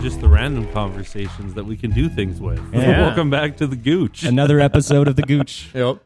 just 0.00 0.20
the 0.20 0.28
random 0.28 0.66
conversations 0.72 1.52
that 1.54 1.64
we 1.64 1.76
can 1.76 1.90
do 1.90 2.08
things 2.08 2.40
with. 2.40 2.58
Yeah. 2.72 3.00
Welcome 3.06 3.28
back 3.28 3.58
to 3.58 3.66
the 3.66 3.76
Gooch. 3.76 4.22
Another 4.24 4.58
episode 4.58 5.08
of 5.08 5.16
the 5.16 5.22
Gooch. 5.22 5.70
Yep. 5.74 6.02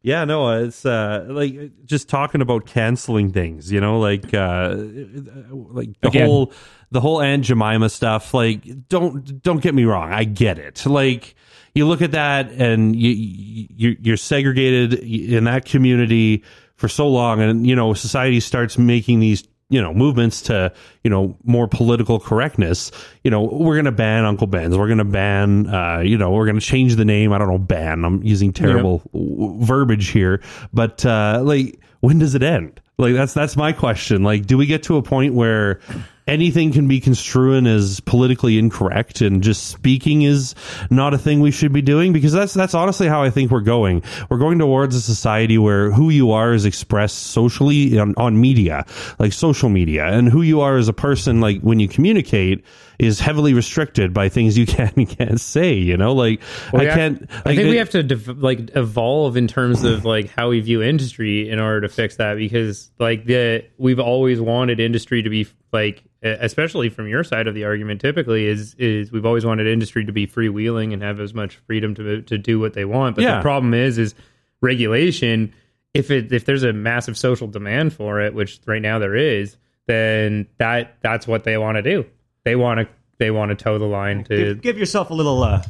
Yeah, 0.00 0.24
no, 0.24 0.62
it's 0.62 0.86
uh, 0.86 1.26
like 1.28 1.84
just 1.84 2.08
talking 2.08 2.40
about 2.40 2.66
canceling 2.66 3.32
things, 3.32 3.72
you 3.72 3.80
know, 3.80 3.98
like 3.98 4.32
uh, 4.32 4.74
like 4.76 6.00
the 6.00 6.08
Again. 6.08 6.26
whole 6.26 6.52
the 6.92 7.00
whole 7.00 7.20
Aunt 7.20 7.44
Jemima 7.44 7.88
stuff. 7.88 8.32
Like, 8.32 8.88
don't 8.88 9.42
don't 9.42 9.60
get 9.60 9.74
me 9.74 9.84
wrong, 9.84 10.12
I 10.12 10.22
get 10.22 10.58
it. 10.58 10.86
Like, 10.86 11.34
you 11.74 11.84
look 11.86 12.00
at 12.00 12.12
that 12.12 12.52
and 12.52 12.94
you, 12.94 13.10
you 13.10 13.96
you're 14.00 14.16
segregated 14.16 14.94
in 14.94 15.44
that 15.44 15.64
community 15.64 16.44
for 16.76 16.86
so 16.88 17.08
long, 17.08 17.40
and 17.40 17.66
you 17.66 17.74
know, 17.74 17.92
society 17.92 18.38
starts 18.38 18.78
making 18.78 19.18
these 19.18 19.47
you 19.70 19.80
know 19.82 19.92
movements 19.92 20.40
to 20.42 20.72
you 21.04 21.10
know 21.10 21.36
more 21.44 21.68
political 21.68 22.18
correctness 22.18 22.90
you 23.22 23.30
know 23.30 23.42
we're 23.42 23.74
going 23.74 23.84
to 23.84 23.92
ban 23.92 24.24
uncle 24.24 24.46
ben's. 24.46 24.76
We're 24.76 24.86
going 24.86 24.98
to 24.98 25.04
ban 25.04 25.66
uh 25.66 25.98
you 26.00 26.16
know 26.16 26.30
we're 26.30 26.46
going 26.46 26.58
to 26.58 26.64
change 26.64 26.96
the 26.96 27.04
name. 27.04 27.32
I 27.32 27.38
don't 27.38 27.48
know 27.48 27.58
ban. 27.58 28.04
I'm 28.04 28.22
using 28.22 28.52
terrible 28.52 29.02
w- 29.12 29.62
verbiage 29.64 30.08
here. 30.08 30.42
But 30.72 31.04
uh 31.04 31.40
like 31.44 31.78
when 32.00 32.18
does 32.18 32.34
it 32.34 32.42
end? 32.42 32.80
Like 32.96 33.14
that's 33.14 33.34
that's 33.34 33.56
my 33.56 33.72
question. 33.72 34.22
Like 34.22 34.46
do 34.46 34.56
we 34.56 34.66
get 34.66 34.82
to 34.84 34.96
a 34.96 35.02
point 35.02 35.34
where 35.34 35.80
anything 36.28 36.72
can 36.72 36.86
be 36.86 37.00
construed 37.00 37.66
as 37.66 38.00
politically 38.00 38.58
incorrect 38.58 39.20
and 39.22 39.42
just 39.42 39.66
speaking 39.68 40.22
is 40.22 40.54
not 40.90 41.14
a 41.14 41.18
thing 41.18 41.40
we 41.40 41.50
should 41.50 41.72
be 41.72 41.82
doing 41.82 42.12
because 42.12 42.32
that's 42.32 42.54
that's 42.54 42.74
honestly 42.74 43.08
how 43.08 43.22
I 43.22 43.30
think 43.30 43.50
we're 43.50 43.60
going. 43.60 44.02
We're 44.28 44.38
going 44.38 44.58
towards 44.58 44.94
a 44.94 45.00
society 45.00 45.58
where 45.58 45.90
who 45.90 46.10
you 46.10 46.30
are 46.32 46.52
is 46.52 46.66
expressed 46.66 47.18
socially 47.28 47.98
on, 47.98 48.14
on 48.16 48.40
media, 48.40 48.84
like 49.18 49.32
social 49.32 49.70
media, 49.70 50.06
and 50.06 50.28
who 50.28 50.42
you 50.42 50.60
are 50.60 50.76
as 50.76 50.88
a 50.88 50.92
person, 50.92 51.40
like 51.40 51.60
when 51.62 51.80
you 51.80 51.88
communicate, 51.88 52.64
is 52.98 53.20
heavily 53.20 53.54
restricted 53.54 54.12
by 54.12 54.28
things 54.28 54.58
you 54.58 54.66
can 54.76 54.92
and 54.96 55.08
can't 55.08 55.40
say. 55.40 55.74
You 55.74 55.96
know, 55.96 56.12
like 56.14 56.40
Well, 56.72 56.82
I 56.82 56.84
have- 56.86 56.94
can't. 56.94 57.30
I 57.30 57.50
like, 57.50 57.56
think 57.56 57.70
we 57.70 57.76
have 57.76 57.90
to 57.90 58.02
dev- 58.02 58.38
like 58.42 58.74
evolve 58.76 59.36
in 59.36 59.46
terms 59.46 59.84
of 59.84 60.04
like 60.04 60.30
how 60.30 60.48
we 60.50 60.60
view 60.60 60.82
industry 60.82 61.48
in 61.48 61.58
order 61.60 61.82
to 61.82 61.88
fix 61.88 62.16
that 62.16 62.36
because 62.36 62.90
like 62.98 63.24
the 63.24 63.64
we've 63.78 64.00
always 64.00 64.40
wanted 64.40 64.80
industry 64.80 65.22
to 65.22 65.30
be 65.30 65.46
like 65.72 66.02
especially 66.22 66.88
from 66.88 67.06
your 67.06 67.22
side 67.22 67.46
of 67.46 67.54
the 67.54 67.62
argument 67.64 68.00
typically 68.00 68.46
is 68.46 68.74
is 68.74 69.12
we've 69.12 69.26
always 69.26 69.46
wanted 69.46 69.68
industry 69.68 70.04
to 70.04 70.10
be 70.12 70.26
freewheeling 70.26 70.92
and 70.92 71.00
have 71.00 71.20
as 71.20 71.32
much 71.32 71.56
freedom 71.68 71.94
to 71.94 72.22
to 72.22 72.36
do 72.36 72.58
what 72.58 72.72
they 72.72 72.84
want 72.84 73.14
but 73.14 73.22
Yeah. 73.22 73.36
the 73.36 73.42
problem 73.42 73.72
is 73.74 73.98
is 73.98 74.16
regulation 74.60 75.52
if 75.94 76.10
it 76.10 76.32
if 76.32 76.44
there's 76.44 76.64
a 76.64 76.72
massive 76.72 77.16
social 77.16 77.46
demand 77.46 77.92
for 77.92 78.20
it 78.20 78.34
which 78.34 78.60
right 78.66 78.82
now 78.82 78.98
there 78.98 79.14
is 79.14 79.56
then 79.86 80.46
that 80.58 80.96
that's 81.02 81.26
what 81.28 81.44
they 81.44 81.56
want 81.56 81.76
to 81.76 81.82
do 81.82 82.04
they 82.48 82.56
want 82.56 82.80
to 82.80 82.88
they 83.18 83.30
want 83.30 83.50
to 83.50 83.54
toe 83.62 83.78
the 83.78 83.84
line 83.84 84.24
to 84.24 84.36
Give, 84.54 84.62
give 84.62 84.78
yourself 84.78 85.10
a 85.10 85.14
little. 85.14 85.42
Uh, 85.42 85.62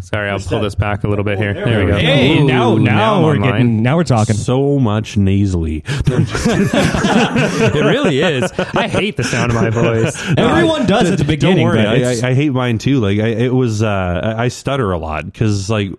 Sorry, 0.00 0.28
I'll 0.30 0.38
pull 0.38 0.58
that? 0.58 0.64
this 0.64 0.74
back 0.76 1.02
a 1.04 1.08
little 1.08 1.24
bit 1.24 1.38
here. 1.38 1.54
there 1.54 1.64
There, 1.64 1.78
we 1.80 1.84
we 1.86 1.90
go. 1.90 1.96
go. 1.96 2.04
Hey, 2.04 2.38
Ooh, 2.38 2.46
now 2.46 2.76
now, 2.76 3.14
I'm 3.16 3.22
we're 3.24 3.30
online. 3.34 3.50
getting 3.52 3.82
now 3.82 3.96
we're 3.96 4.04
talking. 4.04 4.36
so 4.36 4.78
much 4.78 5.16
nasally. 5.16 5.82
It 6.06 7.84
really 7.84 8.20
is. 8.20 8.50
I 8.52 8.88
hate 8.88 9.16
the 9.16 9.24
sound 9.24 9.50
of 9.52 9.56
my 9.56 9.70
voice. 9.70 10.16
Everyone 10.36 10.86
does 10.86 11.10
at 11.10 11.18
the 11.18 11.24
beginning. 11.24 11.56
Don't 11.58 11.64
worry, 11.64 11.78
but 11.82 11.86
I, 12.24 12.28
I, 12.28 12.30
I 12.30 12.34
hate 12.34 12.50
mine 12.52 12.78
too. 12.78 13.00
Like 13.00 13.18
I, 13.18 13.28
it 13.28 13.52
was, 13.54 13.82
uh, 13.82 14.34
I 14.36 14.44
I 14.44 14.48
stutter 14.48 14.92
a 14.92 14.98
lot 14.98 15.24
because 15.26 15.68
like 15.70 15.90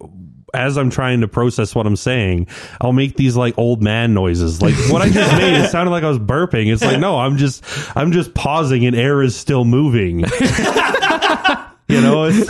as 0.54 0.78
I'm 0.78 0.90
trying 0.90 1.22
to 1.22 1.28
process 1.28 1.76
what 1.76 1.86
I'm 1.86 1.96
saying, 1.96 2.48
I'll 2.82 2.94
make 2.94 3.16
these 3.16 3.36
like 3.36 3.58
old 3.58 3.82
man 3.82 4.14
noises. 4.14 4.62
Like 4.62 4.76
what 4.90 5.02
I 5.02 5.10
just 5.10 5.32
made, 5.38 5.54
it 5.54 5.70
sounded 5.72 5.92
like 5.92 6.04
I 6.04 6.10
was 6.10 6.20
burping. 6.20 6.72
It's 6.72 6.84
like 6.84 7.00
no, 7.00 7.20
I'm 7.20 7.38
just, 7.38 7.64
I'm 7.96 8.12
just 8.12 8.34
pausing 8.34 8.86
and 8.86 8.96
air 8.96 9.22
is 9.22 9.36
still 9.36 9.66
moving. 9.66 10.20
you 11.88 12.02
know, 12.02 12.30
it's, 12.32 12.50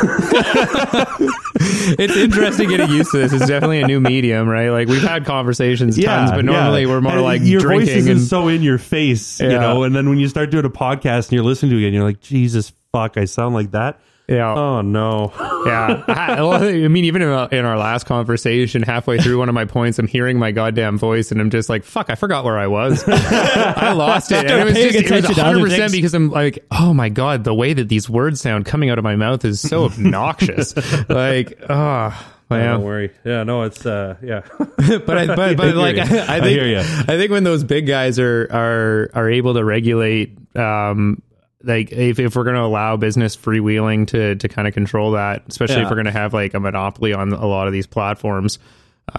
It's 1.97 2.15
interesting 2.15 2.69
getting 2.69 2.89
used 2.89 3.11
to 3.11 3.17
this. 3.17 3.33
It's 3.33 3.47
definitely 3.47 3.81
a 3.81 3.87
new 3.87 3.99
medium, 3.99 4.47
right? 4.47 4.69
Like 4.69 4.87
we've 4.87 5.01
had 5.01 5.25
conversations 5.25 5.97
tons, 5.97 6.31
but 6.31 6.45
normally 6.45 6.83
yeah. 6.83 6.87
we're 6.87 7.01
more 7.01 7.13
And 7.13 7.21
like 7.21 7.41
your 7.43 7.61
drinking 7.61 7.95
voice 7.95 8.07
and 8.07 8.17
is 8.17 8.29
so 8.29 8.47
in 8.47 8.61
your 8.61 8.77
face, 8.77 9.39
you 9.39 9.49
know. 9.49 9.83
And 9.83 9.95
then 9.95 10.09
when 10.09 10.19
you 10.19 10.27
start 10.27 10.51
doing 10.51 10.65
a 10.65 10.69
podcast 10.69 11.27
and 11.27 11.33
you're 11.33 11.43
listening 11.43 11.71
to 11.71 11.77
it, 11.77 11.79
again, 11.79 11.93
you're 11.93 12.03
like, 12.03 12.21
Jesus 12.21 12.71
fuck, 12.91 13.17
I 13.17 13.25
sound 13.25 13.55
like 13.55 13.71
that. 13.71 13.99
Yeah. 14.29 14.53
Oh 14.53 14.81
no. 14.81 15.33
Yeah, 15.65 16.03
I, 16.07 16.41
I 16.41 16.87
mean, 16.87 17.05
even 17.05 17.21
in 17.21 17.29
our, 17.29 17.49
in 17.49 17.65
our 17.65 17.77
last 17.77 18.05
conversation, 18.05 18.81
halfway 18.83 19.17
through 19.17 19.39
one 19.39 19.49
of 19.49 19.55
my 19.55 19.65
points, 19.65 19.99
I'm 19.99 20.07
hearing 20.07 20.37
my 20.37 20.51
goddamn 20.51 20.97
voice, 20.97 21.31
and 21.31 21.41
I'm 21.41 21.49
just 21.49 21.69
like, 21.69 21.83
"Fuck, 21.83 22.09
I 22.09 22.15
forgot 22.15 22.45
where 22.45 22.57
I 22.57 22.67
was. 22.67 23.03
I 23.07 23.91
lost 23.93 24.31
it." 24.31 24.45
And 24.49 24.61
it 24.61 24.63
was 24.63 24.73
just, 24.75 24.95
it 24.95 25.01
was 25.01 25.05
attention 25.05 25.35
to 25.35 25.41
other 25.41 25.57
100 25.57 25.69
percent 25.69 25.91
because 25.91 26.13
I'm 26.13 26.29
like, 26.29 26.65
"Oh 26.71 26.93
my 26.93 27.09
god, 27.09 27.43
the 27.43 27.53
way 27.53 27.73
that 27.73 27.89
these 27.89 28.09
words 28.09 28.39
sound 28.41 28.65
coming 28.65 28.89
out 28.89 28.97
of 28.97 29.03
my 29.03 29.15
mouth 29.15 29.43
is 29.43 29.59
so 29.59 29.85
obnoxious." 29.85 30.75
like, 31.09 31.59
oh. 31.69 32.25
Don't 32.49 32.81
worry. 32.81 33.11
Yeah, 33.23 33.43
no, 33.43 33.61
it's 33.61 33.85
uh, 33.85 34.15
yeah. 34.23 34.41
but 34.57 35.17
I, 35.17 35.27
but, 35.27 35.55
but 35.55 35.65
hear 35.67 35.75
like. 35.75 35.97
I, 35.97 36.01
I 36.01 36.37
I 36.37 36.41
think 36.41 36.59
ya. 36.59 36.79
I 36.79 37.17
think 37.17 37.31
when 37.31 37.43
those 37.43 37.63
big 37.63 37.85
guys 37.85 38.17
are 38.17 38.47
are 38.51 39.11
are 39.13 39.29
able 39.29 39.53
to 39.53 39.63
regulate 39.63 40.35
um 40.55 41.21
like 41.63 41.91
if, 41.91 42.19
if 42.19 42.35
we're 42.35 42.43
going 42.43 42.55
to 42.55 42.61
allow 42.61 42.97
business 42.97 43.35
freewheeling 43.35 44.07
to 44.07 44.35
to 44.35 44.47
kind 44.47 44.67
of 44.67 44.73
control 44.73 45.11
that 45.11 45.43
especially 45.47 45.81
if 45.81 45.89
we're 45.89 45.95
going 45.95 46.05
to 46.05 46.11
have 46.11 46.33
like 46.33 46.53
a 46.53 46.59
monopoly 46.59 47.13
on 47.13 47.31
a 47.33 47.45
lot 47.45 47.67
of 47.67 47.73
these 47.73 47.87
platforms 47.87 48.59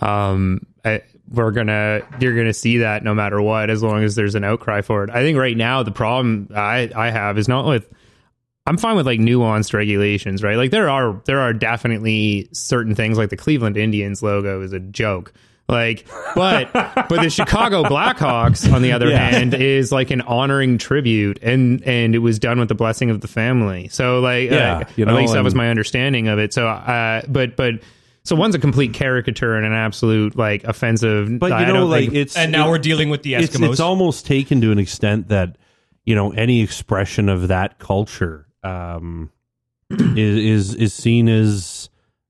um 0.01 0.67
I, 0.85 1.03
we're 1.29 1.51
gonna 1.51 2.01
you're 2.21 2.35
gonna 2.35 2.55
see 2.55 2.79
that 2.79 3.05
no 3.05 3.15
matter 3.15 3.41
what 3.43 3.71
as 3.71 3.83
long 3.83 4.03
as 4.03 4.15
there's 4.15 4.35
an 4.35 4.45
outcry 4.45 4.81
for 4.81 5.05
it 5.05 5.11
i 5.11 5.23
think 5.23 5.37
right 5.37 5.57
now 5.57 5.83
the 5.83 5.93
problem 5.93 6.49
i 6.55 6.91
i 6.97 7.11
have 7.11 7.39
is 7.39 7.49
not 7.49 7.67
with 7.67 7.93
I'm 8.67 8.77
fine 8.77 8.95
with 8.95 9.07
like 9.07 9.19
nuanced 9.19 9.73
regulations, 9.73 10.43
right? 10.43 10.57
Like 10.57 10.71
there 10.71 10.89
are 10.89 11.21
there 11.25 11.41
are 11.41 11.53
definitely 11.53 12.49
certain 12.53 12.95
things 12.95 13.19
like 13.19 13.31
the 13.31 13.37
Cleveland 13.37 13.77
Indians 13.77 14.23
logo 14.23 14.63
is 14.63 14.73
a 14.73 14.79
joke. 14.79 15.33
Like 15.71 16.07
but 16.35 16.73
but 16.73 17.09
the 17.23 17.31
Chicago 17.31 17.85
Blackhawks 17.85 18.71
on 18.73 18.83
the 18.83 18.93
other 18.93 19.09
Yeah. 19.09 19.31
hand 19.31 19.55
is 19.55 19.93
like 19.93 20.11
an 20.11 20.21
honoring 20.23 20.79
tribute 20.79 21.39
and 21.43 21.83
and 21.85 22.15
it 22.15 22.19
was 22.19 22.39
done 22.39 22.59
with 22.59 22.69
the 22.69 22.75
blessing 22.75 23.09
of 23.11 23.21
the 23.21 23.29
family. 23.29 23.89
So 23.89 24.21
like 24.21 24.51
Yeah, 24.51 24.79
uh, 24.79 24.85
you 24.97 25.05
know, 25.05 25.15
at 25.17 25.21
least 25.21 25.35
that 25.35 25.45
was 25.45 25.55
my 25.55 25.71
understanding 25.71 26.29
of 26.29 26.39
it. 26.39 26.53
So 26.53 26.67
uh 26.67 27.23
but 27.29 27.57
but 27.57 27.75
so 28.25 28.37
one's 28.37 28.55
a 28.55 28.59
complete 28.59 28.93
caricature 28.93 29.55
and 29.57 29.65
an 29.65 29.73
absolute 29.73 30.37
like 30.37 30.65
offensive 30.65 31.39
But 31.39 31.59
you 31.61 31.73
know, 31.73 31.87
like 31.87 32.07
think- 32.07 32.15
it's 32.15 32.37
and 32.37 32.53
now 32.53 32.67
it- 32.67 32.71
we're 32.71 32.79
dealing 32.79 33.09
with 33.09 33.23
the 33.23 33.35
it's, 33.35 33.57
Eskimos. 33.57 33.71
it's 33.71 33.81
almost 33.81 34.27
taken 34.27 34.61
to 34.63 34.73
an 34.73 34.79
extent 34.79 35.29
that 35.29 35.57
you 36.05 36.15
know 36.15 36.33
any 36.33 36.63
expression 36.63 37.29
of 37.29 37.49
that 37.49 37.79
culture 37.79 38.47
um, 38.65 39.31
is 39.91 40.19
is 40.71 40.75
is 40.75 40.95
seen 40.95 41.29
as 41.29 41.89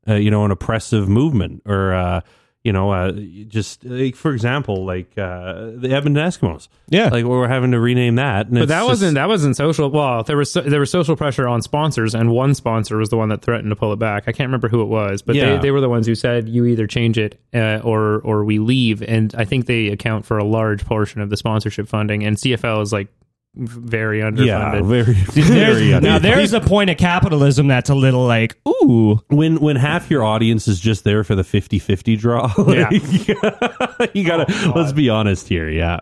uh, 0.09 0.15
you 0.15 0.31
know 0.31 0.45
an 0.45 0.51
oppressive 0.51 1.09
movement 1.09 1.63
or 1.67 1.93
uh, 1.93 2.21
you 2.65 2.73
know 2.73 2.91
uh, 2.91 3.13
just 3.49 3.85
like, 3.85 4.15
for 4.17 4.33
example 4.33 4.85
like 4.85 5.17
uh, 5.17 5.71
the 5.77 5.91
Edmonton 5.93 6.17
Eskimos. 6.27 6.69
Yeah. 6.89 7.09
like 7.09 7.25
we're 7.25 7.49
having 7.49 7.71
to 7.71 7.81
rename 7.81 8.17
that. 8.17 8.51
But 8.51 8.69
that 8.69 8.81
just- 8.81 8.89
wasn't 8.89 9.15
that 9.15 9.29
wasn't 9.29 9.57
social. 9.57 9.91
Well, 9.91 10.23
there 10.25 10.37
was 10.37 10.53
there 10.53 10.81
was 10.81 10.91
social 10.91 11.17
pressure 11.17 11.49
on 11.49 11.63
sponsors, 11.63 12.15
and 12.15 12.31
one 12.31 12.55
sponsor 12.55 12.97
was 12.99 13.09
the 13.09 13.17
one 13.17 13.31
that 13.31 13.43
threatened 13.43 13.71
to 13.71 13.77
pull 13.77 13.93
it 13.93 13.99
back. 13.99 14.25
I 14.27 14.33
can't 14.33 14.49
remember 14.49 14.69
who 14.69 14.83
it 14.83 14.89
was, 14.89 15.23
but 15.23 15.37
Yeah. 15.37 15.57
they, 15.57 15.63
they 15.63 15.71
were 15.71 15.81
the 15.81 15.89
ones 15.89 16.07
who 16.07 16.15
said 16.15 16.49
you 16.49 16.67
either 16.67 16.87
change 16.87 17.17
it 17.19 17.41
uh, 17.55 17.81
or 17.83 18.21
or 18.21 18.45
we 18.45 18.59
leave. 18.59 19.03
And 19.03 19.35
I 19.37 19.45
think 19.45 19.67
they 19.67 19.89
account 19.89 20.27
for 20.27 20.37
a 20.39 20.45
large 20.45 20.85
portion 20.85 21.21
of 21.23 21.31
the 21.31 21.37
sponsorship 21.39 21.89
funding. 21.89 22.25
And 22.25 22.37
CFL 22.37 22.83
is 22.83 22.93
like 22.93 23.09
very 23.57 24.21
underfunded. 24.21 24.47
yeah 24.47 24.81
very 24.85 25.13
There's- 25.13 25.49
very 25.49 26.01
now 26.01 26.21
there's 26.21 26.53
a 26.53 26.61
point 26.61 26.89
of 26.89 26.99
capitalism 26.99 27.67
that's 27.67 27.91
a 27.91 27.95
little 27.97 28.25
like 28.25 28.57
ooh. 28.69 29.21
When 29.29 29.61
when 29.61 29.75
half 29.75 30.09
your 30.09 30.23
audience 30.23 30.69
is 30.69 30.79
just 30.79 31.03
there 31.03 31.25
for 31.25 31.35
the 31.35 31.43
50-50 31.43 32.17
draw 32.19 32.53
like, 32.59 34.15
you 34.15 34.25
gotta 34.25 34.47
Oh, 34.49 34.73
let's 34.77 34.93
be 34.93 35.09
honest 35.11 35.49
here 35.49 35.69
yeah. 35.69 35.99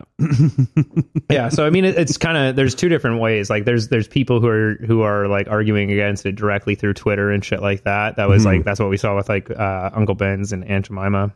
Yeah 1.29 1.49
so 1.49 1.65
i 1.65 1.71
mean 1.71 1.85
it, 1.85 1.97
it's 1.97 2.17
kind 2.17 2.37
of 2.37 2.55
there's 2.55 2.75
two 2.75 2.87
different 2.89 3.19
ways. 3.19 3.49
Like 3.49 3.65
there's 3.65 3.87
there's 3.87 4.07
people 4.07 4.39
who 4.39 4.47
are 4.47 4.75
who 4.85 5.01
are 5.01 5.27
like 5.27 5.47
arguing 5.47 5.91
against 5.91 6.25
it 6.27 6.33
directly 6.35 6.75
through 6.75 6.93
twitter 6.93 7.31
and 7.31 7.43
shit 7.43 7.61
like 7.63 7.83
that. 7.85 8.15
That 8.17 8.29
was 8.29 8.45
like 8.45 8.63
that's 8.63 8.79
what 8.79 8.89
we 8.89 8.97
saw 8.97 9.15
with 9.15 9.27
like 9.27 9.49
uh 9.49 9.89
uncle 9.93 10.15
ben's 10.15 10.53
and 10.53 10.63
aunt 10.65 10.85
jemima. 10.87 11.33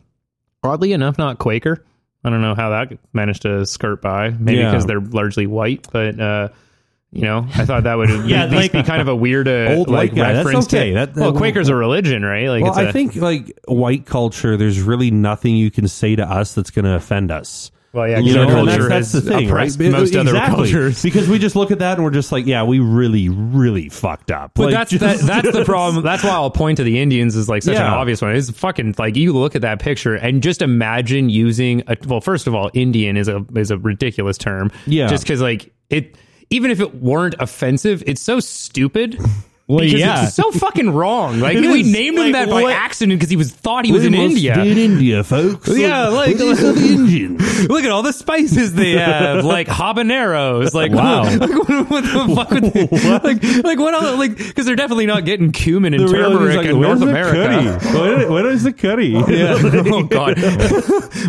Oddly 0.62 0.92
enough 0.92 1.18
not 1.18 1.38
quaker 1.40 1.84
i 2.24 2.30
don't 2.30 2.40
know 2.42 2.54
how 2.54 2.70
that 2.70 2.98
managed 3.12 3.42
to 3.42 3.64
skirt 3.66 4.00
by 4.02 4.30
maybe 4.30 4.58
Yeah. 4.58 4.70
because 4.70 4.86
they're 4.86 5.00
largely 5.00 5.46
white 5.46 5.86
but 5.92 6.18
uh 6.20 6.48
you 7.12 7.22
know, 7.22 7.46
I 7.54 7.64
thought 7.64 7.84
that 7.84 7.94
would 7.94 8.10
Yeah, 8.26 8.46
like- 8.46 8.72
be 8.72 8.82
kind 8.82 9.00
of 9.00 9.06
a 9.06 9.14
weird, 9.14 9.46
uh, 9.46 9.76
Old 9.76 9.88
like 9.88 10.10
white 10.10 10.16
guy, 10.16 10.32
that's 10.32 10.46
reference 10.46 10.66
okay. 10.66 10.88
to. 10.88 10.94
That- 10.94 11.14
that- 11.14 11.20
well, 11.20 11.32
Quaker's 11.32 11.68
a 11.68 11.74
religion, 11.76 12.24
right? 12.24 12.48
Like, 12.48 12.64
well 12.64 12.72
it's 12.72 12.78
i 12.80 12.82
a- 12.88 12.92
think 12.92 13.14
like 13.14 13.56
white 13.68 14.04
culture 14.04 14.56
there's 14.56 14.80
really 14.82 15.12
nothing 15.12 15.54
you 15.54 15.70
can 15.70 15.86
say 15.86 16.16
to 16.16 16.28
us 16.28 16.56
that's 16.56 16.72
gonna 16.72 16.96
offend 16.96 17.30
us 17.30 17.70
Well, 17.94 18.08
yeah, 18.08 18.18
You 18.18 18.34
know, 18.34 18.46
culture 18.48 18.88
that's, 18.88 19.12
that's 19.12 19.12
the 19.12 19.20
thing, 19.30 19.48
right? 19.48 19.70
oppressed 19.70 19.78
most 19.78 20.16
other 20.16 20.30
Exactly. 20.30 20.56
cultures. 20.64 21.00
because 21.04 21.28
we 21.28 21.38
just 21.38 21.54
look 21.54 21.70
at 21.70 21.78
that 21.78 21.94
and 21.96 22.02
we're 22.04 22.10
just 22.10 22.32
like, 22.32 22.44
yeah, 22.44 22.64
we 22.64 22.80
really, 22.80 23.28
really 23.28 23.88
fucked 23.88 24.32
up. 24.32 24.50
But 24.54 24.64
Like, 24.64 24.72
that's 24.74 24.90
just- 24.90 25.26
that, 25.26 25.42
that's 25.44 25.56
the 25.56 25.64
problem. 25.66 26.02
That's 26.02 26.24
why 26.24 26.30
I'll 26.30 26.50
point 26.50 26.78
to 26.78 26.82
the 26.84 26.98
Indians 27.00 27.36
as 27.36 27.48
like 27.48 27.62
such 27.62 27.76
an 27.76 27.82
obvious 27.82 28.20
one. 28.20 28.34
It's 28.34 28.50
fucking 28.50 28.96
like 28.98 29.14
you 29.14 29.32
look 29.32 29.54
at 29.54 29.62
that 29.62 29.78
picture 29.78 30.16
and 30.16 30.42
just 30.42 30.60
imagine 30.60 31.28
using 31.28 31.82
a 31.86 31.96
well. 32.06 32.20
First 32.20 32.48
of 32.48 32.54
all, 32.56 32.68
Indian 32.74 33.16
is 33.16 33.28
a 33.28 33.44
is 33.54 33.70
a 33.70 33.78
ridiculous 33.78 34.38
term. 34.38 34.72
Yeah. 34.86 35.06
just 35.06 35.22
because 35.22 35.40
like 35.40 35.72
it. 35.88 36.16
Even 36.50 36.70
if 36.70 36.78
it 36.78 36.96
weren't 36.96 37.34
offensive, 37.40 38.02
it's 38.06 38.20
so 38.20 38.38
stupid 38.38 39.18
Well, 39.66 39.78
because 39.78 39.98
yeah. 39.98 40.24
it's 40.26 40.34
so 40.34 40.50
fucking 40.52 40.90
wrong. 40.90 41.40
Like 41.40 41.56
It 41.56 41.62
we 41.62 41.80
is. 41.80 41.90
named 41.90 42.18
him 42.18 42.24
Like, 42.24 42.32
that 42.34 42.50
by 42.50 42.62
what- 42.64 42.74
accident 42.74 43.18
because 43.18 43.30
he 43.30 43.36
was 43.36 43.50
thought 43.50 43.86
he 43.86 43.92
was 43.92 44.04
in 44.04 44.12
India. 44.12 44.60
in 44.62 44.76
India, 44.76 45.24
folks. 45.24 45.68
Yeah, 45.74 46.08
like- 46.08 46.36
these 46.36 46.62
are 46.62 46.72
the 46.74 46.86
Indians. 46.86 47.68
Look 47.70 47.82
at 47.84 47.90
all 47.90 48.02
the 48.02 48.12
spices 48.12 48.74
they 48.74 48.90
have, 48.98 49.42
like 49.42 49.66
habaneros. 49.66 50.74
Like, 50.74 50.92
Wow. 50.92 51.22
like, 51.22 51.50
what, 51.50 51.90
what 51.90 52.04
the 52.04 52.34
fuck 52.36 52.50
would 52.50 52.64
they, 52.64 52.86
like, 53.18 53.64
like 53.64 53.78
what 53.78 53.94
else? 53.94 54.18
Like, 54.18 54.36
because 54.36 54.66
they're 54.66 54.76
definitely 54.76 55.06
not 55.06 55.24
getting 55.24 55.50
cumin 55.50 55.94
and 55.94 56.06
The 56.08 56.12
turmeric 56.12 56.56
like, 56.58 56.66
in 56.66 56.80
North 56.82 57.00
the 57.00 57.08
America. 57.08 57.78
curry? 57.80 58.00
Where, 58.00 58.30
where 58.32 58.46
is 58.50 58.64
the 58.64 58.72
curry? 58.74 59.06
Yeah. 59.14 59.56
oh 59.62 60.02
god. 60.02 60.34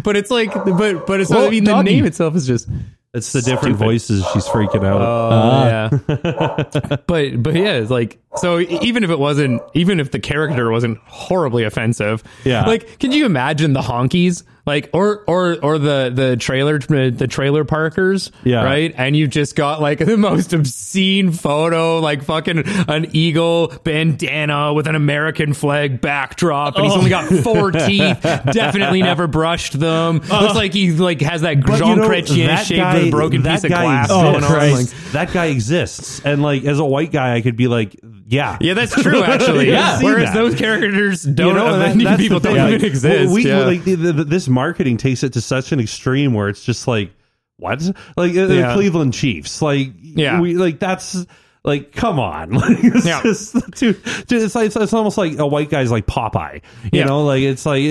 but 0.04 0.18
it's 0.18 0.30
like, 0.30 0.54
but 0.54 1.08
but 1.08 1.22
it's. 1.22 1.30
Well, 1.30 1.46
I 1.48 1.50
mean, 1.50 1.64
the 1.64 1.72
doggy. 1.72 1.90
name 1.96 2.06
itself 2.06 2.36
is 2.36 2.46
just. 2.46 2.68
It's 3.16 3.32
the 3.32 3.42
different 3.42 3.78
Stupid. 3.78 3.86
voices. 3.86 4.26
She's 4.34 4.46
freaking 4.46 4.86
out. 4.86 5.02
Oh 5.02 5.30
uh-huh. 5.30 5.90
yeah. 6.08 6.96
but 7.08 7.42
but 7.42 7.54
yeah, 7.56 7.74
it's 7.74 7.90
like 7.90 8.20
so. 8.36 8.60
Even 8.60 9.04
if 9.04 9.10
it 9.10 9.20
wasn't, 9.20 9.62
even 9.74 10.00
if 10.00 10.12
the 10.12 10.20
character 10.20 10.70
wasn't 10.70 10.98
horribly 11.06 11.64
offensive, 11.64 12.24
Yeah. 12.44 12.66
Like, 12.66 13.00
can 13.00 13.12
you 13.12 13.26
imagine 13.26 13.74
the 13.74 13.82
honkies? 13.82 14.44
Like, 14.66 14.90
or 14.94 15.24
or 15.28 15.58
or 15.62 15.78
the 15.78 16.12
the 16.14 16.38
trailer 16.38 16.80
the 16.80 17.28
trailer 17.28 17.64
parkers, 17.64 18.32
Yeah. 18.44 18.64
right? 18.64 18.94
And 18.98 19.16
you've 19.16 19.30
just 19.30 19.56
got 19.56 19.80
like 19.80 20.00
the 20.06 20.18
most 20.18 20.54
obscene 20.54 21.32
photo, 21.32 22.00
like 22.00 22.24
fucking 22.24 22.64
an 22.88 23.08
eagle 23.14 23.74
bandana 23.84 24.74
with 24.74 24.88
an 24.88 24.96
American 24.96 25.54
flag 25.54 26.02
backdrop, 26.02 26.78
and 26.78 26.86
he's 26.86 26.96
only 26.96 27.10
got 27.12 27.32
oh. 27.32 27.42
four 27.44 27.72
teeth. 27.72 28.22
Definitely 28.24 29.04
never 29.04 29.28
brushed 29.28 29.80
them. 29.80 30.22
Uh. 30.32 30.42
Looks 30.42 30.56
like 30.56 30.74
he 30.74 30.92
like 30.92 31.22
has 31.22 31.42
that 31.42 31.64
But 31.64 31.78
Jean 31.78 31.90
you 31.90 31.96
know, 31.98 32.10
Chrétien 32.10 32.58
shaped 32.66 32.80
guy- 32.80 32.96
with 32.96 33.08
a 33.08 33.12
broken 33.12 33.44
piece 33.44 33.64
of 33.64 33.70
glass 33.70 34.10
on. 34.10 34.44
Oh, 34.44 34.48
Christ. 34.48 34.94
Like, 34.94 35.12
that 35.12 35.32
guy 35.32 35.46
exists, 35.46 36.22
and 36.26 36.42
like 36.42 36.64
as 36.66 36.80
a 36.80 36.86
white 36.86 37.12
guy, 37.12 37.36
I 37.36 37.42
could 37.42 37.56
be 37.56 37.68
like, 37.68 37.96
yeah, 38.28 38.58
Yeah, 38.60 38.74
that's 38.74 38.94
true. 39.02 39.24
Actually, 39.24 39.68
Yeah, 39.70 40.00
yeah. 40.00 40.04
Whereas 40.04 40.30
that. 40.30 40.36
those 40.36 40.56
characters 40.56 41.24
don't. 41.24 41.48
You 41.50 41.54
know, 41.54 41.68
uh, 41.68 41.78
that- 41.78 41.90
many 41.90 42.04
that's 42.06 42.22
people 42.22 42.40
don't 42.40 42.56
even 42.58 42.72
Like, 42.74 42.84
exist. 42.84 43.34
We, 43.34 43.48
yeah. 43.48 43.60
like 43.66 43.84
the, 43.84 43.96
the, 43.96 44.24
this 44.24 44.48
marketing 44.48 44.98
takes 44.98 45.24
it 45.24 45.34
to 45.34 45.42
such 45.42 45.72
an 45.72 45.80
extreme 45.80 46.34
where 46.34 46.50
it's 46.50 46.64
just 46.64 46.88
like, 46.88 47.12
what? 47.58 47.82
Like 48.18 48.32
uh, 48.36 48.48
the 48.48 48.72
Cleveland 48.74 49.14
Chiefs, 49.14 49.62
like 49.62 49.90
Yeah. 50.02 50.40
we 50.42 50.56
like 50.56 50.80
that's. 50.80 51.26
Like, 51.64 51.94
come 51.94 52.20
on! 52.20 52.52
Like, 52.54 52.78
it's 52.84 53.06
Yeah. 53.08 53.24
just, 53.24 53.54
dude, 53.72 54.00
dude, 54.28 54.44
it's 54.44 54.54
like 54.54 54.76
it's, 54.76 54.94
almost 54.94 55.18
like 55.18 55.40
a 55.40 55.48
white 55.48 55.72
guy's 55.72 55.90
like 55.90 56.06
Popeye. 56.06 56.62
You 56.94 57.00
Yeah. 57.00 57.06
know, 57.06 57.24
like 57.26 57.42
it's 57.42 57.66
like 57.66 57.82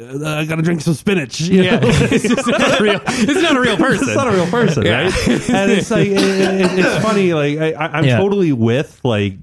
uh, 0.00 0.24
I, 0.24 0.40
I 0.40 0.44
gotta 0.46 0.62
drink 0.62 0.80
some 0.80 0.94
spinach. 0.94 1.40
you 1.40 1.62
yeah, 1.62 1.78
know? 1.78 1.88
it's 1.88 2.46
not 2.46 2.80
a 2.80 2.82
real. 2.82 3.00
It's 3.06 3.42
not 3.42 3.56
a 3.56 3.60
real 3.60 3.76
person. 3.76 4.08
It's 4.08 4.16
not 4.16 4.28
a 4.28 4.32
real 4.32 4.46
person, 4.46 4.84
Yeah. 4.84 5.02
right? 5.04 5.28
and 5.50 5.70
it's 5.72 5.90
like 5.90 6.08
it, 6.08 6.18
it- 6.18 6.78
it's 6.78 7.02
funny. 7.04 7.32
Like 7.34 7.58
I, 7.58 7.72
I- 7.72 7.98
I'm 7.98 8.04
Yeah. 8.04 8.16
totally 8.18 8.52
with 8.52 9.00
like 9.04 9.34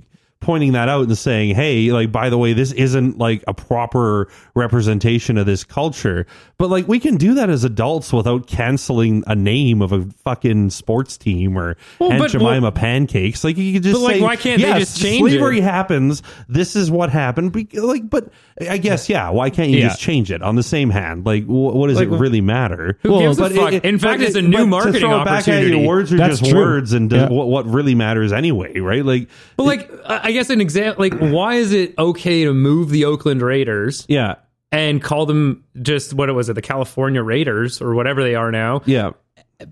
pointing 0.41 0.71
that 0.71 0.89
out 0.89 1.03
and 1.07 1.15
saying, 1.17 1.53
hey, 1.55 1.91
like 1.91 2.11
by 2.11 2.29
the 2.29 2.37
way, 2.37 2.53
this 2.53 2.71
isn't 2.73 3.17
like 3.19 3.43
a 3.47 3.53
proper 3.53 4.27
representation 4.55 5.37
of 5.37 5.45
this 5.45 5.63
culture. 5.63 6.25
But 6.61 6.69
like 6.69 6.87
we 6.87 6.99
can 6.99 7.17
do 7.17 7.33
that 7.33 7.49
as 7.49 7.63
adults 7.63 8.13
without 8.13 8.45
canceling 8.45 9.23
a 9.25 9.33
name 9.33 9.81
of 9.81 9.91
a 9.91 10.05
fucking 10.23 10.69
sports 10.69 11.17
team 11.17 11.57
or 11.57 11.75
Well, 11.97 12.11
Aunt 12.11 12.19
but- 12.21 12.29
Jemima 12.29 12.71
pancakes. 12.71 13.43
Like 13.43 13.57
you 13.57 13.73
could 13.73 13.81
just 13.81 13.95
But, 13.95 14.01
like, 14.03 14.15
say, 14.17 14.21
why 14.21 14.35
can't 14.35 14.61
they 14.61 14.71
just 14.77 15.01
change 15.01 15.31
slavery 15.31 15.57
it? 15.57 15.63
happens. 15.63 16.21
This 16.47 16.75
is 16.75 16.91
what 16.91 17.09
happened. 17.09 17.51
Be- 17.51 17.67
Like, 17.73 18.07
but 18.07 18.29
I 18.69 18.77
guess 18.77 19.09
yeah. 19.09 19.29
Why 19.31 19.49
can't 19.49 19.71
you 19.71 19.79
Yeah. 19.79 19.87
just 19.87 19.99
change 20.01 20.31
it 20.31 20.43
on 20.43 20.55
the 20.55 20.61
same 20.61 20.91
hand? 20.91 21.25
Like, 21.25 21.45
wh- 21.45 21.49
what 21.75 21.87
does 21.87 21.97
Like, 21.97 22.09
it 22.09 22.17
really 22.17 22.41
matter? 22.41 22.99
Who 23.01 23.19
gives 23.19 23.39
a 23.39 23.41
but 23.41 23.51
fuck? 23.53 23.73
In 23.83 23.97
fact, 23.97 24.19
but 24.19 24.27
it's 24.27 24.35
a 24.35 24.41
new 24.43 24.57
but 24.57 24.67
marketing 24.67 24.93
to 24.93 24.99
throw 24.99 25.21
it 25.21 25.25
back 25.25 25.47
at 25.47 25.55
opportunity. 25.55 25.79
you, 25.81 25.87
words 25.87 26.13
are 26.13 26.17
That's 26.17 26.39
just 26.41 26.51
true. 26.51 26.59
words, 26.59 26.93
and 26.93 27.11
Yeah. 27.11 27.27
what 27.29 27.47
what 27.47 27.65
really 27.65 27.95
matters 27.95 28.31
anyway, 28.31 28.79
right? 28.79 29.03
Like, 29.03 29.29
But 29.57 29.63
like, 29.65 29.91
I 30.05 30.19
I 30.25 30.31
guess 30.31 30.51
an 30.51 30.61
example. 30.61 31.01
Like, 31.03 31.15
why 31.17 31.55
is 31.55 31.71
it 31.73 31.95
okay 31.97 32.43
to 32.45 32.53
move 32.53 32.91
the 32.91 33.05
Oakland 33.05 33.41
Raiders 33.41 34.05
yeah, 34.07 34.35
and 34.71 35.01
call 35.01 35.25
them 35.25 35.63
just 35.81 36.13
what 36.13 36.29
it 36.29 36.33
was 36.33 36.49
it, 36.49 36.53
the 36.53 36.61
California 36.61 37.21
Raiders 37.21 37.81
or 37.81 37.93
whatever 37.93 38.23
they 38.23 38.35
are 38.35 38.51
now? 38.51 38.81
yeah. 38.85 39.11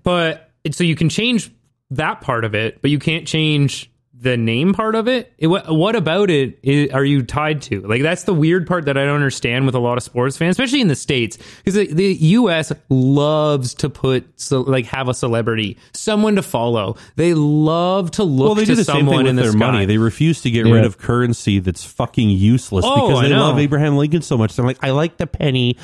But 0.02 0.50
so 0.70 0.84
you 0.84 0.94
can 0.94 1.08
change 1.08 1.52
that 1.90 2.20
part 2.20 2.44
of 2.44 2.54
it, 2.54 2.80
but 2.80 2.90
you 2.90 2.98
can't 2.98 3.26
change 3.26 3.89
the 4.22 4.36
name 4.36 4.74
part 4.74 4.94
of 4.94 5.08
it. 5.08 5.32
It- 5.38 5.46
what, 5.46 5.68
what 5.74 5.96
about 5.96 6.30
it 6.30 6.58
are 6.92 7.04
you 7.04 7.22
tied 7.22 7.62
to? 7.62 7.80
Like 7.80 8.02
that's 8.02 8.24
the 8.24 8.34
weird 8.34 8.66
part 8.66 8.84
that 8.84 8.98
I 8.98 9.04
don't 9.06 9.14
understand 9.14 9.64
with 9.66 9.74
a 9.74 9.78
lot 9.78 9.96
of 9.96 10.02
sports 10.02 10.36
fans, 10.36 10.52
especially 10.52 10.80
in 10.82 10.88
the 10.88 10.94
states, 10.96 11.38
because 11.58 11.74
the, 11.74 11.86
the 11.92 12.14
U.S. 12.14 12.70
loves 12.88 13.74
to 13.74 13.88
put 13.90 14.26
so 14.38 14.60
like 14.60 14.84
have 14.86 15.08
a 15.08 15.14
celebrity, 15.14 15.78
someone 15.92 16.36
to 16.36 16.42
follow. 16.42 16.96
They 17.16 17.34
love 17.34 18.10
to 18.12 18.24
look 18.24 18.46
Well, 18.46 18.54
they 18.56 18.62
to 18.64 18.72
do 18.72 18.74
the 18.76 18.84
same 18.84 18.96
thing 18.96 19.00
someone 19.06 19.24
with 19.24 19.30
in 19.30 19.36
the 19.36 19.42
their 19.42 19.52
sky. 19.52 19.58
money. 19.58 19.86
They 19.86 19.98
refuse 19.98 20.42
to 20.42 20.50
get 20.50 20.66
Yeah. 20.66 20.74
rid 20.74 20.84
of 20.84 20.98
currency 20.98 21.58
that's 21.58 21.84
fucking 21.84 22.28
useless 22.30 22.84
Oh, 22.86 23.08
because 23.08 23.22
they 23.22 23.34
love 23.34 23.58
Abraham 23.58 23.96
Lincoln 23.96 24.22
so 24.22 24.36
much. 24.36 24.54
They're 24.54 24.66
like, 24.66 24.78
I 24.82 24.90
like 24.90 25.16
the 25.16 25.26
penny 25.26 25.76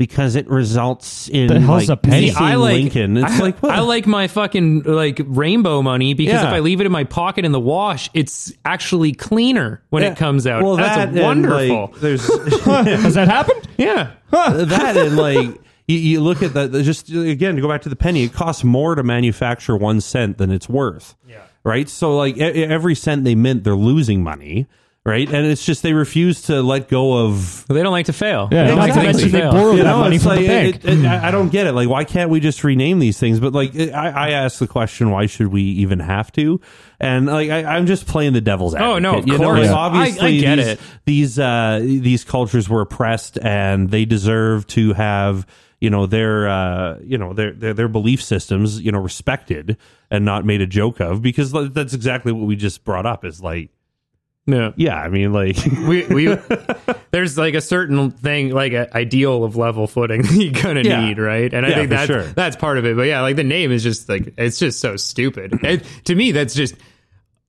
because 0.00 0.34
it 0.34 0.48
results 0.48 1.28
in 1.28 1.48
The 1.48 1.60
hell's 1.60 1.90
like, 1.90 1.98
a 1.98 2.00
penny? 2.00 2.30
seeing 2.30 2.42
I 2.42 2.54
like 2.54 2.72
Lincoln. 2.72 3.18
It's 3.18 3.32
I, 3.34 3.38
like 3.38 3.58
what? 3.62 3.72
I 3.72 3.80
like 3.80 4.06
my 4.06 4.28
fucking 4.28 4.84
like 4.84 5.20
rainbow 5.26 5.82
money 5.82 6.14
because 6.14 6.40
Yeah. 6.40 6.48
if 6.48 6.54
I 6.54 6.60
leave 6.60 6.80
it 6.80 6.86
in 6.86 6.90
my 6.92 7.04
pocket 7.04 7.44
in 7.44 7.52
the 7.52 7.60
wash, 7.60 8.08
it's 8.14 8.50
actually 8.64 9.12
cleaner 9.12 9.82
when 9.90 10.02
Yeah. 10.02 10.12
it 10.12 10.16
comes 10.16 10.46
out. 10.46 10.62
Well, 10.62 10.76
That's 10.76 11.12
that 11.12 11.22
wonderful. 11.22 11.90
like, 11.92 12.00
there's 12.00 12.26
Has 12.64 13.12
that 13.12 13.28
happened? 13.28 13.68
yeah. 13.76 14.12
Uh, 14.32 14.64
that 14.64 14.96
and 14.96 15.18
like 15.18 15.60
you, 15.86 15.98
you 15.98 16.20
look 16.22 16.42
at 16.42 16.54
that 16.54 16.72
just 16.82 17.10
again 17.10 17.56
to 17.56 17.60
go 17.60 17.68
back 17.68 17.82
to 17.82 17.90
the 17.90 17.96
penny 17.96 18.24
it 18.24 18.32
costs 18.32 18.64
more 18.64 18.94
to 18.94 19.02
manufacture 19.02 19.76
one 19.76 20.00
cent 20.00 20.38
than 20.38 20.50
it's 20.50 20.68
worth 20.68 21.14
yeah 21.28 21.42
right 21.64 21.88
so 21.88 22.16
like 22.16 22.36
e- 22.36 22.40
every 22.64 22.94
cent 22.94 23.24
they 23.24 23.34
mint 23.34 23.64
they're 23.64 23.74
losing 23.74 24.22
money 24.22 24.66
right 25.06 25.28
and 25.32 25.46
it's 25.46 25.64
just 25.64 25.82
they 25.82 25.92
refuse 25.94 26.42
to 26.42 26.62
let 26.62 26.88
go 26.88 27.24
of 27.24 27.66
They 27.68 27.82
don't 27.82 27.90
like 27.92 28.06
to 28.06 28.12
fail. 28.12 28.48
Yeah, 28.52 28.62
they 28.64 28.68
don't 28.68 28.78
not 28.78 28.88
like 28.96 29.16
to 29.16 29.22
they 29.22 29.30
fail. 29.30 29.52
borrow 29.52 29.72
you 29.72 29.82
know, 29.82 29.98
money 29.98 30.18
from 30.18 30.28
like, 30.28 30.40
the 30.40 30.46
bank. 30.48 30.76
it- 30.76 30.84
it- 30.84 31.04
I 31.06 31.28
I 31.28 31.30
don't 31.30 31.48
get 31.50 31.66
it. 31.66 31.72
Like, 31.72 31.88
why 31.88 32.04
can't 32.04 32.30
we 32.30 32.38
just 32.40 32.62
rename 32.64 32.98
these 32.98 33.18
things? 33.18 33.40
But 33.40 33.52
like, 33.54 33.74
I, 33.76 34.10
I 34.10 34.30
ask 34.30 34.58
the 34.58 34.66
question, 34.66 35.10
why 35.10 35.26
should 35.26 35.48
we 35.48 35.62
even 35.62 36.00
have 36.00 36.30
to? 36.32 36.60
And 37.00 37.26
like, 37.26 37.48
I, 37.50 37.64
I'm 37.64 37.86
just 37.86 38.06
playing 38.06 38.34
the 38.34 38.40
devil's 38.42 38.74
advocate. 38.74 38.94
Oh, 38.96 38.98
no, 38.98 39.18
of 39.18 39.26
you 39.26 39.36
course. 39.38 39.58
like, 39.60 39.66
Yeah. 39.68 39.72
obviously, 39.74 40.20
I- 40.20 40.26
I 40.26 40.40
get 40.40 40.56
these, 40.56 40.66
it. 40.66 40.80
These 41.06 41.38
uh, 41.38 41.80
these 41.82 42.24
cultures 42.24 42.68
were 42.68 42.82
oppressed, 42.82 43.38
and 43.40 43.90
they 43.90 44.04
deserve 44.04 44.66
to 44.68 44.92
have 44.92 45.46
you 45.80 45.88
know 45.88 46.04
their 46.04 46.46
uh, 46.48 46.98
you 47.02 47.16
know 47.16 47.32
their, 47.32 47.52
their 47.52 47.72
their 47.72 47.88
belief 47.88 48.22
systems 48.22 48.80
you 48.82 48.92
know 48.92 48.98
respected 48.98 49.78
and 50.10 50.26
not 50.26 50.44
made 50.44 50.60
a 50.60 50.66
joke 50.66 51.00
of 51.00 51.22
because 51.22 51.52
that's 51.72 51.94
exactly 51.94 52.32
what 52.32 52.46
we 52.46 52.54
just 52.56 52.84
brought 52.84 53.06
up. 53.06 53.24
Is 53.24 53.40
like, 53.40 53.70
No. 54.46 54.72
yeah, 54.76 54.96
I 54.96 55.08
mean, 55.10 55.32
like. 55.32 55.56
We, 55.86 56.06
we 56.06 56.36
there's 57.10 57.36
like 57.38 57.54
a 57.54 57.60
certain 57.60 58.10
thing 58.10 58.50
like 58.50 58.72
an 58.72 58.86
ideal 58.94 59.42
of 59.44 59.56
level 59.56 59.86
footing 59.86 60.22
that 60.22 60.32
you're 60.34 60.52
gonna 60.62 60.82
Yeah. 60.82 61.04
need 61.04 61.18
right 61.18 61.52
and 61.52 61.66
I 61.66 61.70
Yeah, 61.70 61.74
think 61.76 61.90
that's 61.90 62.06
sure. 62.06 62.22
that's 62.22 62.54
part 62.56 62.78
of 62.78 62.84
it 62.84 62.94
but 62.96 63.02
yeah 63.02 63.22
like 63.22 63.34
the 63.36 63.42
name 63.44 63.72
is 63.72 63.82
just 63.82 64.08
like 64.08 64.34
it's 64.38 64.58
just 64.58 64.78
so 64.80 64.96
stupid 64.96 65.58
it, 65.64 65.84
to 66.04 66.14
me 66.14 66.30
that's 66.32 66.54
just 66.54 66.76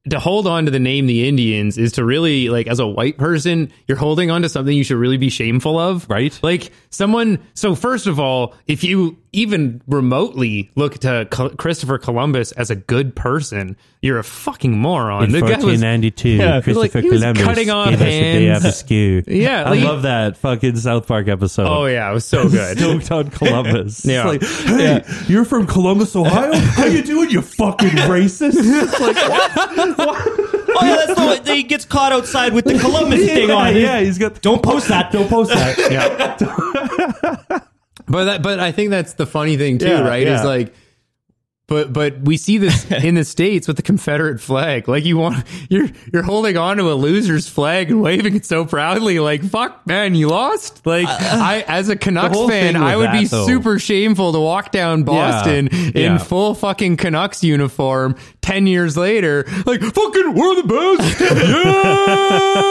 to 0.09 0.19
hold 0.19 0.47
on 0.47 0.65
to 0.65 0.71
the 0.71 0.79
name 0.79 1.05
the 1.05 1.27
Indians 1.27 1.77
is 1.77 1.91
to 1.93 2.03
really 2.03 2.49
like 2.49 2.65
as 2.67 2.79
a 2.79 2.87
white 2.87 3.17
person 3.19 3.71
you're 3.87 3.97
holding 3.99 4.31
on 4.31 4.41
to 4.41 4.49
something 4.49 4.75
you 4.75 4.83
should 4.83 4.97
really 4.97 5.17
be 5.17 5.29
shameful 5.29 5.77
of 5.77 6.09
Right. 6.09 6.37
like 6.41 6.71
someone 6.89 7.37
so 7.53 7.75
first 7.75 8.07
of 8.07 8.19
all 8.19 8.55
if 8.65 8.83
you 8.83 9.17
even 9.33 9.79
remotely 9.87 10.71
look 10.75 10.97
to 10.99 11.25
Christopher 11.57 11.97
Columbus 11.99 12.51
as 12.53 12.69
a 12.71 12.75
good 12.75 13.15
person 13.15 13.77
you're 14.01 14.17
a 14.17 14.23
fucking 14.23 14.75
moron 14.75 15.25
In 15.25 15.31
the 15.31 15.39
guy 15.41 15.57
was 15.57 15.79
1492, 15.79 16.29
Yeah, 16.29 16.61
Christopher 16.61 16.79
like, 17.01 17.07
Columbus 17.07 17.43
cutting 17.43 17.69
off 17.69 17.89
gave 17.91 18.01
us 18.01 18.07
a 18.07 18.09
day 18.09 18.45
hands. 18.45 19.23
Yeah, 19.27 19.63
I 19.69 19.75
love 19.75 20.01
that 20.01 20.37
fucking 20.37 20.77
South 20.77 21.07
Park 21.07 21.27
episode. 21.27 21.67
oh 21.67 21.85
yeah 21.85 22.09
it 22.09 22.13
was 22.15 22.25
so 22.25 22.49
good 22.49 22.79
Stoked 22.79 23.11
on 23.11 23.29
Columbus. 23.29 24.03
Yeah. 24.11 24.31
It's 24.31 24.65
like, 24.65 24.77
hey, 24.79 25.03
you're 25.27 25.45
from 25.45 25.67
Columbus, 25.67 26.15
Ohio? 26.15 26.53
How 26.57 26.85
you 26.85 27.03
doing, 27.03 27.29
you 27.29 27.41
fucking 27.43 27.89
racist? 27.89 28.53
It's 28.57 28.99
like, 28.99 29.15
what? 29.29 29.90
Oh, 30.73 30.85
yeah, 30.85 30.95
that's 30.95 31.19
the 31.19 31.25
one. 31.25 31.55
He 31.55 31.63
gets 31.63 31.83
caught 31.83 32.13
outside 32.13 32.53
with 32.53 32.63
the 32.65 32.79
Columbus 32.79 33.19
thing 33.25 33.49
yeah, 33.49 33.55
on. 33.55 33.75
Yeah, 33.75 33.99
he's 33.99 34.17
got. 34.17 34.41
Don't 34.41 34.63
post 34.63 34.87
that. 34.87 35.11
Don't 35.11 35.29
post 35.29 35.51
that. 35.51 35.77
yeah. 35.91 37.59
but 38.07 38.23
that, 38.23 38.41
but 38.41 38.59
I 38.59 38.71
think 38.71 38.89
that's 38.89 39.13
the 39.13 39.25
funny 39.25 39.57
thing 39.57 39.77
too, 39.79 39.87
Yeah, 39.87 40.01
right? 40.01 40.25
Is 40.25 40.39
yeah. 40.39 40.43
like, 40.43 40.73
but 41.71 41.93
but 41.93 42.19
we 42.19 42.35
see 42.35 42.57
this 42.57 42.91
in 42.91 43.15
the 43.15 43.23
states 43.23 43.65
with 43.65 43.77
the 43.77 43.81
Confederate 43.81 44.41
flag. 44.41 44.89
Like 44.89 45.05
you 45.05 45.17
want 45.17 45.45
you're 45.69 45.87
you're 46.11 46.21
holding 46.21 46.57
on 46.57 46.75
to 46.77 46.91
a 46.91 46.95
loser's 46.95 47.47
flag 47.47 47.89
and 47.89 48.01
waving 48.01 48.35
it 48.35 48.45
so 48.45 48.65
proudly. 48.65 49.19
Like 49.19 49.41
fuck, 49.41 49.87
man, 49.87 50.13
you 50.13 50.27
lost. 50.27 50.85
Like 50.85 51.07
I, 51.07 51.63
as 51.69 51.87
a 51.87 51.95
Canucks 51.95 52.37
fan, 52.37 52.75
I 52.75 52.97
would 52.97 53.13
be 53.13 53.23
though- 53.23 53.47
super 53.47 53.79
shameful 53.79 54.33
to 54.33 54.39
walk 54.41 54.73
down 54.73 55.03
Boston 55.03 55.69
in 55.69 55.93
yeah. 55.95 56.17
full 56.17 56.55
fucking 56.55 56.97
Canucks 56.97 57.41
uniform 57.41 58.17
ten 58.41 58.67
years 58.67 58.97
later. 58.97 59.45
Like 59.65 59.79
fucking, 59.79 60.33
we're 60.33 60.55
the 60.61 60.97
best. 60.97 61.21
yeah. 62.65 62.70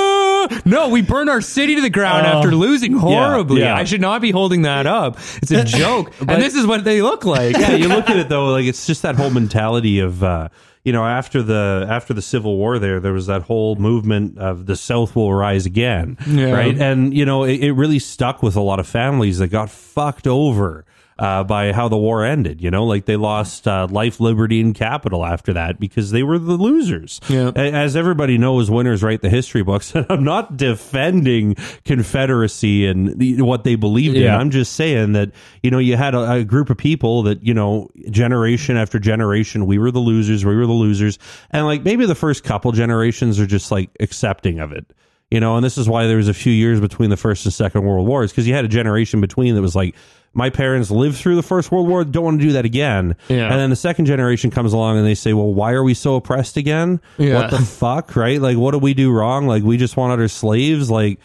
No, 0.65 0.89
we 0.89 1.03
burned 1.03 1.31
our 1.31 1.41
city 1.41 1.75
to 1.77 1.81
the 1.81 1.91
ground 1.91 2.27
Oh. 2.27 2.31
after 2.39 2.51
losing 2.55 2.93
horribly. 2.93 3.61
yeah. 3.61 3.75
I 3.77 3.85
should 3.85 4.01
not 4.01 4.21
be 4.21 4.31
holding 4.31 4.63
that 4.63 4.87
up. 4.87 5.19
It's 5.43 5.51
a 5.51 5.65
joke. 5.79 6.13
and 6.21 6.43
this 6.43 6.55
is 6.55 6.67
what 6.67 6.85
they 6.85 7.03
look 7.03 7.25
like. 7.25 7.57
yeah, 7.57 7.73
you 7.73 7.89
look 7.89 8.09
at 8.11 8.17
it 8.17 8.29
though, 8.29 8.47
like 8.53 8.65
it's 8.67 8.87
just 8.87 9.03
that 9.03 9.17
whole 9.17 9.31
mentality 9.31 9.99
of 10.01 10.23
uh, 10.25 10.49
you 10.85 10.93
know 10.93 11.05
after 11.05 11.43
the 11.43 11.87
after 11.89 12.15
the 12.15 12.23
Civil 12.23 12.57
War, 12.57 12.79
there 12.79 13.01
there 13.01 13.13
was 13.13 13.27
that 13.27 13.43
whole 13.43 13.77
movement 13.77 14.39
of 14.39 14.67
the 14.67 14.77
South 14.77 15.15
will 15.17 15.33
rise 15.35 15.67
again, 15.67 16.17
Yeah. 16.27 16.53
right? 16.53 16.77
And 16.79 17.13
you 17.15 17.25
know 17.25 17.45
it, 17.45 17.63
it 17.63 17.73
really 17.73 17.99
stuck 17.99 18.43
with 18.43 18.57
a 18.57 18.61
lot 18.63 18.81
of 18.81 18.87
families 18.87 19.39
that 19.39 19.49
got 19.49 19.71
fucked 19.71 20.27
over. 20.27 20.85
Uh, 21.21 21.45
by 21.45 21.71
how 21.71 21.87
the 21.87 21.99
war 21.99 22.25
ended, 22.25 22.63
you 22.63 22.71
know, 22.71 22.87
like 22.87 23.05
they 23.05 23.17
lost 23.17 23.69
uh, 23.69 23.87
life, 23.91 24.21
liberty, 24.21 24.59
and 24.59 24.75
capital 24.75 25.23
after 25.23 25.53
that 25.53 25.79
because 25.79 26.13
they 26.13 26.23
were 26.23 26.39
the 26.39 26.55
losers. 26.55 27.21
Yeah. 27.29 27.51
A- 27.55 27.73
As 27.73 27.95
everybody 27.95 28.39
knows, 28.39 28.71
winners 28.71 29.03
write 29.03 29.21
the 29.21 29.29
history 29.29 29.63
books. 29.63 29.95
And 29.95 30.07
I'm 30.09 30.25
not 30.25 30.57
defending 30.57 31.57
Confederacy 31.85 32.87
and 32.87 33.19
the, 33.19 33.43
what 33.43 33.65
they 33.65 33.75
believed 33.75 34.17
in. 34.17 34.23
I'm 34.41 34.51
just 34.51 34.73
saying 34.73 35.13
that 35.13 35.31
you 35.63 35.71
know 35.71 35.79
you 35.79 35.97
had 35.97 36.15
a, 36.15 36.33
a 36.33 36.45
group 36.45 36.71
of 36.71 36.79
people 36.79 37.23
that 37.25 37.45
you 37.45 37.53
know 37.53 37.91
generation 38.11 38.77
after 38.79 38.99
generation 38.99 39.67
we 39.67 39.79
were 39.79 39.91
the 39.91 39.99
losers 40.01 40.45
we 40.45 40.57
were 40.57 40.67
the 40.67 40.73
losers 40.73 41.19
and 41.51 41.67
like 41.67 41.85
maybe 41.85 42.07
the 42.07 42.15
first 42.15 42.43
couple 42.45 42.73
generations 42.73 43.39
are 43.39 43.47
just 43.47 43.71
like 43.71 43.91
accepting 44.01 44.59
of 44.59 44.73
it 44.73 44.87
you 45.31 45.39
know 45.39 45.57
and 45.57 45.65
this 45.65 45.77
is 45.77 45.89
why 45.89 46.07
there 46.07 46.17
was 46.17 46.29
a 46.29 46.35
few 46.35 46.53
years 46.53 46.81
between 46.81 47.11
the 47.11 47.17
first 47.17 47.45
and 47.45 47.53
second 47.53 47.85
world 47.85 48.07
wars 48.07 48.33
because 48.33 48.49
you 48.49 48.55
had 48.55 48.65
a 48.65 48.69
generation 48.69 49.21
between 49.21 49.55
that 49.55 49.61
was 49.63 49.77
like 49.77 49.95
my 50.33 50.49
parents 50.51 50.91
lived 50.91 51.17
through 51.17 51.37
the 51.37 51.43
first 51.43 51.73
world 51.73 51.89
war 51.89 52.05
don't 52.05 52.25
want 52.25 52.41
to 52.41 52.47
do 52.47 52.53
that 52.53 52.65
again 52.65 53.17
Yeah. 53.29 53.51
and 53.51 53.55
then 53.61 53.71
the 53.71 53.77
second 53.77 54.07
generation 54.07 54.51
comes 54.51 54.73
along 54.73 54.97
and 54.99 55.07
they 55.07 55.15
say 55.17 55.33
well 55.33 55.53
why 55.53 55.73
are 55.73 55.83
we 55.83 55.95
so 55.95 56.15
oppressed 56.15 56.57
again 56.57 57.01
Yeah. 57.19 57.35
what 57.35 57.51
the 57.51 57.59
fuck 57.65 58.15
right 58.17 58.41
like 58.41 58.57
what 58.57 58.71
do 58.73 58.79
we 58.79 58.95
do 58.95 59.11
wrong 59.11 59.47
like 59.47 59.63
we 59.65 59.77
just 59.77 59.97
wanted 59.97 60.21
our 60.21 60.29
slaves 60.29 60.91
like 60.91 61.19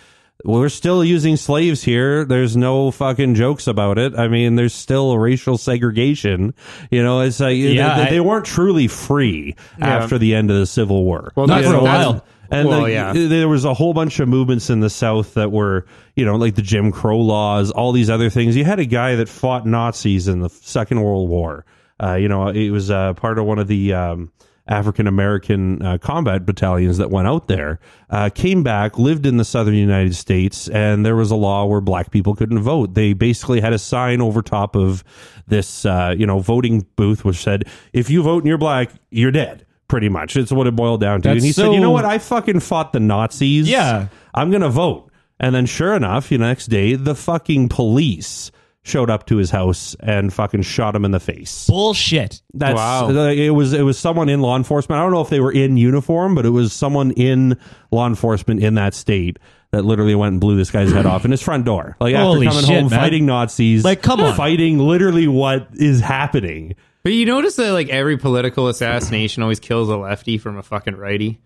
we're 0.43 0.69
still 0.69 1.03
using 1.03 1.37
slaves 1.37 1.81
here. 1.81 2.23
There's 2.25 2.55
no 2.57 2.91
fucking 2.91 3.33
jokes 3.35 3.65
about 3.67 3.97
it. 3.97 4.13
I 4.15 4.27
mean, 4.27 4.55
there's 4.55 4.73
still 4.75 5.17
racial 5.17 5.57
segregation. 5.57 6.53
You 6.91 7.01
know, 7.01 7.21
it's 7.21 7.39
like 7.39 7.57
Yeah, 7.57 7.95
they, 7.95 8.03
I- 8.03 8.09
they 8.11 8.19
weren't 8.19 8.45
truly 8.45 8.87
free 8.87 9.55
after 9.79 10.17
the 10.19 10.35
end 10.35 10.51
of 10.51 10.57
the 10.57 10.65
Civil 10.67 11.03
War. 11.03 11.31
Well, 11.35 11.47
Not 11.47 11.63
for 11.63 11.75
a 11.75 11.81
while. 11.83 12.25
And 12.51 12.67
well, 12.67 12.81
like, 12.81 12.93
yeah. 12.93 13.13
there 13.13 13.49
was 13.49 13.65
a 13.65 13.73
whole 13.73 13.93
bunch 13.93 14.19
of 14.19 14.27
movements 14.27 14.69
in 14.69 14.79
the 14.79 14.89
South 14.89 15.33
that 15.35 15.51
were, 15.51 15.85
you 16.15 16.25
know, 16.25 16.35
like 16.35 16.55
the 16.55 16.61
Jim 16.61 16.91
Crow 16.91 17.19
laws, 17.19 17.71
all 17.71 17.91
these 17.91 18.09
other 18.09 18.29
things. 18.29 18.55
You 18.55 18.65
had 18.65 18.79
a 18.79 18.85
guy 18.85 19.15
that 19.15 19.29
fought 19.29 19.65
Nazis 19.65 20.27
in 20.27 20.39
the 20.39 20.49
Second 20.49 21.01
World 21.01 21.29
War. 21.29 21.65
Uh, 22.01 22.15
you 22.15 22.27
know, 22.27 22.49
it 22.49 22.69
was 22.71 22.91
uh, 22.91 23.13
part 23.13 23.39
of 23.39 23.45
one 23.45 23.57
of 23.57 23.67
the 23.67 23.93
um, 23.93 24.31
African 24.67 25.07
American 25.07 25.81
uh, 25.81 25.97
combat 25.97 26.45
battalions 26.45 26.97
that 26.97 27.11
went 27.11 27.27
out 27.27 27.47
there. 27.47 27.79
Uh, 28.09 28.29
came 28.29 28.63
back, 28.63 28.97
lived 28.97 29.25
in 29.25 29.37
the 29.37 29.45
Southern 29.45 29.75
United 29.75 30.15
States, 30.15 30.67
and 30.69 31.05
there 31.05 31.15
was 31.15 31.31
a 31.31 31.35
law 31.35 31.65
where 31.65 31.81
black 31.81 32.11
people 32.11 32.35
couldn't 32.35 32.59
vote. 32.59 32.95
They 32.95 33.13
basically 33.13 33.61
had 33.61 33.73
a 33.73 33.79
sign 33.79 34.21
over 34.21 34.41
top 34.41 34.75
of 34.75 35.03
this, 35.47 35.85
uh, 35.85 36.15
you 36.17 36.25
know, 36.25 36.39
voting 36.39 36.85
booth 36.95 37.23
which 37.23 37.37
said, 37.37 37.65
"If 37.93 38.09
you 38.09 38.23
vote 38.23 38.39
and 38.39 38.47
you're 38.47 38.57
black, 38.57 38.91
you're 39.11 39.31
dead." 39.31 39.64
Pretty 39.87 40.09
much, 40.09 40.35
it's 40.35 40.51
what 40.51 40.65
it 40.67 40.75
boiled 40.75 41.01
down 41.01 41.21
to. 41.21 41.29
That's 41.29 41.37
and 41.37 41.45
he 41.45 41.51
said, 41.51 41.71
"You 41.73 41.79
know 41.79 41.91
what? 41.91 42.05
I 42.05 42.17
fucking 42.17 42.59
fought 42.61 42.91
the 42.91 42.99
Nazis. 42.99 43.69
Yeah. 43.69 44.07
I'm 44.33 44.49
gonna 44.51 44.69
vote." 44.69 45.11
And 45.39 45.53
then, 45.53 45.65
sure 45.67 45.93
enough, 45.93 46.29
the 46.29 46.37
next 46.39 46.67
day, 46.67 46.95
the 46.95 47.13
fucking 47.13 47.69
police 47.69 48.51
showed 48.81 49.09
up 49.09 49.25
to 49.27 49.37
his 49.37 49.49
house 49.51 49.95
and 49.99 50.31
fucking 50.33 50.61
shot 50.61 50.95
him 50.95 51.05
in 51.05 51.11
the 51.11 51.19
face. 51.19 51.65
Bullshit. 51.67 52.41
That's 52.53 52.75
Wow. 52.75 53.09
like, 53.11 53.37
it 53.37 53.49
was 53.51 53.73
it 53.73 53.81
was 53.81 53.97
someone 53.99 54.29
in 54.29 54.41
law 54.41 54.55
enforcement. 54.55 54.99
I 54.99 55.03
don't 55.03 55.11
know 55.11 55.21
if 55.21 55.29
they 55.29 55.39
were 55.39 55.51
in 55.51 55.75
uniform, 55.77 56.35
but 56.35 56.45
it 56.45 56.51
was 56.51 56.71
someone 56.73 57.11
in 57.11 57.57
law 57.91 58.07
enforcement 58.07 58.61
in 58.63 58.75
that 58.75 58.93
state 58.93 59.37
that 59.71 59.83
literally 59.85 60.15
went 60.15 60.31
and 60.33 60.39
blew 60.41 60.55
this 60.55 60.71
guy's 60.71 60.91
head 60.91 61.05
off 61.05 61.25
in 61.25 61.31
his 61.31 61.41
front 61.41 61.65
door. 61.65 61.97
Like 61.99 62.15
Holy 62.15 62.47
after 62.47 62.59
coming 62.61 62.69
shit, 62.69 62.81
home 62.83 62.89
man. 62.91 62.99
fighting 62.99 63.25
Nazis, 63.25 63.83
Like, 63.83 64.01
come 64.01 64.21
on. 64.21 64.35
fighting 64.35 64.77
literally 64.79 65.27
what 65.27 65.67
is 65.73 65.99
happening. 65.99 66.75
But 67.05 67.13
you 67.13 67.25
notice 67.27 67.55
that 67.57 67.71
like 67.71 67.87
every 67.89 68.17
political 68.17 68.67
assassination 68.67 69.43
always 69.43 69.59
kills 69.59 69.89
a 69.89 69.95
lefty 69.95 70.39
from 70.39 70.57
a 70.57 70.63
fucking 70.63 70.95
righty. 70.97 71.39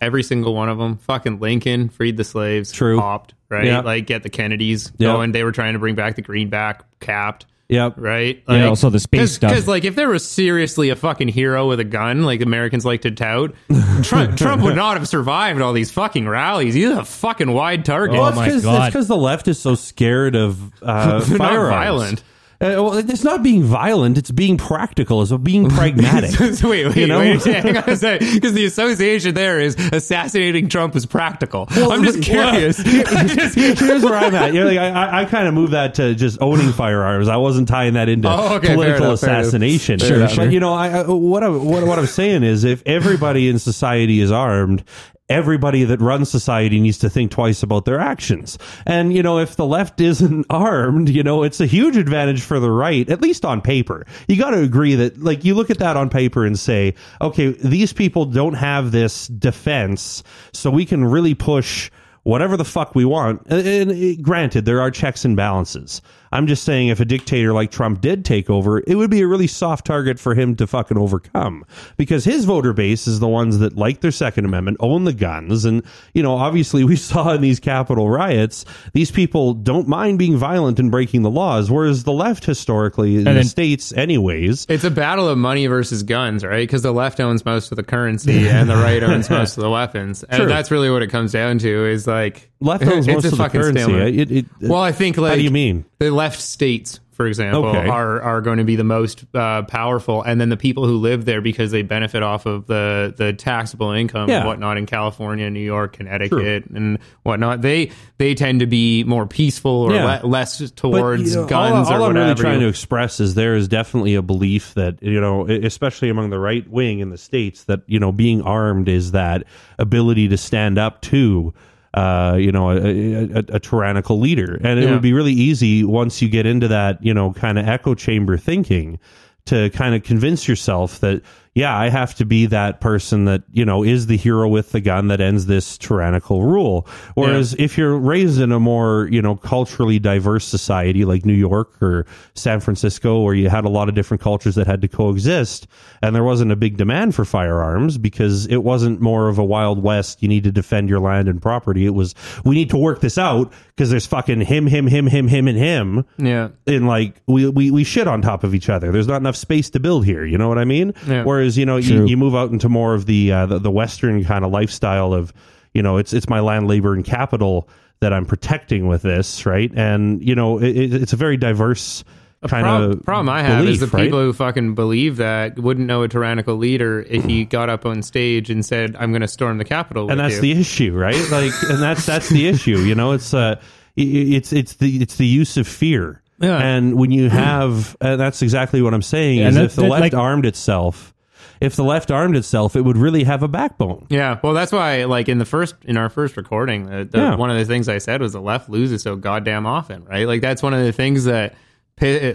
Every 0.00 0.24
single 0.24 0.54
one 0.54 0.68
of 0.68 0.76
them. 0.76 0.96
Fucking 0.98 1.38
Lincoln 1.38 1.88
freed 1.88 2.16
the 2.16 2.24
slaves. 2.24 2.72
True. 2.72 2.98
Popped. 2.98 3.34
Right. 3.48 3.66
Yeah. 3.66 3.80
Like 3.80 4.06
get 4.06 4.24
the 4.24 4.28
Kennedys 4.28 4.90
Yeah. 4.98 5.12
going. 5.12 5.30
They 5.30 5.44
were 5.44 5.52
trying 5.52 5.74
to 5.74 5.78
bring 5.78 5.94
back 5.94 6.16
the 6.16 6.22
greenback 6.22 6.82
capped. 6.98 7.46
Yep. 7.68 7.94
Right. 7.96 8.42
Yeah, 8.48 8.66
also 8.66 8.90
the 8.90 8.98
space 8.98 9.34
stuff. 9.34 9.50
Because 9.52 9.68
like 9.68 9.84
if 9.84 9.94
there 9.94 10.08
was 10.08 10.26
seriously 10.26 10.88
a 10.88 10.96
fucking 10.96 11.28
hero 11.28 11.68
with 11.68 11.78
a 11.78 11.84
gun, 11.84 12.24
like 12.24 12.40
Americans 12.40 12.84
like 12.84 13.02
to 13.02 13.12
tout, 13.12 13.54
Trump, 14.02 14.36
Trump 14.38 14.62
would 14.62 14.74
not 14.74 14.96
have 14.96 15.06
survived 15.06 15.60
all 15.60 15.72
these 15.74 15.92
fucking 15.92 16.26
rallies. 16.26 16.74
He's 16.74 16.88
a 16.90 17.04
fucking 17.04 17.52
wide 17.52 17.84
target. 17.84 18.16
Oh 18.16 18.22
Well, 18.22 18.28
it's 18.30 18.36
my 18.36 18.46
because 18.46 18.62
God. 18.64 18.82
it's 18.86 18.92
because 18.94 19.06
the 19.06 19.16
left 19.16 19.46
is 19.46 19.60
so 19.60 19.74
scared 19.76 20.34
of 20.34 20.72
uh, 20.82 21.20
firearms. 21.36 21.68
violent. 21.70 22.22
Uh, 22.60 22.74
well, 22.82 22.94
it's 22.94 23.22
not 23.22 23.44
being 23.44 23.62
violent; 23.62 24.18
it's 24.18 24.32
being 24.32 24.56
practical. 24.58 25.22
It's 25.22 25.32
being 25.32 25.68
pragmatic. 25.70 26.30
So 26.30 26.68
wait, 26.70 26.86
wait, 26.86 26.96
You 26.96 27.06
know? 27.06 27.20
wait, 27.20 27.44
hang 27.44 27.76
on 27.76 27.88
a 27.88 27.96
second. 27.96 28.34
Because 28.34 28.52
the 28.52 28.64
association 28.64 29.34
there 29.34 29.60
is 29.60 29.76
assassinating 29.92 30.68
Trump 30.68 30.96
is 30.96 31.06
practical. 31.06 31.66
I'm 31.70 32.02
just 32.02 32.20
curious. 32.22 32.78
Here's 33.54 34.02
where 34.02 34.14
I'm 34.14 34.34
at. 34.34 34.52
You 34.54 34.60
know, 34.60 34.66
like, 34.66 34.78
I, 34.78 34.88
I, 34.88 35.20
I 35.20 35.24
kind 35.26 35.46
of 35.46 35.54
move 35.54 35.70
that 35.70 35.94
to 35.94 36.16
just 36.16 36.38
owning 36.40 36.72
firearms. 36.72 37.28
I 37.28 37.36
wasn't 37.36 37.68
tying 37.68 37.94
that 37.94 38.08
into 38.08 38.28
Oh, 38.28 38.56
okay, 38.56 38.74
political 38.74 39.04
enough, 39.06 39.14
assassination. 39.22 40.00
Sure, 40.00 40.26
but 40.34 40.50
you 40.50 40.58
know, 40.58 40.72
I, 40.74 40.88
I, 40.88 41.02
what, 41.06 41.44
I, 41.44 41.48
what 41.50 41.86
what 41.86 41.98
I'm 41.98 42.06
saying 42.06 42.42
is, 42.42 42.64
if 42.64 42.82
everybody 42.86 43.48
in 43.48 43.60
society 43.60 44.20
is 44.20 44.32
armed. 44.32 44.82
Everybody 45.28 45.84
that 45.84 46.00
runs 46.00 46.30
society 46.30 46.80
needs 46.80 46.98
to 46.98 47.10
think 47.10 47.30
twice 47.30 47.62
about 47.62 47.84
their 47.84 48.00
actions. 48.00 48.58
And, 48.86 49.12
you 49.12 49.22
know, 49.22 49.38
if 49.38 49.56
the 49.56 49.66
left 49.66 50.00
isn't 50.00 50.46
armed, 50.48 51.08
you 51.08 51.22
know, 51.22 51.42
it's 51.42 51.60
a 51.60 51.66
huge 51.66 51.96
advantage 51.96 52.42
for 52.42 52.58
the 52.60 52.70
right, 52.70 53.08
at 53.10 53.20
least 53.20 53.44
on 53.44 53.60
paper. 53.60 54.06
You 54.26 54.36
got 54.36 54.50
to 54.50 54.62
agree 54.62 54.94
that, 54.94 55.18
like, 55.22 55.44
you 55.44 55.54
look 55.54 55.70
at 55.70 55.78
that 55.78 55.96
on 55.96 56.08
paper 56.10 56.46
and 56.46 56.58
say, 56.58 56.94
okay, 57.20 57.48
these 57.52 57.92
people 57.92 58.24
don't 58.24 58.54
have 58.54 58.90
this 58.90 59.26
defense, 59.28 60.22
so 60.52 60.70
we 60.70 60.86
can 60.86 61.04
really 61.04 61.34
push 61.34 61.90
whatever 62.22 62.56
the 62.56 62.64
fuck 62.64 62.94
we 62.94 63.04
want. 63.04 63.42
And, 63.46 63.90
and, 63.90 64.22
granted, 64.22 64.64
there 64.64 64.80
are 64.80 64.90
checks 64.90 65.24
and 65.24 65.36
balances. 65.36 66.02
I'm 66.32 66.46
just 66.46 66.64
saying 66.64 66.88
if 66.88 67.00
a 67.00 67.04
dictator 67.04 67.52
like 67.52 67.70
Trump 67.70 68.00
did 68.00 68.24
take 68.24 68.50
over, 68.50 68.82
it 68.86 68.94
would 68.96 69.10
be 69.10 69.20
a 69.22 69.26
really 69.26 69.46
soft 69.46 69.86
target 69.86 70.18
for 70.18 70.34
him 70.34 70.54
to 70.56 70.66
fucking 70.66 70.98
overcome 70.98 71.64
because 71.96 72.24
his 72.24 72.44
voter 72.44 72.72
base 72.72 73.06
is 73.06 73.20
the 73.20 73.28
ones 73.28 73.58
that 73.58 73.76
like 73.76 74.00
their 74.00 74.10
second 74.10 74.44
amendment, 74.44 74.76
own 74.80 75.04
the 75.04 75.12
guns. 75.12 75.64
And, 75.64 75.82
you 76.14 76.22
know, 76.22 76.34
obviously 76.34 76.84
we 76.84 76.96
saw 77.08 77.32
in 77.32 77.40
these 77.40 77.60
Capitol 77.60 78.10
riots, 78.10 78.64
these 78.92 79.10
people 79.10 79.54
don't 79.54 79.88
mind 79.88 80.18
being 80.18 80.36
violent 80.36 80.78
and 80.78 80.90
breaking 80.90 81.22
the 81.22 81.30
laws. 81.30 81.70
Whereas 81.70 82.04
the 82.04 82.12
left 82.12 82.44
historically 82.44 83.16
in 83.16 83.24
the 83.24 83.44
States 83.44 83.92
anyways, 83.92 84.66
It's 84.68 84.84
a 84.84 84.90
battle 84.90 85.28
of 85.28 85.38
money 85.38 85.66
versus 85.66 86.02
guns, 86.02 86.44
right? 86.44 86.62
Because 86.62 86.82
the 86.82 86.92
left 86.92 87.20
owns 87.20 87.44
most 87.44 87.72
of 87.72 87.76
the 87.76 87.82
currency 87.82 88.48
and 88.48 88.68
the 88.68 88.76
right 88.76 89.02
owns 89.02 89.30
most 89.30 89.56
of 89.56 89.62
the 89.62 89.70
weapons, 89.70 90.24
and 90.24 90.40
True. 90.40 90.48
that's 90.48 90.70
really 90.70 90.90
what 90.90 91.02
it 91.02 91.08
comes 91.08 91.32
down 91.32 91.58
to. 91.58 91.86
Is 91.86 92.06
like 92.06 92.50
left 92.60 92.84
owns 92.84 93.06
most 93.08 93.24
of 93.24 93.30
the 93.32 93.36
fucking 93.36 93.60
currency. 93.60 93.80
stalemate. 93.82 94.18
It- 94.18 94.30
it- 94.30 94.46
well, 94.60 94.82
I 94.82 94.92
think 94.92 95.16
like 95.16 95.30
how 95.30 95.36
do 95.36 95.42
you 95.42 95.50
mean? 95.50 95.84
the 95.98 96.10
left 96.18 96.40
states, 96.40 97.00
for 97.12 97.26
example, 97.26 97.66
Okay. 97.66 97.88
are 97.88 98.20
are 98.22 98.40
going 98.40 98.58
to 98.58 98.64
be 98.64 98.76
the 98.76 98.84
most 98.84 99.24
uh, 99.34 99.62
powerful, 99.62 100.22
and 100.22 100.40
then 100.40 100.50
the 100.50 100.56
people 100.56 100.86
who 100.86 100.98
live 100.98 101.24
there 101.24 101.40
because 101.40 101.72
they 101.72 101.82
benefit 101.82 102.22
off 102.22 102.46
of 102.46 102.66
the 102.66 103.12
the 103.16 103.32
taxable 103.32 103.90
income 103.90 104.28
Yeah. 104.28 104.38
and 104.38 104.46
whatnot 104.46 104.78
in 104.78 104.86
California, 104.86 105.50
New 105.50 105.58
York, 105.74 105.94
Connecticut, 105.94 106.66
and 106.72 106.98
whatnot. 107.24 107.60
They 107.62 107.90
they 108.18 108.34
tend 108.34 108.60
to 108.60 108.66
be 108.66 109.02
more 109.02 109.26
peaceful 109.26 109.70
or 109.88 109.94
Yeah. 109.94 110.20
le- 110.22 110.26
less 110.28 110.60
But, 110.60 110.76
towards 110.76 111.34
you 111.34 111.40
know, 111.42 111.46
guns 111.48 111.88
all, 111.88 111.94
all 111.94 112.02
or 112.04 112.10
I'm 112.10 112.14
really 112.16 112.34
trying 112.36 112.60
to 112.60 112.68
express 112.68 113.18
is 113.20 113.34
there 113.34 113.56
is 113.56 113.66
definitely 113.66 114.14
a 114.14 114.22
belief 114.22 114.74
that 114.74 115.02
you 115.02 115.20
know, 115.20 115.46
especially 115.48 116.10
among 116.10 116.30
the 116.30 116.38
right 116.38 116.68
wing 116.70 117.00
in 117.00 117.10
the 117.10 117.18
states, 117.18 117.64
that 117.64 117.80
you 117.88 117.98
know, 117.98 118.12
being 118.12 118.42
armed 118.42 118.88
is 118.88 119.10
that 119.12 119.42
ability 119.78 120.28
to 120.28 120.36
stand 120.36 120.78
up 120.78 121.00
to. 121.02 121.52
Uh, 121.94 122.36
you 122.38 122.52
know, 122.52 122.70
a, 122.70 123.32
a, 123.32 123.44
a, 123.54 123.58
tyrannical 123.58 124.20
leader, 124.20 124.60
and 124.62 124.78
it 124.78 124.84
Yeah. 124.84 124.92
would 124.92 125.00
be 125.02 125.14
really 125.14 125.32
easy 125.32 125.84
once 125.84 126.20
you 126.20 126.28
get 126.28 126.44
into 126.44 126.68
that, 126.68 127.02
you 127.02 127.14
know, 127.14 127.32
kind 127.32 127.58
of 127.58 127.66
echo 127.66 127.94
chamber 127.94 128.36
thinking, 128.36 128.98
to 129.46 129.70
kind 129.70 129.94
of 129.94 130.02
convince 130.02 130.46
yourself 130.46 131.00
that 131.00 131.22
yeah, 131.54 131.76
I 131.76 131.88
have 131.88 132.14
to 132.16 132.24
be 132.24 132.46
that 132.46 132.80
person 132.80 133.24
that, 133.24 133.42
you 133.50 133.64
know, 133.64 133.82
is 133.82 134.06
the 134.06 134.16
hero 134.16 134.48
with 134.48 134.72
the 134.72 134.80
gun 134.80 135.08
that 135.08 135.20
ends 135.20 135.46
this 135.46 135.78
tyrannical 135.78 136.42
rule. 136.42 136.86
Whereas 137.14 137.54
if 137.58 137.76
you're 137.76 137.96
raised 137.96 138.40
in 138.40 138.52
a 138.52 138.60
more, 138.60 139.08
you 139.10 139.20
know, 139.20 139.36
culturally 139.36 139.98
diverse 139.98 140.46
society 140.46 141.04
like 141.04 141.24
New 141.24 141.32
York 141.32 141.82
or 141.82 142.06
San 142.34 142.60
Francisco, 142.60 143.20
where 143.20 143.34
you 143.34 143.48
had 143.48 143.64
a 143.64 143.68
lot 143.68 143.88
of 143.88 143.94
different 143.94 144.20
cultures 144.20 144.54
that 144.54 144.66
had 144.66 144.82
to 144.82 144.88
coexist, 144.88 145.66
and 146.02 146.14
there 146.14 146.24
wasn't 146.24 146.52
a 146.52 146.56
big 146.56 146.76
demand 146.76 147.14
for 147.14 147.24
firearms 147.24 147.98
because 147.98 148.46
it 148.46 148.62
wasn't 148.62 149.00
more 149.00 149.28
of 149.28 149.38
a 149.38 149.44
Wild 149.44 149.82
West, 149.82 150.22
you 150.22 150.28
need 150.28 150.44
to 150.44 150.52
defend 150.52 150.88
your 150.88 151.00
land 151.00 151.28
and 151.28 151.40
property. 151.40 151.86
It 151.86 151.94
was, 151.94 152.14
we 152.44 152.54
need 152.54 152.70
to 152.70 152.78
work 152.78 153.00
this 153.00 153.18
out 153.18 153.52
because 153.68 153.90
there's 153.90 154.06
fucking 154.06 154.42
him, 154.42 154.66
him, 154.66 154.86
him, 154.86 155.06
him, 155.06 155.28
him, 155.28 155.48
and 155.48 155.58
him 155.58 156.04
yeah. 156.18 156.48
and 156.66 156.86
like 156.86 157.20
we, 157.26 157.48
we 157.48 157.70
we 157.70 157.84
shit 157.84 158.08
on 158.08 158.22
top 158.22 158.44
of 158.44 158.54
each 158.54 158.68
other. 158.68 158.92
There's 158.92 159.06
not 159.06 159.18
enough 159.18 159.36
space 159.36 159.70
to 159.70 159.80
build 159.80 160.04
here. 160.04 160.24
You 160.24 160.38
know 160.38 160.48
what 160.48 160.58
I 160.58 160.64
mean? 160.64 160.94
Yeah. 161.06 161.24
Whereas 161.24 161.37
you 161.40 161.66
know 161.66 161.76
you, 161.76 162.06
you 162.06 162.16
move 162.16 162.34
out 162.34 162.50
into 162.50 162.68
more 162.68 162.94
of 162.94 163.06
the 163.06 163.30
uh, 163.32 163.46
the, 163.46 163.58
the 163.58 163.70
Western 163.70 164.24
kind 164.24 164.44
of 164.44 164.50
lifestyle 164.50 165.12
of 165.14 165.32
you 165.74 165.82
know, 165.82 165.98
it's 165.98 166.12
it's 166.12 166.28
my 166.28 166.40
land, 166.40 166.66
labor, 166.66 166.94
and 166.94 167.04
capital 167.04 167.68
that 168.00 168.12
I'm 168.12 168.24
protecting 168.24 168.88
with 168.88 169.02
this, 169.02 169.44
right? 169.44 169.70
And 169.76 170.26
you 170.26 170.34
know, 170.34 170.58
it, 170.58 170.76
it- 170.76 170.94
it's 170.94 171.12
a 171.12 171.16
very 171.16 171.36
diverse 171.36 172.04
kind 172.46 172.64
Prob- 172.64 172.90
of 172.92 173.04
problem 173.04 173.28
I 173.28 173.42
have 173.42 173.64
is 173.66 173.80
the 173.80 173.88
right? 173.88 174.04
people 174.04 174.20
who 174.20 174.32
fucking 174.32 174.74
believe 174.76 175.16
that 175.16 175.58
wouldn't 175.58 175.86
know 175.88 176.04
a 176.04 176.08
tyrannical 176.08 176.56
leader 176.56 177.02
if 177.02 177.24
he 177.24 177.44
got 177.56 177.68
up 177.68 177.84
on 177.84 178.02
stage 178.02 178.48
and 178.50 178.64
said, 178.64 178.96
"I'm 178.98 179.10
going 179.10 179.22
to 179.22 179.28
storm 179.28 179.58
the 179.58 179.64
Capitol." 179.64 180.04
With 180.06 180.12
and 180.12 180.20
that's 180.20 180.36
you. 180.36 180.40
the 180.40 180.52
issue, 180.52 180.94
right? 180.94 181.16
Like, 181.30 181.52
and 181.68 181.82
that's 181.82 182.06
that's 182.06 182.28
the 182.30 182.46
issue. 182.48 182.78
You 182.78 182.94
know, 182.94 183.12
it's 183.12 183.34
uh, 183.34 183.56
i- 183.58 183.60
i- 184.00 184.04
it's 184.36 184.52
it's 184.52 184.74
the 184.74 185.02
it's 185.02 185.16
the 185.16 185.26
use 185.26 185.56
of 185.56 185.66
fear. 185.68 186.22
Yeah. 186.40 186.56
And 186.56 186.94
when 186.96 187.10
you 187.10 187.28
have, 187.28 187.96
and 188.00 188.18
that's 188.20 188.42
exactly 188.42 188.80
what 188.80 188.94
I'm 188.94 189.02
saying. 189.02 189.40
Yeah, 189.40 189.48
is 189.48 189.56
and 189.56 189.66
if 189.66 189.74
the 189.74 189.82
that, 189.82 189.88
left 189.88 190.00
like- 190.02 190.14
armed 190.14 190.46
itself, 190.46 191.12
if 191.60 191.76
the 191.76 191.84
left 191.84 192.10
armed 192.10 192.36
itself, 192.36 192.76
it 192.76 192.82
would 192.82 192.96
really 192.96 193.24
have 193.24 193.42
a 193.42 193.48
backbone. 193.48 194.06
Yeah, 194.10 194.38
well, 194.42 194.54
that's 194.54 194.72
why, 194.72 195.04
like 195.04 195.28
in 195.28 195.38
the 195.38 195.44
first, 195.44 195.74
in 195.84 195.96
our 195.96 196.08
first 196.08 196.36
recording, 196.36 196.86
the, 196.86 197.04
the, 197.04 197.18
Yeah. 197.18 197.34
one 197.36 197.50
of 197.50 197.56
the 197.58 197.64
things 197.64 197.88
I 197.88 197.98
said 197.98 198.20
was 198.20 198.32
the 198.32 198.40
left 198.40 198.68
loses 198.68 199.02
so 199.02 199.16
goddamn 199.16 199.66
often, 199.66 200.04
right? 200.04 200.26
Like 200.26 200.40
that's 200.40 200.62
one 200.62 200.74
of 200.74 200.82
the 200.84 200.92
things 200.92 201.24
that, 201.24 201.54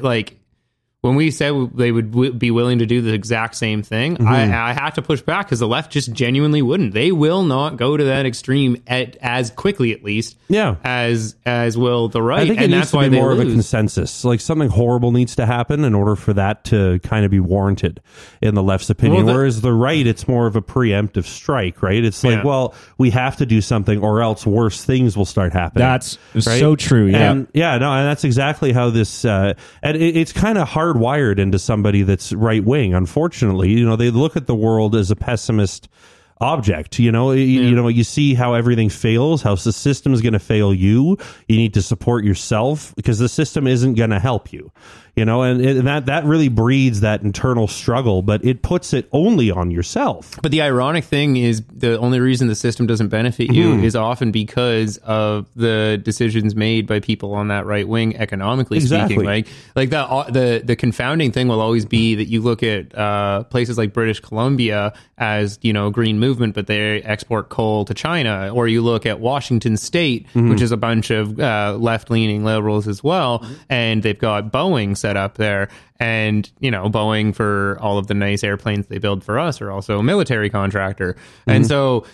like, 0.02 0.40
when 1.04 1.16
we 1.16 1.32
said 1.32 1.54
they 1.76 1.92
would 1.92 2.12
w- 2.12 2.32
be 2.34 2.50
willing 2.50 2.80
to 2.80 2.86
do 2.86 3.02
the 3.02 3.14
exact 3.14 3.56
same 3.56 3.84
thing, 3.84 4.16
Mm-hmm. 4.18 4.28
I, 4.28 4.70
I 4.70 4.74
had 4.74 4.92
to 4.92 5.02
push 5.02 5.22
back 5.22 5.46
because 5.48 5.60
the 5.60 5.68
left 5.68 5.92
just 5.92 6.12
genuinely 6.14 6.62
wouldn't. 6.62 6.94
They 6.94 7.12
will 7.12 7.44
not 7.44 7.76
go 7.78 7.96
to 7.98 8.06
that 8.06 8.26
extreme 8.26 8.82
at, 8.88 9.18
as 9.18 9.52
quickly, 9.52 9.92
at 9.92 10.02
least, 10.04 10.38
Yeah. 10.48 10.76
as 10.84 11.36
as 11.46 11.78
will 11.78 12.08
the 12.08 12.22
right. 12.22 12.40
I 12.44 12.48
think 12.48 12.60
it 12.60 12.64
and 12.64 12.72
needs 12.72 12.82
that's 12.82 12.92
to 12.92 12.98
why 12.98 13.04
be 13.10 13.16
they 13.16 13.22
more 13.22 13.32
of 13.34 13.40
a 13.40 13.44
consensus. 13.44 14.24
Like 14.24 14.40
something 14.40 14.70
horrible 14.70 15.12
needs 15.12 15.36
to 15.36 15.46
happen 15.46 15.84
in 15.84 15.94
order 15.94 16.16
for 16.16 16.32
that 16.34 16.64
to 16.66 17.00
kind 17.04 17.26
of 17.26 17.32
be 17.32 17.40
warranted 17.42 18.02
in 18.42 18.56
the 18.56 18.64
left's 18.64 18.90
opinion. 18.90 19.26
Well, 19.26 19.34
the- 19.36 19.40
Whereas 19.40 19.60
the 19.62 19.74
right, 19.74 20.08
it's 20.08 20.26
more 20.28 20.48
of 20.48 20.56
a 20.56 20.62
preemptive 20.62 21.26
strike, 21.26 21.84
right? 21.84 22.04
It's 22.04 22.24
like, 22.24 22.38
Yeah. 22.38 22.44
well, 22.44 22.76
we 22.98 23.10
have 23.10 23.36
to 23.38 23.46
do 23.46 23.60
something 23.62 24.02
or 24.02 24.22
else 24.22 24.46
worse 24.46 24.84
things 24.84 25.18
will 25.18 25.26
start 25.26 25.52
happening. 25.52 25.82
That's 25.84 26.18
so 26.40 26.78
true. 26.78 27.08
Yeah. 27.08 27.32
And 27.32 27.48
yeah, 27.54 27.78
no, 27.78 27.92
and 27.92 28.08
that's 28.08 28.24
exactly 28.24 28.72
how 28.72 28.90
this, 28.90 29.26
uh, 29.26 29.54
and 29.82 29.98
it, 29.98 30.16
it's 30.16 30.32
kind 30.32 30.58
of 30.58 30.70
hardwired 30.94 31.40
into 31.40 31.60
somebody 31.60 32.04
that's 32.04 32.34
right 32.34 32.64
wing. 32.64 32.94
Unfortunately, 32.94 33.70
you 33.72 33.86
know, 33.86 33.96
they 33.96 34.12
look 34.12 34.36
at 34.36 34.48
the 34.48 34.56
world 34.56 34.96
as 34.96 35.12
a 35.12 35.16
pessimist 35.16 35.90
object. 36.42 37.00
You 37.00 37.12
know, 37.12 37.32
you, 37.32 37.44
you 37.44 37.76
know, 37.76 37.88
you 37.88 38.04
see 38.04 38.34
how 38.34 38.54
everything 38.54 38.90
fails, 38.90 39.42
how 39.42 39.56
the 39.56 39.72
system 39.74 40.14
is 40.14 40.22
going 40.22 40.34
to 40.34 40.40
fail 40.40 40.74
you. 40.74 41.18
You 41.48 41.58
need 41.58 41.74
to 41.76 41.82
support 41.82 42.24
yourself 42.24 42.94
because 42.96 43.20
the 43.20 43.30
system 43.30 43.68
isn't 43.68 43.96
going 43.96 44.10
to 44.12 44.20
help 44.20 44.52
you. 44.52 44.72
You 45.16 45.26
know, 45.26 45.44
and, 45.44 45.64
and 45.64 45.88
that 45.88 46.08
that 46.08 46.26
really 46.26 46.50
breeds 46.50 47.02
that 47.02 47.22
internal 47.22 47.68
struggle, 47.68 48.24
but 48.24 48.44
it 48.44 48.64
puts 48.64 48.94
it 48.94 49.08
only 49.12 49.52
on 49.52 49.70
yourself. 49.70 50.40
But 50.42 50.52
the 50.52 50.64
ironic 50.64 51.04
thing 51.04 51.36
is, 51.38 51.62
the 51.72 52.00
only 52.00 52.20
reason 52.20 52.48
the 52.48 52.56
system 52.56 52.88
doesn't 52.88 53.10
benefit 53.10 53.54
you 53.54 53.76
is 53.84 53.96
often 53.96 54.32
because 54.32 54.98
of 54.98 55.48
the 55.56 56.02
decisions 56.04 56.56
made 56.56 56.88
by 56.88 57.00
people 57.00 57.36
on 57.36 57.50
that 57.50 57.68
right 57.68 57.88
wing, 57.88 58.16
economically 58.18 58.78
Exactly. 58.78 59.14
speaking. 59.18 59.26
Like, 59.26 59.48
like 59.76 59.90
the 59.92 60.00
uh, 60.00 60.32
the 60.32 60.64
the 60.66 60.76
confounding 60.76 61.32
thing 61.32 61.48
will 61.48 61.62
always 61.62 61.86
be 61.86 62.16
that 62.16 62.26
you 62.26 62.42
look 62.42 62.64
at 62.64 62.98
uh, 62.98 63.44
places 63.44 63.78
like 63.78 63.94
British 63.94 64.20
Columbia 64.20 64.94
as 65.20 65.60
you 65.62 65.74
know 65.74 65.92
green 65.92 66.18
movement, 66.18 66.56
but 66.56 66.66
they 66.66 67.04
export 67.04 67.50
coal 67.50 67.86
to 67.86 67.94
China, 67.94 68.52
or 68.52 68.68
you 68.68 68.82
look 68.82 69.06
at 69.06 69.20
Washington 69.20 69.78
State, 69.78 70.26
which 70.34 70.60
is 70.60 70.72
a 70.72 70.78
bunch 70.78 71.12
of 71.12 71.40
uh, 71.40 71.78
left 71.80 72.10
leaning 72.10 72.44
liberals 72.44 72.88
as 72.88 73.04
well, 73.04 73.46
and 73.70 74.02
they've 74.02 74.18
got 74.18 74.52
Boeing 74.52 74.98
set 75.04 75.18
up 75.18 75.36
there. 75.38 75.68
And 76.00 76.50
you 76.60 76.72
know, 76.72 76.90
Boeing 76.90 77.36
for 77.36 77.78
all 77.82 77.98
of 77.98 78.08
the 78.08 78.14
nice 78.14 78.44
airplanes 78.44 78.88
they 78.88 78.98
build 79.00 79.24
for 79.24 79.38
us 79.38 79.62
are 79.62 79.70
also 79.70 80.00
a 80.00 80.04
military 80.04 80.50
contractor. 80.50 81.16
And 81.46 81.68
so 81.68 82.06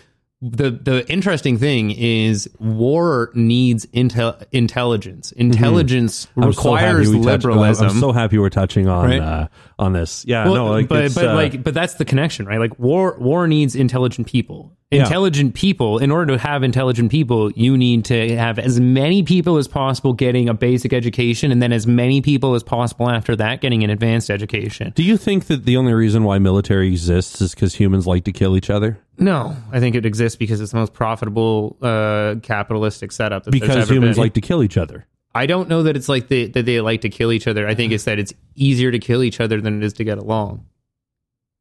the 0.42 0.72
the 0.72 1.06
interesting 1.12 1.58
thing 1.58 1.92
is 1.92 2.50
war 2.60 3.30
needs 3.36 3.86
intel, 3.88 4.42
intelligence. 4.54 5.34
Intelligence 5.34 6.28
I'm 6.38 6.54
so 6.54 6.76
happy 6.76 6.78
requires 6.78 7.12
touched- 7.12 7.26
liberalism. 7.26 7.88
I'm 7.90 8.00
so 8.00 8.12
happy 8.14 8.38
we're 8.38 8.50
touching 8.50 8.88
on 8.88 9.06
Right? 9.06 9.22
uh, 9.22 9.48
on 9.78 9.92
this. 9.94 10.24
Yeah, 10.26 10.46
Well, 10.46 10.56
no, 10.56 10.68
like, 10.72 10.88
but 10.88 11.14
but 11.14 11.26
uh, 11.28 11.36
like 11.36 11.62
but 11.64 11.74
that's 11.74 11.96
the 11.96 12.06
connection, 12.06 12.46
right? 12.46 12.60
Like 12.60 12.80
war 12.80 13.18
war 13.20 13.48
needs 13.48 13.76
intelligent 13.76 14.28
people. 14.28 14.78
Yeah. 14.92 15.04
Intelligent 15.04 15.54
people. 15.54 16.00
In 16.00 16.10
order 16.10 16.34
to 16.36 16.40
have 16.40 16.64
intelligent 16.64 17.12
people, 17.12 17.52
you 17.52 17.78
need 17.78 18.06
to 18.06 18.36
have 18.36 18.58
as 18.58 18.80
many 18.80 19.22
people 19.22 19.58
as 19.58 19.68
possible 19.68 20.14
getting 20.14 20.50
a 20.50 20.54
basic 20.56 20.94
education, 20.94 21.52
and 21.52 21.62
then 21.62 21.72
as 21.72 21.86
many 21.86 22.22
people 22.22 22.56
as 22.56 22.64
possible 22.64 23.08
after 23.08 23.36
that 23.36 23.62
getting 23.62 23.84
an 23.84 23.92
advanced 23.92 24.32
education. 24.32 24.92
Do 24.96 25.04
you 25.04 25.16
think 25.16 25.46
that 25.46 25.66
the 25.66 25.78
only 25.78 25.94
reason 25.94 26.24
why 26.24 26.40
military 26.40 26.88
exists 26.88 27.40
is 27.40 27.54
because 27.54 27.76
humans 27.76 28.08
like 28.08 28.24
to 28.24 28.32
kill 28.32 28.58
each 28.58 28.72
other? 28.72 28.98
No, 29.20 29.56
I 29.72 29.80
think 29.80 29.96
it 29.96 30.08
exists 30.08 30.36
because 30.36 30.60
it's 30.60 30.72
the 30.72 30.78
most 30.80 30.94
profitable 30.94 31.78
uh, 31.84 32.36
capitalistic 32.42 33.12
setup. 33.12 33.44
That 33.44 33.52
Because 33.52 33.88
humans 33.92 34.16
been. 34.16 34.24
like 34.24 34.34
to 34.34 34.42
kill 34.42 34.64
each 34.64 34.78
other. 34.78 35.06
I 35.36 35.46
don't 35.46 35.70
know 35.70 35.84
that 35.84 35.96
it's 35.98 36.10
like 36.10 36.30
they, 36.30 36.48
that 36.48 36.66
they 36.66 36.82
like 36.82 37.02
to 37.02 37.10
kill 37.10 37.32
each 37.32 37.46
other. 37.48 37.68
I 37.68 37.76
think 37.76 37.94
it's 37.94 38.06
that 38.06 38.18
it's 38.18 38.34
easier 38.56 38.90
to 38.90 38.98
kill 38.98 39.22
each 39.22 39.40
other 39.40 39.62
than 39.62 39.78
it 39.78 39.86
is 39.86 39.94
to 39.94 40.04
get 40.04 40.18
along. 40.18 40.66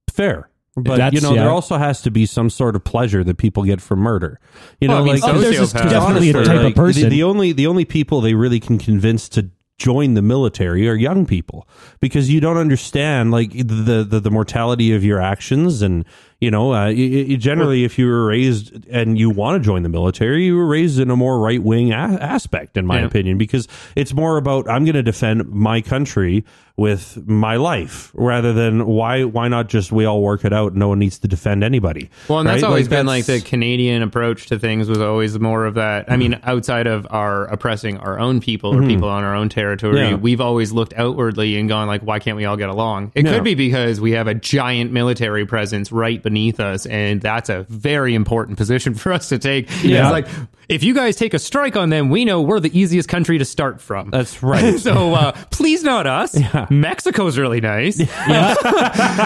Fair. 0.08 0.48
But 0.82 0.96
That's- 0.96 1.12
you 1.14 1.20
know, 1.20 1.34
yeah. 1.34 1.42
there 1.42 1.50
also 1.50 1.76
has 1.76 2.02
to 2.02 2.10
be 2.10 2.26
some 2.26 2.50
sort 2.50 2.76
of 2.76 2.84
pleasure 2.84 3.24
that 3.24 3.36
people 3.38 3.64
get 3.64 3.80
from 3.80 4.00
murder. 4.00 4.38
You 4.80 4.88
Well, 4.88 4.98
know, 4.98 5.10
I 5.10 5.12
mean, 5.14 5.20
like 5.20 5.32
sociopaths- 5.34 5.40
there's 5.40 5.72
Definitely 5.72 5.90
definitely 5.90 6.30
a 6.30 6.34
honestly, 6.36 6.44
type 6.54 6.62
like, 6.64 6.72
of 6.72 6.74
person. 6.76 7.02
The, 7.04 7.08
the 7.08 7.22
only 7.22 7.52
the 7.52 7.66
only 7.66 7.84
people 7.84 8.20
they 8.20 8.34
really 8.34 8.60
can 8.60 8.78
convince 8.78 9.28
to 9.30 9.50
join 9.78 10.14
the 10.14 10.22
military 10.22 10.88
are 10.88 10.94
young 10.96 11.24
people 11.24 11.68
because 12.00 12.28
you 12.28 12.40
don't 12.40 12.56
understand 12.56 13.30
like 13.30 13.52
the 13.52 14.04
the, 14.08 14.18
the 14.20 14.30
mortality 14.30 14.92
of 14.92 15.04
your 15.04 15.20
actions 15.20 15.82
and 15.82 16.04
you 16.40 16.50
know 16.50 16.72
uh, 16.72 16.86
y- 16.86 17.26
y- 17.30 17.36
generally 17.36 17.84
if 17.84 17.98
you 17.98 18.06
were 18.06 18.26
raised 18.26 18.86
and 18.88 19.18
you 19.18 19.28
want 19.30 19.60
to 19.60 19.64
join 19.66 19.82
the 19.82 19.88
military 19.88 20.44
you 20.44 20.56
were 20.56 20.66
raised 20.66 20.98
in 21.00 21.10
a 21.10 21.16
more 21.16 21.40
right 21.40 21.62
wing 21.62 21.92
a- 21.92 21.96
aspect 22.20 22.76
in 22.76 22.86
my 22.86 23.00
Yeah. 23.00 23.06
opinion 23.06 23.38
because 23.38 23.66
it's 23.96 24.14
more 24.14 24.36
about 24.36 24.68
I'm 24.68 24.84
going 24.84 24.94
to 24.94 25.02
defend 25.02 25.48
my 25.48 25.80
country 25.80 26.44
with 26.76 27.26
my 27.26 27.56
life 27.56 28.12
rather 28.14 28.52
than 28.52 28.86
why 28.86 29.24
why 29.24 29.48
not 29.48 29.68
just 29.68 29.90
we 29.90 30.04
all 30.04 30.22
work 30.22 30.44
it 30.44 30.52
out 30.52 30.76
no 30.76 30.86
one 30.88 31.00
needs 31.00 31.18
to 31.18 31.26
defend 31.26 31.64
anybody 31.64 32.08
Well, 32.28 32.38
and 32.38 32.48
that's 32.48 32.62
right? 32.62 32.68
always 32.68 32.86
been 32.86 33.04
like 33.04 33.24
the 33.26 33.40
Canadian 33.40 34.00
approach 34.02 34.46
to 34.46 34.60
things 34.60 34.88
was 34.88 35.00
always 35.00 35.36
more 35.40 35.64
of 35.66 35.74
that. 35.74 36.08
I 36.08 36.16
mean, 36.16 36.38
outside 36.44 36.86
of 36.86 37.04
our 37.10 37.46
oppressing 37.46 37.96
our 37.98 38.20
own 38.20 38.38
people 38.40 38.76
or 38.76 38.86
people 38.86 39.08
on 39.08 39.24
our 39.24 39.34
own 39.34 39.48
territory, 39.48 39.96
Mm-hmm. 39.96 40.10
Yeah. 40.10 40.14
we've 40.16 40.40
always 40.40 40.70
looked 40.70 40.94
outwardly 40.96 41.58
and 41.58 41.68
gone 41.68 41.88
like, 41.88 42.02
why 42.02 42.20
can't 42.20 42.36
we 42.36 42.44
all 42.44 42.56
get 42.56 42.68
along? 42.68 43.10
It 43.16 43.24
Yeah. 43.26 43.32
could 43.34 43.42
be 43.44 43.54
because 43.56 44.00
we 44.00 44.12
have 44.12 44.28
a 44.28 44.34
giant 44.34 44.92
military 44.92 45.46
presence 45.46 45.90
right 45.90 46.22
beneath 46.28 46.60
us, 46.60 46.84
and 46.86 47.20
that's 47.20 47.48
a 47.48 47.62
very 47.68 48.14
important 48.14 48.58
position 48.58 48.94
for 49.02 49.12
us 49.12 49.28
to 49.30 49.38
take. 49.38 49.68
Yeah. 49.82 50.04
It's 50.04 50.12
like 50.12 50.28
if 50.68 50.82
you 50.82 50.94
guys 50.94 51.16
take 51.16 51.32
a 51.32 51.38
strike 51.38 51.76
on 51.76 51.88
them, 51.88 52.10
we 52.10 52.26
know 52.26 52.42
we're 52.42 52.60
the 52.60 52.78
easiest 52.78 53.08
country 53.08 53.38
to 53.38 53.44
start 53.46 53.80
from. 53.80 54.10
that's 54.10 54.42
right 54.42 54.78
so 54.78 55.14
uh, 55.14 55.32
please 55.50 55.82
not 55.82 56.06
us. 56.06 56.36
Mexico's 56.70 57.38
really 57.38 57.60
nice, 57.62 57.98
Yeah. 57.98 58.54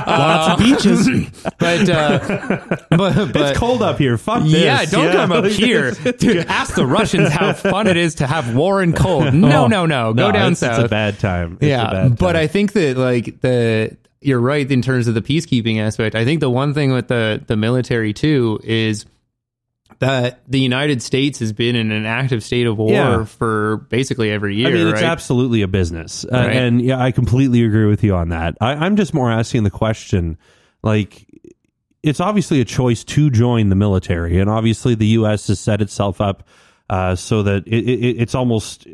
Lots 0.07 0.53
of 0.53 0.59
beaches. 0.67 1.09
but 1.59 1.89
uh, 1.89 2.67
but 2.91 3.33
but 3.33 3.37
it's 3.51 3.59
cold 3.59 3.83
up 3.83 3.99
here 3.99 4.17
fuck 4.19 4.43
this 4.45 4.53
yeah, 4.53 4.85
don't 4.85 5.13
come 5.13 5.33
up 5.33 5.45
here 5.47 5.91
Dude, 5.93 6.47
ask 6.47 6.75
the 6.75 6.87
Russians 6.87 7.31
how 7.31 7.53
fun 7.53 7.87
it 7.89 7.97
is 7.97 8.17
to 8.17 8.27
have 8.27 8.55
war 8.55 8.81
and 8.81 8.95
cold. 8.95 9.35
No, 9.35 9.67
no, 9.67 9.87
no. 9.87 10.13
Go 10.15 10.23
Oh. 10.23 10.27
No, 10.29 10.33
down 10.33 10.53
it's, 10.53 10.61
south. 10.61 10.79
It's 10.79 10.87
a 10.87 10.89
bad 10.89 11.19
time. 11.19 11.55
It's 11.55 11.65
a 11.65 11.69
yeah, 11.69 11.91
bad 11.91 12.19
but. 12.19 12.37
I 12.37 12.47
think 12.47 12.73
that 12.75 12.97
like 12.97 13.41
the 13.41 13.97
you're 14.23 14.41
right 14.41 14.71
in 14.71 14.83
terms 14.83 15.09
of 15.09 15.15
the 15.15 15.23
peacekeeping 15.23 15.81
aspect. 15.81 16.15
I 16.15 16.25
think 16.25 16.41
the 16.41 16.51
one 16.51 16.75
thing 16.75 16.93
with 16.93 17.09
the 17.09 17.43
the 17.47 17.57
military 17.57 18.13
too 18.13 18.61
is 18.65 19.07
that 19.99 20.41
the 20.49 20.59
United 20.59 21.01
States 21.03 21.39
has 21.39 21.53
been 21.53 21.77
in 21.77 21.93
an 21.93 22.07
active 22.07 22.43
state 22.43 22.67
of 22.67 22.77
war 22.79 22.91
Yeah. 22.91 23.25
for 23.25 23.87
basically 23.89 24.31
every 24.31 24.57
year. 24.57 24.69
I 24.69 24.73
mean, 24.73 24.87
it's 24.89 24.95
right? 25.03 25.05
absolutely 25.11 25.63
a 25.63 25.69
business, 25.69 26.25
uh, 26.25 26.29
Right. 26.39 26.57
and 26.57 26.81
yeah, 26.83 27.01
I 27.01 27.13
completely 27.13 27.63
agree 27.63 27.87
with 27.87 28.03
you 28.03 28.15
on 28.17 28.31
that. 28.31 28.57
I, 28.61 28.73
I'm 28.73 28.97
just 28.97 29.15
more 29.15 29.31
asking 29.31 29.63
the 29.65 29.71
question, 29.71 30.39
like, 30.83 31.27
it's 32.03 32.19
obviously 32.19 32.61
a 32.61 32.65
choice 32.65 33.05
to 33.05 33.31
join 33.31 33.69
the 33.69 33.77
military, 33.77 34.39
and 34.41 34.51
obviously 34.51 34.97
the 34.97 35.07
U.S. 35.09 35.47
has 35.47 35.61
set 35.61 35.81
itself 35.81 36.21
up 36.21 36.49
uh, 36.91 37.15
so 37.15 37.45
that 37.45 37.65
it, 37.69 37.85
it, 37.89 38.21
it's 38.23 38.35
almost 38.35 38.87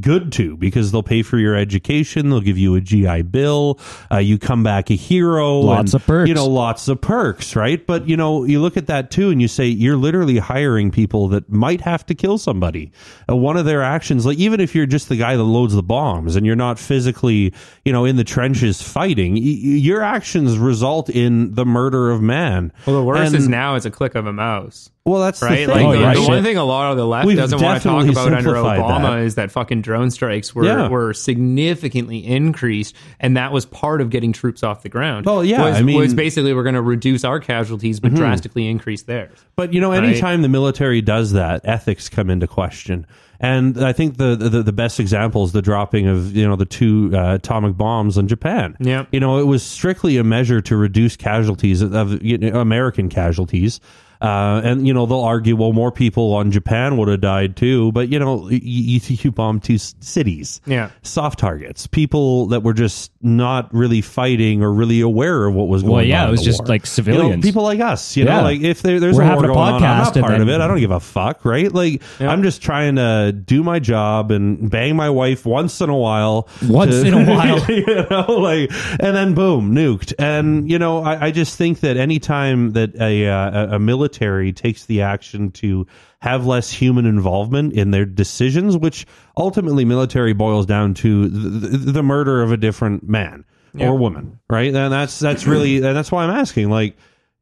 good 0.00 0.32
to 0.32 0.56
because 0.56 0.92
they'll 0.92 1.02
pay 1.02 1.22
for 1.22 1.38
your 1.38 1.54
education, 1.56 2.30
they'll 2.30 2.40
give 2.40 2.58
you 2.58 2.74
a 2.74 2.80
GI 2.80 3.22
Bill, 3.22 3.78
uh, 4.12 4.18
you 4.18 4.38
come 4.38 4.62
back 4.62 4.90
a 4.90 4.94
hero, 4.94 5.58
Lots 5.60 5.92
and, 5.92 6.00
of 6.00 6.06
perks. 6.06 6.28
You 6.28 6.34
know, 6.34 6.46
lots 6.46 6.88
of 6.88 7.00
perks, 7.00 7.56
right? 7.56 7.84
But 7.86 8.08
you 8.08 8.16
know, 8.16 8.44
you 8.44 8.60
look 8.60 8.76
at 8.76 8.86
that 8.86 9.10
too, 9.10 9.30
and 9.30 9.40
you 9.42 9.48
say 9.48 9.66
you're 9.66 9.96
literally 9.96 10.38
hiring 10.38 10.90
people 10.90 11.28
that 11.28 11.50
might 11.50 11.80
have 11.80 12.06
to 12.06 12.14
kill 12.14 12.38
somebody. 12.38 12.92
Uh, 13.28 13.36
one 13.36 13.56
of 13.56 13.64
their 13.64 13.82
actions, 13.82 14.24
like 14.24 14.38
even 14.38 14.60
if 14.60 14.74
you're 14.74 14.86
just 14.86 15.08
the 15.08 15.16
guy 15.16 15.36
that 15.36 15.42
loads 15.42 15.74
the 15.74 15.82
bombs 15.82 16.36
and 16.36 16.46
you're 16.46 16.56
not 16.56 16.78
physically, 16.78 17.52
you 17.84 17.92
know, 17.92 18.04
in 18.04 18.16
the 18.16 18.24
trenches 18.24 18.80
fighting, 18.82 19.34
y- 19.34 19.40
y- 19.40 19.44
your 19.44 20.02
actions 20.02 20.56
result 20.58 21.08
in 21.10 21.54
the 21.54 21.64
murder 21.66 22.10
of 22.10 22.22
man. 22.22 22.72
well, 22.86 22.96
the 22.96 23.02
worst 23.04 23.26
And- 23.32 23.34
is 23.36 23.48
now 23.48 23.74
it's 23.74 23.86
a 23.86 23.90
click 23.90 24.14
of 24.14 24.26
a 24.26 24.32
mouse. 24.32 24.90
Well, 25.06 25.20
that's 25.20 25.38
the 25.40 25.46
right? 25.46 25.66
thing. 25.66 25.68
Like 25.68 25.84
Oh, 25.84 25.92
the, 25.92 25.98
yeah, 26.00 26.14
the 26.14 26.22
one 26.22 26.42
thing 26.42 26.56
a 26.56 26.64
lot 26.64 26.90
of 26.92 26.96
the 26.96 27.06
left 27.06 27.26
We've 27.26 27.36
doesn't 27.36 27.60
want 27.60 27.82
to 27.82 27.88
talk 27.88 28.06
about 28.06 28.32
under 28.32 28.54
Obama 28.54 29.02
that. 29.02 29.18
is 29.18 29.34
that 29.34 29.50
fucking 29.50 29.82
drone 29.82 30.10
strikes 30.10 30.54
were 30.54 30.64
Yeah. 30.64 30.88
were 30.88 31.12
significantly 31.12 32.26
increased, 32.26 32.96
and 33.20 33.36
that 33.36 33.52
was 33.52 33.66
part 33.66 34.00
of 34.00 34.08
getting 34.08 34.32
troops 34.32 34.62
off 34.62 34.82
the 34.82 34.88
ground. 34.88 35.26
Well, 35.26 35.44
yeah, 35.44 35.62
was, 35.62 35.76
I 35.76 35.82
mean- 35.82 35.98
was 35.98 36.14
basically 36.14 36.54
we're 36.54 36.62
going 36.62 36.74
to 36.74 36.80
reduce 36.82 37.22
our 37.22 37.38
casualties, 37.38 38.00
but 38.00 38.14
drastically 38.14 38.66
increase 38.66 39.02
theirs. 39.02 39.36
But 39.56 39.74
you 39.74 39.80
know, 39.80 39.90
Right. 39.90 40.02
anytime 40.04 40.40
the 40.40 40.48
military 40.48 41.02
does 41.02 41.32
that, 41.32 41.60
ethics 41.64 42.08
come 42.08 42.30
into 42.30 42.46
question. 42.46 43.06
And 43.40 43.84
I 43.84 43.92
think 43.92 44.16
the, 44.16 44.36
the 44.36 44.62
the 44.62 44.72
best 44.72 44.98
example 44.98 45.44
is 45.44 45.52
the 45.52 45.60
dropping 45.60 46.06
of 46.06 46.34
you 46.34 46.48
know 46.48 46.56
the 46.56 46.64
two 46.64 47.10
uh, 47.12 47.34
atomic 47.34 47.76
bombs 47.76 48.16
on 48.16 48.26
Japan. 48.26 48.74
Yeah. 48.80 49.04
you 49.12 49.20
know, 49.20 49.38
it 49.38 49.46
was 49.46 49.62
strictly 49.62 50.16
a 50.16 50.24
measure 50.24 50.62
to 50.62 50.76
reduce 50.78 51.14
casualties 51.16 51.82
of 51.82 52.22
you 52.22 52.38
know, 52.38 52.60
American 52.60 53.10
casualties. 53.10 53.80
Uh, 54.24 54.60
and 54.64 54.86
you 54.86 54.94
know 54.94 55.04
they'll 55.04 55.20
argue, 55.20 55.54
well, 55.54 55.72
more 55.74 55.92
people 55.92 56.32
on 56.32 56.50
Japan 56.50 56.96
would 56.96 57.08
have 57.08 57.20
died 57.20 57.56
too. 57.56 57.92
But 57.92 58.08
you 58.08 58.18
know, 58.18 58.48
you, 58.48 58.58
you, 58.62 59.00
you 59.22 59.30
bombed 59.30 59.62
two 59.64 59.76
cities, 59.78 60.60
Yeah. 60.66 60.90
soft 61.02 61.38
targets, 61.38 61.86
people 61.86 62.46
that 62.46 62.62
were 62.62 62.72
just 62.72 63.12
not 63.24 63.72
really 63.74 64.00
fighting 64.00 64.62
or 64.62 64.72
really 64.72 65.00
aware 65.00 65.46
of 65.46 65.54
what 65.54 65.68
was 65.68 65.82
going 65.82 65.90
on. 65.92 65.96
Well, 65.96 66.02
on. 66.04 66.08
yeah, 66.08 66.22
in 66.24 66.28
it 66.28 66.30
was 66.32 66.42
just 66.42 66.60
war. 66.60 66.66
like 66.68 66.82
You 66.82 66.86
know, 66.86 67.12
civilians. 67.12 67.44
people 67.44 67.62
like 67.62 67.80
us. 67.80 68.16
You 68.16 68.24
Yeah. 68.24 68.36
know, 68.38 68.42
like 68.42 68.60
if 68.60 68.82
there, 68.82 69.00
there's 69.00 69.16
We're 69.16 69.22
a 69.22 69.26
war 69.26 69.34
having 69.34 69.50
a 69.50 69.54
going 69.54 69.58
on, 69.58 69.74
I'm 69.74 69.80
not 69.82 70.06
podcast 70.12 70.16
and 70.16 70.26
part 70.26 70.40
of 70.40 70.48
it. 70.48 70.60
I 70.60 70.66
don't 70.68 70.78
give 70.80 70.90
a 70.90 71.00
fuck, 71.00 71.44
right? 71.44 71.72
Like 71.72 72.02
I'm 72.20 72.42
just 72.42 72.62
trying 72.62 72.96
to 72.96 73.32
do 73.32 73.62
my 73.62 73.78
job 73.78 74.30
and 74.30 74.70
bang 74.70 74.94
my 74.96 75.10
wife 75.10 75.44
once 75.46 75.80
in 75.80 75.88
a 75.90 75.96
while. 75.96 76.48
Once 76.68 77.00
to- 77.02 77.06
in 77.08 77.14
a 77.14 77.24
while. 77.34 77.58
you 77.70 77.86
know, 78.10 78.26
like 78.40 78.70
and 79.00 79.16
then 79.16 79.34
boom, 79.34 79.74
nuked. 79.74 80.12
And 80.18 80.70
you 80.70 80.78
know, 80.78 81.02
I, 81.02 81.26
I 81.26 81.30
just 81.30 81.56
think 81.56 81.80
that 81.80 81.96
anytime 81.96 82.72
that 82.72 82.94
a, 83.00 83.26
uh, 83.28 83.50
a 83.72 83.74
a 83.76 83.78
military 83.78 84.52
takes 84.52 84.84
the 84.86 85.02
action 85.02 85.50
to 85.52 85.86
have 86.24 86.46
less 86.46 86.70
human 86.70 87.04
involvement 87.04 87.74
in 87.74 87.90
their 87.90 88.06
decisions, 88.06 88.78
which 88.78 89.06
ultimately 89.36 89.84
military 89.84 90.32
boils 90.32 90.64
down 90.64 90.94
to 90.94 91.28
the, 91.28 91.92
the, 91.92 92.02
murder 92.02 92.40
of 92.40 92.50
a 92.50 92.56
different 92.56 93.06
man 93.06 93.44
Yeah. 93.74 93.88
or 93.88 93.98
woman, 93.98 94.40
right? 94.48 94.74
And 94.74 94.90
that's 94.90 95.18
that's 95.18 95.46
really 95.46 95.76
and 95.84 95.94
that's 95.94 96.10
why 96.10 96.24
I'm 96.24 96.30
asking, 96.30 96.70
like 96.70 96.96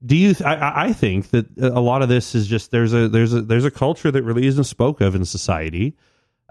do 0.04 0.16
you 0.16 0.34
th- 0.34 0.42
I- 0.42 0.86
I, 0.86 0.92
think 0.92 1.30
that 1.30 1.46
a 1.58 1.78
lot 1.78 2.02
of 2.02 2.08
this 2.08 2.34
is 2.34 2.48
just 2.48 2.72
there's 2.72 2.92
a 2.92 3.08
there's 3.08 3.32
a 3.32 3.40
there's 3.40 3.64
a 3.64 3.70
culture 3.70 4.10
that 4.10 4.24
really 4.24 4.48
isn't 4.48 4.64
spoke 4.64 5.00
of 5.00 5.14
in 5.14 5.24
society 5.24 5.94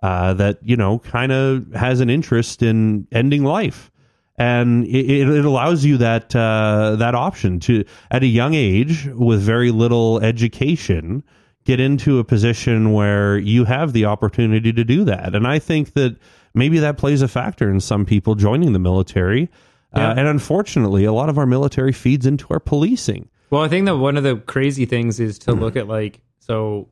uh, 0.02 0.34
that 0.36 0.60
you 0.64 0.78
know 0.78 1.00
kind 1.00 1.34
of 1.34 1.70
has 1.74 2.00
an 2.00 2.10
interest 2.10 2.64
in 2.64 3.08
ending 3.12 3.44
life 3.44 3.92
and 4.38 4.86
it, 4.86 5.06
it 5.10 5.28
it 5.28 5.44
allows 5.44 5.84
you 5.84 5.98
that 5.98 6.34
uh, 6.34 6.96
that 6.98 7.14
option 7.14 7.60
to 7.60 7.84
at 8.10 8.24
a 8.24 8.28
young 8.28 8.54
age 8.54 9.08
with 9.08 9.42
very 9.42 9.70
little 9.70 10.22
education 10.22 11.22
get 11.66 11.80
into 11.80 12.20
a 12.20 12.24
position 12.24 12.92
where 12.94 13.38
you 13.38 13.66
have 13.66 13.94
the 13.94 14.06
opportunity 14.06 14.74
to 14.74 14.84
do 14.84 15.04
that 15.04 15.36
and 15.36 15.46
i 15.48 15.60
think 15.60 15.94
that 15.94 16.16
maybe 16.54 16.80
that 16.80 16.98
plays 16.98 17.22
a 17.22 17.28
factor 17.28 17.70
in 17.70 17.80
some 17.80 18.06
people 18.06 18.36
joining 18.36 18.74
the 18.74 18.80
military 18.80 19.50
Yeah. 19.96 20.10
uh, 20.10 20.16
and 20.16 20.28
unfortunately 20.28 21.06
a 21.06 21.14
lot 21.14 21.30
of 21.30 21.38
our 21.38 21.46
military 21.46 21.92
feeds 21.94 22.26
into 22.26 22.46
our 22.50 22.60
policing 22.60 23.30
Well, 23.50 23.62
I 23.62 23.68
think 23.68 23.86
that 23.86 23.98
one 23.98 24.18
of 24.18 24.24
the 24.24 24.38
crazy 24.38 24.86
things 24.86 25.20
is 25.20 25.38
to 25.40 25.54
look 25.54 25.76
at 25.76 25.88
like 25.88 26.22
so. 26.40 26.88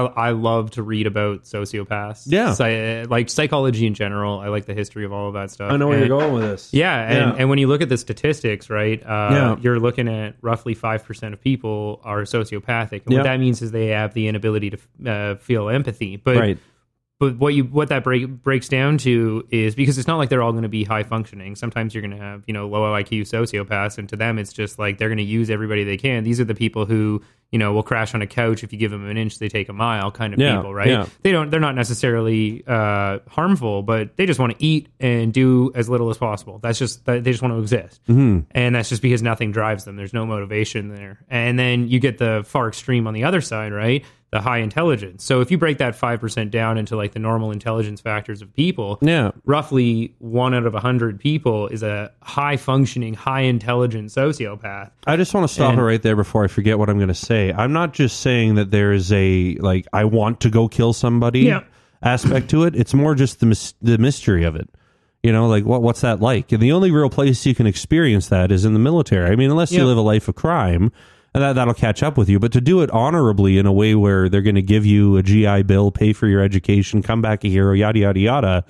I, 0.00 0.28
I 0.28 0.30
love 0.30 0.70
to 0.72 0.82
read 0.82 1.06
about 1.06 1.44
sociopaths. 1.44 2.24
Yeah. 2.26 2.54
Psy- 2.54 3.04
like 3.08 3.28
psychology 3.30 3.86
in 3.86 3.94
general. 3.94 4.40
I 4.40 4.48
like 4.48 4.66
the 4.66 4.74
history 4.74 5.04
of 5.04 5.12
all 5.12 5.28
of 5.28 5.34
that 5.34 5.50
stuff. 5.50 5.70
i 5.70 5.76
know 5.76 5.86
where 5.88 5.98
And- 5.98 6.06
you're 6.08 6.18
going 6.18 6.32
with 6.32 6.42
this 6.42 6.72
Yeah, 6.72 6.96
and, 7.00 7.16
Yeah. 7.32 7.36
and 7.38 7.48
when 7.50 7.58
you 7.58 7.66
look 7.66 7.82
at 7.82 7.88
the 7.88 7.98
statistics, 7.98 8.70
right, 8.70 9.02
uh, 9.02 9.06
Yeah. 9.32 9.56
you're 9.60 9.80
looking 9.80 10.08
at 10.08 10.36
roughly 10.42 10.74
five 10.74 11.04
percent 11.04 11.34
of 11.34 11.40
people 11.40 12.00
are 12.04 12.22
sociopathic, 12.22 13.02
and 13.04 13.12
Yeah. 13.12 13.18
what 13.18 13.24
that 13.24 13.40
means 13.40 13.62
is 13.62 13.70
they 13.72 13.88
have 13.88 14.14
the 14.14 14.28
inability 14.28 14.70
to 14.70 14.78
uh, 15.10 15.34
feel 15.36 15.68
empathy. 15.68 16.16
But 16.16 16.36
right 16.36 16.58
but 17.20 17.36
what 17.38 17.54
you 17.54 17.62
what 17.64 17.88
that 17.90 18.02
break, 18.02 18.26
breaks 18.42 18.68
down 18.68 18.98
to 18.98 19.46
is 19.50 19.76
because 19.76 19.98
it's 19.98 20.08
not 20.08 20.16
like 20.18 20.28
they're 20.30 20.42
all 20.42 20.50
going 20.50 20.64
to 20.64 20.68
be 20.68 20.82
high 20.82 21.04
functioning. 21.04 21.54
Sometimes 21.54 21.94
you're 21.94 22.02
going 22.02 22.10
to 22.10 22.22
have 22.22 22.42
you 22.48 22.52
know 22.52 22.66
low 22.66 22.82
IQ 22.92 23.20
sociopaths, 23.22 23.98
and 23.98 24.08
to 24.08 24.16
them 24.16 24.36
it's 24.36 24.52
just 24.52 24.80
like 24.80 24.98
they're 24.98 25.08
going 25.08 25.18
to 25.18 25.22
use 25.24 25.48
everybody 25.48 25.84
they 25.84 25.96
can. 25.96 26.24
These 26.24 26.40
are 26.40 26.44
the 26.44 26.56
people 26.56 26.86
who 26.86 27.22
you 27.54 27.58
know 27.58 27.72
will 27.72 27.84
crash 27.84 28.16
on 28.16 28.20
a 28.20 28.26
couch 28.26 28.64
if 28.64 28.72
you 28.72 28.78
give 28.80 28.90
them 28.90 29.08
an 29.08 29.16
inch, 29.16 29.38
they 29.38 29.48
take 29.48 29.68
a 29.68 29.72
mile 29.72 30.10
kind 30.10 30.34
of 30.34 30.40
Yeah, 30.40 30.56
people, 30.56 30.74
right? 30.74 30.88
yeah. 30.88 31.06
They 31.22 31.30
don't 31.30 31.50
they're 31.50 31.60
not 31.60 31.76
necessarily 31.76 32.64
uh, 32.66 33.20
harmful, 33.28 33.84
but 33.84 34.16
they 34.16 34.26
just 34.26 34.40
want 34.40 34.58
to 34.58 34.64
eat 34.64 34.88
and 34.98 35.32
do 35.32 35.70
as 35.76 35.88
little 35.88 36.10
as 36.10 36.18
possible. 36.18 36.58
That's 36.58 36.80
just 36.80 37.04
they 37.04 37.20
just 37.20 37.42
want 37.42 37.54
to 37.54 37.60
exist, 37.60 38.00
mm-hmm. 38.08 38.40
and 38.50 38.74
that's 38.74 38.88
just 38.88 39.02
because 39.02 39.22
nothing 39.22 39.52
drives 39.52 39.84
them. 39.84 39.94
There's 39.94 40.12
no 40.12 40.26
motivation 40.26 40.88
there, 40.88 41.20
and 41.30 41.56
then 41.56 41.86
you 41.86 42.00
get 42.00 42.18
the 42.18 42.42
far 42.44 42.66
extreme 42.66 43.06
on 43.06 43.14
the 43.14 43.22
other 43.22 43.40
side, 43.40 43.72
right? 43.72 44.04
The 44.34 44.40
high 44.40 44.58
intelligence. 44.58 45.22
So 45.22 45.40
if 45.42 45.52
you 45.52 45.58
break 45.58 45.78
that 45.78 45.94
five 45.94 46.18
percent 46.20 46.50
down 46.50 46.76
into 46.76 46.96
like 46.96 47.12
the 47.12 47.20
normal 47.20 47.52
intelligence 47.52 48.00
factors 48.00 48.42
of 48.42 48.52
people, 48.52 48.98
yeah 49.00 49.30
roughly 49.44 50.12
one 50.18 50.54
out 50.54 50.66
of 50.66 50.74
a 50.74 50.80
hundred 50.80 51.20
people 51.20 51.68
is 51.68 51.84
a 51.84 52.10
high 52.20 52.56
functioning, 52.56 53.14
high 53.14 53.42
intelligent 53.42 54.08
sociopath. 54.10 54.90
I 55.06 55.16
just 55.16 55.32
want 55.34 55.46
to 55.46 55.54
stop 55.54 55.70
And- 55.70 55.78
it 55.80 55.84
right 55.84 56.02
there 56.02 56.16
before 56.16 56.42
I 56.42 56.48
forget 56.48 56.80
what 56.80 56.88
I'm 56.90 56.96
going 56.96 57.08
to 57.08 57.14
say. 57.14 57.52
I'm 57.52 57.72
not 57.72 57.92
just 57.94 58.20
saying 58.22 58.56
that 58.56 58.72
there 58.72 58.92
is 58.92 59.12
a 59.12 59.54
like 59.60 59.86
I 59.92 60.04
want 60.04 60.40
to 60.40 60.50
go 60.50 60.66
kill 60.66 60.92
somebody 60.92 61.42
Yeah. 61.42 61.62
aspect 62.02 62.50
to 62.50 62.64
it. 62.64 62.74
It's 62.74 62.92
more 62.92 63.14
just 63.14 63.38
the 63.38 63.46
mys- 63.46 63.74
the 63.80 63.98
mystery 63.98 64.42
of 64.42 64.56
it. 64.56 64.68
You 65.22 65.32
know, 65.32 65.46
like 65.46 65.64
what 65.64 65.80
what's 65.80 66.00
that 66.00 66.20
like? 66.20 66.50
And 66.50 66.60
the 66.60 66.72
only 66.72 66.90
real 66.90 67.08
place 67.08 67.46
you 67.46 67.54
can 67.54 67.68
experience 67.68 68.30
that 68.30 68.50
is 68.50 68.64
in 68.64 68.72
the 68.72 68.80
military. 68.80 69.30
I 69.30 69.36
mean, 69.36 69.50
unless 69.50 69.70
you 69.70 69.78
Yeah. 69.78 69.84
live 69.86 69.96
a 69.96 70.00
life 70.02 70.26
of 70.26 70.34
crime, 70.34 70.90
and 71.34 71.42
that 71.42 71.54
that'll 71.54 71.74
catch 71.74 72.02
up 72.02 72.16
with 72.16 72.28
you. 72.28 72.38
But 72.38 72.52
to 72.52 72.60
do 72.60 72.80
it 72.82 72.90
honorably 72.90 73.58
in 73.58 73.66
a 73.66 73.72
way 73.72 73.94
where 73.94 74.28
they're 74.28 74.40
going 74.42 74.54
to 74.54 74.62
give 74.62 74.86
you 74.86 75.16
a 75.16 75.22
GI 75.22 75.64
Bill, 75.64 75.90
pay 75.90 76.12
for 76.12 76.26
your 76.28 76.40
education, 76.42 77.02
come 77.02 77.20
back 77.20 77.44
a 77.44 77.48
hero, 77.48 77.72
yada 77.72 77.98
yada 77.98 78.20
yada. 78.20 78.64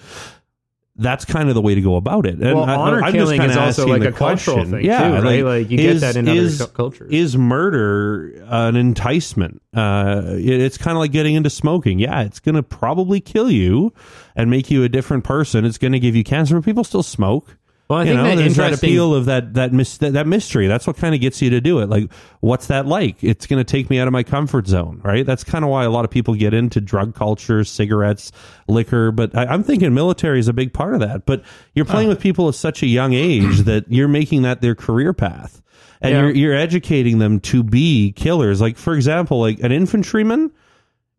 That's 0.96 1.24
kind 1.24 1.48
of 1.48 1.56
the 1.56 1.60
way 1.60 1.74
to 1.74 1.80
go 1.80 1.96
about 1.96 2.24
it. 2.24 2.34
And 2.34 2.54
Well, 2.54 2.62
I- 2.62 2.76
honor 2.76 3.02
I'm 3.02 3.12
just 3.12 3.32
killing 3.32 3.42
is 3.42 3.56
also 3.56 3.84
like 3.88 4.02
a 4.04 4.12
cultural 4.12 4.58
question. 4.58 4.70
thing, 4.78 4.84
yeah, 4.84 5.18
too, 5.18 5.24
right? 5.24 5.44
Like, 5.44 5.68
you 5.68 5.76
get 5.76 6.00
that 6.02 6.14
in 6.14 6.28
other 6.28 6.66
cultures. 6.68 7.10
Is 7.12 7.36
murder 7.36 8.32
an 8.46 8.76
enticement? 8.76 9.60
Uh, 9.74 10.22
it- 10.36 10.60
it's 10.60 10.78
kind 10.78 10.96
of 10.96 11.00
like 11.00 11.10
getting 11.10 11.34
into 11.34 11.50
smoking. 11.50 11.98
Yeah, 11.98 12.22
it's 12.22 12.38
going 12.38 12.54
to 12.54 12.62
probably 12.62 13.18
kill 13.20 13.50
you 13.50 13.92
and 14.36 14.48
make 14.50 14.70
you 14.70 14.84
a 14.84 14.88
different 14.88 15.24
person. 15.24 15.64
It's 15.64 15.78
going 15.78 15.92
to 15.94 15.98
give 15.98 16.14
you 16.14 16.22
cancer, 16.22 16.54
but 16.54 16.64
people 16.64 16.84
still 16.84 17.02
smoke. 17.02 17.56
Well, 17.88 17.98
I 17.98 18.02
you 18.04 18.08
think 18.12 18.16
know, 18.16 18.22
that 18.24 18.36
there's 18.36 18.56
that 18.56 18.62
interesting- 18.64 18.88
appeal 18.90 19.14
of 19.14 19.24
that 19.26 19.54
that, 19.54 19.72
mis- 19.74 19.98
that 19.98 20.14
that 20.14 20.26
mystery. 20.26 20.68
That's 20.68 20.86
what 20.86 20.96
kind 20.96 21.14
of 21.14 21.20
gets 21.20 21.42
you 21.42 21.50
to 21.50 21.60
do 21.60 21.80
it. 21.80 21.90
Like, 21.90 22.10
what's 22.40 22.68
that 22.68 22.86
like? 22.86 23.22
It's 23.22 23.46
going 23.46 23.60
to 23.60 23.64
take 23.70 23.90
me 23.90 23.98
out 23.98 24.06
of 24.08 24.12
my 24.12 24.22
comfort 24.22 24.66
zone, 24.66 25.02
right? 25.04 25.26
That's 25.26 25.44
kind 25.44 25.64
of 25.66 25.70
why 25.70 25.84
a 25.84 25.90
lot 25.90 26.06
of 26.06 26.10
people 26.10 26.34
get 26.34 26.54
into 26.54 26.80
drug 26.80 27.14
culture, 27.14 27.62
cigarettes, 27.62 28.32
liquor. 28.68 29.12
But 29.12 29.36
I, 29.36 29.44
I'm 29.44 29.62
thinking 29.62 29.92
military 29.92 30.38
is 30.40 30.48
a 30.48 30.54
big 30.54 30.72
part 30.72 30.94
of 30.94 31.00
that. 31.00 31.26
But 31.26 31.44
you're 31.74 31.84
playing 31.84 32.08
with 32.08 32.20
people 32.20 32.48
at 32.48 32.54
such 32.54 32.82
a 32.82 32.86
young 32.86 33.12
age 33.12 33.58
that 33.60 33.84
you're 33.92 34.08
making 34.08 34.42
that 34.42 34.62
their 34.62 34.74
career 34.74 35.12
path, 35.12 35.60
and 36.00 36.12
Yeah. 36.12 36.20
you're 36.22 36.30
you're 36.34 36.54
educating 36.54 37.18
them 37.18 37.38
to 37.40 37.62
be 37.62 38.12
killers. 38.12 38.62
Like, 38.62 38.78
for 38.78 38.94
example, 38.94 39.40
like 39.40 39.60
an 39.60 39.72
infantryman. 39.72 40.50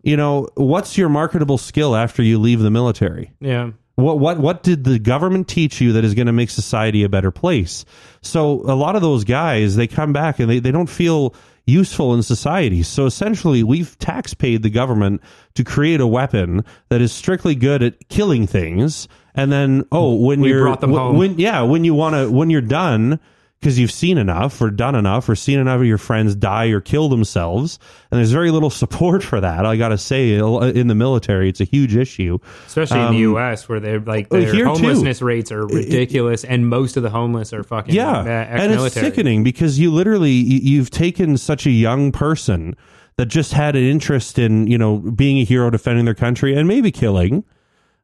You 0.02 0.18
know, 0.18 0.48
what's 0.56 0.98
your 1.00 1.10
marketable 1.10 1.58
skill 1.58 1.96
after 1.96 2.22
you 2.24 2.38
leave 2.40 2.60
the 2.60 2.70
military? 2.72 3.32
Yeah. 3.40 3.72
What 3.96 4.20
what 4.20 4.40
what 4.40 4.62
did 4.64 4.84
the 4.84 5.00
government 5.00 5.48
teach 5.48 5.80
you 5.80 5.94
that 5.94 6.04
is 6.04 6.14
going 6.14 6.28
to 6.28 6.34
make 6.34 6.50
society 6.50 7.04
a 7.04 7.10
better 7.10 7.32
place? 7.32 7.86
So 8.22 8.62
a 8.70 8.76
lot 8.76 8.96
of 8.96 9.02
those 9.02 9.24
guys 9.24 9.76
they 9.78 9.88
come 9.88 10.12
back 10.12 10.40
and 10.40 10.50
they, 10.50 10.60
they 10.60 10.72
don't 10.72 10.90
feel 10.90 11.34
useful 11.66 12.14
in 12.14 12.22
society. 12.22 12.84
So 12.84 13.06
essentially 13.06 13.64
we've 13.64 13.98
tax 13.98 14.34
paid 14.34 14.64
the 14.64 14.70
government 14.70 15.22
to 15.56 15.64
create 15.64 16.02
a 16.02 16.08
weapon 16.08 16.64
that 16.90 17.02
is 17.02 17.12
strictly 17.14 17.56
good 17.56 17.82
at 17.82 18.10
killing 18.10 18.46
things 18.48 19.08
and 19.34 19.52
then 19.52 19.86
oh 19.92 20.16
when 20.16 20.42
We 20.42 20.50
you're 20.50 20.64
brought 20.64 20.82
them 20.82 20.92
wh- 20.92 20.98
home. 20.98 21.18
when 21.18 21.40
yeah 21.40 21.62
when 21.62 21.84
you 21.86 21.94
want 21.94 22.16
to 22.16 22.30
when 22.30 22.50
you're 22.50 22.62
done 22.62 23.20
because 23.66 23.80
you've 23.80 23.92
seen 23.92 24.20
enough 24.20 24.62
or 24.62 24.70
done 24.70 24.94
enough 24.94 25.28
or 25.28 25.36
seen 25.36 25.58
enough 25.58 25.80
of 25.80 25.88
your 25.88 25.98
friends 25.98 26.36
die 26.36 26.68
or 26.68 26.80
kill 26.80 27.10
themselves 27.10 27.80
and 28.12 28.20
there's 28.20 28.32
very 28.32 28.52
little 28.52 28.70
support 28.86 29.24
for 29.24 29.42
that 29.42 29.66
i 29.66 29.76
gotta 29.76 29.98
say 29.98 30.36
in 30.36 30.88
the 30.88 30.94
military 30.94 31.50
it's 31.50 31.60
a 31.60 31.64
huge 31.64 31.96
issue 31.96 32.38
especially 32.68 33.00
in 33.00 33.06
the 33.06 33.10
um, 33.10 33.16
U.S., 33.16 33.68
where 33.68 33.80
they're 33.80 34.00
like 34.00 34.28
oh, 34.30 34.40
their 34.40 34.54
here 34.54 34.66
too. 34.66 34.70
homelessness 34.70 35.20
rates 35.20 35.52
are 35.52 35.66
ridiculous, 35.66 36.44
and 36.44 36.70
most 36.70 36.96
of 36.96 37.02
the 37.02 37.10
homeless 37.10 37.54
are 37.54 37.64
fucking 37.64 37.96
yeah 37.96 38.22
and 38.22 38.72
it's 38.72 38.94
sickening 38.94 39.44
because 39.44 39.80
you 39.80 39.92
literally 39.92 40.30
you've 40.30 40.92
taken 40.92 41.36
such 41.36 41.66
a 41.66 41.72
young 41.72 42.12
person 42.12 42.76
that 43.18 43.26
just 43.26 43.54
had 43.54 43.76
an 43.76 43.84
interest 43.84 44.38
in 44.38 44.68
you 44.68 44.78
know 44.78 44.98
being 44.98 45.40
a 45.40 45.44
hero 45.44 45.72
defending 45.72 46.06
their 46.06 46.14
country 46.14 46.56
and 46.56 46.68
maybe 46.68 46.92
killing 46.92 47.44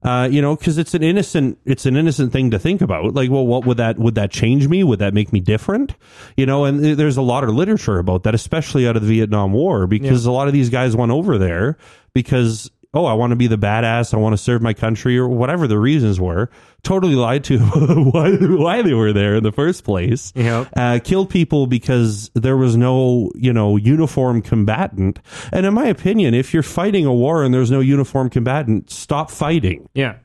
uh, 0.03 0.27
you 0.31 0.41
know, 0.41 0.55
because 0.55 0.77
it's 0.77 0.93
an 0.93 1.03
innocent, 1.03 1.59
it's 1.65 1.85
an 1.85 1.95
innocent 1.95 2.33
thing 2.33 2.51
to 2.51 2.59
think 2.59 2.81
about. 2.81 3.13
Like, 3.13 3.29
well, 3.29 3.45
what 3.45 3.65
would 3.65 3.77
that 3.77 3.99
would 3.99 4.15
that 4.15 4.31
change 4.31 4.67
me? 4.67 4.83
Would 4.83 4.99
that 4.99 5.13
make 5.13 5.31
me 5.31 5.39
different? 5.39 5.95
You 6.35 6.45
know, 6.45 6.65
and 6.65 6.81
th- 6.81 6.97
there's 6.97 7.17
a 7.17 7.21
lot 7.21 7.43
of 7.43 7.51
literature 7.51 7.99
about 7.99 8.23
that, 8.23 8.33
especially 8.33 8.87
out 8.87 8.95
of 8.95 9.03
the 9.03 9.07
Vietnam 9.07 9.53
War, 9.53 9.87
because 9.87 10.25
a 10.25 10.31
lot 10.31 10.47
of 10.47 10.53
these 10.53 10.69
guys 10.69 10.95
went 10.95 11.11
over 11.11 11.37
there 11.37 11.77
because 12.13 12.71
oh, 12.93 13.05
I 13.05 13.13
want 13.13 13.31
to 13.31 13.35
be 13.35 13.47
the 13.47 13.57
badass, 13.57 14.13
I 14.13 14.17
want 14.17 14.33
to 14.33 14.37
serve 14.37 14.61
my 14.61 14.73
country, 14.73 15.17
or 15.17 15.27
whatever 15.27 15.67
the 15.67 15.79
reasons 15.79 16.19
were. 16.19 16.49
Totally 16.83 17.15
lied 17.15 17.43
to 17.45 17.59
why 18.11 18.31
why 18.35 18.81
they 18.81 18.93
were 18.93 19.13
there 19.13 19.35
in 19.35 19.43
the 19.43 19.51
first 19.51 19.83
place. 19.83 20.33
Yep. 20.35 20.69
Uh, 20.75 20.99
killed 21.03 21.29
people 21.29 21.67
because 21.67 22.31
there 22.33 22.57
was 22.57 22.75
no 22.75 23.31
you 23.35 23.53
know 23.53 23.77
uniform 23.77 24.41
combatant. 24.41 25.19
And 25.51 25.65
in 25.65 25.73
my 25.73 25.85
opinion, 25.85 26.33
if 26.33 26.53
you're 26.53 26.63
fighting 26.63 27.05
a 27.05 27.13
war 27.13 27.43
and 27.43 27.53
there's 27.53 27.71
no 27.71 27.79
uniform 27.81 28.29
combatant, 28.29 28.89
stop 28.89 29.29
fighting. 29.31 29.87
Yeah. 29.93 30.15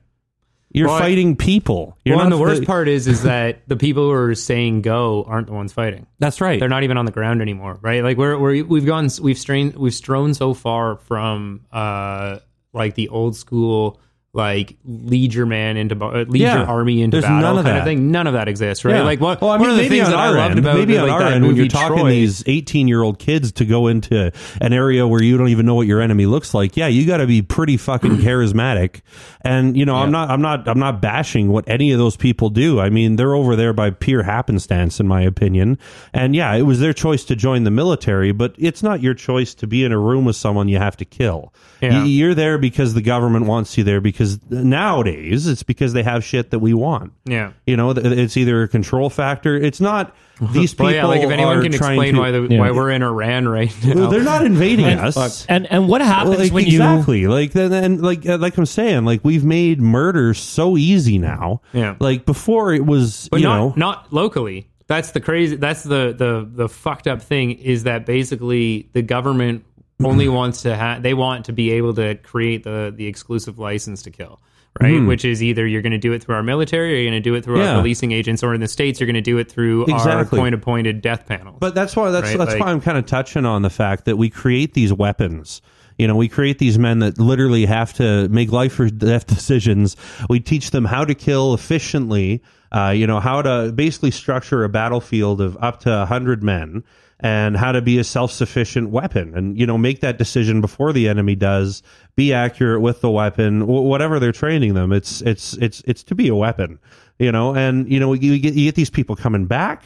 You're 0.73 0.89
Well, 0.89 0.99
fighting 0.99 1.37
people. 1.37 1.97
You're 2.05 2.17
well, 2.17 2.25
and 2.27 2.33
the 2.33 2.37
worst 2.39 2.65
part 2.65 2.87
is, 2.87 3.07
is 3.07 3.23
that 3.23 3.67
the 3.67 3.77
people 3.77 4.05
who 4.05 4.11
are 4.11 4.35
saying 4.35 4.83
go 4.83 5.25
aren't 5.27 5.47
the 5.47 5.55
ones 5.55 5.73
fighting. 5.73 6.07
That's 6.19 6.41
right. 6.41 6.61
They're 6.61 6.69
not 6.69 6.83
even 6.83 6.99
on 6.99 7.07
the 7.07 7.13
ground 7.13 7.41
anymore, 7.41 7.79
right? 7.81 8.03
Like 8.03 8.19
we're, 8.19 8.37
we're 8.39 8.63
we've 8.65 8.85
gone, 8.85 9.09
we've 9.23 9.39
strained, 9.39 9.77
we've 9.77 9.95
strown 9.95 10.35
so 10.35 10.53
far 10.53 10.97
from 10.97 11.63
uh 11.73 12.41
like 12.73 12.95
the 12.95 13.09
old 13.09 13.37
school 13.37 14.01
like 14.37 14.77
lead 14.85 15.33
your 15.33 15.47
man 15.47 15.77
into 15.79 15.97
uh, 16.05 16.25
lead 16.29 16.43
Yeah. 16.43 16.59
your 16.59 16.67
army 16.67 17.01
into 17.01 17.17
There's 17.17 17.25
battle 17.25 17.41
none 17.41 17.59
of 17.59 17.65
kind 17.65 17.77
that. 17.77 17.81
of 17.81 17.85
thing. 17.87 18.11
None 18.11 18.27
of 18.27 18.35
that 18.35 18.49
exists, 18.49 18.85
right? 18.85 18.97
Yeah. 18.97 19.03
Like 19.03 19.19
what? 19.19 19.41
Well, 19.41 19.51
I 19.51 19.57
one 19.57 19.71
mean, 19.71 19.79
of 19.79 19.83
the 19.83 19.89
things 19.89 20.07
that 20.09 20.15
I 20.17 20.29
loved 20.29 20.51
end, 20.51 20.59
about 20.59 20.77
maybe 20.77 20.99
on 20.99 21.09
like, 21.09 21.21
our 21.23 21.33
end, 21.33 21.47
when 21.47 21.57
you're 21.57 21.69
talking 21.69 21.97
Troy, 21.99 22.11
these 22.11 22.45
18 22.47 22.87
year 22.87 23.03
old 23.03 23.19
kids 23.19 23.51
to 23.53 23.65
go 23.65 23.87
into 23.87 24.31
an 24.61 24.73
area 24.75 25.09
where 25.09 25.23
you 25.23 25.39
don't 25.39 25.49
even 25.49 25.65
know 25.65 25.75
what 25.75 25.87
your 25.87 26.03
enemy 26.03 26.27
looks 26.27 26.53
like, 26.53 26.77
yeah, 26.77 26.87
you 26.87 27.07
got 27.07 27.17
to 27.17 27.27
be 27.27 27.41
pretty 27.41 27.79
fucking 27.79 28.17
charismatic. 28.19 29.01
And 29.41 29.75
you 29.77 29.87
know, 29.87 29.97
I'm 29.97 30.11
not, 30.11 30.29
I'm 30.31 30.43
not, 30.43 30.69
I'm 30.69 30.79
not 30.79 31.01
bashing 31.01 31.49
what 31.49 31.67
any 31.67 31.93
of 31.93 31.99
those 31.99 32.17
people 32.17 32.51
do. 32.51 32.79
I 32.79 32.91
mean, 32.91 33.17
they're 33.17 33.35
over 33.35 33.57
there 33.57 33.73
by 33.73 33.91
pure 33.91 34.23
happenstance, 34.23 35.01
in 35.01 35.09
my 35.09 35.23
opinion. 35.23 35.79
And 36.13 36.35
yeah, 36.37 36.53
it 36.55 36.63
was 36.63 36.81
their 36.81 36.93
choice 36.93 37.25
to 37.25 37.37
join 37.37 37.65
the 37.65 37.71
military, 37.71 38.33
but 38.33 38.55
it's 38.59 38.83
not 38.83 39.01
your 39.01 39.15
choice 39.15 39.55
to 39.55 39.67
be 39.67 39.83
in 39.85 39.93
a 39.93 39.99
room 39.99 40.25
with 40.27 40.37
someone 40.37 40.69
you 40.69 40.79
have 40.79 40.97
to 40.99 41.05
kill. 41.07 41.55
Yeah. 41.81 42.05
You're 42.05 42.35
there 42.35 42.59
because 42.59 42.93
the 42.95 43.03
government 43.03 43.47
wants 43.47 43.79
you 43.79 43.85
there. 43.85 44.01
Because 44.01 44.26
nowadays, 44.51 45.47
it's 45.47 45.63
because 45.63 45.93
they 45.93 46.03
have 46.03 46.25
shit 46.25 46.51
that 46.51 46.59
we 46.59 46.75
want. 46.75 47.13
yeah. 47.25 47.53
You 47.67 47.77
know, 47.77 47.91
it's 47.91 48.37
either 48.37 48.63
a 48.63 48.69
control 48.69 49.11
factor. 49.11 49.57
It's 49.57 49.81
not 49.81 50.15
these 50.53 50.73
people. 50.75 50.87
Well, 50.87 50.95
yeah, 50.95 51.07
like 51.07 51.23
if 51.23 51.31
anyone 51.31 51.59
are 51.59 51.63
can 51.63 51.73
trying 51.73 51.93
explain 52.01 52.15
to- 52.15 52.21
why 52.21 52.31
the 52.31 52.43
Yeah. 52.51 52.61
why 52.61 52.71
we're 52.71 52.91
in 52.91 53.03
Iran 53.03 53.49
right 53.49 53.73
now, 53.85 53.95
Well, 53.95 54.11
they're 54.11 54.23
not 54.23 54.45
invading 54.45 54.87
us. 54.87 55.47
And 55.49 55.67
and 55.71 55.89
what 55.89 56.01
happens 56.03 56.39
Like, 56.39 56.53
when 56.53 56.67
you 56.67 56.73
exactly 56.79 57.27
like 57.27 57.53
then 57.53 57.73
and 57.73 58.03
like 58.03 58.27
uh, 58.29 58.39
like 58.39 58.57
I'm 58.59 58.67
saying 58.67 59.05
like 59.05 59.21
we've 59.25 59.45
made 59.45 59.81
murder 59.81 60.35
so 60.35 60.77
easy 60.77 61.19
now. 61.19 61.61
Yeah. 61.73 61.97
Like 61.99 62.27
before 62.27 62.73
it 62.75 62.85
was 62.85 63.29
but 63.31 63.41
you 63.41 63.47
not 63.47 63.57
know 63.59 63.73
not 63.77 64.13
locally. 64.13 64.69
That's 64.89 65.11
the 65.13 65.21
crazy. 65.21 65.57
That's 65.57 65.83
the 65.83 66.15
the 66.17 66.49
the 66.49 66.69
fucked 66.69 67.07
up 67.09 67.21
thing 67.23 67.53
is 67.53 67.85
that 67.85 68.07
basically 68.07 68.89
the 68.93 69.03
government 69.03 69.65
only 70.03 70.29
wants 70.29 70.63
to 70.63 70.77
have. 70.77 71.03
They 71.03 71.15
want 71.15 71.47
to 71.47 71.53
be 71.53 71.71
able 71.73 71.95
to 71.95 72.15
create 72.17 72.65
the 72.65 72.93
the 72.95 73.07
exclusive 73.07 73.59
license 73.59 74.03
to 74.03 74.11
kill. 74.11 74.41
Right, 74.79 75.01
which 75.07 75.25
is 75.25 75.43
either 75.43 75.67
you're 75.67 75.81
going 75.81 75.93
to 75.93 75.99
do 75.99 76.13
it 76.13 76.23
through 76.23 76.35
our 76.35 76.43
military, 76.43 76.93
or 76.93 76.97
you're 76.97 77.11
going 77.11 77.23
to 77.23 77.27
do 77.31 77.35
it 77.35 77.43
through 77.43 77.61
Yeah. 77.61 77.71
our 77.77 77.79
policing 77.81 78.13
agents, 78.13 78.43
or 78.43 78.53
in 78.53 78.61
the 78.61 78.69
states, 78.69 79.01
you're 79.01 79.07
going 79.07 79.15
to 79.15 79.23
do 79.23 79.39
it 79.39 79.51
through 79.51 79.85
Exactly. 79.85 80.13
our 80.13 80.25
point 80.27 80.55
appointed 80.55 81.01
death 81.01 81.25
panels. 81.27 81.57
But 81.61 81.75
that's 81.75 81.97
why 81.97 82.11
that's 82.11 82.29
Right, 82.29 82.37
that's 82.37 82.51
like- 82.53 82.61
why 82.61 82.73
I'm 82.73 82.83
kind 82.83 82.99
of 82.99 83.07
touching 83.07 83.47
on 83.47 83.63
the 83.63 83.71
fact 83.71 84.05
that 84.05 84.19
we 84.19 84.29
create 84.29 84.75
these 84.75 84.93
weapons. 84.93 85.63
You 85.97 86.07
know, 86.07 86.15
we 86.15 86.29
create 86.29 86.59
these 86.59 86.79
men 86.79 86.99
that 86.99 87.19
literally 87.19 87.65
have 87.65 87.95
to 87.95 88.29
make 88.29 88.53
life 88.53 88.79
or 88.79 88.91
death 88.91 89.27
decisions. 89.35 89.97
We 90.29 90.41
teach 90.41 90.73
them 90.73 90.85
how 90.85 91.07
to 91.07 91.15
kill 91.15 91.55
efficiently. 91.55 92.43
Uh, 92.71 92.91
you 92.95 93.07
know, 93.07 93.19
how 93.19 93.41
to 93.41 93.73
basically 93.75 94.11
structure 94.11 94.63
a 94.63 94.69
battlefield 94.69 95.41
of 95.41 95.57
up 95.63 95.81
to 95.81 96.05
hundred 96.05 96.43
men, 96.43 96.85
and 97.21 97.57
how 97.57 97.73
to 97.73 97.81
be 97.81 97.99
a 97.99 98.05
self-sufficient 98.05 98.91
weapon, 98.91 99.35
and 99.35 99.59
you 99.59 99.67
know, 99.67 99.79
make 99.79 100.01
that 100.01 100.19
decision 100.19 100.61
before 100.61 100.93
the 100.93 101.09
enemy 101.09 101.35
does. 101.35 101.83
Be 102.15 102.33
accurate 102.33 102.83
with 102.83 103.01
the 103.01 103.11
weapon, 103.11 103.63
wh- 103.63 103.85
whatever 103.85 104.19
they're 104.19 104.33
training 104.33 104.75
them. 104.75 104.93
It's 104.93 105.23
it's 105.23 105.55
it's 105.55 105.83
it's 105.87 106.03
to 106.05 106.15
be 106.15 106.29
a 106.29 106.35
weapon. 106.35 106.79
You 107.19 107.33
know, 107.33 107.55
and 107.55 107.91
you 107.91 107.99
know, 107.99 108.13
you 108.13 108.39
get 108.39 108.55
you 108.55 108.67
get 108.67 108.75
these 108.75 108.91
people 108.91 109.17
coming 109.17 109.47
back 109.47 109.85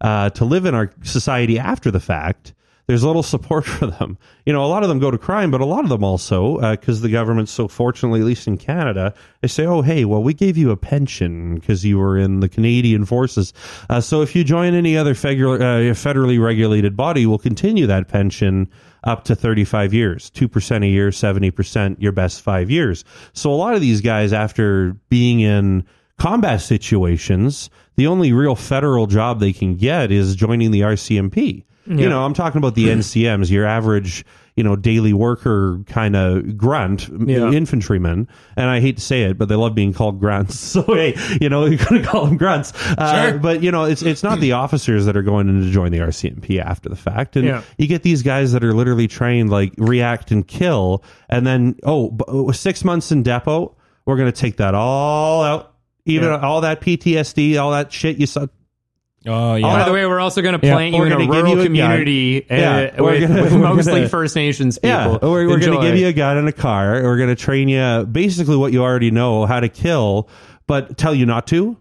uh, 0.00 0.30
to 0.30 0.44
live 0.44 0.66
in 0.66 0.74
our 0.74 0.92
society 1.02 1.58
after 1.58 1.90
the 1.90 2.00
fact, 2.00 2.54
there's 2.86 3.02
little 3.02 3.22
support 3.22 3.64
for 3.64 3.86
them. 3.86 4.18
You 4.44 4.52
know, 4.52 4.64
a 4.64 4.68
lot 4.68 4.82
of 4.82 4.88
them 4.88 4.98
go 4.98 5.10
to 5.10 5.18
crime, 5.18 5.50
but 5.50 5.60
a 5.60 5.64
lot 5.64 5.84
of 5.84 5.90
them 5.90 6.04
also, 6.04 6.70
because 6.72 7.00
the 7.00 7.08
government's 7.08 7.52
so 7.52 7.68
fortunately, 7.68 8.20
at 8.20 8.26
least 8.26 8.46
in 8.46 8.58
Canada, 8.58 9.14
they 9.40 9.48
say, 9.48 9.66
oh, 9.66 9.82
hey, 9.82 10.04
well, 10.04 10.22
we 10.22 10.34
gave 10.34 10.56
you 10.56 10.70
a 10.70 10.76
pension 10.76 11.54
because 11.54 11.84
you 11.84 11.98
were 11.98 12.18
in 12.18 12.40
the 12.40 12.48
Canadian 12.48 13.04
forces. 13.04 13.52
Uh, 13.88 14.00
so 14.00 14.22
if 14.22 14.34
you 14.34 14.44
join 14.44 14.74
any 14.74 14.96
other 14.96 15.14
federal, 15.14 15.54
uh, 15.54 15.94
federally 15.94 16.42
regulated 16.42 16.96
body, 16.96 17.26
we'll 17.26 17.38
continue 17.38 17.86
that 17.86 18.08
pension 18.08 18.68
up 19.04 19.24
to 19.24 19.34
35 19.34 19.92
years, 19.92 20.30
2% 20.30 20.82
a 20.82 20.88
year, 20.88 21.10
70% 21.10 21.96
your 22.00 22.12
best 22.12 22.40
five 22.40 22.70
years. 22.70 23.04
So 23.32 23.50
a 23.50 23.56
lot 23.56 23.74
of 23.74 23.80
these 23.80 24.00
guys, 24.00 24.32
after 24.32 24.94
being 25.08 25.40
in 25.40 25.84
combat 26.18 26.60
situations, 26.60 27.70
the 27.96 28.06
only 28.06 28.32
real 28.32 28.56
federal 28.56 29.06
job 29.06 29.40
they 29.40 29.52
can 29.52 29.76
get 29.76 30.10
is 30.10 30.36
joining 30.36 30.70
the 30.70 30.80
RCMP. 30.80 31.64
You 31.86 32.08
know, 32.08 32.24
I'm 32.24 32.34
talking 32.34 32.58
about 32.58 32.74
the 32.74 32.86
NCMs, 32.88 33.50
your 33.50 33.66
average, 33.66 34.24
you 34.56 34.64
know, 34.64 34.74
daily 34.76 35.12
worker 35.12 35.80
kind 35.86 36.16
of 36.16 36.56
grunt 36.56 37.08
Yeah. 37.26 37.50
infantryman. 37.50 38.26
And 38.56 38.70
I 38.70 38.80
hate 38.80 38.96
to 38.96 39.02
say 39.02 39.24
it, 39.24 39.36
but 39.36 39.48
they 39.48 39.54
love 39.54 39.74
being 39.74 39.92
called 39.92 40.18
grunts. 40.20 40.54
So 40.74 40.82
hey, 40.82 41.14
you 41.40 41.48
know, 41.48 41.66
you're 41.66 41.84
going 41.84 42.02
to 42.02 42.08
call 42.08 42.24
them 42.26 42.36
grunts. 42.36 42.72
Uh, 42.96 43.30
Sure. 43.32 43.38
But 43.38 43.62
you 43.62 43.70
know, 43.70 43.84
it's 43.84 44.02
it's 44.02 44.22
not 44.22 44.40
the 44.40 44.52
officers 44.52 45.04
that 45.06 45.16
are 45.16 45.22
going 45.22 45.48
in 45.48 45.60
to 45.60 45.70
join 45.70 45.92
the 45.92 45.98
RCMP 45.98 46.58
after 46.60 46.88
the 46.88 46.96
fact, 46.96 47.36
and 47.36 47.44
Yeah. 47.46 47.62
you 47.78 47.86
get 47.86 48.02
these 48.02 48.22
guys 48.22 48.52
that 48.52 48.64
are 48.64 48.72
literally 48.72 49.06
trained 49.08 49.50
like 49.50 49.72
react 49.76 50.30
and 50.30 50.46
kill, 50.46 51.04
and 51.28 51.46
then 51.46 51.76
oh, 51.82 52.10
b- 52.12 52.24
oh, 52.28 52.50
six 52.52 52.82
months 52.84 53.12
in 53.12 53.22
depot, 53.22 53.76
we're 54.06 54.16
going 54.16 54.30
to 54.32 54.40
take 54.40 54.56
that 54.56 54.74
all 54.74 55.42
out. 55.42 55.74
Even 56.06 56.28
Yeah. 56.30 56.40
all 56.40 56.60
that 56.62 56.80
PTSD, 56.80 57.58
all 57.60 57.72
that 57.72 57.92
shit 57.92 58.18
you 58.18 58.26
saw. 58.26 58.46
Oh 59.26 59.54
yeah. 59.54 59.66
All 59.66 59.76
By 59.76 59.84
the 59.86 59.92
way, 59.92 60.04
we're 60.06 60.20
also 60.20 60.42
going 60.42 60.58
to 60.58 60.66
Yeah. 60.66 60.74
plant 60.74 60.92
you 60.94 61.00
We're 61.00 61.06
in 61.06 61.12
a 61.12 61.14
gonna 61.16 61.26
give 61.26 61.34
rural 61.34 61.46
you 61.48 61.52
a 61.54 61.56
gun. 61.56 61.66
community 61.66 62.42
uh, 62.50 62.54
Yeah, 62.54 63.00
we're 63.00 63.10
with, 63.12 63.28
gonna- 63.28 63.42
with 63.42 63.52
we're 63.54 63.58
mostly 63.58 63.92
gonna- 63.94 64.08
First 64.08 64.36
Nations 64.36 64.78
people. 64.78 64.90
Yeah, 64.90 65.06
we're, 65.22 65.46
we're 65.46 65.46
going 65.46 65.60
to 65.60 65.66
Enjoy. 65.68 65.82
give 65.82 65.96
you 65.96 66.08
a 66.08 66.12
gun 66.12 66.36
and 66.36 66.48
a 66.48 66.52
car. 66.52 67.02
We're 67.02 67.16
going 67.16 67.30
to 67.30 67.34
train 67.36 67.68
you 67.68 68.06
basically 68.10 68.56
what 68.56 68.72
you 68.72 68.82
already 68.82 69.10
know 69.10 69.46
how 69.46 69.60
to 69.60 69.68
kill, 69.70 70.28
but 70.66 70.98
tell 70.98 71.14
you 71.14 71.24
not 71.26 71.46
to. 71.48 71.76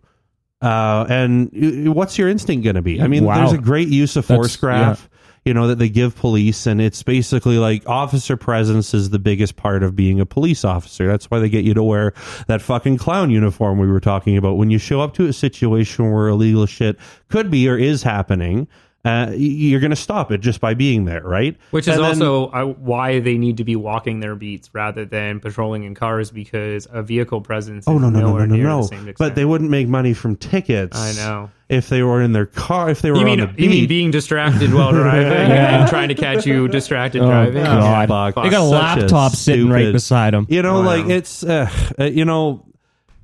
Uh, 0.62 1.06
and 1.10 1.50
y- 1.54 1.92
what's 1.92 2.18
your 2.18 2.30
instinct 2.30 2.64
going 2.64 2.78
to 2.78 2.82
be? 2.82 3.02
I 3.02 3.08
mean, 3.08 3.26
Wow. 3.26 3.36
there's 3.40 3.52
a 3.52 3.58
great 3.58 3.90
use 3.90 4.16
of 4.16 4.24
force 4.26 4.56
graph, 4.56 5.10
you 5.46 5.54
know, 5.54 5.68
that 5.68 5.78
they 5.78 5.90
give 5.90 6.16
police, 6.16 6.66
and 6.66 6.80
it's 6.80 7.04
basically 7.04 7.58
like 7.58 7.88
officer 7.88 8.38
presence 8.38 8.94
is 8.94 9.10
the 9.10 9.20
biggest 9.20 9.56
part 9.58 9.84
of 9.84 9.96
being 9.96 10.20
a 10.20 10.26
police 10.26 10.64
officer. 10.64 11.06
That's 11.08 11.30
why 11.30 11.40
they 11.40 11.50
get 11.50 11.66
you 11.66 11.74
to 11.74 11.84
wear 11.84 12.14
that 12.48 12.62
fucking 12.62 12.98
clown 12.98 13.30
uniform 13.30 13.78
we 13.78 13.88
were 13.88 14.00
talking 14.00 14.38
about. 14.38 14.56
When 14.58 14.70
you 14.72 14.78
show 14.78 15.02
up 15.02 15.14
to 15.16 15.26
a 15.28 15.34
situation 15.34 16.12
where 16.12 16.30
illegal 16.30 16.66
shit 16.66 16.98
could 17.30 17.52
be 17.52 17.68
or 17.68 17.78
is 17.78 18.04
happening, 18.04 18.68
uh, 19.06 19.34
you're 19.36 19.82
going 19.82 19.90
to 19.90 19.98
stop 19.98 20.32
it 20.32 20.38
just 20.38 20.62
by 20.62 20.74
being 20.74 21.04
there, 21.04 21.24
right? 21.24 21.58
Which 21.72 21.90
is 21.90 21.98
then- 21.98 22.06
also 22.06 22.46
uh, 22.52 22.64
why 22.64 23.20
they 23.20 23.38
need 23.38 23.58
to 23.58 23.66
be 23.66 23.76
walking 23.76 24.22
their 24.22 24.36
beats 24.36 24.70
rather 24.72 25.04
than 25.04 25.42
patrolling 25.42 25.84
in 25.84 25.94
cars 25.94 26.32
because 26.32 26.88
a 26.90 27.04
vehicle 27.04 27.42
presence 27.42 27.84
Oh 27.86 27.98
is 27.98 28.02
no 28.02 28.10
no 28.10 28.20
no 28.22 28.38
no 28.38 28.46
no 28.46 28.56
no! 28.56 28.82
the 28.84 28.88
same 28.88 29.00
extent. 29.10 29.18
But 29.18 29.36
they 29.36 29.44
wouldn't 29.44 29.70
make 29.70 29.90
money 29.90 30.14
from 30.14 30.38
tickets. 30.38 30.98
I 30.98 31.12
know. 31.22 31.52
If 31.74 31.90
they 31.90 32.04
were 32.04 32.22
in 32.22 32.32
their 32.34 32.46
car. 32.46 32.90
If 32.90 33.02
they 33.02 33.12
were 33.12 33.18
You 33.18 33.26
mean 33.26 33.42
on 33.42 33.54
the 33.56 33.62
you 33.64 33.70
mean 33.70 33.88
being 33.88 34.12
distracted 34.12 34.74
while 34.74 34.92
driving 34.94 35.32
Yeah. 35.32 35.82
and 35.82 35.90
trying 35.90 36.10
to 36.10 36.16
catch 36.16 36.46
you 36.46 36.68
distracted 36.68 37.22
Oh, 37.22 37.26
driving? 37.28 37.64
God. 37.64 38.08
Fuck. 38.08 38.44
They 38.44 38.50
got 38.50 38.66
a 38.66 38.70
Such 38.70 39.02
laptop 39.02 39.32
sitting 39.36 39.70
right 39.70 39.92
beside 39.92 40.34
them. 40.34 40.46
You 40.50 40.62
know, 40.62 40.80
Wow. 40.80 40.86
like 40.86 41.06
it's 41.08 41.44
uh, 41.44 41.70
uh, 42.00 42.06
you 42.06 42.26
know, 42.26 42.66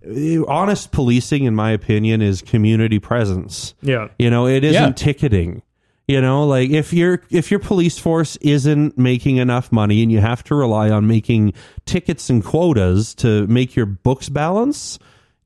uh, 0.05 0.43
honest 0.47 0.91
policing, 0.91 1.43
in 1.43 1.55
my 1.55 1.71
opinion, 1.71 2.21
is 2.21 2.41
community 2.41 2.99
presence. 2.99 3.73
Yeah. 3.81 4.07
You 4.17 4.29
know, 4.29 4.47
it 4.47 4.63
isn't 4.63 4.81
Yeah. 4.81 4.91
ticketing. 4.91 5.61
You 6.07 6.21
know, 6.21 6.47
like 6.47 6.71
if 6.71 6.91
your 6.91 7.21
if 7.29 7.51
your 7.51 7.59
police 7.59 7.99
force 7.99 8.35
isn't 8.37 8.97
making 8.97 9.37
enough 9.37 9.71
money 9.71 10.01
and 10.01 10.11
you 10.11 10.19
have 10.21 10.43
to 10.45 10.55
rely 10.55 10.89
on 10.89 11.05
making 11.05 11.53
tickets 11.85 12.31
and 12.31 12.43
quotas 12.43 13.13
to 13.15 13.45
make 13.45 13.75
your 13.75 13.85
books 13.85 14.27
balance, 14.27 14.97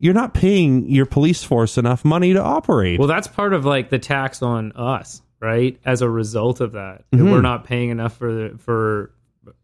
you're 0.03 0.13
not 0.13 0.33
paying 0.33 0.89
your 0.89 1.05
police 1.05 1.43
force 1.43 1.77
enough 1.77 2.03
money 2.03 2.33
to 2.33 2.41
operate. 2.43 2.99
Well, 2.99 3.07
that's 3.07 3.27
part 3.27 3.53
of 3.53 3.65
like 3.65 3.89
the 3.89 3.99
tax 3.99 4.41
on 4.41 4.73
us, 4.73 5.21
right? 5.39 5.79
As 5.85 6.01
a 6.01 6.09
result 6.09 6.59
of 6.61 6.73
that, 6.73 7.05
Mm-hmm. 7.11 7.31
we're 7.31 7.41
not 7.41 7.63
paying 7.65 7.89
enough 7.89 8.17
for 8.17 8.31
the, 8.33 8.57
for 8.57 9.11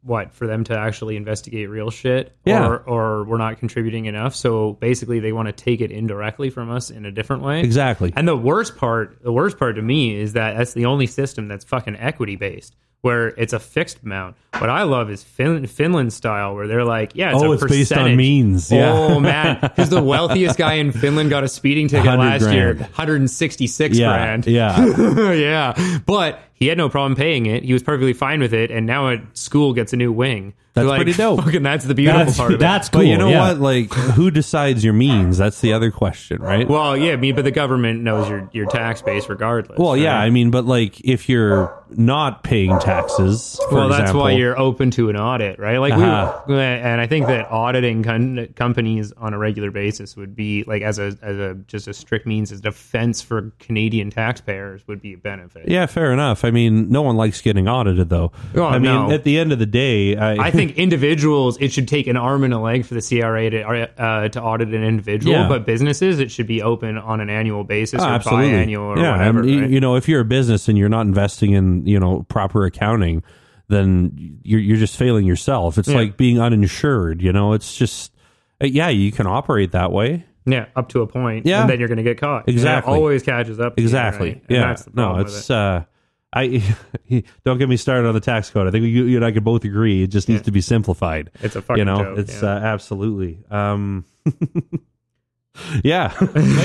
what 0.02 0.34
for 0.34 0.46
them 0.46 0.64
to 0.66 0.78
actually 0.78 1.16
investigate 1.16 1.70
real 1.70 1.90
shit, 1.90 2.36
Yeah. 2.46 2.68
or 2.68 2.78
or 2.78 3.24
we're 3.26 3.38
not 3.38 3.60
contributing 3.60 4.06
enough. 4.06 4.36
So 4.36 4.74
basically, 4.74 5.20
they 5.22 5.32
want 5.32 5.48
to 5.48 5.54
take 5.54 5.80
it 5.82 5.92
indirectly 5.92 6.50
from 6.50 6.70
us 6.70 6.90
in 6.90 7.06
a 7.06 7.12
different 7.12 7.44
way. 7.44 7.62
exactly. 7.62 8.12
And 8.16 8.28
the 8.28 8.36
worst 8.36 8.76
part, 8.78 9.22
the 9.24 9.32
worst 9.32 9.58
part 9.60 9.76
to 9.78 9.82
me 9.82 10.20
is 10.20 10.34
that 10.34 10.58
that's 10.58 10.74
the 10.74 10.86
only 10.86 11.08
system 11.08 11.48
that's 11.48 11.64
fucking 11.66 11.96
equity 11.96 12.36
based, 12.36 12.76
where 13.02 13.28
it's 13.30 13.54
a 13.54 13.60
fixed 13.60 14.04
amount. 14.04 14.36
What 14.58 14.70
I 14.70 14.84
love 14.84 15.10
is 15.10 15.24
fin- 15.24 15.66
Finland 15.68 16.12
style, 16.12 16.54
where 16.56 16.68
they're 16.68 16.84
like, 16.84 17.16
yeah, 17.16 17.32
it's 17.34 17.42
Oh, 17.42 17.52
a 17.52 17.54
it's 17.54 17.64
based 17.66 17.94
on 17.94 18.16
means, 18.18 18.72
yeah. 18.72 18.92
Oh 18.92 19.20
man, 19.20 19.58
because 19.62 19.90
the 19.90 20.04
wealthiest 20.04 20.58
guy 20.58 20.74
in 20.74 20.92
Finland 20.92 21.30
got 21.30 21.44
a 21.44 21.48
speeding 21.48 21.88
ticket 21.88 22.08
100 22.08 22.42
last 22.44 22.54
year, 22.54 22.74
166 22.76 23.98
yeah, 23.98 24.08
grand. 24.08 24.48
yeah. 24.48 25.32
yeah, 25.34 26.00
but 26.06 26.40
he 26.60 26.68
had 26.68 26.78
no 26.78 26.90
problem 26.90 27.16
paying 27.16 27.46
it. 27.46 27.64
He 27.64 27.74
was 27.74 27.84
perfectly 27.84 28.14
fine 28.14 28.40
with 28.42 28.54
it, 28.54 28.70
and 28.72 28.86
now 28.86 29.10
at 29.10 29.38
school 29.38 29.74
gets 29.74 29.94
a 29.94 29.98
new 29.98 30.12
wing. 30.12 30.54
That's 30.74 30.88
Like, 30.88 30.98
pretty 30.98 31.14
dope. 31.14 31.40
Fucking, 31.44 31.64
that's 31.64 31.84
the 31.86 31.96
beautiful 31.96 32.26
That's, 32.26 32.38
part 32.38 32.52
of 32.52 32.60
it. 32.60 32.60
that's 32.60 32.90
cool. 32.90 33.02
But 33.02 33.08
you 33.08 33.18
know 33.18 33.30
yeah. 33.30 33.50
what? 33.50 33.60
Like, 33.60 33.92
who 33.94 34.30
decides 34.30 34.84
your 34.84 34.94
means? 34.94 35.38
That's 35.38 35.62
the 35.62 35.74
other 35.74 35.90
question, 35.90 36.42
right? 36.42 36.68
Well, 36.70 36.96
yeah, 36.96 37.00
I 37.00 37.16
mean, 37.18 37.36
but 37.36 37.44
the 37.44 37.52
government 37.52 38.02
knows 38.04 38.30
your 38.30 38.48
your 38.54 38.66
tax 38.68 39.02
base 39.02 39.28
regardless. 39.30 39.80
Well, 39.80 39.98
yeah, 39.98 40.14
right? 40.14 40.26
I 40.26 40.30
mean, 40.30 40.52
but 40.52 40.66
like 40.66 41.02
if 41.02 41.28
you're 41.28 41.76
not 41.90 42.44
paying 42.44 42.78
taxes, 42.80 43.60
for 43.70 43.76
well, 43.76 43.90
that's 43.90 44.14
why 44.14 44.32
you're 44.32 44.58
open 44.60 44.92
to 44.92 45.10
an 45.10 45.16
audit, 45.18 45.58
right? 45.58 45.80
Like, 45.80 45.94
Uh-huh. 45.94 46.40
we, 46.48 46.54
and 46.56 47.02
I 47.02 47.08
think 47.08 47.26
that 47.28 47.48
auditing 47.50 48.04
con- 48.04 48.50
companies 48.56 49.12
on 49.14 49.34
a 49.34 49.40
regular 49.40 49.72
basis 49.72 50.16
would 50.16 50.36
be 50.36 50.64
like 50.66 50.84
as 50.84 51.00
a 51.00 51.18
as 51.24 51.38
a 51.38 51.56
just 51.68 51.88
a 51.88 51.94
strict 51.96 52.28
means 52.28 52.52
as 52.52 52.62
defense 52.62 53.24
for 53.24 53.52
Canadian 53.60 54.12
taxpayers 54.12 54.88
would 54.88 55.02
be 55.02 55.14
a 55.14 55.18
benefit. 55.18 55.68
Yeah, 55.68 55.88
fair 55.88 56.14
enough. 56.14 56.46
I 56.46 56.49
mean, 56.52 56.90
no 56.90 57.02
one 57.02 57.16
likes 57.16 57.42
getting 57.42 57.68
audited, 57.68 58.10
though. 58.10 58.32
Oh, 58.56 58.64
I 58.66 58.74
mean, 58.80 58.84
no. 58.84 59.12
at 59.12 59.24
the 59.24 59.38
end 59.38 59.52
of 59.52 59.60
the 59.60 59.66
day, 59.66 60.16
I, 60.16 60.48
I 60.48 60.52
think 60.60 60.78
individuals, 60.78 61.58
it 61.60 61.72
should 61.72 61.88
take 61.88 62.08
an 62.08 62.18
arm 62.18 62.44
and 62.44 62.54
a 62.54 62.60
leg 62.60 62.86
for 62.86 62.94
the 62.94 63.02
CRA 63.02 63.50
to 63.50 63.62
uh, 64.02 64.30
to 64.30 64.42
audit 64.42 64.70
an 64.70 64.84
individual, 64.84 65.34
Yeah. 65.36 65.48
but 65.48 65.66
businesses, 65.66 66.20
it 66.20 66.32
should 66.32 66.48
be 66.48 66.62
open 66.62 66.98
on 66.98 67.20
an 67.22 67.30
annual 67.30 67.64
basis 67.64 68.02
Oh, 68.02 68.06
or 68.06 68.10
absolutely. 68.10 68.50
biannual 68.52 68.80
or 68.80 69.00
yeah, 69.00 69.18
whatever. 69.18 69.40
and, 69.42 69.62
right? 69.62 69.70
you 69.70 69.80
know, 69.80 69.96
if 69.96 70.08
you're 70.10 70.22
a 70.22 70.26
business 70.26 70.68
and 70.68 70.78
you're 70.78 70.90
not 70.90 71.02
investing 71.06 71.54
in 71.54 71.86
you 71.86 72.00
know 72.00 72.24
proper 72.30 72.66
accounting, 72.66 73.24
then 73.68 74.40
you're 74.44 74.60
you're 74.60 74.78
just 74.78 74.98
failing 74.98 75.26
yourself. 75.26 75.78
It's 75.78 75.88
Yeah. 75.90 75.98
like 75.98 76.18
being 76.18 76.40
uninsured. 76.40 77.22
You 77.22 77.32
know, 77.34 77.54
it's 77.54 77.76
just 77.76 78.14
uh, 78.62 78.66
yeah, 78.66 78.90
you 78.90 79.12
can 79.12 79.28
operate 79.28 79.72
that 79.72 79.92
way. 79.92 80.26
yeah, 80.46 80.66
up 80.76 80.90
to 80.90 81.02
a 81.02 81.08
point, 81.08 81.46
Yeah. 81.46 81.62
and 81.62 81.70
then 81.70 81.80
you're 81.80 81.88
going 81.88 81.98
to 81.98 82.04
get 82.04 82.20
caught. 82.20 82.50
Exactly. 82.50 82.92
it 82.92 82.96
always 82.98 83.22
catches 83.24 83.60
up. 83.60 83.76
to 83.76 83.82
you, 83.82 83.86
Exactly. 83.86 84.30
right? 84.34 84.44
Yeah. 84.50 84.60
that's 84.68 84.84
the 84.86 84.92
no, 84.96 85.18
it's 85.20 85.50
it. 85.50 85.54
uh 85.56 85.84
I 86.32 86.64
don't 87.46 87.58
get 87.58 87.70
me 87.70 87.78
started 87.78 88.08
on 88.08 88.14
the 88.14 88.20
tax 88.20 88.50
code. 88.50 88.68
I 88.68 88.72
think 88.72 88.86
you, 88.86 89.06
you 89.06 89.16
and 89.18 89.26
I 89.26 89.32
could 89.32 89.44
both 89.44 89.64
agree 89.64 90.04
it 90.04 90.08
just 90.08 90.30
needs 90.30 90.44
to 90.44 90.52
be 90.52 90.62
simplified. 90.62 91.32
It's 91.42 91.56
a 91.56 91.62
fucking 91.62 91.80
you 91.80 91.86
know, 91.86 92.04
joke, 92.04 92.18
it's 92.20 92.42
yeah. 92.42 92.56
uh, 92.56 92.60
absolutely. 92.60 93.40
Um, 93.50 94.06
yeah, 95.84 96.14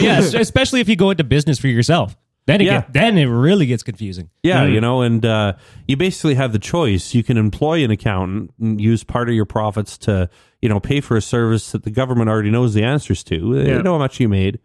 yeah, 0.01 0.19
especially 0.19 0.81
if 0.81 0.89
you 0.89 0.97
go 0.97 1.11
into 1.11 1.25
business 1.25 1.59
for 1.59 1.69
yourself. 1.69 2.17
Then 2.47 2.61
it 2.61 2.65
Yeah. 2.65 2.81
get, 2.83 2.93
then 2.93 3.17
it 3.19 3.25
really 3.25 3.65
gets 3.65 3.83
confusing. 3.83 4.29
yeah. 4.43 4.65
You 4.67 4.81
know, 4.81 5.01
and 5.01 5.25
uh, 5.25 5.55
you 5.89 5.97
basically 5.97 6.35
have 6.35 6.53
the 6.53 6.59
choice. 6.59 7.15
You 7.15 7.23
can 7.23 7.39
employ 7.39 7.83
an 7.83 7.91
accountant 7.91 8.53
and 8.61 8.79
use 8.79 9.03
part 9.03 9.31
of 9.31 9.35
your 9.35 9.47
profits 9.47 9.97
to 9.99 10.29
you 10.61 10.69
know 10.69 10.79
pay 10.79 11.01
for 11.01 11.17
a 11.17 11.23
service 11.23 11.73
that 11.73 11.85
the 11.85 11.91
government 11.91 12.29
already 12.29 12.51
knows 12.51 12.75
the 12.75 12.83
answers 12.85 13.25
to. 13.25 13.63
They 13.65 13.83
know 13.83 13.93
how 13.93 13.99
much 13.99 14.21
you 14.21 14.29
made. 14.29 14.61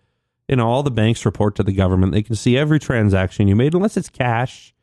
You 0.50 0.58
know, 0.58 0.68
all 0.68 0.84
the 0.84 0.92
banks 0.92 1.26
report 1.26 1.56
to 1.56 1.64
the 1.64 1.72
government. 1.72 2.12
They 2.12 2.24
can 2.24 2.36
see 2.36 2.58
every 2.58 2.80
transaction 2.80 3.48
you 3.48 3.56
made, 3.56 3.74
unless 3.74 3.96
it's 3.96 4.10
cash. 4.10 4.74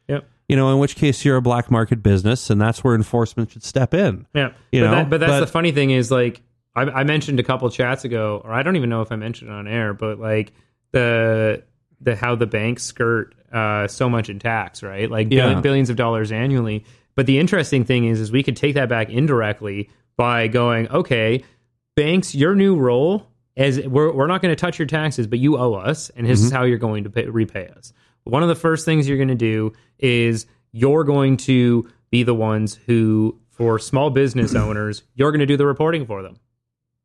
You 0.48 0.54
know, 0.56 0.72
in 0.72 0.78
which 0.78 0.94
case 0.96 1.24
you're 1.24 1.36
a 1.36 1.42
black 1.42 1.70
market 1.70 2.02
business, 2.02 2.50
and 2.50 2.60
that's 2.60 2.84
where 2.84 2.94
enforcement 2.94 3.50
should 3.50 3.64
step 3.64 3.92
in. 3.92 4.26
Yeah, 4.32 4.52
You 4.70 4.82
but, 4.82 4.86
know, 4.86 4.90
that, 4.96 5.10
but 5.10 5.20
that's 5.20 5.32
but- 5.32 5.40
the 5.40 5.46
funny 5.48 5.72
thing 5.72 5.90
is 5.90 6.10
like 6.10 6.40
I, 6.76 6.82
I 6.82 7.04
mentioned 7.04 7.40
a 7.40 7.42
couple 7.42 7.68
chats 7.70 8.04
ago, 8.04 8.40
or 8.44 8.52
I 8.52 8.62
don't 8.62 8.76
even 8.76 8.88
know 8.90 9.00
if 9.02 9.10
I 9.10 9.16
mentioned 9.16 9.50
it 9.50 9.54
on 9.54 9.66
air, 9.66 9.92
but 9.94 10.18
like 10.20 10.52
the 10.92 11.62
the 12.00 12.14
how 12.14 12.34
the 12.36 12.46
banks 12.46 12.82
skirt 12.82 13.34
uh, 13.52 13.88
so 13.88 14.08
much 14.08 14.28
in 14.28 14.38
tax, 14.38 14.82
right? 14.82 15.10
Like 15.10 15.28
Yeah. 15.30 15.42
billion, 15.44 15.62
billions 15.62 15.90
of 15.90 15.96
dollars 15.96 16.30
annually. 16.32 16.84
But 17.14 17.24
the 17.26 17.38
interesting 17.38 17.84
thing 17.84 18.04
is, 18.04 18.20
is 18.20 18.30
we 18.30 18.42
could 18.42 18.56
take 18.56 18.74
that 18.74 18.88
back 18.90 19.08
indirectly 19.08 19.88
by 20.16 20.48
going, 20.48 20.88
okay, 20.90 21.42
banks, 21.94 22.34
your 22.34 22.54
new 22.54 22.76
role 22.76 23.26
as 23.56 23.80
we're 23.80 24.12
we're 24.12 24.26
not 24.26 24.42
going 24.42 24.52
to 24.54 24.60
touch 24.60 24.78
your 24.78 24.86
taxes, 24.86 25.26
but 25.26 25.38
you 25.38 25.56
owe 25.56 25.74
us, 25.74 26.10
and 26.10 26.26
this 26.26 26.40
is 26.40 26.46
Mm-hmm. 26.48 26.56
how 26.56 26.64
you're 26.64 26.78
going 26.78 27.04
to 27.04 27.10
pay, 27.10 27.24
repay 27.26 27.68
us. 27.68 27.92
One 28.26 28.42
of 28.42 28.48
the 28.48 28.54
first 28.54 28.84
things 28.84 29.08
you're 29.08 29.16
going 29.18 29.28
to 29.28 29.34
do 29.34 29.72
is 29.98 30.46
you're 30.72 31.04
going 31.04 31.36
to 31.38 31.88
be 32.10 32.22
the 32.22 32.34
ones 32.34 32.74
who, 32.86 33.38
for 33.50 33.78
small 33.78 34.10
business 34.10 34.54
owners, 34.66 35.02
you're 35.14 35.30
going 35.32 35.40
to 35.40 35.46
do 35.46 35.56
the 35.56 35.66
reporting 35.66 36.06
for 36.06 36.22
them, 36.22 36.36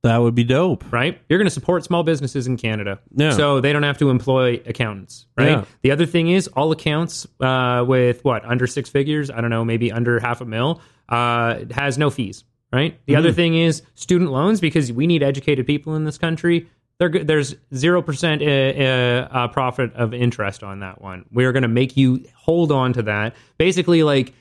That 0.04 0.18
would 0.18 0.36
be 0.36 0.44
dope. 0.44 0.84
right? 0.92 1.20
You're 1.30 1.40
going 1.40 1.46
to 1.48 1.52
support 1.54 1.84
small 1.84 2.04
businesses 2.04 2.48
in 2.48 2.58
Canada, 2.58 3.00
Yeah. 3.16 3.32
so 3.32 3.62
they 3.62 3.72
don't 3.72 3.84
have 3.84 3.98
to 4.00 4.10
employ 4.10 4.62
accountants, 4.66 5.28
right? 5.38 5.50
Yeah. 5.50 5.66
The 5.84 5.92
other 5.92 6.06
thing 6.06 6.30
is 6.30 6.48
all 6.50 6.72
accounts 6.72 7.28
uh, 7.40 7.86
with 7.88 8.24
what 8.26 8.44
under 8.46 8.68
six 8.68 8.90
figures, 8.90 9.30
I 9.32 9.42
don't 9.42 9.50
know, 9.52 9.64
maybe 9.64 9.92
under 9.92 10.20
half 10.20 10.42
a 10.42 10.46
mil, 10.46 10.82
uh, 11.10 11.60
has 11.72 11.98
no 11.98 12.10
fees, 12.10 12.44
right? 12.74 13.00
The 13.06 13.14
Mm-hmm. 13.14 13.20
other 13.20 13.32
thing 13.32 13.56
is 13.58 13.84
student 13.96 14.32
loans 14.32 14.60
because 14.60 14.92
we 14.92 15.08
need 15.08 15.24
educated 15.24 15.66
people 15.68 15.96
in 15.96 16.04
this 16.06 16.18
country. 16.18 16.68
They're, 17.00 17.10
there's 17.10 17.56
zero 17.74 18.02
percent 18.02 18.42
uh, 18.44 18.46
uh, 18.46 19.28
uh, 19.32 19.48
profit 19.48 19.94
of 19.96 20.14
interest 20.14 20.62
on 20.64 20.80
that 20.82 21.02
one. 21.02 21.26
We're 21.32 21.52
going 21.52 21.64
to 21.64 21.68
make 21.70 21.98
you 21.98 22.24
hold 22.36 22.72
on 22.72 22.94
to 22.94 23.02
that. 23.04 23.36
Basically, 23.58 24.04
like 24.04 24.34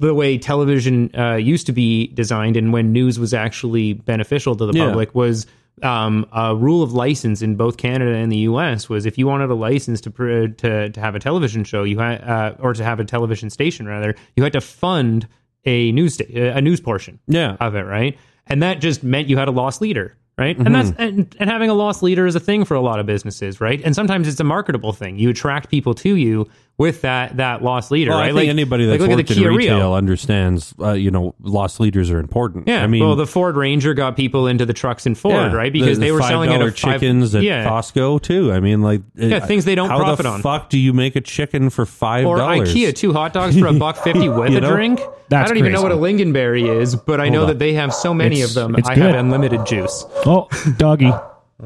the 0.00 0.12
way 0.14 0.38
television 0.38 1.14
uh, 1.16 1.34
used 1.36 1.66
to 1.66 1.72
be 1.72 2.08
designed 2.08 2.56
and 2.56 2.72
when 2.72 2.92
news 2.92 3.18
was 3.18 3.32
actually 3.34 3.92
beneficial 3.92 4.56
to 4.56 4.66
the 4.66 4.72
Yeah. 4.76 4.86
public 4.86 5.14
was 5.14 5.46
um, 5.82 6.26
a 6.32 6.56
rule 6.56 6.82
of 6.82 6.92
license 6.92 7.42
in 7.42 7.56
both 7.56 7.76
Canada 7.76 8.14
and 8.14 8.30
the 8.32 8.38
U.S. 8.38 8.88
was 8.88 9.06
if 9.06 9.18
you 9.18 9.26
wanted 9.26 9.50
a 9.50 9.54
license 9.54 10.00
to 10.02 10.10
pr- 10.10 10.46
to 10.46 10.90
to 10.90 11.00
have 11.00 11.14
a 11.14 11.18
television 11.20 11.64
show, 11.64 11.82
you 11.84 11.98
had 11.98 12.22
uh, 12.24 12.54
or 12.60 12.72
to 12.74 12.82
have 12.82 12.98
a 13.00 13.04
television 13.04 13.50
station 13.50 13.86
rather, 13.86 14.14
you 14.36 14.42
had 14.42 14.52
to 14.54 14.60
fund 14.60 15.28
a 15.64 15.92
news 15.92 16.14
sta- 16.14 16.26
a 16.56 16.60
news 16.60 16.80
portion 16.80 17.18
Yeah. 17.28 17.56
of 17.60 17.74
it, 17.74 17.82
right? 17.82 18.16
And 18.46 18.62
that 18.62 18.80
just 18.80 19.02
meant 19.02 19.28
you 19.28 19.36
had 19.36 19.48
a 19.48 19.52
loss 19.52 19.80
leader, 19.80 20.16
right? 20.36 20.56
And 20.56 20.66
mm-hmm. 20.66 20.72
that's 20.74 20.98
and, 20.98 21.36
and 21.38 21.50
having 21.50 21.70
a 21.70 21.74
loss 21.74 22.02
leader 22.02 22.26
is 22.26 22.34
a 22.34 22.40
thing 22.40 22.64
for 22.64 22.74
a 22.74 22.80
lot 22.80 22.98
of 22.98 23.06
businesses, 23.06 23.60
right? 23.60 23.80
And 23.84 23.94
sometimes 23.94 24.28
it's 24.28 24.40
a 24.40 24.44
marketable 24.44 24.92
thing. 24.92 25.18
You 25.18 25.30
attract 25.30 25.70
people 25.70 25.94
to 25.94 26.16
you 26.16 26.48
with 26.76 27.02
that 27.02 27.36
that 27.36 27.62
loss 27.62 27.92
leader, 27.92 28.10
Well, 28.10 28.18
right? 28.18 28.32
I 28.34 28.36
think 28.36 28.48
anybody 28.50 28.84
that's 28.86 29.00
like, 29.00 29.08
look 29.08 29.18
worked 29.18 29.30
at 29.30 29.36
the 29.36 29.42
in 29.44 29.48
Kia 29.48 29.56
retail 29.56 29.76
Rio. 29.76 29.94
understands, 29.94 30.74
uh, 30.80 30.90
you 30.92 31.10
know, 31.12 31.32
loss 31.40 31.78
leaders 31.78 32.10
are 32.10 32.18
important. 32.18 32.66
Yeah, 32.66 32.82
I 32.82 32.88
mean, 32.88 33.04
well, 33.06 33.14
the 33.14 33.28
Ford 33.28 33.54
Ranger 33.56 33.94
got 33.94 34.16
people 34.16 34.48
into 34.48 34.66
the 34.66 34.72
trucks 34.72 35.06
in 35.06 35.14
Ford, 35.14 35.34
yeah, 35.34 35.52
right? 35.52 35.72
Because 35.72 35.98
the 36.00 36.06
they 36.06 36.10
were 36.12 36.20
selling 36.22 36.50
it 36.50 36.60
$5 36.60 36.66
at 36.68 36.78
five, 36.78 37.00
chickens 37.00 37.32
at 37.36 37.44
yeah, 37.44 37.64
Costco 37.64 38.20
too. 38.22 38.52
I 38.52 38.58
mean, 38.58 38.82
like, 38.82 39.02
Yeah, 39.14 39.36
uh, 39.36 39.46
things 39.46 39.64
they 39.64 39.76
don't 39.76 39.88
how 39.88 39.98
profit 39.98 40.24
the 40.24 40.30
on. 40.30 40.42
Fuck, 40.42 40.68
do 40.68 40.78
you 40.78 40.92
make 40.92 41.14
a 41.14 41.20
chicken 41.20 41.70
for 41.70 41.86
five 41.86 42.26
or 42.26 42.38
dollars? 42.38 42.74
IKEA 42.74 42.92
two 42.92 43.12
hot 43.12 43.32
dogs 43.32 43.56
for 43.56 43.68
a 43.68 43.72
buck 43.72 43.96
fifty 44.04 44.28
with 44.28 44.50
You 44.50 44.58
a 44.58 44.60
know? 44.60 44.74
drink. 44.74 45.00
I 45.32 45.44
don't 45.44 45.56
even 45.58 45.72
know 45.72 45.82
what 45.82 45.92
a 45.92 45.96
lingonberry 45.96 46.68
is, 46.80 46.96
but 46.96 47.20
I 47.20 47.28
know 47.28 47.42
on. 47.42 47.48
that 47.48 47.58
they 47.60 47.72
have 47.74 47.94
so 47.94 48.12
many 48.12 48.36
It's- 48.40 48.50
of 48.50 48.54
them. 48.62 48.74
it's 48.76 48.88
I 48.88 48.94
good. 48.96 49.04
have 49.14 49.14
unlimited 49.24 49.64
juice. 49.64 50.04
Oh, 50.26 50.48
doggy. 50.76 51.12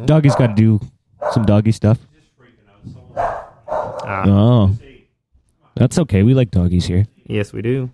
Doggy's 0.05 0.35
got 0.37 0.49
to 0.49 0.55
do 0.55 0.81
some 1.33 1.45
doggy 1.47 1.73
stuff. 1.73 1.99
Ah. 3.17 4.25
Oh. 4.27 4.71
That's 5.79 5.99
okay. 5.99 6.25
We 6.25 6.35
like 6.35 6.51
doggies 6.51 6.87
here. 6.87 7.07
Yes, 7.27 7.53
we 7.53 7.63
do. 7.63 7.91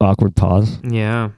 Awkward 0.00 0.34
pause. 0.34 0.78
Yeah. 0.82 1.30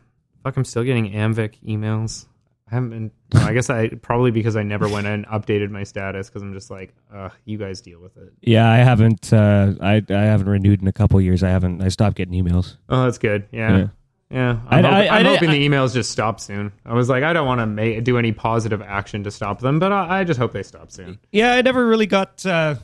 Fuck, 0.42 0.56
I'm 0.56 0.64
still 0.64 0.82
getting 0.82 1.12
Amvic 1.12 1.62
emails. 1.66 2.26
I 2.70 2.74
haven't 2.74 2.90
been. 2.90 3.10
I 3.34 3.52
guess 3.52 3.70
I 3.70 3.88
probably 3.88 4.30
because 4.32 4.56
I 4.56 4.62
never 4.64 4.88
went 4.88 5.06
and 5.06 5.24
updated 5.26 5.70
my 5.70 5.84
status 5.84 6.28
because 6.28 6.42
I'm 6.42 6.52
just 6.52 6.70
like, 6.70 6.94
uh, 7.14 7.28
you 7.44 7.58
guys 7.58 7.80
deal 7.80 8.00
with 8.00 8.16
it. 8.16 8.32
Yeah, 8.40 8.68
I 8.68 8.78
haven't. 8.78 9.32
Uh, 9.32 9.74
I 9.80 10.02
I 10.08 10.22
haven't 10.22 10.48
renewed 10.48 10.80
in 10.82 10.88
a 10.88 10.92
couple 10.92 11.20
years. 11.20 11.44
I 11.44 11.50
haven't. 11.50 11.80
I 11.80 11.88
stopped 11.88 12.16
getting 12.16 12.42
emails. 12.42 12.76
Oh, 12.88 13.04
that's 13.04 13.18
good. 13.18 13.46
Yeah. 13.52 13.76
Yeah. 13.76 13.86
Yeah. 14.30 14.58
I'm, 14.68 14.84
I- 14.84 14.88
hop- 14.88 14.92
I- 15.12 15.18
I'm 15.20 15.26
hoping 15.26 15.50
the 15.50 15.68
emails 15.68 15.94
just 15.94 16.10
stop 16.10 16.40
soon. 16.40 16.72
I 16.84 16.94
was 16.94 17.08
like, 17.08 17.22
I 17.22 17.32
don't 17.32 17.46
want 17.46 17.60
to 17.60 17.66
ma- 17.66 18.00
do 18.00 18.18
any 18.18 18.32
positive 18.32 18.82
action 18.82 19.22
to 19.24 19.30
stop 19.30 19.60
them, 19.60 19.78
but 19.78 19.92
I, 19.92 20.20
I 20.20 20.24
just 20.24 20.38
hope 20.38 20.52
they 20.52 20.62
stop 20.64 20.90
soon. 20.90 21.18
Yeah, 21.30 21.52
I 21.54 21.62
never 21.62 21.86
really 21.86 22.06
got. 22.06 22.44
Uh, 22.44 22.74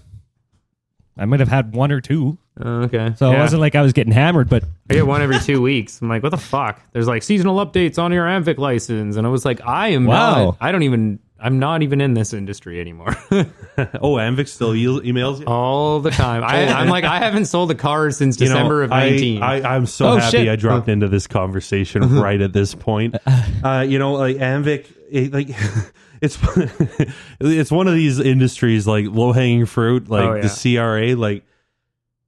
I 1.19 1.25
might 1.27 1.41
have 1.41 1.49
had 1.49 1.75
one 1.75 1.93
or 1.93 2.01
two, 2.01 2.39
Uh, 2.59 2.85
okay. 2.85 3.13
so 3.17 3.31
Yeah. 3.31 3.37
it 3.37 3.41
wasn't 3.41 3.61
like 3.61 3.75
I 3.75 3.83
was 3.83 3.93
getting 3.93 4.13
hammered. 4.13 4.49
But 4.49 4.65
I 4.89 4.95
get 4.95 5.07
one 5.07 5.21
every 5.21 5.39
two 5.41 5.61
weeks. 5.61 6.01
I'm 6.01 6.09
like, 6.09 6.23
what 6.23 6.31
the 6.31 6.39
fuck? 6.39 6.81
There's 6.93 7.07
like 7.09 7.23
seasonal 7.23 7.57
updates 7.65 7.99
on 7.99 8.13
your 8.13 8.25
Amvic 8.25 8.57
license, 8.59 9.17
and 9.17 9.27
I 9.27 9.31
was 9.31 9.45
like, 9.45 9.61
I 9.67 9.89
am 9.89 10.05
Wow. 10.07 10.45
not. 10.45 10.57
I 10.61 10.73
don't 10.73 10.85
even. 10.85 11.19
I'm 11.43 11.59
not 11.59 11.83
even 11.83 12.01
in 12.01 12.15
this 12.15 12.33
industry 12.33 12.81
anymore. 12.81 13.09
oh, 14.01 14.15
Amvic 14.17 14.49
still 14.49 14.75
e- 14.75 14.85
emails 14.87 15.41
you. 15.41 15.47
All 15.47 16.01
the 16.01 16.11
time. 16.11 16.45
I, 16.45 16.69
I'm 16.69 16.89
like, 16.89 17.05
I 17.05 17.19
haven't 17.19 17.47
sold 17.47 17.71
a 17.71 17.75
car 17.75 18.11
since 18.13 18.41
You 18.41 18.49
know, 18.49 18.55
December 18.55 18.83
of 18.85 18.93
I- 18.93 19.11
19. 19.11 19.43
I, 19.43 19.77
am 19.77 19.87
so 19.87 20.11
Oh, 20.11 20.17
happy 20.17 20.31
shit. 20.39 20.49
I 20.49 20.57
dropped 20.57 20.89
into 20.89 21.09
this 21.09 21.27
conversation 21.27 22.17
right 22.21 22.41
at 22.41 22.53
this 22.53 22.75
point. 22.75 23.17
Uh, 23.65 23.85
you 23.89 23.99
know, 23.99 24.13
like 24.15 24.37
Amvic, 24.37 24.87
it, 25.11 25.33
like 25.33 25.49
it's 26.23 26.39
it's 27.41 27.71
one 27.73 27.89
of 27.89 27.95
these 27.95 28.21
industries 28.21 28.87
like 28.87 29.07
low 29.09 29.33
hanging 29.33 29.67
fruit, 29.67 30.09
like 30.09 30.25
Oh, 30.29 30.35
yeah. 30.35 30.43
the 30.43 30.77
CRA, 30.77 31.17
like. 31.21 31.45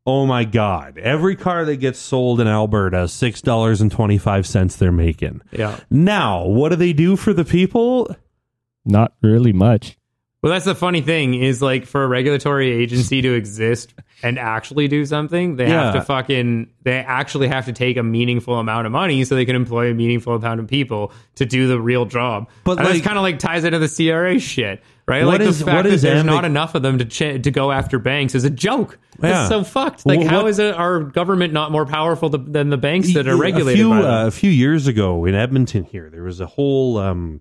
Oh 0.06 0.26
my 0.26 0.44
God! 0.44 0.98
Every 0.98 1.34
car 1.34 1.64
that 1.64 1.76
gets 1.76 1.98
sold 1.98 2.38
in 2.38 2.46
Alberta, 2.46 3.08
six 3.08 3.40
dollars 3.40 3.80
and 3.80 3.90
twenty 3.90 4.18
five 4.18 4.46
cents 4.46 4.76
they're 4.76 4.92
making. 4.92 5.40
yeah. 5.50 5.80
Now, 5.88 6.44
what 6.44 6.68
do 6.68 6.76
they 6.76 6.92
do 6.92 7.16
for 7.16 7.32
the 7.32 7.42
people? 7.42 8.14
Not 8.84 9.14
really 9.22 9.52
much. 9.52 9.96
Well, 10.42 10.52
that's 10.52 10.66
the 10.66 10.74
funny 10.74 11.00
thing 11.00 11.32
is 11.32 11.62
like 11.62 11.86
for 11.86 12.04
a 12.04 12.06
regulatory 12.06 12.70
agency 12.70 13.22
to 13.22 13.32
exist 13.32 13.94
and 14.22 14.38
actually 14.38 14.88
do 14.88 15.06
something, 15.06 15.56
they 15.56 15.70
have 15.70 15.94
to 15.94 16.02
fucking 16.02 16.68
they 16.82 16.96
actually 16.98 17.48
have 17.48 17.64
to 17.64 17.72
take 17.72 17.96
a 17.96 18.02
meaningful 18.02 18.58
amount 18.58 18.84
of 18.84 18.92
money 18.92 19.24
so 19.24 19.36
they 19.36 19.46
can 19.46 19.56
employ 19.56 19.90
a 19.90 19.94
meaningful 19.94 20.34
amount 20.34 20.60
of 20.60 20.66
people 20.66 21.12
to 21.36 21.46
do 21.46 21.66
the 21.66 21.80
real 21.80 22.04
job. 22.04 22.50
But, 22.62 22.78
and 22.78 22.86
like- 22.88 23.02
kind 23.02 23.16
of 23.16 23.22
like 23.22 23.38
ties 23.38 23.64
into 23.64 23.78
the 23.78 23.88
CRA 23.88 24.38
shit. 24.38 24.82
right? 25.08 25.24
Like 25.24 25.40
is- 25.40 25.60
the 25.60 25.64
fact 25.64 25.88
that 25.88 26.00
there's 26.02 26.22
ambi- 26.22 26.26
not 26.26 26.44
enough 26.44 26.74
of 26.74 26.82
them 26.82 26.98
to 26.98 27.06
ch- 27.06 27.42
to 27.42 27.50
go 27.50 27.72
after 27.72 27.98
banks 27.98 28.34
is 28.34 28.44
a 28.44 28.50
joke. 28.50 28.98
Yeah. 29.22 29.40
It's 29.40 29.48
so 29.48 29.64
fucked. 29.64 30.04
Like, 30.04 30.18
Well, 30.20 30.28
how 30.28 30.42
what- 30.42 30.50
is 30.50 30.58
it 30.58 30.74
our 30.74 31.00
government 31.00 31.54
not 31.54 31.72
more 31.72 31.86
powerful 31.86 32.28
th- 32.28 32.42
than 32.48 32.68
the 32.68 32.76
banks 32.76 33.14
that 33.14 33.26
are 33.26 33.32
a 33.32 33.36
regulated 33.38 33.78
few, 33.78 33.88
by 33.88 34.02
them? 34.02 34.10
uh, 34.10 34.26
a 34.26 34.30
few 34.30 34.50
years 34.50 34.86
ago 34.88 35.24
in 35.24 35.34
Edmonton 35.34 35.84
here, 35.84 36.10
there 36.10 36.22
was 36.24 36.40
a 36.40 36.46
whole 36.46 36.98
um, 36.98 37.40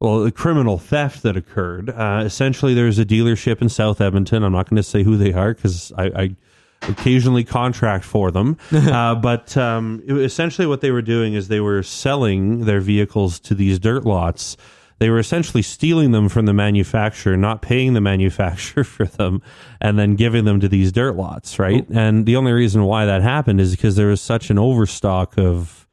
well, 0.00 0.24
a 0.26 0.30
criminal 0.30 0.78
theft 0.78 1.22
that 1.22 1.36
occurred. 1.36 1.90
Uh, 1.90 2.22
essentially, 2.24 2.74
there's 2.74 2.98
a 2.98 3.04
dealership 3.04 3.62
in 3.62 3.68
South 3.68 4.00
Edmonton. 4.00 4.42
I'm 4.42 4.52
not 4.52 4.68
going 4.68 4.76
to 4.76 4.82
say 4.82 5.02
who 5.02 5.16
they 5.16 5.32
are 5.32 5.54
because 5.54 5.90
I, 5.96 6.04
I 6.04 6.36
occasionally 6.82 7.44
contract 7.44 8.04
for 8.04 8.30
them. 8.30 8.58
uh, 8.72 9.14
but 9.14 9.56
um, 9.56 10.02
it- 10.06 10.18
essentially, 10.18 10.66
what 10.66 10.82
they 10.82 10.90
were 10.90 11.02
doing 11.02 11.32
is 11.32 11.48
they 11.48 11.60
were 11.60 11.82
selling 11.82 12.66
their 12.66 12.80
vehicles 12.80 13.40
to 13.40 13.54
these 13.54 13.78
dirt 13.78 14.04
lots. 14.04 14.58
They 14.98 15.08
were 15.10 15.18
essentially 15.18 15.62
stealing 15.62 16.12
them 16.12 16.28
from 16.28 16.44
the 16.46 16.54
manufacturer, 16.54 17.36
not 17.36 17.62
paying 17.62 17.94
the 17.94 18.00
manufacturer 18.12 18.84
for 18.84 19.06
them, 19.06 19.40
and 19.80 19.98
then 19.98 20.14
giving 20.14 20.44
them 20.44 20.60
to 20.60 20.68
these 20.68 20.92
dirt 20.92 21.16
lots, 21.16 21.58
right? 21.58 21.88
And 21.88 22.26
the 22.26 22.36
only 22.36 22.52
reason 22.52 22.84
why 22.84 23.06
that 23.06 23.22
happened 23.22 23.62
is 23.62 23.70
because 23.74 23.96
there 23.96 24.08
was 24.08 24.20
such 24.20 24.50
an 24.50 24.58
overstock 24.58 25.38
of 25.38 25.86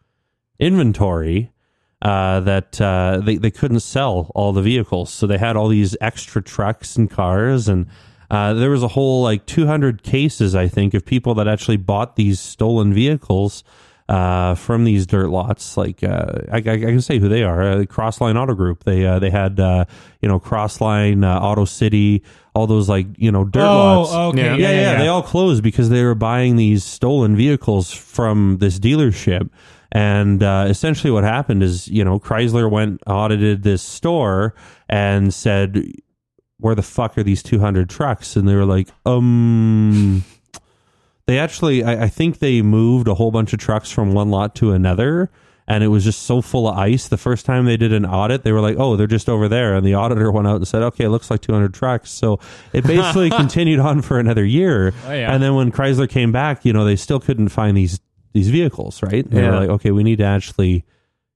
inventory 0.60 1.52
uh, 2.04 2.42
that 2.42 2.80
uh, 2.82 3.22
they 3.24 3.38
they 3.38 3.50
couldn't 3.50 3.80
sell 3.80 4.30
all 4.36 4.52
the 4.52 4.62
vehicles, 4.62 5.10
so 5.10 5.26
they 5.26 5.38
had 5.38 5.56
all 5.56 5.70
these 5.70 5.96
extra 6.02 6.44
trucks 6.44 6.98
and 6.98 7.10
cars, 7.10 7.68
and 7.68 7.88
uh, 8.30 8.54
there 8.54 8.70
was 8.70 8.84
a 8.84 8.90
whole 8.90 9.24
like 9.24 9.46
200 9.46 10.04
cases, 10.04 10.54
I 10.54 10.68
think, 10.68 10.94
of 10.94 11.06
people 11.06 11.34
that 11.36 11.48
actually 11.48 11.78
bought 11.78 12.16
these 12.16 12.40
stolen 12.40 12.94
vehicles 12.94 13.64
uh, 14.10 14.56
from 14.56 14.84
these 14.84 15.06
dirt 15.06 15.30
lots. 15.30 15.78
Like 15.78 16.04
uh, 16.04 16.42
I, 16.52 16.58
I, 16.58 16.58
I 16.58 16.78
can 16.78 17.02
say 17.02 17.20
who 17.20 17.30
they 17.30 17.44
are, 17.44 17.62
uh, 17.62 17.76
Crossline 17.84 18.36
Auto 18.36 18.54
Group. 18.54 18.84
They 18.84 19.06
uh, 19.06 19.20
they 19.20 19.30
had 19.30 19.60
uh, 19.60 19.86
you 20.22 20.28
know 20.28 20.40
Crossline 20.40 21.24
uh, 21.24 21.40
Auto 21.40 21.66
City, 21.66 22.24
all 22.54 22.68
those 22.68 22.90
like 22.90 23.08
you 23.18 23.32
know 23.32 23.46
dirt 23.46 23.64
lots. 23.64 24.12
Oh, 24.14 24.30
okay. 24.30 24.44
Yeah. 24.44 24.56
Yeah, 24.56 24.72
yeah, 24.72 24.98
They 24.98 25.08
all 25.08 25.24
closed 25.24 25.64
because 25.64 25.90
they 25.90 26.04
were 26.04 26.16
buying 26.16 26.58
these 26.58 26.84
stolen 26.84 27.36
vehicles 27.36 27.94
from 27.94 28.58
this 28.60 28.78
dealership. 28.80 29.50
And 29.96 30.42
uh, 30.42 30.66
essentially, 30.68 31.12
what 31.12 31.24
happened 31.24 31.62
is, 31.62 31.88
you 31.88 32.04
know, 32.04 32.20
Chrysler 32.20 32.70
went 32.70 33.02
audited 33.06 33.62
this 33.62 33.84
store 33.84 34.56
and 34.90 35.32
said, 35.32 35.86
"Where 36.58 36.74
the 36.74 36.82
fuck 36.82 37.16
are 37.18 37.24
these 37.24 37.44
200 37.44 37.90
trucks?" 37.92 38.36
And 38.36 38.48
they 38.48 38.56
were 38.56 38.66
like, 38.66 38.90
"Um." 39.06 40.24
They 41.26 41.40
actually, 41.40 41.86
I, 41.86 42.04
I 42.06 42.08
think 42.10 42.40
they 42.40 42.62
moved 42.62 43.08
a 43.08 43.14
whole 43.14 43.32
bunch 43.32 43.54
of 43.54 43.60
trucks 43.60 43.90
from 43.90 44.12
one 44.14 44.30
lot 44.30 44.56
to 44.56 44.74
another, 44.74 45.30
and 45.70 45.82
it 45.82 45.88
was 45.88 46.04
just 46.04 46.24
so 46.24 46.42
full 46.42 46.68
of 46.68 46.78
ice. 46.78 47.08
The 47.08 47.16
first 47.16 47.46
time 47.46 47.64
they 47.64 47.78
did 47.78 47.94
an 47.94 48.06
audit, 48.06 48.44
they 48.44 48.52
were 48.52 48.60
like, 48.60 48.76
"Oh, 48.78 48.98
they're 48.98 49.08
just 49.08 49.30
over 49.30 49.48
there," 49.48 49.74
and 49.76 49.86
the 49.86 49.94
auditor 49.94 50.32
went 50.32 50.48
out 50.48 50.58
and 50.58 50.68
said, 50.68 50.82
"Okay, 50.82 51.06
it 51.06 51.10
looks 51.10 51.30
like 51.32 51.40
200 51.40 51.74
trucks." 51.74 52.10
So 52.10 52.40
it 52.74 52.84
basically 52.84 53.30
continued 53.42 53.80
on 53.80 54.02
for 54.02 54.20
another 54.20 54.44
year, 54.44 54.92
Oh, 55.08 55.14
yeah. 55.14 55.32
and 55.34 55.42
then 55.42 55.54
when 55.56 55.72
Chrysler 55.72 56.10
came 56.10 56.32
back, 56.34 56.66
you 56.66 56.74
know, 56.74 56.84
they 56.84 56.98
still 56.98 57.20
couldn't 57.22 57.50
find 57.50 57.78
these 57.78 58.00
these 58.34 58.50
vehicles, 58.50 59.02
right? 59.04 59.30
They 59.30 59.42
Yeah. 59.42 59.52
were 59.52 59.56
like, 59.58 59.70
"Okay, 59.70 59.92
we 59.92 60.04
need 60.04 60.18
to 60.18 60.26
actually." 60.26 60.84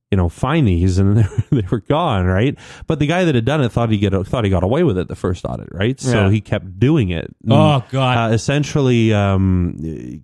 You 0.09 0.15
know, 0.15 0.29
find 0.29 0.65
these, 0.65 0.99
and 0.99 1.17
they 1.51 1.65
were 1.69 1.81
gone, 1.81 2.27
right? 2.27 2.57
But 2.87 2.99
the 2.99 3.07
guy 3.07 3.25
that 3.25 3.35
had 3.35 3.43
done 3.43 3.59
it 3.61 3.73
thought 3.73 3.89
he 3.89 3.97
get 3.97 4.13
thought 4.25 4.45
he 4.45 4.49
got 4.49 4.63
away 4.63 4.83
with 4.83 4.97
it 4.97 5.09
the 5.09 5.17
first 5.17 5.43
audit, 5.43 5.67
right? 5.73 5.99
So 5.99 6.23
Yeah. 6.27 6.31
he 6.31 6.39
kept 6.39 6.79
doing 6.79 7.09
it. 7.09 7.35
Oh, 7.49 7.83
God. 7.91 8.31
Uh, 8.31 8.33
essentially, 8.33 9.13
um, 9.13 9.75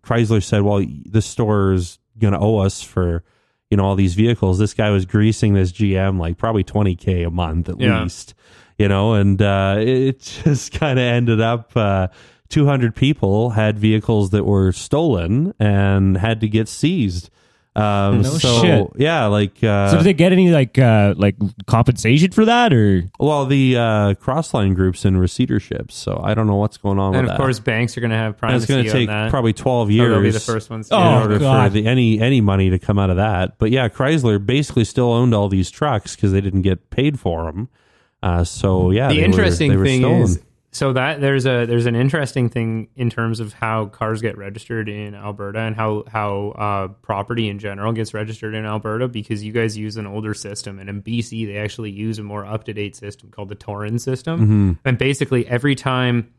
Chrysler 0.01 0.41
said, 0.41 0.61
"Well, 0.61 0.85
this 1.05 1.25
store 1.25 1.73
is 1.73 1.99
going 2.17 2.31
to 2.33 2.39
owe 2.39 2.59
us 2.59 2.81
for 2.81 3.25
you 3.69 3.75
know 3.75 3.83
all 3.83 3.95
these 3.95 4.13
vehicles." 4.13 4.57
This 4.57 4.73
guy 4.73 4.89
was 4.89 5.05
greasing 5.05 5.53
this 5.53 5.73
GM 5.73 6.17
like 6.17 6.37
probably 6.37 6.63
twenty 6.63 6.95
k 6.95 7.23
a 7.23 7.29
month 7.29 7.67
at 7.67 7.77
Yeah. 7.77 8.03
least, 8.03 8.35
you 8.77 8.87
know, 8.87 9.15
and 9.15 9.41
uh, 9.41 9.75
it 9.79 10.21
just 10.45 10.71
kind 10.71 10.97
of 10.97 11.03
ended 11.03 11.41
up. 11.41 11.75
Uh, 11.75 12.07
200 12.49 12.95
people 12.95 13.51
had 13.51 13.79
vehicles 13.79 14.29
that 14.31 14.45
were 14.45 14.71
stolen 14.71 15.53
and 15.59 16.17
had 16.17 16.41
to 16.41 16.47
get 16.47 16.67
seized. 16.67 17.29
Um, 17.75 18.21
No 18.21 18.29
so 18.37 18.61
shit. 18.61 18.87
yeah, 18.97 19.25
like 19.25 19.63
uh, 19.63 19.89
so 19.89 19.97
did 19.97 20.03
they 20.03 20.13
get 20.13 20.31
any 20.31 20.51
like 20.51 20.77
uh 20.77 21.15
like 21.17 21.35
compensation 21.65 22.29
for 22.31 22.45
that 22.45 22.71
or 22.71 23.01
well, 23.19 23.47
the 23.47 23.75
uh, 23.75 24.13
crossline 24.13 24.75
groups 24.75 25.05
in 25.05 25.15
receiverships. 25.15 25.93
So 25.93 26.21
I 26.23 26.35
don't 26.35 26.45
know 26.45 26.57
what's 26.57 26.77
going 26.77 26.99
on 26.99 27.15
and 27.15 27.23
with 27.23 27.31
of 27.31 27.37
that. 27.37 27.37
course, 27.43 27.57
banks 27.59 27.97
are 27.97 28.01
going 28.01 28.11
to 28.11 28.17
have 28.17 28.35
And 28.43 28.55
it's 28.55 28.67
going 28.67 28.85
to 28.85 28.91
take 28.91 29.09
probably 29.31 29.53
12 29.53 29.87
So 29.87 29.91
years. 29.91 30.09
they'll 30.11 30.21
be 30.21 30.29
the 30.29 30.39
first 30.39 30.69
ones. 30.69 30.89
to- 30.89 30.95
Oh, 30.95 31.01
in 31.01 31.21
order 31.23 31.39
God. 31.39 31.63
for 31.63 31.69
the, 31.73 31.87
any 31.87 32.19
any 32.21 32.41
money 32.41 32.69
to 32.69 32.77
come 32.77 32.99
out 32.99 33.09
of 33.09 33.15
that. 33.17 33.57
But 33.57 33.71
yeah, 33.71 33.89
Chrysler 33.89 34.45
basically 34.45 34.83
still 34.85 35.11
owned 35.11 35.33
all 35.33 35.49
these 35.49 35.71
trucks 35.71 36.15
because 36.15 36.31
they 36.31 36.41
didn't 36.41 36.61
get 36.61 36.91
paid 36.91 37.19
for 37.19 37.45
them. 37.51 37.69
Uh, 38.21 38.43
so 38.43 38.91
yeah, 38.91 39.07
the 39.07 39.15
they 39.15 39.19
were- 39.21 39.25
interesting 39.25 39.75
were 39.75 39.83
thing 39.83 40.01
stolen. 40.01 40.21
is 40.21 40.39
so 40.73 40.91
that 40.91 41.21
there's 41.21 41.45
a 41.45 41.65
there's 41.65 41.85
an 41.85 41.95
interesting 41.95 42.49
thing 42.49 42.87
in 42.95 43.09
terms 43.09 43.39
of 43.39 43.53
how 43.53 43.85
cars 43.85 44.21
get 44.21 44.37
registered 44.37 44.89
in 44.89 45.13
Alberta 45.15 45.59
and 45.59 45.75
how 45.75 46.03
how 46.07 46.49
uh, 46.57 46.87
property 47.03 47.47
in 47.47 47.59
general 47.59 47.93
gets 47.93 48.13
registered 48.13 48.55
in 48.55 48.65
Alberta 48.65 49.07
because 49.07 49.43
you 49.43 49.53
guys 49.53 49.77
use 49.77 49.97
an 49.97 50.07
older 50.07 50.33
system 50.33 50.79
and 50.79 50.89
in 50.89 51.01
BC 51.01 51.45
they 51.45 51.57
actually 51.57 51.91
use 51.91 52.17
a 52.19 52.23
more 52.23 52.45
up 52.45 52.63
to 52.65 52.73
date 52.73 52.95
system 52.95 53.29
called 53.31 53.49
the 53.49 53.55
Torrens 53.55 54.03
system 54.03 54.39
Mm-hmm. 54.41 54.71
and 54.83 54.97
basically 54.97 55.47
every 55.47 55.75
time 55.75 56.33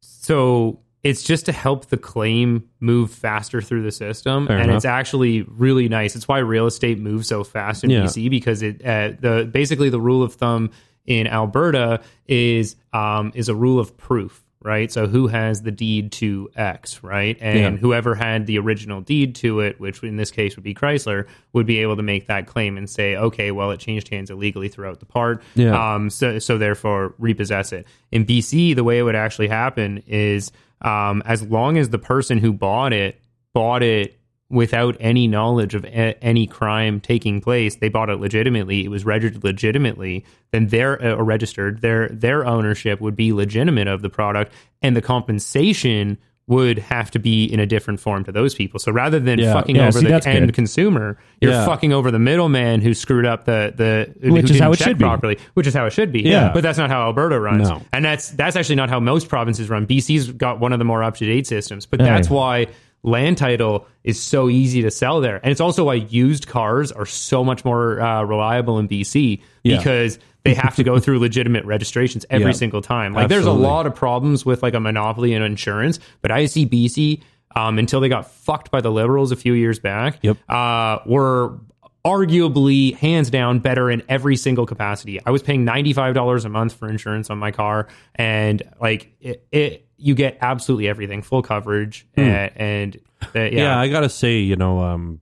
so 0.00 0.80
it's 1.02 1.22
just 1.22 1.46
to 1.46 1.52
help 1.52 1.86
the 1.86 1.96
claim 1.96 2.68
move 2.80 3.10
faster 3.12 3.60
through 3.62 3.82
the 3.82 3.92
system 3.92 4.46
Fair 4.46 4.56
and 4.56 4.64
enough. 4.66 4.76
it's 4.76 4.84
actually 4.84 5.42
really 5.42 5.88
nice 5.88 6.16
it's 6.16 6.26
why 6.26 6.38
real 6.38 6.66
estate 6.66 6.98
moves 6.98 7.28
so 7.28 7.44
fast 7.44 7.84
in 7.84 7.90
Yeah. 7.90 8.02
bc 8.04 8.28
because 8.30 8.62
it 8.62 8.84
uh, 8.84 9.12
the 9.20 9.48
basically 9.50 9.88
the 9.90 10.00
rule 10.00 10.22
of 10.22 10.34
thumb 10.34 10.70
in 11.06 11.26
alberta 11.26 12.00
is 12.26 12.76
um 12.92 13.32
is 13.34 13.48
a 13.48 13.54
rule 13.54 13.78
of 13.78 13.96
proof 13.96 14.42
right 14.62 14.90
so 14.90 15.06
who 15.06 15.28
has 15.28 15.62
the 15.62 15.70
deed 15.70 16.10
to 16.10 16.50
x 16.56 17.02
right 17.04 17.36
and 17.40 17.58
Yeah. 17.58 17.70
whoever 17.80 18.14
had 18.16 18.46
the 18.46 18.58
original 18.58 19.00
deed 19.00 19.34
to 19.36 19.60
it 19.60 19.78
which 19.78 20.02
in 20.02 20.16
this 20.16 20.30
case 20.32 20.56
would 20.56 20.64
be 20.64 20.74
chrysler 20.74 21.26
would 21.52 21.66
be 21.66 21.78
able 21.78 21.96
to 21.96 22.02
make 22.02 22.26
that 22.26 22.46
claim 22.48 22.76
and 22.76 22.90
say 22.90 23.14
okay 23.16 23.52
well 23.52 23.70
it 23.70 23.78
changed 23.78 24.08
hands 24.08 24.28
illegally 24.30 24.68
throughout 24.68 24.98
the 24.98 25.06
part 25.06 25.42
Yeah. 25.54 25.94
um, 25.94 26.10
so 26.10 26.38
so 26.40 26.58
therefore 26.58 27.14
repossess 27.18 27.72
it. 27.72 27.86
In 28.10 28.24
BC, 28.24 28.74
the 28.74 28.82
way 28.84 28.98
it 28.98 29.02
would 29.02 29.14
actually 29.14 29.48
happen 29.48 30.02
is 30.06 30.50
um, 30.82 31.22
as 31.26 31.42
long 31.42 31.78
as 31.78 31.90
the 31.90 31.98
person 31.98 32.38
who 32.38 32.52
bought 32.52 32.92
it 32.92 33.20
bought 33.54 33.82
it 33.82 34.18
without 34.48 34.96
any 35.00 35.26
knowledge 35.26 35.74
of 35.74 35.84
a- 35.84 36.16
any 36.22 36.46
crime 36.46 37.00
taking 37.00 37.40
place, 37.40 37.76
they 37.76 37.88
bought 37.88 38.08
it 38.10 38.20
legitimately. 38.20 38.84
It 38.84 38.88
was 38.88 39.04
registered 39.04 39.42
legitimately. 39.42 40.24
Then 40.52 40.68
their 40.68 41.02
uh, 41.04 41.16
registered 41.22 41.80
their 41.82 42.08
their 42.10 42.46
ownership 42.46 43.00
would 43.00 43.16
be 43.16 43.32
legitimate 43.32 43.88
of 43.88 44.02
the 44.02 44.10
product, 44.10 44.52
and 44.82 44.94
the 44.96 45.02
compensation 45.02 46.18
would 46.48 46.78
have 46.78 47.10
to 47.10 47.18
be 47.18 47.44
in 47.44 47.58
a 47.58 47.66
different 47.66 47.98
form 47.98 48.22
to 48.22 48.30
those 48.30 48.54
people. 48.54 48.78
So 48.78 48.92
rather 48.92 49.18
than 49.18 49.40
Yeah. 49.40 49.52
fucking 49.52 49.74
Yeah, 49.74 49.88
over 49.88 49.98
see, 49.98 50.06
the 50.06 50.28
end 50.28 50.46
good. 50.46 50.54
consumer, 50.54 51.18
you're 51.40 51.50
Yeah. 51.50 51.66
fucking 51.66 51.92
over 51.92 52.12
the 52.12 52.20
middleman 52.20 52.80
who 52.82 52.94
screwed 52.94 53.26
up 53.26 53.46
the 53.46 53.72
the 53.76 54.14
who 54.24 54.32
Which 54.34 54.44
is 54.44 54.50
didn't 54.52 54.62
how 54.62 54.70
it 54.70 54.78
should 54.78 54.96
be. 54.96 55.02
properly, 55.02 55.38
which 55.54 55.66
is 55.66 55.74
how 55.74 55.86
it 55.86 55.92
should 55.92 56.12
be. 56.12 56.20
Yeah. 56.20 56.52
but 56.54 56.62
that's 56.62 56.78
not 56.78 56.88
how 56.88 57.02
Alberta 57.02 57.40
runs, 57.40 57.68
No. 57.68 57.82
and 57.92 58.04
that's 58.04 58.30
that's 58.30 58.54
actually 58.54 58.76
not 58.76 58.90
how 58.90 59.00
most 59.00 59.28
provinces 59.28 59.68
run. 59.68 59.86
BC's 59.88 60.30
got 60.30 60.60
one 60.60 60.72
of 60.72 60.78
the 60.78 60.84
more 60.84 61.02
up 61.02 61.16
to 61.16 61.26
date 61.26 61.48
systems, 61.48 61.84
but 61.84 61.98
that's 61.98 62.30
why 62.30 62.68
land 63.06 63.38
title 63.38 63.86
is 64.04 64.20
so 64.22 64.50
easy 64.50 64.82
to 64.82 64.90
sell 64.90 65.22
there, 65.22 65.36
and 65.42 65.50
it's 65.50 65.60
also 65.62 65.84
why 65.84 65.94
used 65.94 66.46
cars 66.48 66.92
are 66.92 67.06
so 67.06 67.42
much 67.42 67.64
more 67.64 67.98
uh, 68.00 68.22
reliable 68.24 68.78
in 68.78 68.86
BC 68.88 69.40
Yeah. 69.62 69.78
because 69.78 70.18
they 70.44 70.52
have 70.54 70.76
to 70.76 70.84
go 70.84 70.98
through 71.00 71.18
legitimate 71.20 71.64
registrations 71.64 72.26
every 72.28 72.48
Yeah. 72.48 72.52
single 72.52 72.82
time. 72.82 73.14
Like 73.14 73.28
there's 73.28 73.46
a 73.46 73.52
lot 73.52 73.86
of 73.86 73.94
problems 73.94 74.44
with 74.44 74.62
like 74.62 74.74
a 74.74 74.80
monopoly 74.80 75.32
in 75.32 75.40
insurance, 75.42 75.98
but 76.20 76.30
I 76.30 76.44
see 76.46 76.66
BC 76.66 77.22
um, 77.56 77.78
until 77.78 78.00
they 78.00 78.08
got 78.10 78.30
fucked 78.30 78.70
by 78.70 78.82
the 78.82 78.90
liberals 78.92 79.32
a 79.32 79.36
few 79.36 79.54
years 79.54 79.78
back. 79.78 80.18
Yep. 80.22 80.36
uh, 80.48 80.98
were 81.06 81.58
arguably 82.04 82.94
hands 82.96 83.30
down 83.30 83.58
better 83.58 83.90
in 83.90 84.02
every 84.08 84.36
single 84.36 84.64
capacity. 84.66 85.18
I 85.26 85.30
was 85.30 85.42
paying 85.42 85.66
$95 85.66 86.44
a 86.44 86.48
month 86.48 86.74
for 86.74 86.88
insurance 86.88 87.30
on 87.30 87.38
my 87.38 87.50
car 87.50 87.88
and 88.14 88.62
like 88.80 89.12
it, 89.20 89.44
it 89.50 89.85
you 89.96 90.14
get 90.14 90.38
absolutely 90.40 90.88
everything, 90.88 91.22
full 91.22 91.42
coverage 91.42 92.06
and, 92.16 92.52
and 92.56 92.96
uh, 93.22 93.40
yeah. 93.40 93.48
yeah. 93.50 93.80
I 93.80 93.88
gotta 93.88 94.08
say, 94.08 94.38
you 94.38 94.56
know, 94.56 94.80
um, 94.80 95.20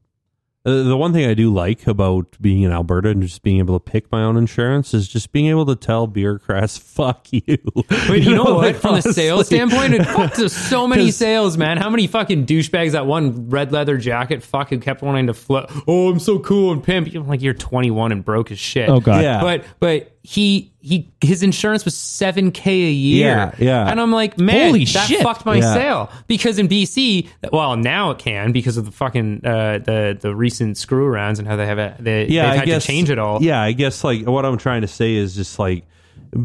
uh, 0.66 0.82
the 0.82 0.96
one 0.96 1.12
thing 1.12 1.28
I 1.28 1.34
do 1.34 1.52
like 1.52 1.86
about 1.86 2.38
being 2.40 2.62
in 2.62 2.72
Alberta 2.72 3.10
and 3.10 3.20
just 3.20 3.42
being 3.42 3.58
able 3.58 3.78
to 3.78 3.84
pick 3.84 4.10
my 4.10 4.22
own 4.22 4.38
insurance 4.38 4.94
is 4.94 5.06
just 5.06 5.30
being 5.30 5.46
able 5.48 5.66
to 5.66 5.76
tell 5.76 6.06
bureaucrats, 6.06 6.78
"Fuck 6.94 7.26
you." 7.32 7.58
But 7.74 8.22
you 8.22 8.34
know 8.34 8.44
what? 8.44 8.56
like, 8.56 8.76
From 8.76 8.94
the 8.94 9.02
sales 9.02 9.46
standpoint, 9.46 9.92
it 9.92 10.04
fucked 10.04 10.38
us 10.38 10.52
so 10.70 10.88
many 10.88 11.10
sales, 11.10 11.58
man. 11.58 11.76
How 11.76 11.90
many 11.90 12.06
fucking 12.06 12.46
douchebags 12.46 12.92
that 12.92 13.04
one 13.04 13.50
red 13.50 13.72
leather 13.72 13.98
jacket 13.98 14.42
fuck 14.42 14.70
who 14.70 14.78
kept 14.78 15.02
wanting 15.02 15.26
to 15.26 15.34
flip? 15.34 15.70
Oh, 15.86 16.08
I'm 16.08 16.18
so 16.18 16.38
cool 16.38 16.72
and 16.72 16.82
pimp. 16.82 17.12
You're 17.12 17.24
like 17.24 17.42
you're 17.42 17.52
21 17.52 18.12
and 18.12 18.24
broke 18.24 18.50
as 18.50 18.58
shit. 18.58 18.88
Oh, 18.88 19.00
God. 19.00 19.22
Yeah. 19.22 19.42
But 19.42 19.64
but 19.80 20.13
he 20.26 20.72
he 20.80 21.12
his 21.20 21.42
insurance 21.42 21.84
was 21.84 21.94
seven 21.94 22.50
k 22.50 22.72
a 22.86 22.90
year. 22.90 23.28
Yeah, 23.28 23.54
yeah. 23.58 23.90
And 23.90 24.00
I'm 24.00 24.10
like, 24.10 24.38
man, 24.38 24.68
Holy 24.70 24.86
that 24.86 25.06
shit. 25.06 25.22
fucked 25.22 25.44
my 25.44 25.56
Yeah. 25.56 25.74
sale 25.74 26.10
because 26.26 26.58
in 26.58 26.66
BC, 26.66 27.28
well, 27.52 27.76
now 27.76 28.10
it 28.10 28.18
can 28.18 28.50
because 28.50 28.78
of 28.78 28.86
the 28.86 28.90
fucking 28.90 29.42
uh, 29.44 29.78
the 29.84 30.16
the 30.18 30.34
recent 30.34 30.78
screw 30.78 31.06
arounds 31.12 31.38
and 31.38 31.46
how 31.46 31.56
they 31.56 31.66
have 31.66 31.78
it. 31.78 31.96
They, 32.02 32.26
yeah, 32.28 32.44
they've 32.44 32.52
I 32.52 32.56
had 32.56 32.66
guess 32.66 32.82
to 32.86 32.88
change 32.88 33.10
it 33.10 33.18
all. 33.18 33.42
Yeah, 33.42 33.60
I 33.60 33.72
guess 33.72 34.02
like 34.02 34.26
what 34.26 34.46
I'm 34.46 34.56
trying 34.56 34.80
to 34.80 34.88
say 34.88 35.14
is 35.14 35.34
just 35.36 35.58
like 35.58 35.84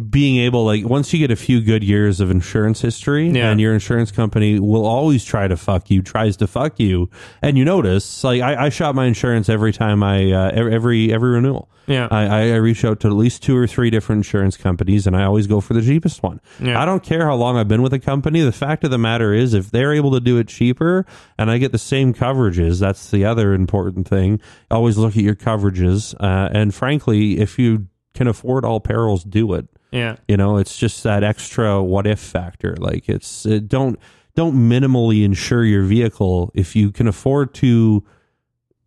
being 0.10 0.38
able 0.38 0.66
like 0.66 0.86
once 0.86 1.12
you 1.14 1.20
get 1.20 1.32
a 1.32 1.36
few 1.36 1.62
good 1.62 1.84
years 1.84 2.20
of 2.20 2.30
insurance 2.30 2.82
history 2.82 3.30
Yeah. 3.30 3.50
and 3.50 3.60
your 3.60 3.74
insurance 3.74 4.12
company 4.12 4.60
will 4.60 4.86
always 4.86 5.24
try 5.26 5.48
to 5.48 5.58
fuck 5.58 5.90
you 5.90 6.02
tries 6.02 6.38
to 6.38 6.48
fuck 6.48 6.80
you 6.80 7.10
and 7.42 7.58
you 7.58 7.66
notice 7.66 8.24
like 8.24 8.42
i, 8.42 8.66
I 8.66 8.70
shop 8.70 8.94
my 8.94 9.06
insurance 9.06 9.50
every 9.50 9.74
time 9.74 10.04
i 10.04 10.32
uh, 10.32 10.52
every 10.54 11.12
every, 11.12 11.30
renewal 11.32 11.70
Yeah. 11.88 12.08
I, 12.12 12.26
I 12.28 12.42
I 12.52 12.56
reach 12.58 12.86
out 12.86 13.00
to 13.00 13.08
at 13.08 13.14
least 13.14 13.42
two 13.42 13.58
or 13.58 13.66
three 13.66 13.90
different 13.90 14.20
insurance 14.20 14.58
companies 14.58 15.08
and 15.08 15.16
i 15.16 15.24
always 15.24 15.48
go 15.48 15.60
for 15.62 15.74
the 15.74 15.82
cheapest 15.82 16.22
one 16.22 16.40
Yeah. 16.60 16.80
i 16.82 16.86
don't 16.86 17.02
care 17.04 17.26
how 17.26 17.36
long 17.36 17.58
i've 17.58 17.68
been 17.68 17.82
with 17.82 17.94
a 17.94 18.00
company 18.00 18.42
the 18.42 18.52
fact 18.52 18.84
of 18.84 18.92
the 18.92 19.00
matter 19.00 19.34
is 19.34 19.54
if 19.56 19.72
they're 19.72 19.94
able 19.94 20.12
to 20.12 20.20
do 20.20 20.38
it 20.38 20.48
cheaper 20.48 21.06
and 21.38 21.50
i 21.50 21.58
get 21.58 21.72
the 21.72 21.78
same 21.80 22.14
coverages 22.14 22.80
that's 22.80 23.10
the 23.10 23.26
other 23.26 23.54
important 23.54 24.08
thing 24.08 24.40
always 24.70 24.98
look 24.98 25.18
at 25.18 25.24
your 25.24 25.36
coverages 25.36 26.14
uh, 26.20 26.50
and 26.54 26.76
frankly 26.76 27.40
if 27.40 27.58
you 27.58 27.88
can 28.14 28.28
afford 28.28 28.66
all 28.66 28.80
perils 28.80 29.24
do 29.24 29.54
it 29.54 29.68
Yeah. 29.92 30.18
you 30.28 30.38
know, 30.38 30.58
it's 30.58 30.78
just 30.78 31.04
that 31.04 31.24
extra 31.24 31.82
what 31.84 32.06
if 32.08 32.20
factor. 32.20 32.76
Like 32.78 33.10
it's 33.10 33.46
it 33.46 33.68
don't 33.68 34.00
don't 34.36 34.56
minimally 34.56 35.24
insure 35.24 35.66
your 35.66 35.84
vehicle 35.84 36.52
if 36.54 36.76
you 36.76 36.92
can 36.92 37.08
afford 37.08 37.54
to 37.56 38.04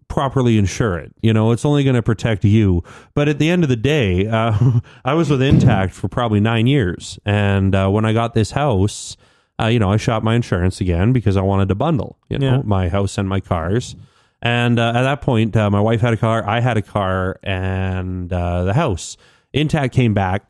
properly 0.09 0.59
insure 0.59 0.99
it. 0.99 1.13
You 1.23 1.33
know, 1.33 1.53
it's 1.53 1.65
only 1.65 1.85
going 1.85 1.97
to 1.97 2.03
protect 2.03 2.45
you. 2.45 2.83
But 3.15 3.29
at 3.29 3.39
the 3.39 3.49
end 3.51 3.63
of 3.63 3.69
the 3.69 3.77
day, 3.77 4.27
uh, 4.29 4.81
I 5.05 5.15
was 5.15 5.31
with 5.31 5.43
Intact 5.43 5.93
for 5.95 6.09
probably 6.09 6.41
nine 6.41 6.67
years, 6.67 7.19
and 7.25 7.75
uh, 7.75 7.89
when 7.89 8.05
I 8.05 8.13
got 8.13 8.35
this 8.35 8.51
house, 8.53 9.17
uh, 9.61 9.67
you 9.67 9.79
know, 9.79 9.91
I 9.91 9.97
shot 9.97 10.23
my 10.23 10.35
insurance 10.35 10.81
again 10.81 11.13
because 11.13 11.37
I 11.37 11.43
wanted 11.43 11.69
to 11.69 11.75
bundle. 11.75 12.19
You 12.29 12.39
know, 12.39 12.47
Yeah. 12.47 12.63
my 12.65 12.89
house 12.89 13.19
and 13.19 13.29
my 13.29 13.41
cars. 13.41 13.97
And 14.45 14.79
uh, 14.79 14.89
at 14.95 15.03
that 15.03 15.21
point, 15.21 15.57
uh, 15.57 15.71
my 15.71 15.81
wife 15.81 16.01
had 16.01 16.13
a 16.13 16.17
car, 16.17 16.45
I 16.47 16.61
had 16.61 16.77
a 16.77 16.83
car, 16.83 17.39
and 17.45 18.33
uh, 18.33 18.65
the 18.65 18.75
house. 18.75 19.17
Intact 19.53 19.95
came 19.95 20.15
back. 20.15 20.45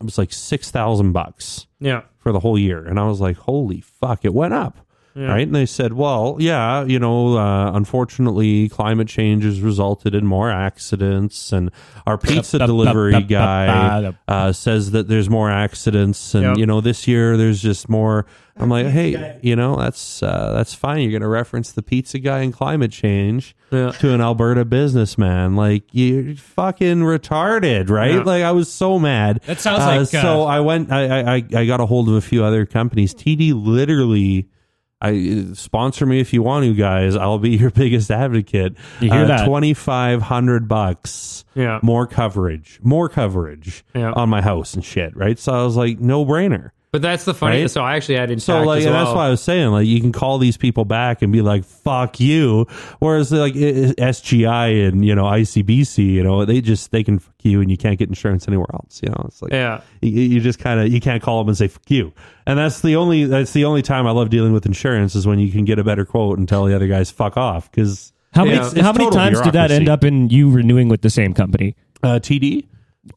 It 0.00 0.04
was 0.04 0.18
like 0.18 0.32
six 0.32 0.70
thousand 0.70 1.12
bucks 1.12 1.66
Yeah. 1.80 2.02
for 2.18 2.32
the 2.32 2.40
whole 2.40 2.58
year, 2.58 2.84
and 2.84 2.98
I 2.98 3.06
was 3.06 3.20
like, 3.20 3.36
"Holy 3.36 3.80
fuck!" 3.80 4.24
It 4.24 4.34
went 4.34 4.54
up, 4.54 4.78
Yeah. 5.14 5.26
right? 5.28 5.46
And 5.46 5.54
they 5.54 5.66
said, 5.66 5.92
"Well, 5.92 6.36
yeah, 6.38 6.84
you 6.84 6.98
know, 6.98 7.36
uh, 7.36 7.72
unfortunately, 7.74 8.68
climate 8.68 9.08
change 9.08 9.44
has 9.44 9.60
resulted 9.60 10.14
in 10.14 10.26
more 10.26 10.50
accidents, 10.50 11.52
and 11.52 11.70
our 12.06 12.16
pizza 12.18 12.58
delivery 12.58 13.22
guy 13.22 14.12
uh, 14.28 14.52
says 14.52 14.92
that 14.92 15.08
there's 15.08 15.28
more 15.30 15.50
accidents, 15.50 16.34
and 16.34 16.42
Yep. 16.44 16.56
you 16.58 16.66
know, 16.66 16.80
this 16.80 17.06
year 17.06 17.36
there's 17.36 17.60
just 17.62 17.88
more." 17.88 18.26
I'm 18.54 18.68
like, 18.68 18.86
"Hey, 18.86 19.38
you 19.42 19.56
know, 19.56 19.76
that's 19.76 20.22
uh, 20.22 20.52
that's 20.54 20.74
fine. 20.74 21.00
You're 21.00 21.10
going 21.10 21.22
to 21.22 21.28
reference 21.28 21.72
the 21.72 21.82
pizza 21.82 22.18
guy 22.18 22.40
and 22.40 22.52
climate 22.52 22.92
change." 22.92 23.54
Yeah. 23.70 23.92
to 23.92 24.12
an 24.12 24.20
Alberta 24.20 24.66
businessman. 24.66 25.56
Like 25.56 25.84
you're 25.92 26.34
fucking 26.34 26.98
retarded, 26.98 27.88
right? 27.88 28.16
Yeah. 28.16 28.22
Like 28.22 28.42
I 28.42 28.52
was 28.52 28.70
so 28.70 28.98
mad. 28.98 29.40
That 29.46 29.60
sounds 29.60 29.78
like, 29.80 30.00
uh, 30.00 30.22
so. 30.22 30.42
I 30.44 30.60
went. 30.60 30.92
I, 30.92 31.06
I 31.22 31.34
I- 31.36 31.44
I 31.54 31.66
got 31.66 31.80
a 31.80 31.86
hold 31.86 32.08
of 32.10 32.14
a 32.14 32.20
few 32.20 32.44
other 32.44 32.66
companies. 32.66 33.14
TD 33.14 33.52
literally. 33.54 34.48
I 35.02 35.46
sponsor 35.54 36.06
me 36.06 36.20
if 36.20 36.32
you 36.32 36.42
want 36.42 36.64
to, 36.64 36.74
guys. 36.74 37.16
I'll 37.16 37.38
be 37.38 37.50
your 37.50 37.70
biggest 37.82 38.10
advocate. 38.10 38.76
You 39.00 39.10
hear 39.10 39.24
uh, 39.24 39.26
that? 39.26 39.46
Twenty 39.46 39.74
five 39.74 40.22
hundred 40.22 40.68
bucks. 40.68 41.44
Yeah. 41.54 41.80
More 41.82 42.06
coverage. 42.06 42.78
More 42.82 43.08
coverage 43.08 43.84
Yeah. 43.94 44.12
on 44.12 44.28
my 44.28 44.40
house 44.40 44.74
and 44.74 44.84
shit. 44.84 45.16
Right. 45.16 45.38
So 45.38 45.52
I 45.52 45.64
was 45.64 45.76
like, 45.76 45.98
no 45.98 46.24
brainer. 46.24 46.70
But 46.92 47.00
that's 47.00 47.24
the 47.24 47.32
funny. 47.32 47.62
Right? 47.62 47.70
So 47.70 47.80
I 47.82 47.96
actually 47.96 48.16
had 48.16 48.30
intact 48.30 48.44
So 48.44 48.62
like, 48.64 48.80
as 48.80 48.84
well. 48.84 48.92
that's 49.04 49.16
why 49.16 49.26
I 49.26 49.30
was 49.30 49.40
saying, 49.42 49.70
like, 49.70 49.86
you 49.86 49.98
can 49.98 50.12
call 50.12 50.36
these 50.36 50.58
people 50.58 50.84
back 50.84 51.22
and 51.22 51.32
be 51.32 51.40
like, 51.40 51.64
"Fuck 51.64 52.20
you," 52.20 52.66
whereas 52.98 53.32
like 53.32 53.56
i- 53.56 53.58
i- 53.58 53.94
SGI 54.10 54.86
and 54.88 55.02
you 55.02 55.14
know 55.14 55.24
ICBC, 55.24 56.04
you 56.04 56.22
know, 56.22 56.44
they 56.44 56.60
just 56.60 56.90
they 56.90 57.02
can 57.02 57.18
fuck 57.18 57.34
you 57.42 57.62
and 57.62 57.70
you 57.70 57.78
can't 57.78 57.98
get 57.98 58.10
insurance 58.10 58.46
anywhere 58.46 58.66
else. 58.74 59.00
You 59.02 59.08
know, 59.08 59.24
it's 59.26 59.40
like 59.40 59.52
Yeah. 59.52 59.80
you, 60.02 60.10
you 60.10 60.40
just 60.40 60.58
kind 60.58 60.80
of 60.80 60.88
you 60.92 61.00
can't 61.00 61.22
call 61.22 61.38
them 61.38 61.48
and 61.48 61.56
say 61.56 61.66
"fuck 61.68 61.90
you," 61.90 62.12
and 62.46 62.58
that's 62.58 62.82
the 62.82 62.94
only 62.96 63.24
that's 63.24 63.54
the 63.54 63.64
only 63.64 63.80
time 63.80 64.06
I 64.06 64.10
love 64.10 64.28
dealing 64.28 64.52
with 64.52 64.66
insurance 64.66 65.14
is 65.14 65.26
when 65.26 65.38
you 65.38 65.50
can 65.50 65.64
get 65.64 65.78
a 65.78 65.84
better 65.84 66.04
quote 66.04 66.38
and 66.38 66.46
tell 66.46 66.66
the 66.66 66.76
other 66.76 66.88
guys 66.88 67.10
"fuck 67.10 67.38
off" 67.38 67.70
because 67.70 68.12
How 68.34 68.44
many 68.44 68.56
Yeah. 68.56 68.66
It's 68.66 68.80
how 68.80 68.92
many 68.92 69.04
total 69.06 69.18
times 69.18 69.40
did 69.40 69.54
that 69.54 69.70
end 69.70 69.88
up 69.88 70.04
in 70.04 70.28
you 70.28 70.50
renewing 70.50 70.88
with 70.90 71.00
the 71.00 71.10
same 71.10 71.32
company? 71.32 71.74
uh, 72.02 72.18
TD, 72.18 72.64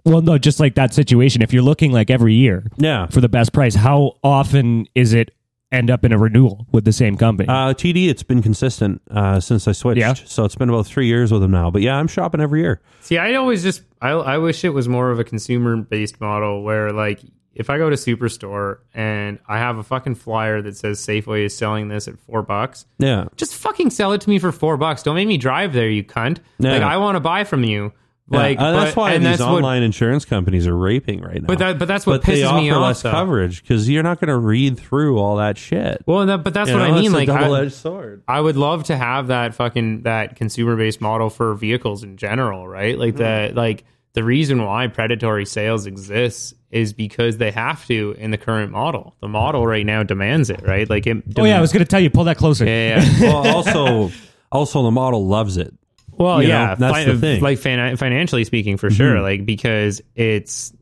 Well, 0.04 0.22
no, 0.22 0.38
just 0.38 0.60
like 0.60 0.76
that 0.76 0.94
situation. 0.94 1.42
If 1.42 1.54
you're 1.54 1.64
looking 1.64 1.92
like 1.92 2.10
every 2.10 2.34
year 2.34 2.66
yeah. 2.78 3.08
for 3.08 3.22
the 3.22 3.30
best 3.30 3.54
price, 3.54 3.76
how 3.76 4.18
often 4.24 4.88
is 4.96 5.14
it 5.14 5.32
end 5.72 5.90
up 5.90 6.06
in 6.06 6.12
a 6.12 6.18
renewal 6.18 6.66
with 6.72 6.86
the 6.86 6.94
same 6.94 7.18
company? 7.18 7.48
Uh, 7.50 7.74
TD, 7.74 8.08
it's 8.10 8.24
been 8.24 8.42
consistent 8.42 9.02
uh, 9.12 9.40
since 9.40 9.68
I 9.68 9.74
switched. 9.74 10.00
Yeah. 10.00 10.14
So 10.14 10.46
it's 10.46 10.56
been 10.56 10.70
about 10.70 10.88
three 10.88 11.08
years 11.08 11.32
with 11.32 11.42
them 11.42 11.52
now. 11.52 11.70
But 11.70 11.82
yeah, 11.82 11.98
I'm 11.98 12.08
shopping 12.08 12.42
every 12.42 12.62
year. 12.62 12.82
See, 13.02 13.18
I 13.18 13.36
always 13.36 13.62
just 13.62 13.84
I 14.02 14.12
I 14.12 14.38
wish 14.38 14.64
it 14.64 14.70
was 14.70 14.88
more 14.88 15.12
of 15.12 15.20
a 15.20 15.24
consumer 15.24 15.78
based 15.78 16.20
model 16.20 16.64
where 16.64 16.92
like 16.92 17.22
if 17.54 17.70
I 17.70 17.78
go 17.78 17.90
to 17.90 17.96
Superstore 17.96 18.80
and 18.94 19.40
I 19.48 19.60
have 19.60 19.78
a 19.78 19.84
fucking 19.84 20.16
flyer 20.16 20.62
that 20.62 20.76
says 20.76 21.00
Safeway 21.00 21.46
is 21.46 21.58
selling 21.58 21.88
this 21.88 22.08
at 22.08 22.20
four 22.20 22.42
bucks, 22.42 22.86
Yeah. 23.00 23.26
just 23.38 23.56
fucking 23.56 23.92
sell 23.92 24.12
it 24.12 24.22
to 24.22 24.30
me 24.30 24.40
for 24.40 24.52
four 24.52 24.76
bucks. 24.76 25.04
Don't 25.04 25.16
make 25.16 25.28
me 25.28 25.38
drive 25.38 25.72
there, 25.72 25.90
you 25.90 26.04
cunt. 26.04 26.40
Yeah. 26.60 26.74
Like 26.74 26.82
I 26.82 26.98
want 26.98 27.16
to 27.16 27.22
buy 27.22 27.46
from 27.46 27.64
you. 27.64 27.94
Like 28.28 28.58
Yeah, 28.58 28.66
uh, 28.66 28.72
that's 28.72 28.96
but- 28.96 29.02
why 29.02 29.14
and 29.14 29.24
these 29.24 29.38
that's 29.38 29.42
what- 29.48 29.58
online 29.58 29.84
insurance 29.84 30.26
companies 30.26 30.66
are 30.66 30.76
raping 30.76 31.22
right 31.22 31.40
now. 31.42 31.46
But 31.46 31.60
that- 31.60 31.78
but 31.78 31.88
that's 31.88 32.08
what 32.08 32.24
they 32.24 32.42
pisses 32.42 32.56
me 32.60 32.70
offer 32.72 32.80
off, 32.80 32.88
less 32.88 33.02
though. 33.04 33.12
coverage 33.12 33.62
because 33.62 33.88
you're 33.88 34.02
not 34.02 34.20
going 34.20 34.30
to 34.30 34.38
read 34.38 34.80
through 34.80 35.20
all 35.20 35.36
that 35.38 35.58
shit. 35.60 36.02
well, 36.08 36.22
and 36.22 36.30
that, 36.32 36.44
but 36.44 36.54
that's 36.54 36.70
You 36.72 36.78
what 36.78 36.88
know, 36.88 36.94
I 36.94 36.96
mean. 36.96 37.06
it's 37.06 37.14
Like 37.14 37.30
I, 37.30 37.42
double-edged 37.42 37.74
sword. 37.74 38.24
I 38.28 38.42
would 38.42 38.58
love 38.58 38.86
to 38.86 38.98
have 38.98 39.28
that 39.28 39.54
fucking 39.54 40.02
that 40.04 40.36
consumer 40.36 40.76
based 40.76 41.02
model 41.02 41.30
for 41.30 41.54
vehicles 41.54 42.04
in 42.04 42.18
general, 42.18 42.68
right? 42.68 42.98
Like 42.98 43.16
the 43.16 43.52
like 43.54 43.84
the 44.14 44.24
reason 44.24 44.64
why 44.64 44.88
predatory 44.88 45.46
sales 45.46 45.86
exists 45.86 46.54
is 46.72 46.94
because 46.94 47.38
they 47.38 47.52
have 47.52 47.86
to 47.88 48.16
in 48.18 48.32
the 48.32 48.38
current 48.38 48.72
model. 48.72 49.14
The 49.22 49.28
model 49.28 49.68
right 49.68 49.86
now 49.86 50.02
demands 50.04 50.50
it, 50.50 50.62
right? 50.66 50.90
Like 50.90 51.06
it. 51.06 51.18
oh 51.38 51.44
yeah, 51.44 51.58
I 51.58 51.62
was 51.62 51.72
going 51.72 51.84
to 51.86 51.90
tell 51.90 52.00
you 52.00 52.10
pull 52.10 52.24
that 52.24 52.38
closer. 52.38 52.66
yeah, 52.66 53.04
yeah. 53.04 53.22
well, 53.22 53.48
also, 53.56 54.12
also 54.52 54.82
the 54.84 54.92
model 54.92 55.28
loves 55.28 55.58
it. 55.58 55.74
Well, 56.18 56.42
You 56.42 56.50
know, 56.50 56.54
yeah, 56.54 56.76
that's 56.76 56.94
fi- 56.94 57.04
the 57.06 57.18
thing. 57.18 57.36
Mm-hmm. 57.38 57.44
like 57.44 57.58
fan- 57.60 57.98
financially 57.98 58.44
speaking, 58.46 58.78
for 58.78 58.90
sure. 58.90 59.22
Like 59.22 59.46
because 59.46 60.02
it's 60.16 60.74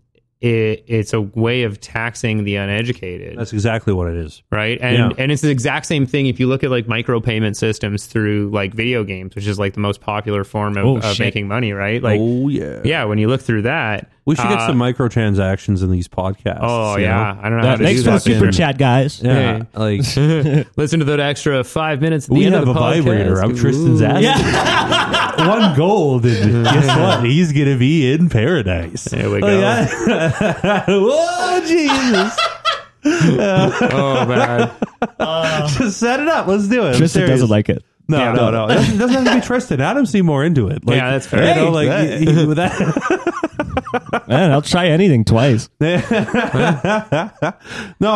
it, 0.42 0.84
it's 0.88 1.14
a 1.14 1.22
way 1.22 1.64
of 1.64 1.80
taxing 1.80 2.44
the 2.44 2.58
uneducated. 2.58 3.38
That's 3.38 3.54
exactly 3.54 3.94
what 3.94 4.10
it 4.10 4.18
is. 4.18 4.44
right? 4.52 4.78
And 4.82 4.98
Yeah. 4.98 5.10
and 5.18 5.32
it's 5.32 5.42
the 5.42 5.50
exact 5.50 5.86
same 5.86 6.06
thing 6.06 6.28
if 6.28 6.38
you 6.38 6.48
look 6.48 6.66
at 6.66 6.70
like 6.70 6.86
micropayment 6.86 7.56
systems 7.56 8.08
through 8.08 8.50
like 8.54 8.74
video 8.74 9.06
games, 9.06 9.36
which 9.36 9.48
is 9.48 9.58
like 9.58 9.74
the 9.74 9.80
most 9.80 10.02
popular 10.02 10.44
form 10.44 10.76
of, 10.76 10.86
Oh, 10.86 10.98
of 10.98 11.18
making 11.18 11.48
money, 11.48 11.72
right? 11.72 12.04
Like 12.04 12.20
oh 12.22 12.50
yeah. 12.50 12.82
yeah, 12.84 13.06
when 13.06 13.20
you 13.20 13.30
look 13.30 13.42
through 13.42 13.62
that, 13.62 14.10
We 14.26 14.36
should 14.36 14.48
get 14.48 14.60
uh, 14.60 14.68
some 14.68 14.78
microtransactions 14.78 15.84
in 15.84 15.92
these 15.92 16.08
podcasts. 16.08 16.60
Oh 16.62 16.96
you 16.96 17.04
yeah, 17.04 17.34
know? 17.34 17.40
I 17.42 17.50
don't 17.50 17.58
know 17.60 17.68
how 17.68 17.74
Uh, 17.74 17.78
to 17.78 17.84
thanks 17.84 18.02
do 18.02 18.06
for 18.06 18.12
the 18.12 18.20
super 18.22 18.40
fucking- 18.40 18.52
chat, 18.54 18.78
guys. 18.78 19.22
Yeah. 19.22 19.64
Like 19.74 20.00
Listen 20.78 21.00
to 21.00 21.06
that 21.06 21.20
extra 21.20 21.64
five 21.66 22.00
minutes. 22.02 22.26
At 22.26 22.30
the 22.30 22.36
we 22.40 22.46
end 22.46 22.54
have 22.56 22.64
of 22.64 22.70
a 22.70 22.74
the 22.74 22.80
podcast. 22.80 23.04
vibrator 23.04 23.44
up 23.44 23.56
Tristan's 23.56 24.02
Ooh. 24.02 24.06
ass. 24.06 25.40
One 25.48 25.76
gold, 25.76 26.26
and 26.26 26.64
guess 26.64 26.88
what? 26.98 27.26
He's 27.26 27.52
gonna 27.52 27.78
be 27.78 28.12
in 28.14 28.30
paradise. 28.30 29.04
There 29.06 29.30
we 29.30 29.42
Like, 29.42 29.52
go. 29.52 29.68
I- 29.68 30.84
Whoa, 30.88 31.66
Jesus! 31.68 32.38
Oh 33.06 34.26
man, 34.28 35.68
Just 35.78 36.00
set 36.00 36.20
it 36.22 36.28
up. 36.30 36.48
Let's 36.48 36.68
do 36.68 36.86
it. 36.88 36.96
Tristan 36.98 37.28
doesn't 37.28 37.50
like 37.50 37.68
it. 37.70 37.84
No, 38.08 38.18
Yeah. 38.18 38.34
no, 38.34 38.52
no. 38.52 38.66
It 38.66 38.76
doesn't, 38.76 38.98
doesn't 38.98 39.26
have 39.26 39.34
to 39.36 39.40
be 39.42 39.46
Tristan. 39.48 39.80
Adam 39.82 40.06
seem 40.06 40.26
more 40.26 40.44
into 40.44 40.68
it. 40.68 40.86
Like, 40.86 40.98
Yeah, 40.98 41.12
that's 41.12 41.26
fair. 41.26 41.48
You 41.56 41.56
know, 41.66 41.72
like 41.72 41.88
that- 41.88 42.20
he- 42.20 42.32
he- 42.34 42.46
with 42.46 42.58
that. 42.58 44.24
Man, 44.28 44.52
I'll 44.52 44.62
try 44.62 44.88
anything 44.88 45.24
twice. 45.26 45.70
no, 45.80 45.92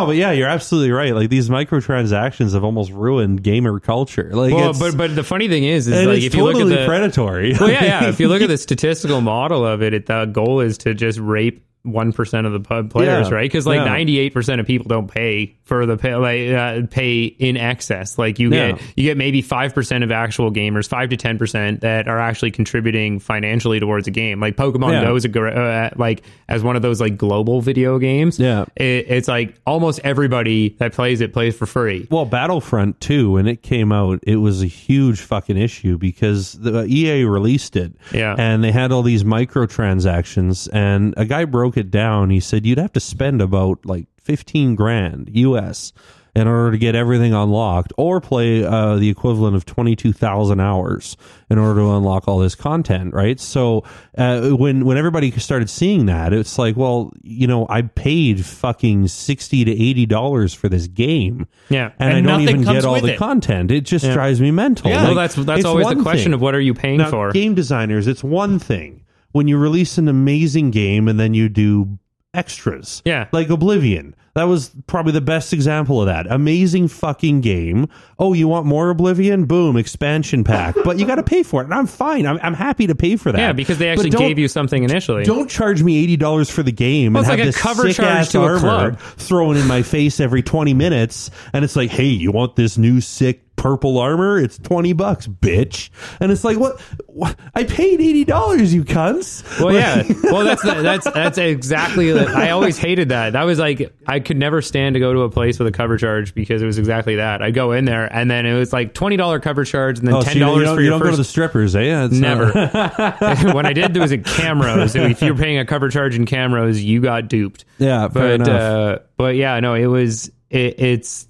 but 0.06 0.16
yeah, 0.16 0.32
you're 0.32 0.48
absolutely 0.48 0.90
right. 0.90 1.14
Like 1.14 1.30
these 1.30 1.48
microtransactions 1.48 2.52
have 2.54 2.64
almost 2.64 2.90
ruined 2.92 3.42
gamer 3.42 3.78
culture. 3.80 4.30
Like, 4.32 4.52
well, 4.54 4.70
it's, 4.70 4.78
but 4.78 4.96
but 4.96 5.14
the 5.14 5.22
funny 5.24 5.48
thing 5.48 5.64
is, 5.64 5.86
is 5.88 5.96
and 5.98 6.06
like 6.08 6.16
it's 6.18 6.26
if 6.26 6.34
you 6.34 6.40
totally 6.42 6.64
look 6.64 6.72
at 6.74 6.80
the 6.80 6.86
predatory. 6.86 7.54
well, 7.58 7.70
yeah, 7.70 7.84
yeah. 7.84 8.08
If 8.08 8.20
you 8.20 8.28
look 8.28 8.42
at 8.42 8.48
the 8.48 8.58
statistical 8.58 9.20
model 9.20 9.64
of 9.66 9.82
it, 9.82 9.94
it 9.94 10.06
the 10.06 10.24
goal 10.26 10.60
is 10.60 10.78
to 10.78 10.94
just 10.94 11.18
rape 11.18 11.64
one 11.92 12.12
percent 12.12 12.46
of 12.46 12.52
the 12.52 12.60
pub 12.60 12.90
players, 12.90 13.28
Yeah. 13.28 13.34
right? 13.34 13.44
Because 13.50 13.66
like 13.66 13.84
ninety 13.84 14.18
eight 14.18 14.32
percent 14.34 14.60
of 14.60 14.66
people 14.66 14.86
don't 14.88 15.08
pay 15.08 15.54
for 15.64 15.86
the 15.86 15.96
pay, 15.96 16.14
like 16.16 16.48
uh, 16.50 16.86
pay 16.90 17.24
in 17.24 17.56
excess. 17.56 18.18
Like 18.18 18.38
you 18.38 18.50
Yeah. 18.52 18.72
get 18.72 18.80
you 18.96 19.04
get 19.04 19.16
maybe 19.16 19.42
five 19.42 19.74
percent 19.74 20.04
of 20.04 20.10
actual 20.10 20.50
gamers, 20.50 20.88
five 20.88 21.10
to 21.10 21.16
ten 21.16 21.38
percent 21.38 21.80
that 21.82 22.08
are 22.08 22.18
actually 22.18 22.50
contributing 22.50 23.18
financially 23.18 23.80
towards 23.80 24.06
a 24.08 24.10
game. 24.10 24.40
Like 24.40 24.56
Pokemon 24.56 24.92
Yeah. 24.92 25.02
Go 25.04 25.16
is 25.16 25.24
a 25.24 25.40
uh, 25.42 25.90
like 25.96 26.22
as 26.48 26.62
one 26.62 26.76
of 26.76 26.82
those 26.82 27.00
like 27.00 27.16
global 27.16 27.60
video 27.60 27.98
games. 27.98 28.38
Yeah. 28.38 28.64
it, 28.76 29.06
it's 29.08 29.28
like 29.28 29.54
almost 29.66 30.00
everybody 30.04 30.70
that 30.78 30.92
plays 30.92 31.20
it 31.20 31.32
plays 31.32 31.56
for 31.56 31.66
free. 31.66 32.06
Well, 32.10 32.24
Battlefront 32.24 33.00
2, 33.00 33.32
when 33.32 33.46
it 33.46 33.62
came 33.62 33.92
out, 33.92 34.20
it 34.22 34.36
was 34.36 34.62
a 34.62 34.66
huge 34.66 35.20
fucking 35.20 35.56
issue 35.56 35.98
because 35.98 36.52
the 36.54 36.84
EA 36.86 37.24
released 37.24 37.76
it. 37.76 37.92
Yeah. 38.12 38.34
And 38.38 38.62
they 38.64 38.72
had 38.72 38.92
all 38.92 39.02
these 39.02 39.24
microtransactions 39.24 40.68
and 40.72 41.14
a 41.16 41.24
guy 41.24 41.44
broke 41.44 41.76
it 41.78 41.90
down. 41.90 42.28
He 42.30 42.40
said 42.40 42.66
you'd 42.66 42.78
have 42.78 42.92
to 42.92 43.00
spend 43.00 43.40
about 43.40 43.86
like 43.86 44.06
15 44.20 44.74
grand 44.74 45.30
US 45.32 45.92
in 46.34 46.46
order 46.46 46.70
to 46.70 46.78
get 46.78 46.94
everything 46.94 47.32
unlocked, 47.34 47.92
or 47.96 48.20
play 48.20 48.62
uh, 48.62 48.94
the 48.96 49.08
equivalent 49.08 49.56
of 49.56 49.64
twenty 49.64 49.96
two 49.96 50.12
thousand 50.12 50.60
hours 50.60 51.16
in 51.50 51.58
order 51.58 51.80
to 51.80 51.90
unlock 51.94 52.28
all 52.28 52.38
this 52.38 52.54
content, 52.54 53.12
right? 53.12 53.40
So 53.40 53.82
uh, 54.16 54.50
when 54.50 54.84
when 54.84 54.96
everybody 54.98 55.32
started 55.32 55.68
seeing 55.68 56.06
that, 56.06 56.32
it's 56.32 56.56
like, 56.56 56.76
well, 56.76 57.12
you 57.24 57.48
know, 57.48 57.66
I 57.68 57.82
paid 57.82 58.44
fucking 58.44 59.08
sixty 59.08 59.64
to 59.64 59.72
eighty 59.72 60.06
dollars 60.06 60.54
for 60.54 60.68
this 60.68 60.86
game, 60.86 61.48
Yeah. 61.70 61.90
and, 61.98 62.18
And 62.18 62.30
I 62.30 62.32
don't 62.32 62.42
even 62.42 62.62
get 62.62 62.84
all 62.84 63.00
the 63.00 63.14
it. 63.14 63.18
content. 63.18 63.72
It 63.72 63.80
just 63.80 64.04
drives 64.04 64.40
me 64.40 64.52
mental. 64.52 64.90
Yeah. 64.90 65.04
well, 65.04 65.14
that's 65.16 65.34
that's 65.34 65.64
always 65.64 65.88
the 65.88 66.02
question 66.02 66.24
thing. 66.26 66.34
of 66.34 66.40
what 66.42 66.54
are 66.54 66.60
you 66.60 66.74
paying 66.74 66.98
Now, 66.98 67.10
for? 67.10 67.32
game 67.32 67.54
designers, 67.54 68.06
it's 68.06 68.22
one 68.22 68.60
thing 68.60 69.02
when 69.32 69.48
you 69.48 69.58
release 69.58 69.98
an 69.98 70.08
amazing 70.08 70.70
game 70.70 71.08
and 71.08 71.18
then 71.18 71.34
you 71.34 71.48
do 71.48 71.98
extras. 72.34 73.02
Yeah. 73.04 73.28
Like 73.32 73.50
Oblivion. 73.50 74.14
That 74.38 74.44
was 74.44 74.70
probably 74.86 75.12
the 75.12 75.20
best 75.20 75.52
example 75.52 76.00
of 76.00 76.06
that. 76.06 76.26
Amazing 76.30 76.88
fucking 76.88 77.40
game. 77.40 77.88
Oh, 78.18 78.32
you 78.32 78.46
want 78.48 78.66
more 78.66 78.88
Oblivion? 78.90 79.44
Boom, 79.46 79.76
expansion 79.76 80.44
pack. 80.44 80.76
but 80.84 80.98
you 80.98 81.06
got 81.06 81.16
to 81.16 81.22
pay 81.22 81.42
for 81.42 81.60
it. 81.60 81.64
And 81.64 81.74
I'm 81.74 81.86
fine. 81.86 82.24
I'm, 82.26 82.38
I'm 82.42 82.54
happy 82.54 82.86
to 82.86 82.94
pay 82.94 83.16
for 83.16 83.32
that. 83.32 83.38
yeah, 83.38 83.52
because 83.52 83.78
they 83.78 83.88
actually 83.88 84.10
gave 84.10 84.38
you 84.38 84.48
something 84.48 84.82
initially. 84.84 85.24
Don't 85.24 85.50
charge 85.50 85.82
me 85.82 86.02
eighty 86.02 86.16
dollars 86.16 86.48
for 86.50 86.62
the 86.62 86.72
game 86.72 87.14
Well, 87.14 87.22
and 87.24 87.30
have 87.30 87.38
like 87.38 87.46
this 87.46 87.56
cover 87.60 87.92
sick 87.92 88.04
ass 88.04 88.32
to 88.32 88.40
armor 88.40 88.94
thrown 89.16 89.56
in 89.56 89.66
my 89.66 89.82
face 89.82 90.20
every 90.20 90.42
twenty 90.42 90.74
minutes, 90.74 91.30
and 91.52 91.64
it's 91.64 91.76
like, 91.76 91.90
hey, 91.90 92.04
you 92.06 92.30
want 92.32 92.56
this 92.56 92.78
new 92.78 93.00
sick 93.00 93.42
purple 93.56 93.98
armor? 93.98 94.38
It's 94.38 94.56
twenty 94.56 94.92
bucks, 94.92 95.26
bitch. 95.26 95.90
And 96.20 96.30
it's 96.30 96.44
like, 96.44 96.58
what? 96.58 96.80
what? 97.06 97.36
I 97.54 97.64
paid 97.64 98.00
eighty 98.00 98.24
dollars, 98.24 98.72
you 98.72 98.84
cunts. 98.84 99.42
Well, 99.58 99.74
Like- 99.74 100.08
yeah. 100.08 100.14
Well, 100.32 100.44
that's 100.44 100.62
the, 100.62 100.74
that's 100.82 101.10
that's 101.10 101.38
exactly. 101.38 102.12
The, 102.12 102.26
I 102.28 102.50
always 102.50 102.78
hated 102.78 103.08
that. 103.08 103.32
That 103.32 103.42
was 103.44 103.58
like 103.58 103.92
I 104.06 104.20
could 104.28 104.36
never 104.36 104.62
stand 104.62 104.94
to 104.94 105.00
go 105.00 105.12
to 105.12 105.22
a 105.22 105.30
place 105.30 105.58
with 105.58 105.66
a 105.66 105.72
cover 105.72 105.96
charge 105.96 106.32
because 106.34 106.62
it 106.62 106.66
was 106.66 106.78
exactly 106.78 107.16
that. 107.16 107.42
I'd 107.42 107.54
go 107.54 107.72
in 107.72 107.84
there 107.86 108.06
and 108.14 108.30
then 108.30 108.46
it 108.46 108.54
was 108.56 108.72
like 108.72 108.94
twenty 108.94 109.16
dollar 109.16 109.40
cover 109.40 109.64
charge 109.64 109.98
and 109.98 110.06
then 110.06 110.14
Oh, 110.14 110.20
so 110.20 110.26
ten 110.26 110.36
you, 110.36 110.40
don't- 110.40 110.48
you 110.58 110.64
dollars 110.64 110.66
don't, 110.66 110.76
for 110.76 110.80
you 110.82 110.86
your 110.90 110.98
don't 111.00 111.06
go 111.06 111.10
to 111.10 111.16
the 111.16 111.24
strippers, 111.24 111.74
eh? 111.74 111.80
Yeah, 111.82 112.04
it's 112.04 112.14
Never. 112.14 112.52
not- 112.54 113.54
when 113.54 113.66
I 113.66 113.72
did, 113.72 113.92
there 113.94 114.02
was 114.02 114.12
a 114.12 114.18
Camrose. 114.18 114.94
If 115.10 115.20
you 115.22 115.34
were 115.34 115.40
paying 115.40 115.58
a 115.58 115.64
cover 115.64 115.88
charge 115.88 116.14
in 116.14 116.26
Camrose, 116.26 116.80
you 116.80 117.00
got 117.00 117.26
duped. 117.26 117.64
Yeah, 117.78 118.06
but 118.06 118.46
uh, 118.48 118.98
but 119.16 119.34
yeah, 119.34 119.58
no, 119.58 119.74
it 119.74 119.86
was 119.86 120.30
it, 120.50 120.78
it's 120.78 121.26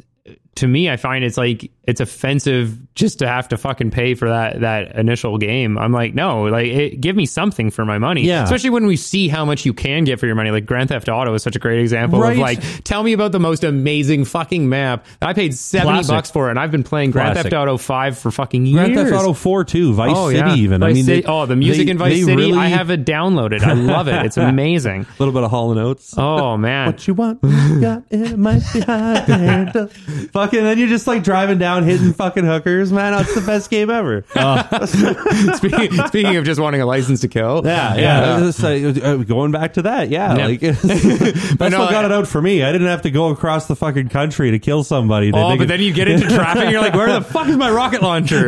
to 0.56 0.66
me. 0.68 0.90
I 0.90 0.96
find 0.96 1.24
it's 1.24 1.38
like 1.38 1.70
it's 1.88 2.00
offensive 2.00 2.76
just 2.94 3.20
to 3.20 3.26
have 3.26 3.48
to 3.48 3.56
fucking 3.56 3.90
pay 3.90 4.14
for 4.14 4.28
that 4.28 4.60
that 4.60 4.94
initial 4.96 5.38
game. 5.38 5.78
I'm 5.78 5.90
like, 5.90 6.14
no, 6.14 6.42
like 6.42 6.66
it, 6.66 7.00
give 7.00 7.16
me 7.16 7.24
something 7.24 7.70
for 7.70 7.84
my 7.86 7.96
money. 7.96 8.22
Yeah. 8.24 8.44
especially 8.44 8.70
when 8.70 8.84
we 8.86 8.96
see 8.96 9.28
how 9.28 9.44
much 9.46 9.64
you 9.64 9.72
can 9.72 10.04
get 10.04 10.20
for 10.20 10.26
your 10.26 10.34
money. 10.34 10.50
Like 10.50 10.66
Grand 10.66 10.90
Theft 10.90 11.08
Auto 11.08 11.32
is 11.32 11.42
such 11.42 11.56
a 11.56 11.58
great 11.58 11.80
example 11.80 12.20
Right. 12.20 12.32
of 12.32 12.38
like, 12.38 12.60
tell 12.84 13.02
me 13.02 13.14
about 13.14 13.32
the 13.32 13.40
most 13.40 13.64
amazing 13.64 14.26
fucking 14.26 14.68
map. 14.68 15.06
I 15.22 15.32
paid 15.32 15.54
seventy 15.54 15.94
Classic. 16.00 16.10
bucks 16.14 16.30
for 16.30 16.48
it, 16.48 16.50
and 16.50 16.58
I've 16.58 16.70
been 16.70 16.82
playing 16.84 17.12
Grand 17.12 17.32
Classic. 17.34 17.50
Theft 17.52 17.60
Auto 17.62 17.78
Five 17.78 18.18
for 18.18 18.30
fucking 18.30 18.66
years. 18.66 18.76
Grand 18.88 18.94
Theft 18.94 19.12
Auto 19.12 19.32
Four 19.32 19.64
too, 19.64 19.94
Vice 19.94 20.12
Oh 20.14 20.28
City 20.28 20.38
yeah, 20.40 20.54
even. 20.56 20.80
Vice 20.82 20.90
I 20.90 20.92
mean, 20.92 21.04
City- 21.04 21.20
they- 21.22 21.26
oh, 21.26 21.46
the 21.46 21.56
music 21.56 21.86
they- 21.86 21.90
in 21.92 21.98
Vice 21.98 22.20
City, 22.24 22.36
really- 22.36 22.58
I 22.58 22.66
have 22.66 22.90
it 22.90 23.06
downloaded. 23.06 23.62
I 23.62 23.72
love 23.72 24.08
it. 24.08 24.26
It's 24.26 24.36
amazing. 24.52 25.02
a 25.02 25.06
little 25.18 25.32
bit 25.32 25.42
of 25.44 25.50
Hall 25.50 25.70
and 25.70 25.80
Oates. 25.80 26.14
Oh 26.18 26.56
man, 26.58 26.86
What 26.86 27.08
you 27.08 27.14
want? 27.14 27.40
Got 27.80 28.02
it 28.10 28.38
might 28.38 28.62
be 28.74 28.80
hard 28.80 29.24
to 29.26 29.34
handle. 29.38 29.86
Fucking, 30.32 30.62
then 30.62 30.78
you're 30.78 30.88
just 30.88 31.06
like 31.06 31.22
driving 31.24 31.56
down 31.58 31.77
hitting 31.84 32.12
fucking 32.12 32.44
hookers, 32.44 32.92
man. 32.92 33.14
It's 33.20 33.34
the 33.34 33.40
best 33.40 33.70
game 33.70 33.90
ever. 33.90 34.24
speaking, 35.56 36.06
speaking 36.06 36.36
of 36.36 36.44
just 36.44 36.60
wanting 36.60 36.80
a 36.80 36.86
license 36.86 37.20
to 37.22 37.28
kill, 37.28 37.62
Yeah, 37.64 37.94
yeah. 37.96 38.46
It's 38.48 38.62
like, 38.62 39.02
uh, 39.04 39.16
going 39.18 39.52
back 39.52 39.74
to 39.74 39.82
that, 39.82 40.08
yeah. 40.10 40.36
Yeah. 40.36 40.46
Like 40.46 40.60
that's 40.60 40.84
no, 40.84 41.80
what 41.80 41.90
got 41.90 42.04
I- 42.04 42.06
it 42.06 42.12
out 42.12 42.26
for 42.28 42.40
me. 42.42 42.62
I 42.62 42.72
didn't 42.72 42.86
have 42.88 43.02
to 43.02 43.10
go 43.10 43.28
across 43.28 43.66
the 43.66 43.76
fucking 43.76 44.08
country 44.08 44.50
to 44.52 44.58
kill 44.58 44.84
somebody. 44.84 45.30
to 45.32 45.38
Oh, 45.38 45.56
but 45.56 45.62
it- 45.64 45.66
then 45.66 45.80
you 45.80 45.92
get 45.92 46.08
into 46.08 46.28
traffic 46.28 46.62
and 46.64 46.70
you're 46.72 46.80
like, 46.80 46.94
where 46.94 47.12
the 47.12 47.20
fuck 47.24 47.48
is 47.48 47.56
my 47.56 47.70
rocket 47.70 48.02
launcher? 48.02 48.46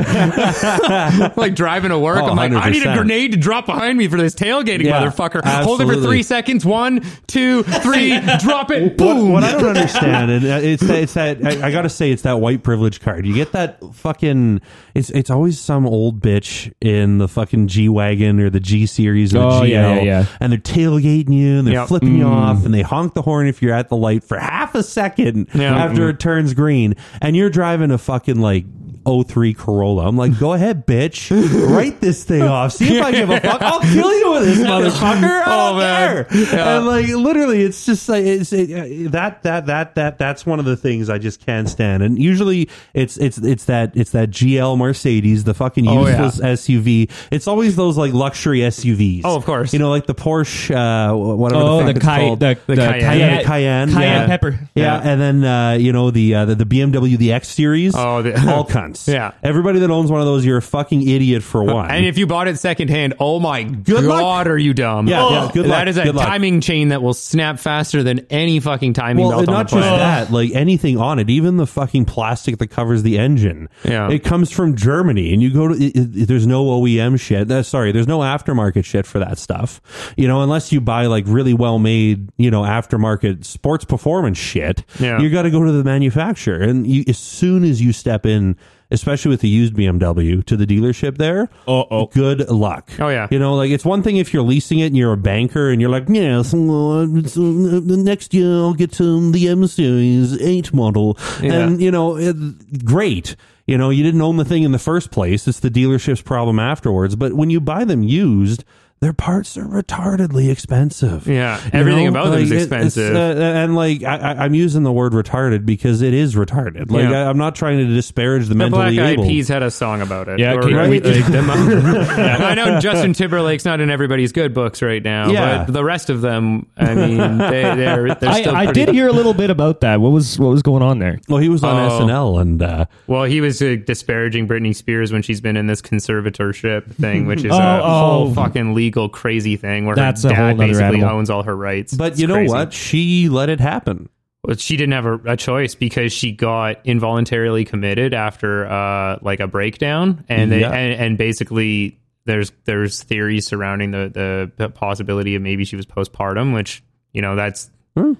like 1.36 1.54
driving 1.54 1.90
to 1.90 1.98
work. 1.98 2.18
Oh, 2.22 2.26
I'm 2.26 2.36
like, 2.36 2.52
I 2.52 2.70
need 2.70 2.84
a 2.86 2.94
grenade 2.96 3.32
to 3.32 3.38
drop 3.38 3.66
behind 3.66 3.98
me 3.98 4.08
for 4.08 4.16
this 4.16 4.34
tailgating 4.34 4.84
Yeah, 4.84 5.02
motherfucker. 5.04 5.44
Hold 5.64 5.80
it 5.80 5.86
for 5.86 5.96
three 5.96 6.22
seconds. 6.22 6.64
One, 6.64 7.04
two, 7.26 7.62
three, 7.62 8.18
drop 8.38 8.70
it. 8.70 8.96
Boom. 8.96 9.32
what 9.32 9.44
I 9.44 9.52
don't 9.52 9.66
understand, 9.76 10.30
and 10.30 10.44
uh, 10.44 10.58
it's 10.62 10.82
that, 10.86 11.02
it's 11.02 11.14
that 11.14 11.44
I, 11.44 11.68
I 11.68 11.70
got 11.72 11.82
to 11.82 11.88
say, 11.88 12.10
it's 12.10 12.22
that 12.22 12.40
white 12.40 12.62
privilege 12.62 13.00
card. 13.00 13.19
You 13.24 13.34
get 13.34 13.52
that 13.52 13.78
fucking. 13.94 14.60
It's 14.94 15.10
it's 15.10 15.30
always 15.30 15.58
some 15.60 15.86
old 15.86 16.20
bitch 16.20 16.72
in 16.80 17.18
the 17.18 17.28
fucking 17.28 17.68
G 17.68 17.88
wagon 17.88 18.40
or 18.40 18.50
the 18.50 18.60
G 18.60 18.86
series 18.86 19.34
or 19.34 19.38
the 19.38 19.44
Oh, 19.46 19.60
GL, 19.62 19.68
yeah, 19.68 19.94
yeah, 19.96 20.02
yeah. 20.02 20.26
and 20.40 20.52
they're 20.52 20.58
tailgating 20.60 21.32
you 21.34 21.58
and 21.58 21.66
they're 21.66 21.74
Yep. 21.74 21.88
flipping 21.88 22.16
you 22.16 22.24
mm. 22.24 22.30
off 22.32 22.64
and 22.64 22.72
they 22.74 22.82
honk 22.82 23.14
the 23.14 23.22
horn 23.22 23.46
if 23.46 23.62
you're 23.62 23.74
at 23.74 23.88
the 23.88 23.96
light 23.96 24.24
for 24.24 24.38
half 24.38 24.74
a 24.74 24.82
second 24.82 25.48
Yeah. 25.54 25.76
after 25.76 26.02
mm. 26.02 26.10
it 26.10 26.20
turns 26.20 26.54
green, 26.54 26.94
and 27.20 27.36
you're 27.36 27.50
driving 27.50 27.90
a 27.90 27.98
fucking 27.98 28.40
like. 28.40 28.64
03 29.06 29.54
Corolla. 29.54 30.06
I'm 30.06 30.16
like, 30.16 30.38
go 30.38 30.52
ahead, 30.52 30.86
bitch. 30.86 31.30
Write 31.74 32.00
this 32.00 32.24
thing 32.24 32.42
off. 32.42 32.72
See 32.72 32.96
if 32.98 33.02
I 33.04 33.10
give 33.12 33.30
a 33.30 33.40
fuck. 33.40 33.62
I'll 33.62 33.80
kill 33.80 34.12
you 34.18 34.32
with 34.32 34.44
this 34.44 34.58
motherfucker. 34.66 35.42
I 35.42 35.44
Oh, 35.46 35.70
don't 35.70 35.78
man. 35.78 36.24
care. 36.26 36.38
Yeah. 36.58 36.76
And 36.76 36.86
like 36.86 37.06
literally 37.08 37.62
it's 37.62 37.86
just 37.86 38.08
like 38.08 38.24
it's 38.24 38.52
it, 38.52 38.70
uh, 39.06 39.10
that 39.10 39.42
that 39.44 39.66
that 39.66 39.94
that 39.94 40.18
that's 40.18 40.44
one 40.46 40.58
of 40.58 40.64
the 40.64 40.76
things 40.76 41.08
I 41.08 41.18
just 41.18 41.44
can't 41.44 41.68
stand. 41.68 42.02
And 42.02 42.18
usually 42.18 42.68
it's 42.94 43.16
it's 43.16 43.38
it's 43.38 43.64
that 43.66 43.92
it's 43.96 44.10
that 44.10 44.30
GL 44.30 44.76
Mercedes, 44.78 45.44
the 45.44 45.54
fucking 45.54 45.88
Oh, 45.88 46.06
yeah. 46.06 46.24
useless 46.26 46.60
SUV. 46.66 47.10
It's 47.30 47.48
always 47.48 47.76
those 47.76 47.96
like 47.96 48.12
luxury 48.12 48.60
SUVs. 48.60 49.22
Oh, 49.24 49.36
of 49.36 49.44
course. 49.44 49.72
You 49.72 49.78
know, 49.78 49.90
like 49.90 50.06
the 50.06 50.14
Porsche 50.14 50.70
uh 50.74 51.16
whatever 51.16 51.60
Oh, 51.62 51.78
the, 51.84 51.92
the, 51.92 51.92
fuck 51.92 51.96
it's 51.96 52.04
Cay- 52.06 52.26
called. 52.26 52.40
the, 52.40 52.58
the, 52.66 52.76
Cayenne. 52.76 53.00
Cayenne, 53.00 53.18
yeah, 53.18 53.42
Cayenne, 53.42 53.88
Cayenne 53.88 54.02
yeah. 54.02 54.26
pepper. 54.26 54.58
Yeah, 54.74 54.96
and 55.02 55.20
then 55.20 55.44
uh, 55.44 55.72
you 55.72 55.92
know 55.92 56.10
the, 56.10 56.34
uh, 56.34 56.44
the 56.44 56.54
the 56.54 56.64
BMW 56.66 57.16
the 57.16 57.32
X 57.32 57.48
series. 57.48 57.94
Oh, 57.96 58.22
the- 58.22 58.38
all 58.50 58.64
cunts. 58.92 59.12
Yeah. 59.12 59.32
everybody 59.42 59.78
that 59.80 59.90
owns 59.90 60.10
one 60.10 60.20
of 60.20 60.26
those, 60.26 60.44
you're 60.44 60.58
a 60.58 60.62
fucking 60.62 61.06
idiot 61.08 61.42
for 61.42 61.62
one. 61.62 61.90
And 61.90 62.06
if 62.06 62.18
you 62.18 62.26
bought 62.26 62.48
it 62.48 62.58
secondhand, 62.58 63.14
oh 63.18 63.40
my 63.40 63.62
Good 63.64 64.04
god, 64.04 64.22
luck. 64.22 64.46
are 64.46 64.58
you 64.58 64.74
dumb? 64.74 65.08
Yeah, 65.08 65.28
yeah, 65.30 65.50
good 65.52 65.66
luck, 65.66 65.78
That 65.78 65.88
is 65.88 65.96
a 65.96 66.04
good 66.04 66.14
luck. 66.14 66.26
timing 66.28 66.60
chain 66.60 66.88
that 66.88 67.02
will 67.02 67.14
snap 67.14 67.58
faster 67.58 68.02
than 68.02 68.26
any 68.30 68.60
fucking 68.60 68.92
timing 68.92 69.26
well, 69.26 69.38
belt 69.38 69.48
on 69.48 69.54
not 69.54 69.70
the 69.70 69.76
just 69.76 69.88
planet. 69.88 69.98
that, 70.28 70.32
like 70.32 70.50
anything 70.52 70.98
on 70.98 71.18
it, 71.18 71.30
even 71.30 71.56
the 71.56 71.66
fucking 71.66 72.04
plastic 72.04 72.58
that 72.58 72.68
covers 72.68 73.02
the 73.02 73.18
engine. 73.18 73.68
Yeah. 73.84 74.10
it 74.10 74.24
comes 74.24 74.50
from 74.50 74.76
Germany, 74.76 75.32
and 75.32 75.42
you 75.42 75.52
go 75.52 75.68
to. 75.68 75.74
It, 75.74 75.96
it- 75.96 76.26
there's 76.30 76.46
no 76.46 76.64
OEM 76.66 77.18
shit. 77.18 77.50
Uh, 77.50 77.62
sorry, 77.62 77.92
there's 77.92 78.06
no 78.06 78.18
aftermarket 78.20 78.84
shit 78.84 79.06
for 79.06 79.18
that 79.18 79.38
stuff. 79.38 79.80
You 80.16 80.28
know, 80.28 80.42
unless 80.42 80.70
you 80.72 80.80
buy 80.80 81.06
like 81.06 81.24
really 81.26 81.54
well 81.54 81.78
made, 81.78 82.28
you 82.36 82.50
know, 82.50 82.62
aftermarket 82.62 83.44
sports 83.44 83.84
performance 83.84 84.38
shit. 84.38 84.84
Yeah. 84.98 85.18
you 85.20 85.30
got 85.30 85.42
to 85.42 85.50
go 85.50 85.64
to 85.64 85.72
the 85.72 85.82
manufacturer, 85.84 86.60
and 86.60 86.86
you, 86.86 87.04
as 87.08 87.18
soon 87.18 87.64
as 87.64 87.80
you 87.82 87.92
step 87.92 88.26
in. 88.26 88.56
Especially 88.90 89.30
with 89.30 89.40
the 89.40 89.48
used 89.48 89.74
BMW 89.74 90.44
to 90.46 90.56
the 90.56 90.66
dealership 90.66 91.16
there. 91.16 91.48
Uh-oh. 91.68 92.06
Good 92.06 92.48
luck. 92.50 92.90
Oh, 92.98 93.08
yeah. 93.08 93.28
You 93.30 93.38
know, 93.38 93.54
like 93.54 93.70
it's 93.70 93.84
one 93.84 94.02
thing 94.02 94.16
if 94.16 94.32
you're 94.34 94.42
leasing 94.42 94.80
it 94.80 94.86
and 94.86 94.96
you're 94.96 95.12
a 95.12 95.16
banker 95.16 95.70
and 95.70 95.80
you're 95.80 95.90
like, 95.90 96.08
yes, 96.08 96.52
well, 96.52 97.16
it's, 97.16 97.36
uh, 97.36 97.40
the 97.40 97.96
next 97.96 98.34
year 98.34 98.50
I'll 98.52 98.74
get 98.74 99.00
um, 99.00 99.32
the 99.32 99.48
M 99.48 99.66
Series 99.66 100.40
8 100.40 100.74
model. 100.74 101.16
Yeah. 101.40 101.52
And, 101.52 101.80
you 101.80 101.90
know, 101.90 102.16
it, 102.16 102.84
great. 102.84 103.36
You 103.66 103.78
know, 103.78 103.90
you 103.90 104.02
didn't 104.02 104.20
own 104.22 104.36
the 104.36 104.44
thing 104.44 104.64
in 104.64 104.72
the 104.72 104.80
first 104.80 105.12
place. 105.12 105.46
It's 105.46 105.60
the 105.60 105.70
dealership's 105.70 106.22
problem 106.22 106.58
afterwards. 106.58 107.14
But 107.14 107.34
when 107.34 107.50
you 107.50 107.60
buy 107.60 107.84
them 107.84 108.02
used, 108.02 108.64
their 109.00 109.14
parts 109.14 109.56
are 109.56 109.64
retardedly 109.64 110.50
expensive. 110.50 111.26
Yeah, 111.26 111.58
You 111.64 111.70
everything 111.72 112.04
know? 112.04 112.10
about 112.10 112.30
them 112.32 112.42
is 112.42 112.50
Like, 112.50 112.58
it- 112.58 112.62
expensive. 112.64 113.16
uh, 113.16 113.18
and 113.40 113.74
like 113.74 114.02
I, 114.02 114.16
I- 114.18 114.44
I'm 114.44 114.52
using 114.52 114.82
the 114.82 114.92
word 114.92 115.12
retarded 115.14 115.64
because 115.64 116.02
it 116.02 116.12
is 116.12 116.34
retarded. 116.34 116.90
Like 116.90 117.08
Yeah. 117.08 117.22
I, 117.24 117.30
I'm 117.30 117.38
not 117.38 117.54
trying 117.54 117.78
to 117.78 117.86
disparage 117.86 118.42
the, 118.42 118.48
The 118.50 118.54
mentally 118.56 118.96
Black 118.96 119.06
Eyed 119.06 119.12
able. 119.14 119.24
Peas 119.24 119.48
had 119.48 119.62
a 119.62 119.70
song 119.70 120.02
about 120.02 120.28
it. 120.28 120.38
Yeah, 120.38 120.52
Or- 120.52 120.64
okay, 120.64 120.74
or- 120.74 120.76
right. 120.76 121.02
like, 121.02 121.24
them- 121.28 121.48
I 121.50 122.54
know 122.54 122.78
Justin 122.78 123.14
Timberlake's 123.14 123.64
not 123.64 123.80
in 123.80 123.88
everybody's 123.88 124.32
good 124.32 124.52
books 124.52 124.82
right 124.82 125.02
now, 125.02 125.30
Yeah. 125.30 125.64
but 125.64 125.72
the 125.72 125.82
rest 125.82 126.10
of 126.10 126.20
them, 126.20 126.66
I 126.76 126.94
mean, 126.94 127.16
they, 127.38 127.62
they're, 127.62 128.14
they're 128.16 128.28
I, 128.28 128.40
still 128.42 128.54
I 128.54 128.64
pretty- 128.66 128.84
did 128.84 128.94
hear 128.94 129.08
a 129.08 129.12
little 129.12 129.32
bit 129.32 129.48
about 129.48 129.80
that. 129.80 130.02
What 130.02 130.12
was 130.12 130.38
what 130.38 130.50
was 130.50 130.60
going 130.60 130.82
on 130.82 130.98
there? 130.98 131.18
well, 131.26 131.38
he 131.38 131.48
was 131.48 131.64
on 131.64 131.74
Oh. 131.90 132.00
SNL 132.06 132.38
and 132.42 132.60
uh, 132.62 132.84
Well, 133.06 133.24
he 133.24 133.40
was 133.40 133.62
uh, 133.62 133.76
disparaging 133.82 134.46
Britney 134.46 134.76
Spears 134.76 135.10
when 135.10 135.22
she's 135.22 135.40
been 135.40 135.56
in 135.56 135.68
this 135.68 135.80
conservatorship 135.80 136.92
thing, 136.96 137.24
which 137.26 137.44
is 137.44 137.52
Oh, 137.54 137.56
a 137.58 137.80
whole 137.82 138.28
oh. 138.28 138.34
fucking 138.34 138.74
legal 138.74 138.89
crazy 139.08 139.56
thing 139.56 139.86
where 139.86 139.96
That's 139.96 140.22
her 140.24 140.30
dad 140.30 140.58
basically 140.58 140.98
animal. 140.98 141.10
owns 141.10 141.30
all 141.30 141.42
her 141.44 141.56
rights. 141.56 141.94
But 141.94 142.12
It's 142.12 142.20
you 142.20 142.26
know 142.26 142.34
crazy. 142.34 142.52
what? 142.52 142.72
She 142.72 143.28
let 143.28 143.48
it 143.48 143.60
happen. 143.60 144.08
But 144.42 144.58
she 144.58 144.76
didn't 144.78 144.92
have 144.94 145.06
a, 145.06 145.14
a 145.32 145.36
choice 145.36 145.74
because 145.74 146.12
she 146.12 146.32
got 146.32 146.84
involuntarily 146.86 147.64
committed 147.66 148.14
after 148.14 148.66
uh, 148.66 149.18
like 149.20 149.40
a 149.40 149.46
breakdown, 149.46 150.24
and 150.30 150.50
they 150.50 150.60
Yeah. 150.60 150.72
and, 150.72 150.94
and 151.00 151.18
basically 151.18 151.98
there's 152.24 152.50
there's 152.64 153.02
theories 153.02 153.46
surrounding 153.46 153.90
the, 153.90 154.10
the 154.12 154.52
the 154.56 154.68
possibility 154.70 155.34
of 155.34 155.42
maybe 155.42 155.64
she 155.66 155.76
was 155.76 155.84
postpartum, 155.84 156.54
which 156.54 156.82
you 157.12 157.20
know 157.20 157.36
that's 157.36 157.70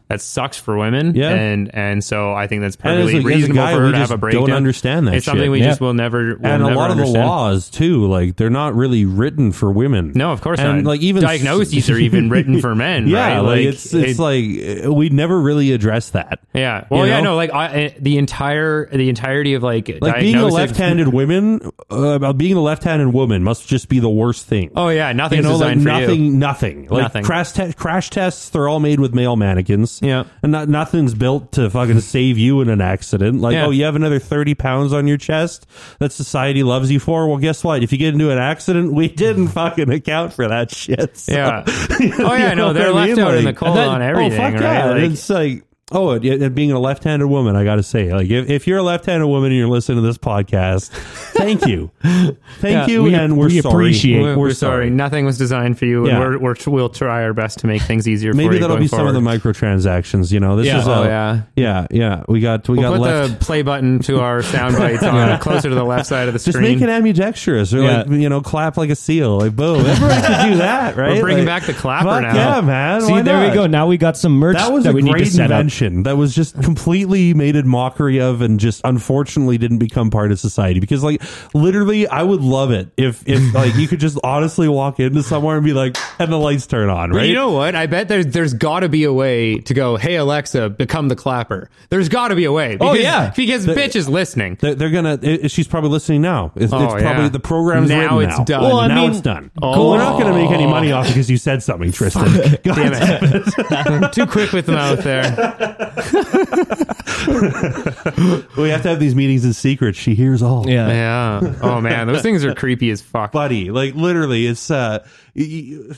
That 0.09 0.21
sucks 0.21 0.59
for 0.59 0.77
women. 0.77 1.15
Yeah. 1.15 1.31
and 1.31 1.71
and 1.75 2.05
so 2.05 2.35
I 2.35 2.49
think 2.49 2.61
that's 2.63 2.77
as 2.77 2.77
perfectly 2.77 3.15
a- 3.15 3.19
as 3.19 3.25
a 3.25 3.27
reasonable 3.27 3.55
guy, 3.63 3.73
for 3.75 3.81
her 3.87 3.93
to 3.93 3.99
have 3.99 4.11
a 4.11 4.19
breakdown. 4.19 4.47
don't 4.49 4.57
understand 4.57 5.07
that 5.09 5.15
It's 5.15 5.25
something 5.25 5.51
we 5.51 5.61
Yeah. 5.61 5.67
just 5.69 5.81
will 5.81 5.95
never. 5.95 6.37
Will 6.37 6.47
and 6.47 6.63
a 6.63 6.67
never 6.67 6.75
lot 6.75 6.91
of 6.91 6.99
the 6.99 7.07
laws 7.07 7.71
too, 7.71 8.05
like 8.07 8.37
they're 8.37 8.51
not 8.51 8.75
really 8.75 9.05
written 9.07 9.53
for 9.53 9.71
women. 9.73 10.13
No, 10.15 10.33
of 10.33 10.41
course 10.43 10.59
and 10.61 10.79
not. 10.85 10.85
Like 10.91 11.01
even 11.01 11.23
diagnoses 11.23 11.89
are 11.89 11.97
even 11.97 12.29
written 12.31 12.61
for 12.61 12.75
men. 12.75 13.07
Yeah, 13.11 13.37
right? 13.37 13.39
like, 13.41 13.61
it's 13.61 13.95
it's 13.95 14.19
it- 14.19 14.23
like 14.23 14.87
uh, 14.87 14.93
we 14.93 15.09
never 15.09 15.41
really 15.41 15.73
address 15.73 16.11
that. 16.11 16.41
yeah. 16.53 16.85
Well, 16.91 17.07
you 17.07 17.13
yeah, 17.13 17.19
know? 17.21 17.31
no, 17.31 17.37
like 17.37 17.53
I, 17.55 17.87
uh, 17.87 17.91
the 18.01 18.19
entire 18.19 18.87
the 18.91 19.09
entirety 19.09 19.55
of 19.55 19.63
like 19.63 19.89
Like 20.01 20.21
being 20.21 20.37
a 20.37 20.47
left-handed 20.47 21.09
woman, 21.13 21.61
uh, 21.91 21.97
about 21.97 22.37
being 22.37 22.57
a 22.57 22.61
left-handed 22.61 23.09
woman 23.09 23.43
must 23.45 23.67
just 23.69 23.89
be 23.89 24.01
the 24.01 24.11
worst 24.11 24.47
thing. 24.47 24.73
Oh 24.77 24.89
yeah, 24.89 25.13
nothing's 25.13 25.45
you 25.45 25.51
know, 25.51 25.57
like 25.57 25.79
designed 25.79 25.83
for 25.83 25.89
nothing, 25.89 26.25
you. 26.25 26.33
nothing. 26.33 26.89
Like 26.91 27.03
Nothing. 27.03 27.25
crash 27.25 27.53
te- 27.53 27.73
crash 27.73 28.11
tests, 28.11 28.49
they're 28.51 28.69
all 28.69 28.81
made 28.81 29.01
with 29.01 29.15
male 29.15 29.37
mannequins. 29.37 29.60
Yeah. 30.03 30.25
and 30.43 30.53
not, 30.53 30.69
nothing's 30.69 31.15
built 31.15 31.53
to 31.53 31.69
fucking 31.71 32.01
save 32.01 32.39
you 32.39 32.61
in 32.61 32.69
an 32.69 32.81
accident. 32.81 33.41
Like, 33.41 33.55
Yeah. 33.55 33.67
oh, 33.67 33.71
you 33.71 33.85
have 33.85 33.97
another 33.97 34.19
thirty 34.19 34.55
pounds 34.55 34.93
on 34.93 35.07
your 35.07 35.17
chest 35.19 35.67
that 35.99 36.13
society 36.13 36.63
loves 36.63 36.91
you 36.91 37.01
for. 37.01 37.29
Well, 37.29 37.39
guess 37.39 37.63
what? 37.65 37.83
If 37.83 37.93
you 37.93 37.99
get 37.99 38.15
into 38.15 38.31
an 38.31 38.39
accident, 38.39 38.93
we 38.93 39.09
didn't 39.09 39.49
fucking 39.49 39.91
account 39.91 40.33
for 40.33 40.49
that 40.49 40.71
shit. 40.75 41.17
So- 41.17 41.33
Yeah. 41.33 41.65
Oh 42.21 42.35
yeah, 42.35 42.55
no, 42.55 42.73
they're 42.73 42.93
left 42.93 43.19
out 43.19 43.35
in 43.35 43.45
the 43.45 43.53
cold 43.53 43.77
on 43.79 44.03
oh, 44.03 44.05
everything, 44.05 44.39
fuck 44.39 44.55
right? 44.55 44.63
yeah. 44.63 44.91
Like- 44.93 45.03
it's 45.11 45.29
like. 45.31 45.65
Oh, 45.93 46.11
and- 46.11 46.25
and 46.25 46.55
being 46.55 46.71
a 46.73 46.79
left-handed 46.79 47.27
woman, 47.27 47.57
I 47.57 47.65
got 47.65 47.77
to 47.77 47.83
say, 47.83 48.13
like, 48.13 48.31
if, 48.31 48.49
if 48.49 48.67
you're 48.67 48.79
a 48.79 48.83
left-handed 48.83 49.27
woman 49.27 49.51
and 49.51 49.59
you're 49.59 49.69
listening 49.69 49.99
to 50.01 50.07
this 50.07 50.19
podcast, 50.19 50.91
thank 51.35 51.67
you, 51.67 51.91
thank 52.03 52.37
Yeah, 52.63 52.87
you, 52.87 53.03
we- 53.05 53.15
and 53.15 53.37
we're 53.37 53.49
we 53.49 53.61
sorry. 53.61 53.75
appreciate- 53.75 54.23
We're, 54.23 54.37
we're, 54.37 54.39
we're 54.49 54.53
sorry. 54.55 54.89
Nothing 54.91 55.25
was 55.27 55.37
designed 55.39 55.79
for 55.79 55.87
you, 55.87 56.07
Yeah. 56.07 56.13
and 56.13 56.21
we're, 56.21 56.39
we're 56.39 56.55
we'll 56.69 56.89
try 56.91 57.23
our 57.25 57.33
best 57.35 57.59
to 57.61 57.67
make 57.67 57.83
things 57.83 58.07
easier. 58.07 58.33
for 58.33 58.37
Maybe 58.37 58.55
you 58.55 58.61
that'll 58.61 58.77
going 58.77 58.85
be 58.85 58.89
some 58.89 59.07
of 59.07 59.15
the 59.15 59.21
microtransactions. 59.21 60.31
You 60.33 60.41
know, 60.41 60.57
this 60.57 60.67
Yeah. 60.67 60.81
is. 60.81 60.89
Oh 60.89 61.03
a, 61.03 61.07
yeah. 61.07 61.43
yeah, 61.57 61.87
yeah. 61.91 62.23
We 62.29 62.41
got 62.41 62.69
we 62.69 62.79
We'll 62.79 62.91
got 62.91 62.97
put 62.99 63.01
left. 63.03 63.39
the 63.41 63.45
play 63.45 63.63
button 63.63 63.99
to 64.01 64.21
our 64.21 64.43
sound 64.45 64.77
bites 64.77 65.03
on 65.03 65.39
closer 65.41 65.69
to 65.69 65.75
the 65.75 65.85
left 65.85 66.07
side 66.07 66.29
of 66.29 66.35
the 66.35 66.39
just 66.39 66.53
screen. 66.57 66.75
make 66.75 66.83
it 66.83 66.89
ambidextrous, 66.89 67.73
or 67.75 67.83
Yeah. 67.83 68.03
like 68.03 68.11
you 68.11 68.29
know, 68.29 68.41
clap 68.41 68.77
like 68.77 68.91
a 68.91 68.97
seal, 68.97 69.39
like 69.39 69.55
boom. 69.57 69.81
Everybody 69.87 70.21
could 70.21 70.51
do 70.53 70.57
that, 70.59 70.97
right? 70.97 71.15
We're 71.15 71.21
bringing 71.23 71.47
Like, 71.47 71.63
back 71.63 71.67
the 71.67 71.75
clapper 71.75 72.21
now. 72.21 72.35
Yeah, 72.35 72.61
man. 72.61 73.01
See, 73.03 73.13
why 73.13 73.23
there 73.23 73.37
not? 73.37 73.49
we 73.49 73.55
go. 73.55 73.67
Now 73.67 73.87
we 73.87 73.97
got 73.97 74.17
some 74.17 74.33
merch 74.33 74.57
That 74.57 74.73
was 74.73 74.85
that 74.85 74.91
a 74.91 74.93
we 74.93 75.03
need 75.03 75.13
to 75.13 75.19
great 75.19 75.29
set 75.29 75.51
up. 75.51 75.59
Invention. 75.81 76.03
That 76.05 76.17
was 76.17 76.35
just 76.35 76.61
completely 76.63 77.35
made 77.35 77.57
a 77.57 77.63
mockery 77.63 78.21
of, 78.21 78.41
and 78.43 78.59
just 78.61 78.81
unfortunately 78.85 79.59
didn't 79.59 79.79
become 79.79 80.11
part 80.11 80.33
of 80.33 80.39
society. 80.41 80.81
Because 80.81 81.03
like 81.03 81.23
literally, 81.55 82.07
I 82.07 82.23
would 82.23 82.41
love 82.41 82.71
it 82.71 82.89
if 82.97 83.27
if 83.29 83.55
like 83.55 83.75
you 83.77 83.89
could 83.89 84.01
just 84.01 84.19
honestly 84.25 84.69
walk 84.69 85.01
into 85.01 85.23
somewhere 85.23 85.57
and 85.57 85.65
be 85.65 85.73
like, 85.73 85.97
and 86.19 86.33
the 86.33 86.37
lights 86.37 86.67
turn 86.67 86.89
on, 86.89 87.11
But 87.11 87.17
right? 87.19 87.29
you 87.29 87.35
know 87.35 87.51
what? 87.51 87.75
I 87.75 87.87
bet 87.87 88.09
there's 88.09 88.27
there's 88.27 88.55
got 88.55 88.81
to 88.81 88.89
be 88.89 89.05
a 89.05 89.13
way 89.13 89.59
to 89.61 89.75
go. 89.75 89.97
Hey 89.97 90.17
Alexa, 90.17 90.71
become 90.71 91.09
the 91.09 91.17
clapper. 91.17 91.69
There's 91.91 92.09
got 92.09 92.29
to 92.29 92.35
be 92.37 92.45
a 92.45 92.53
way. 92.53 92.77
Oh, 92.81 92.93
because, 92.93 92.99
yeah. 93.03 93.33
because 93.37 93.67
bitch 93.67 93.97
is 93.97 94.09
listening. 94.09 94.59
They're, 94.61 94.75
they're 94.75 94.91
gonna. 94.91 95.19
It, 95.23 95.51
she's 95.51 95.69
probably 95.69 95.91
listening 95.91 96.23
now. 96.23 96.53
It's, 96.57 96.73
Oh, 96.73 96.85
it's 96.85 97.03
probably 97.03 97.25
yeah. 97.25 97.29
the 97.31 97.41
program's 97.41 97.89
Now 97.89 98.19
written 98.19 98.31
it's 98.31 98.39
now. 98.39 98.45
done. 98.45 98.63
Well, 98.63 98.79
I 98.79 98.87
now 98.89 99.03
mean- 99.03 99.11
it's 99.11 99.21
done. 99.21 99.51
Oh. 99.61 99.91
We're 99.91 99.99
not 99.99 100.21
gonna 100.21 100.35
make 100.35 100.51
any 100.51 100.67
money 100.67 100.93
off 100.93 101.07
it 101.07 101.09
because 101.11 101.31
you 101.31 101.37
said 101.37 101.63
something, 101.63 101.91
Tristan. 101.93 102.25
God 102.65 102.77
Damn 102.77 102.93
it! 102.95 104.13
Too 104.13 104.27
quick 104.27 104.53
with 104.53 104.67
the 104.67 104.73
mouth 104.73 105.03
there. 105.03 105.70
We 108.57 108.69
have 108.71 108.83
to 108.83 108.89
have 108.89 109.01
these 109.01 109.15
meetings 109.15 109.45
in 109.45 109.53
secret. 109.53 109.97
She 109.97 110.15
hears 110.15 110.43
all. 110.43 110.69
Yeah. 110.69 110.89
Yeah. 110.89 111.55
Oh 111.63 111.81
man, 111.81 112.07
those 112.07 112.23
things 112.23 112.45
are 112.45 112.55
creepy 112.55 112.91
as 112.91 113.01
fuck. 113.01 113.33
buddy. 113.33 113.71
Like 113.71 113.95
literally, 113.95 114.47
it's 114.47 114.71
uh. 114.71 115.05
y- 115.35 115.79
y- 115.89 115.95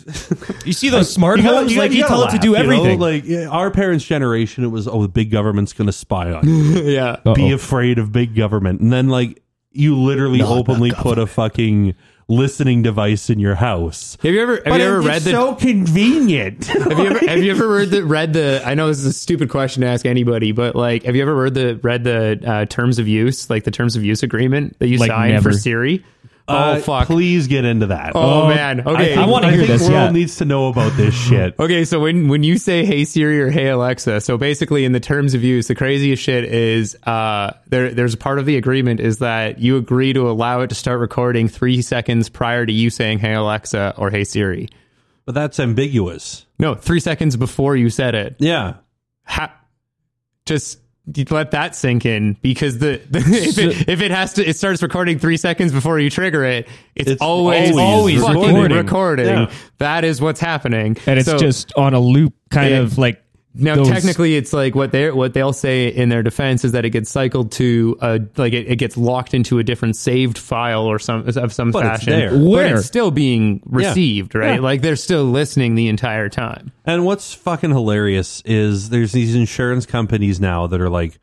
You 0.65 0.73
see 0.73 0.89
those 0.91 1.13
smart 1.13 1.39
you 1.39 1.45
gotta- 1.45 1.59
homes? 1.59 1.73
you 1.73 1.79
like 1.79 1.91
gotta- 1.91 1.95
you 1.97 2.03
you 2.03 2.09
tell 2.09 2.21
gotta 2.25 2.37
it 2.37 2.41
to 2.41 2.47
do 2.47 2.53
laugh, 2.53 2.65
you 2.65 2.71
know? 2.71 2.85
everything. 2.85 3.01
Like 3.01 3.53
our 3.53 3.71
parents' 3.71 4.05
generation, 4.05 4.65
it 4.65 4.69
was 4.69 4.87
oh, 4.89 5.03
the 5.03 5.09
big 5.09 5.31
government's 5.31 5.73
gonna 5.73 5.93
spy 5.93 6.33
on 6.33 6.47
you. 6.49 6.55
yeah. 6.83 7.17
Be 7.35 7.53
afraid 7.53 7.99
of 7.99 8.13
big 8.13 8.35
government, 8.35 8.81
and 8.81 8.93
then 8.93 9.09
like 9.09 9.43
you 9.73 9.97
literally 9.99 10.43
openly 10.43 10.93
put 10.93 11.19
a 11.19 11.27
fucking 11.27 11.95
listening 12.29 12.83
device 12.83 13.29
in 13.31 13.39
your 13.39 13.55
house. 13.57 14.17
Have 14.23 14.33
you 14.33 14.41
ever 14.43 14.55
have 14.57 14.65
But 14.65 14.81
you 14.81 14.87
ever 14.87 14.99
it's 14.99 15.07
read 15.07 15.23
the 15.23 15.31
so 15.31 15.55
convenient. 15.55 16.65
have 16.67 16.99
you 16.99 17.07
ever 17.07 17.19
have 17.27 17.39
you 17.43 17.51
ever 17.51 17.69
read 17.69 17.91
the 17.91 18.05
read 18.05 18.33
the 18.33 18.63
I 18.65 18.75
know 18.75 18.89
this 18.89 18.99
is 18.99 19.07
a 19.07 19.13
stupid 19.13 19.51
question 19.51 19.83
to 19.83 19.89
ask 19.89 20.07
anybody, 20.07 20.53
but 20.53 20.75
like 20.75 21.05
have 21.05 21.17
you 21.17 21.23
ever 21.23 21.35
read 21.35 21.55
the 21.55 21.77
read 21.83 22.05
the 22.05 22.41
uh, 22.45 22.65
terms 22.67 22.99
of 22.99 23.09
use, 23.09 23.51
like 23.51 23.65
the 23.65 23.71
terms 23.71 23.97
of 23.97 24.05
use 24.05 24.23
agreement 24.23 24.79
that 24.79 24.89
you 24.89 24.99
Like, 24.99 25.11
signed 25.11 25.33
never. 25.35 25.51
for 25.53 25.57
Siri? 25.59 26.05
Oh 26.49 26.55
Uh, 26.57 26.79
fuck. 26.81 27.07
Please 27.07 27.47
get 27.47 27.65
into 27.65 27.87
that. 27.87 28.13
Oh, 28.17 28.43
Oh, 28.43 28.49
man. 28.49 28.81
I, 28.81 28.91
Okay. 28.91 29.05
think, 29.15 29.19
I 29.19 29.27
wanna 29.27 29.49
hear 29.51 29.59
think 29.59 29.69
this, 29.69 29.83
World 29.83 29.93
yeah. 29.93 30.11
needs 30.11 30.37
to 30.39 30.45
know 30.45 30.67
about 30.69 30.97
this 30.97 31.15
shit. 31.29 31.55
Okay, 31.59 31.85
so 31.85 32.01
when 32.01 32.27
when 32.29 32.43
you 32.43 32.59
say 32.59 32.85
"Hey 32.85 33.05
Siri" 33.05 33.41
or 33.41 33.51
"Hey 33.51 33.69
Alexa," 33.69 34.21
so 34.23 34.37
basically 34.37 34.85
in 34.85 34.91
the 34.93 34.99
terms 35.01 35.35
of 35.35 35.45
use, 35.45 35.69
the 35.69 35.75
craziest 35.77 36.21
shit 36.23 36.45
is 36.45 36.97
uh, 37.05 37.53
there. 37.69 37.91
There's 37.93 38.15
a 38.15 38.19
part 38.19 38.39
of 38.41 38.47
the 38.47 38.57
agreement 38.57 38.99
is 38.99 39.19
that 39.19 39.61
you 39.61 39.77
agree 39.77 40.13
to 40.15 40.29
allow 40.29 40.61
it 40.63 40.69
to 40.71 40.75
start 40.75 40.99
recording 40.99 41.47
three 41.49 41.81
seconds 41.81 42.29
prior 42.29 42.67
to 42.67 42.73
you 42.73 42.91
saying 42.91 43.21
"Hey 43.21 43.35
Alexa" 43.35 43.95
or 43.97 44.11
"Hey 44.11 44.25
Siri." 44.25 44.69
But 45.25 45.37
that's 45.37 45.61
ambiguous. 45.61 46.47
No, 46.59 46.75
three 46.75 46.99
seconds 46.99 47.37
before 47.37 47.77
you 47.77 47.89
said 47.89 48.17
it. 48.17 48.35
Yeah. 48.41 48.75
Ha- 49.27 49.55
just 50.45 50.81
let 51.31 51.51
that 51.51 51.75
sink 51.75 52.07
in 52.07 52.35
because 52.43 52.79
the, 52.79 53.01
the 53.11 53.19
if, 53.27 53.59
it, 53.59 53.89
if 53.89 54.01
it 54.01 54.11
has 54.11 54.35
to 54.35 54.49
it 54.49 54.57
starts 54.57 54.83
recording 54.83 55.19
three 55.19 55.37
seconds 55.37 55.73
before 55.73 55.99
you 55.99 56.09
trigger 56.11 56.45
it 56.45 56.69
it's, 56.95 57.11
It's 57.11 57.23
always 57.23 57.77
always 57.77 58.21
fucking 58.23 58.41
recording. 58.41 58.77
recording, 58.77 59.27
Yeah. 59.27 59.53
that 59.79 60.05
is 60.05 60.21
what's 60.21 60.41
happening 60.41 60.97
and 61.07 61.19
it's 61.19 61.29
So- 61.29 61.39
just 61.39 61.73
on 61.77 61.95
a 61.95 62.01
loop, 62.01 62.35
kind 62.51 62.71
Yeah. 62.71 62.81
of 62.81 62.99
like 62.99 63.22
now 63.55 63.77
those- 63.77 63.89
technically 63.89 64.37
it's 64.37 64.53
like 64.53 64.75
what 64.75 64.93
they 64.93 65.11
what 65.11 65.35
they'll 65.35 65.53
say 65.53 65.89
in 65.89 66.09
their 66.09 66.23
defense 66.23 66.65
is 66.65 66.73
that 66.73 66.85
it 66.85 66.91
gets 66.91 67.11
cycled 67.11 67.53
to 67.53 67.97
a 68.01 68.21
like 68.37 68.53
it, 68.53 68.67
it 68.71 68.77
gets 68.77 68.97
locked 68.97 69.35
into 69.35 69.59
a 69.59 69.63
different 69.65 69.97
saved 69.97 70.39
file 70.39 70.83
or 70.85 70.99
some 70.99 71.27
of 71.29 71.53
some 71.53 71.71
But 71.71 71.85
it's 71.87 72.05
fashion 72.05 72.13
there. 72.13 72.31
but 72.31 72.41
Where? 72.41 72.77
it's 72.77 72.87
still 72.87 73.11
being 73.11 73.61
received 73.67 74.35
right 74.35 74.55
Yeah. 74.55 74.61
like 74.61 74.81
they're 74.83 74.97
still 74.97 75.25
listening 75.25 75.75
the 75.75 75.89
entire 75.89 76.29
time 76.29 76.73
And 76.87 77.05
what's 77.05 77.35
fucking 77.35 77.71
hilarious 77.71 78.43
is 78.45 78.89
there's 78.91 79.13
these 79.13 79.35
insurance 79.35 79.87
companies 79.87 80.41
now 80.41 80.67
that 80.67 80.81
are 80.81 80.91
like, 80.91 81.19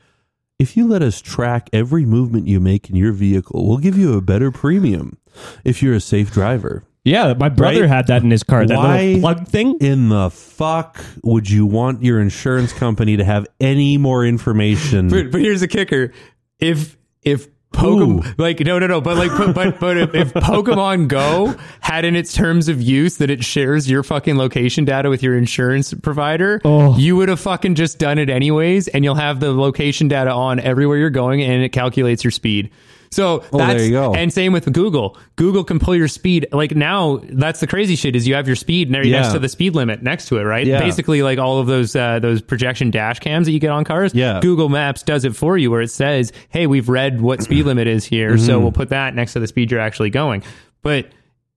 if 0.59 0.75
you 0.77 0.87
let 0.87 1.01
us 1.01 1.21
track 1.21 1.69
every 1.73 2.05
movement 2.05 2.47
you 2.47 2.59
make 2.59 2.89
in 2.89 2.95
your 2.97 3.13
vehicle, 3.13 3.67
we'll 3.67 3.77
give 3.77 3.97
you 3.97 4.17
a 4.17 4.21
better 4.21 4.51
premium 4.51 5.17
if 5.63 5.81
you're 5.81 5.93
a 5.95 6.01
safe 6.01 6.31
driver. 6.33 6.83
Yeah. 7.03 7.33
My 7.33 7.49
brother 7.49 7.81
Right? 7.81 7.89
had 7.89 8.07
that 8.07 8.23
in 8.23 8.31
his 8.31 8.43
car. 8.43 8.65
That 8.65 8.77
Why 8.77 9.03
little 9.05 9.21
plug 9.21 9.47
thing. 9.47 9.77
In 9.79 10.09
the 10.09 10.29
fuck 10.29 11.03
would 11.23 11.49
you 11.49 11.65
want 11.65 12.03
your 12.03 12.19
insurance 12.19 12.73
company 12.73 13.17
to 13.17 13.23
have 13.23 13.47
any 13.59 13.97
more 13.97 14.25
information? 14.25 15.09
But, 15.09 15.31
but 15.31 15.41
here's 15.41 15.61
the 15.61 15.67
kicker: 15.67 16.11
if 16.59 16.97
if 17.23 17.47
Pokemon, 17.71 18.39
like 18.39 18.59
no, 18.61 18.79
no, 18.79 18.87
no, 18.87 18.99
but 18.99 19.15
like, 19.15 19.29
but 19.37 19.53
but, 19.53 19.79
but 19.79 19.95
if, 19.97 20.15
if 20.15 20.33
Pokemon 20.33 21.07
Go 21.07 21.55
had 21.81 22.03
in 22.03 22.15
its 22.15 22.33
terms 22.33 22.67
of 22.67 22.81
use 22.81 23.17
that 23.17 23.29
it 23.29 23.43
shares 23.43 23.87
your 23.89 24.01
fucking 24.01 24.37
location 24.39 24.85
data 24.85 25.07
with 25.09 25.21
your 25.21 25.37
insurance 25.37 25.93
provider, 25.93 26.59
Oh. 26.65 26.97
you 26.97 27.15
would 27.15 27.29
have 27.29 27.39
fucking 27.39 27.75
just 27.75 27.99
done 27.99 28.17
it 28.17 28.27
anyways, 28.29 28.87
and 28.87 29.03
you'll 29.05 29.13
have 29.15 29.39
the 29.39 29.53
location 29.53 30.07
data 30.07 30.31
on 30.31 30.59
everywhere 30.59 30.97
you're 30.97 31.11
going, 31.11 31.43
and 31.43 31.61
it 31.63 31.69
calculates 31.69 32.23
your 32.23 32.31
speed. 32.31 32.71
So 33.11 33.43
Oh, 33.51 33.57
that's 33.57 33.73
there 33.79 33.85
you 33.85 33.91
go. 33.91 34.13
and 34.13 34.31
same 34.31 34.53
with 34.53 34.71
Google. 34.71 35.17
Google 35.35 35.63
can 35.63 35.79
pull 35.79 35.95
your 35.95 36.07
speed. 36.07 36.47
Like 36.51 36.75
now, 36.75 37.21
that's 37.23 37.59
the 37.59 37.65
crazy 37.67 37.95
shit 37.95 38.15
is 38.15 38.27
you 38.27 38.35
have 38.35 38.45
your 38.47 38.55
speed 38.55 38.91
next 38.91 39.07
Yeah. 39.07 39.31
to 39.33 39.39
the 39.39 39.49
speed 39.49 39.73
limit 39.75 40.03
next 40.03 40.27
to 40.27 40.37
it, 40.37 40.43
right? 40.43 40.65
Yeah. 40.67 40.79
Basically, 40.79 41.23
like 41.23 41.39
all 41.39 41.59
of 41.59 41.67
those 41.67 41.95
uh, 41.95 42.19
those 42.19 42.41
projection 42.41 42.91
dash 42.91 43.19
cams 43.19 43.47
that 43.47 43.51
you 43.53 43.59
get 43.59 43.71
on 43.71 43.83
cars. 43.83 44.13
Yeah. 44.13 44.39
Google 44.41 44.69
Maps 44.69 45.01
does 45.03 45.25
it 45.25 45.35
for 45.35 45.57
you 45.57 45.71
where 45.71 45.81
it 45.81 45.89
says, 45.91 46.31
"Hey, 46.49 46.67
we've 46.67 46.87
read 46.89 47.19
what 47.21 47.41
speed 47.41 47.65
limit 47.65 47.87
is 47.87 48.05
here, 48.05 48.33
Mm-hmm. 48.35 48.45
so 48.45 48.59
we'll 48.59 48.71
put 48.71 48.89
that 48.89 49.15
next 49.15 49.33
to 49.33 49.39
the 49.39 49.47
speed 49.47 49.71
you're 49.71 49.79
actually 49.79 50.11
going." 50.11 50.43
But 50.83 51.07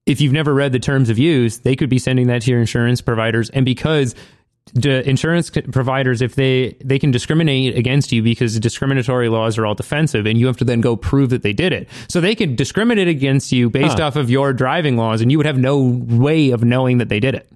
if 0.07 0.21
you've 0.21 0.33
never 0.33 0.53
read 0.55 0.73
the 0.73 0.81
terms 0.81 1.11
of 1.11 1.19
use, 1.19 1.59
they 1.59 1.77
could 1.77 1.89
be 1.91 1.99
sending 1.99 2.27
that 2.29 2.43
to 2.43 2.51
your 2.51 2.61
insurance 2.61 3.01
providers, 3.01 3.51
and 3.51 3.65
because 3.65 4.15
insurance 4.85 5.51
providers, 5.51 6.23
if 6.23 6.35
they 6.35 6.77
they 6.85 6.99
can 6.99 7.11
discriminate 7.11 7.77
against 7.77 8.13
you 8.13 8.23
because 8.23 8.59
discriminatory 8.59 9.29
laws 9.29 9.59
are 9.59 9.67
all 9.67 9.75
defensive, 9.75 10.27
and 10.27 10.39
you 10.39 10.47
have 10.47 10.57
to 10.59 10.65
then 10.65 10.81
go 10.81 10.97
prove 10.97 11.31
that 11.31 11.43
they 11.43 11.53
did 11.53 11.73
it. 11.73 11.89
So 12.09 12.21
they 12.21 12.35
could 12.35 12.57
discriminate 12.57 13.09
against 13.09 13.53
you 13.53 13.69
based 13.71 13.99
Huh. 13.99 14.07
off 14.07 14.17
of 14.17 14.31
your 14.31 14.53
driving 14.53 14.97
laws, 14.97 15.21
and 15.21 15.31
you 15.31 15.39
would 15.39 15.47
have 15.47 15.59
no 15.59 15.79
way 16.09 16.51
of 16.51 16.65
knowing 16.65 16.99
that 16.99 17.09
they 17.09 17.21
did 17.21 17.35
it. 17.35 17.49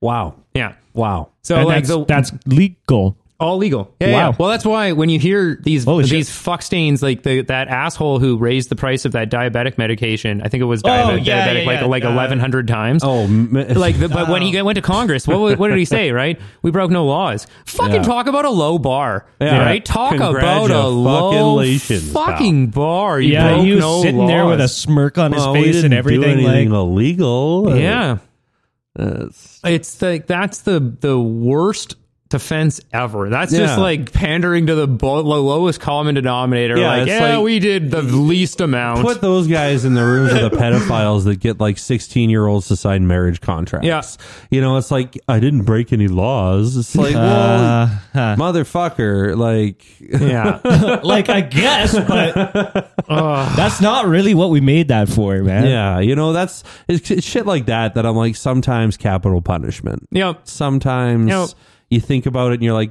wow. 0.00 0.34
Yeah. 0.54 0.74
Wow. 0.94 1.28
So 1.42 1.56
And 1.56 1.66
like 1.66 1.84
that's, 1.84 1.88
the, 1.88 2.04
that's 2.06 2.32
legal. 2.46 3.16
All 3.38 3.58
legal. 3.58 3.94
Yeah, 4.00 4.12
Wow. 4.12 4.18
yeah. 4.30 4.36
Well, 4.38 4.48
that's 4.48 4.64
why 4.64 4.92
when 4.92 5.08
you 5.10 5.18
hear 5.18 5.58
these 5.62 5.84
Holy 5.84 6.04
shit. 6.04 6.10
these 6.10 6.30
fuck 6.30 6.62
stains, 6.62 7.02
like 7.02 7.22
the 7.22 7.42
that 7.42 7.68
asshole 7.68 8.18
who 8.18 8.38
raised 8.38 8.70
the 8.70 8.76
price 8.76 9.04
of 9.04 9.12
that 9.12 9.30
diabetic 9.30 9.76
medication, 9.76 10.40
I 10.42 10.48
think 10.48 10.62
it 10.62 10.64
was 10.66 10.82
diabetic, 10.82 11.06
Oh, 11.06 11.14
yeah, 11.16 11.46
diabetic 11.48 11.60
yeah, 11.62 11.66
like 11.66 11.80
yeah. 11.80 11.86
like 11.86 12.04
Uh, 12.04 12.08
eleven 12.08 12.40
hundred 12.40 12.66
times. 12.66 13.02
Oh, 13.04 13.24
Like, 13.76 13.98
the, 13.98 14.08
but 14.08 14.28
when 14.28 14.40
he 14.42 14.60
went 14.62 14.76
to 14.76 14.82
Congress, 14.82 15.26
what 15.28 15.58
what 15.58 15.68
did 15.68 15.78
he 15.78 15.84
say? 15.84 16.12
Right, 16.16 16.40
we 16.62 16.70
broke 16.70 16.90
no 16.90 17.04
laws. 17.04 17.46
Fucking 17.66 17.94
Yeah. 17.96 18.02
talk 18.02 18.26
about 18.26 18.44
a 18.46 18.50
low 18.50 18.78
bar, 18.78 19.26
Yeah. 19.40 19.58
right? 19.58 19.84
Talk 19.84 20.14
about 20.14 20.70
a 20.70 20.86
low 20.88 21.30
Congratulations, 21.30 22.12
pal. 22.12 22.26
fucking 22.26 22.68
bar. 22.68 23.20
You 23.20 23.32
Yeah, 23.34 23.48
broke 23.54 23.64
he 23.66 23.72
was 23.72 23.80
no 23.80 24.02
sitting 24.02 24.26
there 24.26 24.46
with 24.46 24.60
a 24.60 24.68
smirk 24.68 25.18
on 25.18 25.32
his 25.32 25.42
Well, 25.42 25.52
we 25.52 25.64
face 25.64 25.84
and 25.84 25.92
everything. 25.92 26.42
Like, 26.42 26.68
illegal. 26.68 27.68
Uh, 27.68 27.74
yeah. 27.74 28.18
it's- 28.98 29.60
It's 29.64 30.00
like 30.00 30.26
that's 30.26 30.60
the 30.62 30.80
the 31.00 31.18
worst 31.20 31.96
defense 32.28 32.80
ever. 32.92 33.28
That's 33.28 33.52
just 33.52 33.78
like 33.78 34.12
pandering 34.12 34.66
to 34.66 34.74
the 34.74 34.88
bo- 34.88 35.20
lowest 35.22 35.80
common 35.80 36.16
denominator. 36.16 36.76
Yeah, 36.76 36.88
like, 36.88 37.06
yeah, 37.06 37.36
like- 37.36 37.44
we 37.44 37.58
did 37.60 37.90
the 37.92 38.02
least 38.02 38.60
amount. 38.60 39.02
Put 39.02 39.20
those 39.20 39.46
guys 39.46 39.84
in 39.84 39.94
the 39.94 40.04
rooms 40.04 40.32
of 40.32 40.50
the 40.50 40.56
pedophiles 40.56 41.24
that 41.24 41.38
get 41.38 41.60
like 41.60 41.78
16 41.78 42.28
year 42.28 42.46
olds 42.46 42.66
to 42.68 42.76
sign 42.76 43.06
marriage 43.06 43.40
contracts. 43.40 43.86
Yeah. 43.86 44.02
You 44.50 44.60
know, 44.60 44.76
it's 44.76 44.90
like, 44.90 45.16
I 45.28 45.38
didn't 45.38 45.62
break 45.62 45.92
any 45.92 46.08
laws. 46.08 46.76
It's 46.76 46.96
like, 46.96 47.14
Uh, 47.14 47.18
well, 47.18 47.86
huh. 48.12 48.36
motherfucker. 48.38 49.36
Like, 49.36 49.84
yeah. 50.00 50.60
like 51.04 51.28
I 51.28 51.42
guess, 51.42 51.94
but 51.94 52.92
that's 53.08 53.80
not 53.80 54.06
really 54.06 54.34
what 54.34 54.50
we 54.50 54.60
made 54.60 54.88
that 54.88 55.08
for, 55.08 55.42
man. 55.42 55.66
yeah, 55.66 56.00
you 56.00 56.16
know, 56.16 56.32
that's 56.32 56.64
it's, 56.88 57.10
it's 57.10 57.26
shit 57.26 57.46
like 57.46 57.66
that 57.66 57.94
that 57.94 58.04
I'm 58.04 58.16
like, 58.16 58.36
sometimes 58.36 58.96
capital 58.96 59.40
punishment. 59.40 60.08
yep. 60.10 60.40
Sometimes 60.48 61.28
Yep. 61.28 61.48
You 61.90 62.00
think 62.00 62.26
about 62.26 62.52
it 62.52 62.54
and 62.54 62.62
you're 62.62 62.74
like, 62.74 62.90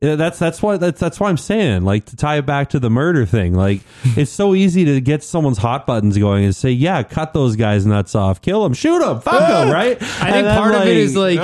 that's 0.00 0.38
that's 0.38 0.62
why 0.62 0.76
that's 0.76 1.00
that's 1.00 1.18
why 1.18 1.28
I'm 1.30 1.38
saying 1.38 1.84
like 1.84 2.04
to 2.06 2.16
tie 2.16 2.36
it 2.36 2.46
back 2.46 2.70
to 2.70 2.78
the 2.78 2.90
murder 2.90 3.24
thing. 3.24 3.54
Like 3.54 3.80
it's 4.04 4.30
so 4.30 4.54
easy 4.54 4.84
to 4.84 5.00
get 5.00 5.24
someone's 5.24 5.58
hot 5.58 5.86
buttons 5.86 6.18
going 6.18 6.44
and 6.44 6.54
say, 6.54 6.70
yeah, 6.70 7.02
cut 7.02 7.32
those 7.32 7.56
guys 7.56 7.86
nuts 7.86 8.14
off, 8.14 8.42
kill 8.42 8.62
them, 8.62 8.74
shoot 8.74 8.98
them, 8.98 9.20
fuck 9.20 9.40
them, 9.40 9.70
right? 9.72 9.96
I 10.00 10.32
think 10.32 10.46
part 10.48 10.74
of 10.74 10.82
it 10.82 10.96
is 10.96 11.16
like, 11.16 11.38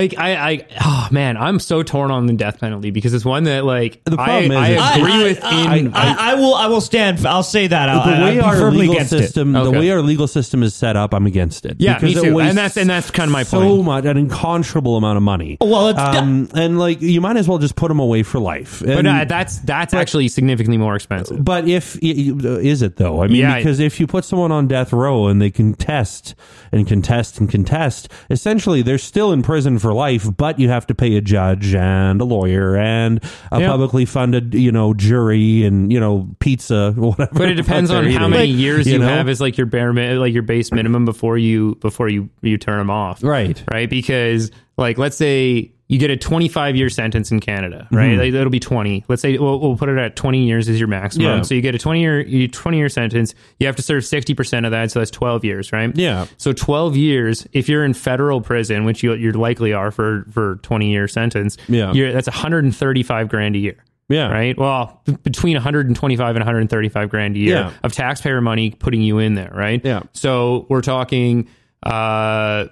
like 0.00 0.18
I, 0.18 0.50
I, 0.52 0.66
oh 0.84 1.08
man, 1.10 1.36
I'm 1.36 1.58
so 1.60 1.82
torn 1.82 2.10
on 2.10 2.26
the 2.26 2.32
death 2.32 2.60
penalty 2.60 2.90
because 2.90 3.14
it's 3.14 3.24
one 3.24 3.44
that 3.44 3.64
like 3.64 4.02
The 4.04 4.12
I, 4.12 4.24
problem 4.24 4.52
is 4.52 4.56
I 4.58 4.68
it's- 4.70 4.96
agree 4.96 5.12
I, 5.12 5.22
with. 5.22 5.44
I, 5.44 5.76
in, 5.76 5.94
I, 5.94 6.32
I 6.32 6.34
will. 6.34 6.54
I 6.54 6.66
will 6.68 6.80
stand. 6.80 7.24
I'll 7.26 7.42
say 7.42 7.66
that. 7.66 7.88
I'll, 7.88 8.04
the 8.04 8.22
way 8.24 8.38
I'm 8.40 8.44
our 8.44 8.70
legal 8.70 8.94
against 8.94 9.10
system, 9.10 9.52
the 9.52 9.70
way 9.70 9.90
our 9.90 10.02
legal 10.02 10.26
system 10.28 10.62
is 10.62 10.74
set 10.74 10.96
up, 10.96 11.12
I'm 11.14 11.26
against 11.26 11.66
it. 11.66 11.76
Yeah, 11.78 11.94
me 11.94 12.08
Because 12.12 12.22
it 12.24 12.30
too. 12.30 12.38
And 12.40 12.56
that's- 12.56 12.76
and 12.76 12.88
that's 12.88 13.10
kinda 13.10 13.30
my 13.30 13.42
So 13.42 13.58
point. 13.60 13.68
So 13.70 13.82
much, 13.82 14.04
an 14.04 14.16
incomparable 14.16 14.96
amount 14.96 15.16
of 15.16 15.22
money. 15.22 15.56
Well, 15.60 15.88
it's 15.88 15.98
um, 16.00 16.48
and 16.54 16.78
like 16.78 17.00
you 17.00 17.20
might 17.20 17.36
as 17.36 17.48
well 17.48 17.58
just 17.58 17.76
put 17.76 17.88
them 17.88 17.98
away 18.00 18.22
for 18.22 18.38
life. 18.38 18.80
but 18.80 18.90
And- 18.90 19.08
uh, 19.08 19.24
that's 19.24 19.58
that's 19.60 19.94
actually 19.94 20.28
significantly 20.28 20.78
more 20.78 20.94
expensive. 20.96 21.44
But 21.44 21.66
if 21.68 21.98
is 22.02 22.82
it 22.82 22.96
though? 22.96 23.22
I 23.22 23.26
mean, 23.26 23.36
Yeah. 23.36 23.56
because 23.58 23.80
if 23.80 23.98
you 24.00 24.06
put 24.06 24.24
someone 24.24 24.52
on 24.52 24.68
death 24.68 24.92
row 24.92 25.26
and 25.26 25.40
they 25.42 25.50
contest 25.50 26.34
and 26.72 26.86
contest 26.86 27.38
and 27.40 27.50
contest, 27.50 28.08
essentially 28.30 28.82
they're 28.82 28.98
still 28.98 29.32
in 29.32 29.42
prison 29.42 29.78
for 29.78 29.87
life. 29.92 30.26
But 30.36 30.58
you 30.58 30.68
have 30.68 30.86
to 30.88 30.94
pay 30.94 31.16
a 31.16 31.20
judge 31.20 31.74
and 31.74 32.20
a 32.20 32.24
lawyer 32.24 32.76
and 32.76 33.22
a 33.52 33.60
Yeah. 33.60 33.68
publicly 33.68 34.04
funded, 34.04 34.54
you 34.54 34.72
know, 34.72 34.94
jury 34.94 35.64
and 35.64 35.92
you 35.92 36.00
know 36.00 36.28
pizza, 36.40 36.92
whatever. 36.96 37.30
But 37.32 37.50
it 37.50 37.54
depends 37.54 37.90
on 37.90 38.06
how 38.10 38.28
many 38.28 38.52
Like, 38.52 38.58
years 38.60 38.86
you, 38.86 38.98
know? 38.98 39.06
have 39.06 39.28
as 39.28 39.40
like 39.40 39.56
your 39.58 39.66
bare 39.66 39.92
like 39.92 40.32
your 40.32 40.42
base 40.42 40.70
minimum 40.72 41.04
before 41.04 41.38
you 41.38 41.76
before 41.80 42.08
you 42.08 42.28
you 42.42 42.58
turn 42.58 42.78
them 42.78 42.90
off. 42.90 43.22
Right. 43.22 43.62
Right. 43.70 43.88
Because 43.88 44.50
like 44.78 44.96
let's 44.96 45.16
say 45.16 45.72
you 45.90 45.98
get 45.98 46.10
a 46.10 46.16
25 46.18 46.76
year 46.76 46.90
sentence 46.90 47.30
in 47.30 47.40
Canada, 47.40 47.88
right? 47.90 48.10
Mm-hmm. 48.10 48.20
Like, 48.20 48.34
it'll 48.34 48.50
be 48.50 48.60
20. 48.60 49.06
Let's 49.08 49.22
say 49.22 49.38
we'll, 49.38 49.58
we'll 49.58 49.76
put 49.76 49.88
it 49.88 49.96
at 49.96 50.16
20 50.16 50.44
years 50.44 50.68
is 50.68 50.78
your 50.78 50.86
maximum. 50.86 51.26
Yeah. 51.26 51.42
So 51.42 51.54
you 51.54 51.62
get 51.62 51.74
a 51.74 51.78
20 51.78 52.00
year 52.02 52.20
you 52.20 52.46
20 52.46 52.76
year 52.76 52.88
sentence. 52.90 53.34
You 53.58 53.66
have 53.66 53.76
to 53.76 53.82
serve 53.82 54.04
60 54.04 54.34
percent 54.34 54.66
of 54.66 54.72
that, 54.72 54.90
so 54.90 54.98
that's 55.00 55.10
12 55.10 55.44
years, 55.44 55.72
right? 55.72 55.94
Yeah. 55.96 56.26
So 56.36 56.52
12 56.52 56.96
years, 56.96 57.46
if 57.52 57.68
you're 57.68 57.84
in 57.84 57.94
federal 57.94 58.40
prison, 58.40 58.84
which 58.84 59.02
you 59.02 59.14
you 59.14 59.32
likely 59.32 59.72
are 59.72 59.90
for 59.90 60.26
for 60.30 60.56
20 60.62 60.90
year 60.90 61.08
sentence, 61.08 61.56
Yeah. 61.68 61.92
you're, 61.92 62.12
that's 62.12 62.28
135 62.28 63.28
grand 63.28 63.56
a 63.56 63.58
year. 63.58 63.82
Yeah. 64.10 64.28
Right. 64.28 64.56
Well, 64.56 65.00
b- 65.04 65.16
between 65.22 65.54
125 65.54 66.36
and 66.36 66.40
135 66.42 67.08
grand 67.10 67.36
a 67.36 67.38
year 67.38 67.54
Yeah. 67.56 67.72
of 67.82 67.92
taxpayer 67.92 68.40
money 68.40 68.70
putting 68.70 69.02
you 69.02 69.18
in 69.18 69.34
there. 69.34 69.52
Right. 69.54 69.82
Yeah. 69.84 70.00
So 70.12 70.66
we're 70.70 70.80
talking 70.82 71.48
uh, 71.82 72.66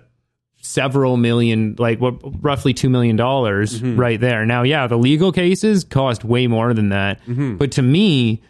several 0.67 1.17
million, 1.17 1.77
like 1.79 2.01
what, 2.01 2.15
roughly 2.43 2.75
two 2.75 2.89
million 2.91 3.17
dollars 3.17 3.81
Mm-hmm. 3.81 3.99
right 3.99 4.21
there. 4.21 4.45
Now, 4.47 4.63
yeah, 4.63 4.87
the 4.87 4.99
legal 4.99 5.33
cases 5.33 5.85
cost 5.85 6.25
way 6.25 6.47
more 6.47 6.75
than 6.75 6.91
that, 6.91 7.21
Mm-hmm. 7.27 7.57
but 7.57 7.73
to 7.73 7.83
me, 7.83 8.43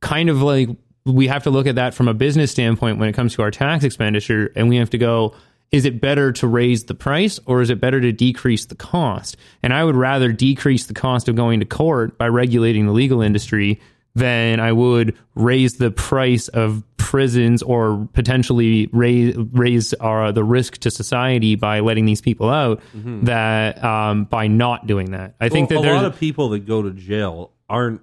kind 0.00 0.28
of 0.28 0.42
like 0.42 0.68
we 1.04 1.28
have 1.28 1.44
to 1.44 1.50
look 1.50 1.66
at 1.66 1.76
that 1.76 1.94
from 1.94 2.08
a 2.08 2.14
business 2.14 2.50
standpoint 2.50 2.98
when 2.98 3.08
it 3.08 3.12
comes 3.14 3.34
to 3.34 3.42
our 3.42 3.50
tax 3.50 3.84
expenditure, 3.84 4.52
and 4.56 4.68
we 4.68 4.76
have 4.76 4.90
to 4.90 4.98
go. 4.98 5.34
Is 5.72 5.84
it 5.84 6.00
better 6.00 6.30
to 6.30 6.46
raise 6.46 6.84
the 6.84 6.94
price 6.94 7.40
or 7.44 7.60
is 7.60 7.70
it 7.70 7.80
better 7.80 8.00
to 8.00 8.12
decrease 8.12 8.66
the 8.66 8.76
cost? 8.76 9.36
And 9.64 9.74
I 9.74 9.82
would 9.82 9.96
rather 9.96 10.30
decrease 10.30 10.86
the 10.86 10.94
cost 10.94 11.28
of 11.28 11.34
going 11.34 11.58
to 11.58 11.66
court 11.66 12.16
by 12.16 12.28
regulating 12.28 12.86
the 12.86 12.92
legal 12.92 13.20
industry 13.20 13.80
than 14.16 14.58
I 14.58 14.72
would 14.72 15.14
raise 15.34 15.76
the 15.76 15.90
price 15.92 16.48
of 16.48 16.82
prisons 16.96 17.62
or 17.62 18.08
potentially 18.14 18.88
raise 18.92 19.36
raise 19.52 19.94
uh, 20.00 20.32
the 20.32 20.42
risk 20.42 20.78
to 20.78 20.90
society 20.90 21.54
by 21.54 21.78
letting 21.80 22.06
these 22.06 22.20
people 22.20 22.48
out. 22.50 22.80
That 22.94 23.82
um, 23.84 24.24
by 24.24 24.48
not 24.48 24.86
doing 24.86 25.12
that, 25.12 25.36
I 25.40 25.48
think 25.50 25.68
that 25.68 25.78
a 25.78 25.82
there's 25.82 25.94
lot 25.94 26.04
of 26.06 26.18
people 26.18 26.48
that 26.50 26.66
go 26.66 26.82
to 26.82 26.90
jail 26.90 27.52
aren't 27.68 28.00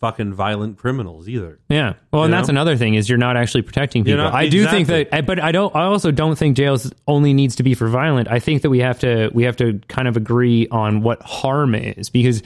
fucking 0.00 0.32
violent 0.34 0.76
criminals 0.78 1.28
either. 1.28 1.60
Yeah. 1.68 1.94
Well, 2.12 2.24
and 2.24 2.32
You 2.32 2.36
that's 2.36 2.48
another 2.48 2.76
thing 2.76 2.94
is 2.94 3.08
you're 3.08 3.18
not 3.18 3.36
actually 3.36 3.62
protecting 3.62 4.02
people. 4.02 4.18
not- 4.24 4.34
I 4.34 4.48
do 4.48 4.66
think 4.66 4.88
that, 4.88 5.26
but 5.26 5.40
I 5.40 5.52
don't. 5.52 5.74
I 5.76 5.84
also 5.84 6.10
don't 6.10 6.36
think 6.36 6.56
jails 6.56 6.92
only 7.06 7.32
needs 7.32 7.54
to 7.56 7.62
be 7.62 7.74
for 7.74 7.86
violent. 7.86 8.28
I 8.28 8.40
think 8.40 8.62
that 8.62 8.70
we 8.70 8.80
have 8.80 8.98
to 9.00 9.30
we 9.32 9.44
have 9.44 9.56
to 9.58 9.80
kind 9.88 10.08
of 10.08 10.16
agree 10.16 10.66
on 10.68 11.02
what 11.02 11.22
harm 11.22 11.74
is 11.76 12.10
because 12.10 12.42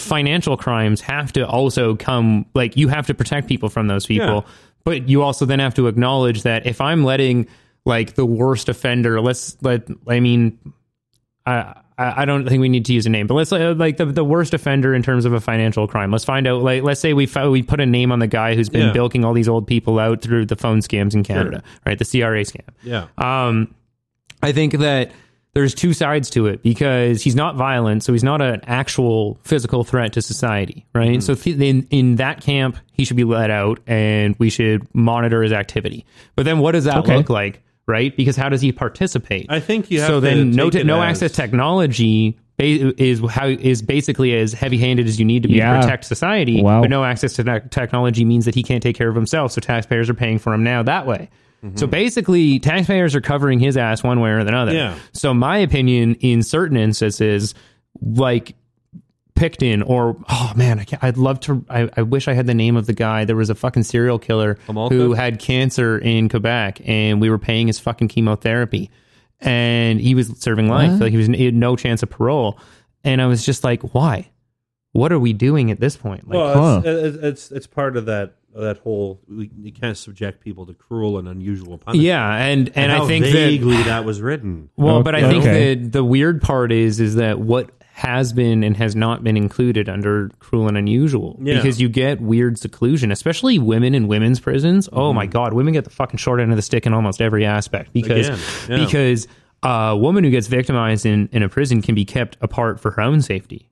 financial 0.00 0.56
crimes 0.56 1.00
have 1.00 1.32
to 1.34 1.46
also 1.46 1.94
come 1.96 2.46
like 2.54 2.76
you 2.76 2.88
have 2.88 3.06
to 3.06 3.14
protect 3.14 3.48
people 3.48 3.68
from 3.68 3.86
those 3.86 4.06
people, 4.06 4.26
Yeah. 4.46 4.52
but 4.84 5.08
you 5.08 5.22
also 5.22 5.44
then 5.46 5.58
have 5.58 5.74
to 5.74 5.86
acknowledge 5.86 6.42
that 6.42 6.66
if 6.66 6.80
I'm 6.80 7.04
letting 7.04 7.46
like 7.84 8.14
the 8.14 8.26
worst 8.26 8.68
offender, 8.68 9.20
let's 9.20 9.56
let 9.62 9.88
I 10.08 10.20
mean 10.20 10.58
I 11.46 11.74
I 11.98 12.24
don't 12.24 12.48
think 12.48 12.62
we 12.62 12.70
need 12.70 12.86
to 12.86 12.94
use 12.94 13.04
a 13.04 13.10
name, 13.10 13.26
but 13.26 13.34
let's 13.34 13.52
uh, 13.52 13.74
like 13.76 13.98
the, 13.98 14.06
the 14.06 14.24
worst 14.24 14.54
offender 14.54 14.94
in 14.94 15.02
terms 15.02 15.26
of 15.26 15.34
a 15.34 15.40
financial 15.40 15.86
crime. 15.86 16.10
Let's 16.10 16.24
find 16.24 16.46
out. 16.46 16.62
Like, 16.62 16.82
let's 16.82 16.98
say 16.98 17.12
we 17.12 17.28
we 17.50 17.62
put 17.62 17.78
a 17.78 17.84
name 17.84 18.10
on 18.10 18.20
the 18.20 18.26
guy 18.26 18.54
who's 18.54 18.70
been 18.70 18.86
Yeah. 18.86 18.92
bilking 18.94 19.22
all 19.22 19.34
these 19.34 19.50
old 19.50 19.66
people 19.66 19.98
out 19.98 20.22
through 20.22 20.46
the 20.46 20.56
phone 20.56 20.78
scams 20.80 21.12
in 21.14 21.22
Canada, 21.24 21.62
right? 21.84 21.98
The 21.98 22.06
CRA 22.06 22.40
scam. 22.40 22.66
Yeah. 22.82 23.08
Um, 23.18 23.74
I 24.42 24.52
think 24.52 24.78
that 24.78 25.12
there's 25.52 25.74
two 25.74 25.92
sides 25.92 26.30
to 26.30 26.46
it 26.46 26.62
because 26.62 27.22
he's 27.22 27.34
not 27.34 27.56
violent, 27.56 28.04
so 28.04 28.12
he's 28.12 28.22
not 28.24 28.40
an 28.40 28.60
actual 28.66 29.38
physical 29.42 29.82
threat 29.84 30.12
to 30.12 30.22
society, 30.22 30.86
right? 30.94 31.10
Mm-hmm. 31.12 31.20
So 31.20 31.34
th- 31.34 31.56
in 31.58 31.86
in 31.90 32.16
that 32.16 32.40
camp, 32.40 32.76
he 32.92 33.04
should 33.04 33.16
be 33.16 33.24
let 33.24 33.50
out, 33.50 33.80
and 33.86 34.36
we 34.38 34.48
should 34.50 34.86
monitor 34.94 35.42
his 35.42 35.52
activity. 35.52 36.04
But 36.36 36.44
then, 36.44 36.58
what 36.60 36.72
does 36.72 36.84
that 36.84 36.98
Okay. 36.98 37.16
look 37.16 37.28
like, 37.30 37.62
right? 37.88 38.16
Because 38.16 38.36
how 38.36 38.48
does 38.48 38.60
he 38.60 38.70
participate? 38.72 39.46
I 39.48 39.58
think 39.60 39.90
you 39.90 40.00
have 40.00 40.08
so 40.08 40.14
to 40.14 40.20
then 40.20 40.52
no 40.52 40.68
no 40.68 41.02
as- 41.02 41.10
access 41.22 41.32
technology 41.32 42.38
ba- 42.56 43.02
is 43.02 43.20
how 43.28 43.46
is 43.48 43.82
basically 43.82 44.36
as 44.36 44.52
heavy 44.52 44.78
handed 44.78 45.06
as 45.08 45.18
you 45.18 45.24
need 45.24 45.42
to 45.42 45.48
be 45.48 45.54
Yeah. 45.54 45.74
to 45.74 45.80
protect 45.80 46.04
society. 46.04 46.62
Wow. 46.62 46.80
But 46.82 46.90
no 46.90 47.02
access 47.04 47.32
to 47.34 47.42
te- 47.44 47.68
technology 47.70 48.24
means 48.24 48.44
that 48.44 48.54
he 48.54 48.62
can't 48.62 48.82
take 48.82 48.96
care 48.96 49.08
of 49.08 49.16
himself. 49.16 49.50
So 49.52 49.60
taxpayers 49.60 50.08
are 50.08 50.14
paying 50.14 50.38
for 50.38 50.52
him 50.54 50.62
now 50.62 50.82
that 50.84 51.06
way. 51.06 51.28
So 51.62 51.68
mm-hmm. 51.68 51.90
basically, 51.90 52.58
taxpayers 52.58 53.14
are 53.14 53.20
covering 53.20 53.60
his 53.60 53.76
ass 53.76 54.02
one 54.02 54.20
way 54.20 54.30
or 54.30 54.38
another. 54.38 54.72
Yeah. 54.72 54.98
So 55.12 55.34
my 55.34 55.58
opinion, 55.58 56.14
in 56.16 56.42
certain 56.42 56.78
instances, 56.78 57.54
like 58.00 58.54
Picton 59.34 59.82
or 59.82 60.16
oh 60.28 60.52
man, 60.56 60.78
I 60.78 60.84
can't, 60.84 61.02
I'd 61.04 61.16
love 61.16 61.40
to. 61.40 61.64
I, 61.68 61.88
I 61.96 62.02
wish 62.02 62.28
I 62.28 62.32
had 62.32 62.46
the 62.46 62.54
name 62.54 62.76
of 62.76 62.86
the 62.86 62.92
guy. 62.92 63.24
There 63.24 63.36
was 63.36 63.50
a 63.50 63.54
fucking 63.54 63.84
serial 63.84 64.18
killer 64.18 64.56
Homolka? 64.66 64.90
who 64.92 65.12
had 65.12 65.38
cancer 65.38 65.98
in 65.98 66.28
Quebec, 66.28 66.80
and 66.84 67.20
we 67.20 67.30
were 67.30 67.38
paying 67.38 67.66
his 67.66 67.78
fucking 67.78 68.08
chemotherapy, 68.08 68.90
and 69.40 70.00
he 70.00 70.14
was 70.14 70.28
serving 70.38 70.68
life. 70.68 71.00
Like 71.00 71.10
he 71.10 71.16
was 71.16 71.26
he 71.26 71.44
had 71.46 71.54
no 71.54 71.76
chance 71.76 72.02
of 72.02 72.10
parole, 72.10 72.58
and 73.04 73.22
I 73.22 73.26
was 73.26 73.44
just 73.44 73.64
like, 73.64 73.94
why? 73.94 74.30
What 74.92 75.12
are 75.12 75.18
we 75.18 75.32
doing 75.32 75.70
at 75.70 75.78
this 75.78 75.96
point? 75.96 76.26
Like, 76.28 76.36
Well, 76.36 76.54
Huh. 76.54 76.82
it's, 76.84 77.16
it's 77.16 77.24
it's 77.24 77.50
it's 77.52 77.66
part 77.66 77.96
of 77.96 78.06
that 78.06 78.34
that 78.54 78.78
whole 78.78 79.20
we, 79.28 79.50
you 79.62 79.72
can't 79.72 79.96
subject 79.96 80.42
people 80.42 80.66
to 80.66 80.74
cruel 80.74 81.18
and 81.18 81.28
unusual 81.28 81.78
punishment. 81.78 82.04
yeah, 82.06 82.34
and 82.36 82.70
and, 82.74 82.90
how 82.92 83.04
I 83.04 83.06
think 83.06 83.24
that 83.26 83.32
vaguely 83.32 83.82
that, 83.84 84.04
was 84.04 84.20
written. 84.20 84.70
Well, 84.76 85.02
but 85.02 85.14
I 85.14 85.20
think 85.28 85.44
Okay. 85.44 85.74
that 85.76 85.92
the 85.92 86.04
weird 86.04 86.42
part 86.42 86.72
is 86.72 86.98
is 87.00 87.14
that 87.16 87.38
what 87.40 87.70
has 87.92 88.32
been 88.32 88.64
and 88.64 88.76
has 88.78 88.96
not 88.96 89.22
been 89.22 89.36
included 89.36 89.86
under 89.88 90.30
cruel 90.38 90.68
and 90.68 90.76
unusual 90.78 91.38
Yeah. 91.42 91.56
because 91.56 91.80
you 91.80 91.88
get 91.90 92.20
weird 92.20 92.58
seclusion, 92.58 93.12
especially 93.12 93.58
women 93.58 93.94
in 93.94 94.08
women's 94.08 94.40
prisons. 94.40 94.88
Oh 94.92 95.08
Mm-hmm. 95.10 95.16
my 95.16 95.26
god, 95.26 95.52
women 95.52 95.72
get 95.74 95.84
the 95.84 95.90
fucking 95.90 96.16
short 96.18 96.40
end 96.40 96.50
of 96.50 96.56
the 96.56 96.62
stick 96.62 96.86
in 96.86 96.94
almost 96.94 97.20
every 97.20 97.44
aspect 97.44 97.92
because 97.92 98.28
Again, 98.28 98.40
yeah. 98.80 98.84
because 98.86 99.28
a 99.62 99.96
woman 99.96 100.24
who 100.24 100.30
gets 100.30 100.46
victimized 100.46 101.04
in 101.04 101.28
in 101.32 101.42
a 101.42 101.48
prison 101.48 101.82
can 101.82 101.94
be 101.94 102.04
kept 102.06 102.36
apart 102.40 102.80
for 102.80 102.90
her 102.92 103.02
own 103.02 103.20
safety. 103.20 103.68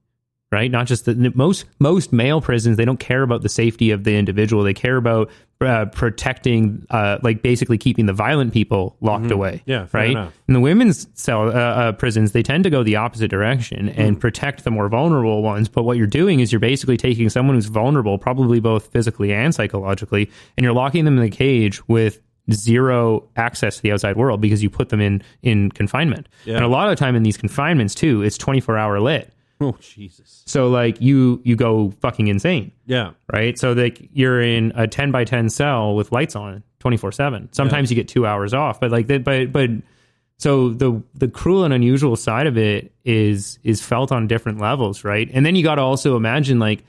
Right, 0.50 0.70
not 0.70 0.86
just 0.86 1.04
the 1.04 1.30
most 1.34 1.66
most 1.78 2.10
male 2.10 2.40
prisons. 2.40 2.78
They 2.78 2.86
don't 2.86 2.98
care 2.98 3.22
about 3.22 3.42
the 3.42 3.50
safety 3.50 3.90
of 3.90 4.04
the 4.04 4.16
individual. 4.16 4.62
They 4.62 4.72
care 4.72 4.96
about 4.96 5.30
uh, 5.60 5.86
protecting, 5.86 6.86
uh, 6.88 7.18
like 7.22 7.42
basically 7.42 7.76
keeping 7.76 8.06
the 8.06 8.14
violent 8.14 8.54
people 8.54 8.96
locked 9.02 9.30
away. 9.30 9.56
Mm-hmm. 9.56 9.70
Yeah, 9.70 9.86
right. 9.92 10.10
enough. 10.12 10.32
In 10.48 10.54
the 10.54 10.60
women's 10.60 11.06
cell 11.12 11.48
uh, 11.48 11.52
uh, 11.52 11.92
prisons, 11.92 12.32
they 12.32 12.42
tend 12.42 12.64
to 12.64 12.70
go 12.70 12.82
the 12.82 12.96
opposite 12.96 13.28
direction 13.28 13.90
and 13.90 14.18
protect 14.18 14.64
the 14.64 14.70
more 14.70 14.88
vulnerable 14.88 15.42
ones. 15.42 15.68
But 15.68 15.82
what 15.82 15.98
you're 15.98 16.06
doing 16.06 16.40
is 16.40 16.50
you're 16.50 16.60
basically 16.60 16.96
taking 16.96 17.28
someone 17.28 17.56
who's 17.56 17.66
vulnerable, 17.66 18.16
probably 18.16 18.58
both 18.58 18.86
physically 18.86 19.32
and 19.34 19.54
psychologically, 19.54 20.30
and 20.56 20.64
you're 20.64 20.72
locking 20.72 21.04
them 21.04 21.18
in 21.18 21.24
the 21.24 21.30
cage 21.30 21.86
with 21.88 22.20
zero 22.52 23.28
access 23.36 23.76
to 23.76 23.82
the 23.82 23.92
outside 23.92 24.16
world 24.16 24.40
because 24.40 24.62
you 24.62 24.70
put 24.70 24.88
them 24.88 25.00
in 25.00 25.22
in 25.42 25.70
confinement. 25.72 26.28
Yeah. 26.44 26.56
And 26.56 26.64
a 26.64 26.68
lot 26.68 26.88
of 26.88 26.96
the 26.96 26.96
time 26.96 27.16
in 27.16 27.22
these 27.22 27.36
confinements 27.36 27.94
too, 27.94 28.22
it's 28.22 28.38
24 28.38 28.78
hour 28.78 29.00
lit. 29.00 29.32
Oh 29.60 29.76
Jesus. 29.80 30.44
So 30.46 30.68
like 30.68 31.00
you 31.00 31.40
you 31.44 31.56
go 31.56 31.92
fucking 32.00 32.28
insane, 32.28 32.70
Yeah. 32.86 33.10
right? 33.32 33.58
So 33.58 33.72
like 33.72 34.08
you're 34.12 34.40
in 34.40 34.72
a 34.76 34.86
10 34.86 35.10
by 35.10 35.24
10 35.24 35.48
cell 35.48 35.96
with 35.96 36.12
lights 36.12 36.36
on 36.36 36.62
24 36.78 37.10
7. 37.12 37.48
Sometimes 37.52 37.90
you 37.90 37.96
get 37.96 38.06
2 38.08 38.24
hours 38.24 38.54
off, 38.54 38.78
but 38.80 38.90
like 38.92 39.08
that 39.08 39.24
but 39.24 39.52
but 39.52 39.70
so 40.36 40.68
the 40.68 41.02
the 41.14 41.26
cruel 41.26 41.64
and 41.64 41.74
unusual 41.74 42.14
side 42.14 42.46
of 42.46 42.56
it 42.56 42.92
is 43.04 43.58
is 43.64 43.82
felt 43.82 44.12
on 44.12 44.28
different 44.28 44.60
levels, 44.60 45.02
right? 45.02 45.28
And 45.32 45.44
then 45.44 45.56
you 45.56 45.64
got 45.64 45.74
to 45.76 45.82
also 45.82 46.16
imagine 46.16 46.60
like 46.60 46.84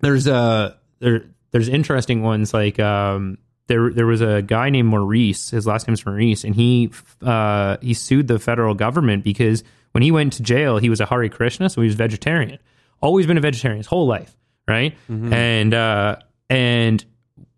there's 0.00 0.26
a 0.26 0.78
there 1.00 1.26
there's 1.50 1.68
interesting 1.68 2.22
ones 2.22 2.54
like 2.54 2.80
um 2.80 3.36
there 3.66 3.90
there 3.90 4.06
was 4.06 4.20
a 4.20 4.42
guy 4.42 4.70
named 4.70 4.88
Maurice, 4.88 5.50
his 5.50 5.66
last 5.66 5.88
name's 5.88 6.04
Maurice, 6.04 6.44
and 6.44 6.54
he 6.54 6.90
uh 7.22 7.76
he 7.80 7.94
sued 7.94 8.28
the 8.28 8.38
federal 8.38 8.74
government 8.74 9.24
because 9.24 9.62
when 9.92 10.02
he 10.02 10.10
went 10.10 10.32
to 10.34 10.42
jail, 10.42 10.78
he 10.78 10.90
was 10.90 11.00
a 11.00 11.06
Hare 11.06 11.28
Krishna, 11.28 11.70
so 11.70 11.80
he 11.80 11.86
was 11.86 11.94
vegetarian. 11.94 12.58
Always 13.00 13.26
been 13.26 13.38
a 13.38 13.40
vegetarian 13.40 13.78
his 13.78 13.86
whole 13.86 14.06
life, 14.06 14.36
right? 14.68 14.94
And 15.32 15.74
uh 15.74 16.16
and 16.50 17.04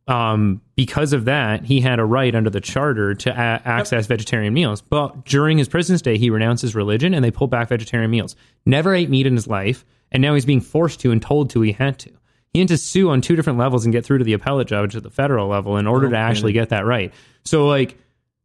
um, 0.08 0.60
because 0.76 1.12
of 1.12 1.24
that, 1.24 1.64
he 1.64 1.80
had 1.80 1.98
a 1.98 2.04
right 2.04 2.32
under 2.32 2.48
the 2.48 2.60
charter 2.60 3.12
to 3.14 3.30
a- 3.30 3.34
access 3.34 4.06
vegetarian 4.06 4.54
meals. 4.54 4.80
But 4.80 5.24
during 5.24 5.58
his 5.58 5.68
prison 5.68 5.98
stay, 5.98 6.16
he 6.16 6.30
renounced 6.30 6.62
his 6.62 6.76
religion 6.76 7.12
and 7.12 7.24
they 7.24 7.32
pulled 7.32 7.50
back 7.50 7.68
vegetarian 7.70 8.10
meals. 8.10 8.36
Never 8.64 8.94
ate 8.94 9.10
meat 9.10 9.26
in 9.26 9.34
his 9.34 9.48
life, 9.48 9.84
and 10.12 10.22
now 10.22 10.34
he's 10.34 10.44
being 10.44 10.60
forced 10.60 11.00
to 11.00 11.10
and 11.10 11.20
told 11.20 11.50
to 11.50 11.60
he 11.62 11.72
had 11.72 11.98
to. 12.00 12.12
He 12.56 12.60
had 12.60 12.68
to 12.68 12.78
sue 12.78 13.10
on 13.10 13.20
two 13.20 13.36
different 13.36 13.58
levels 13.58 13.84
and 13.84 13.92
get 13.92 14.02
through 14.04 14.16
to 14.18 14.24
the 14.24 14.32
appellate 14.32 14.66
judge 14.66 14.96
at 14.96 15.02
the 15.02 15.10
federal 15.10 15.46
level 15.48 15.76
in 15.76 15.86
order 15.86 16.08
to 16.08 16.16
actually 16.16 16.54
get 16.54 16.70
that 16.70 16.86
right. 16.86 17.12
So, 17.44 17.68
like, 17.68 17.98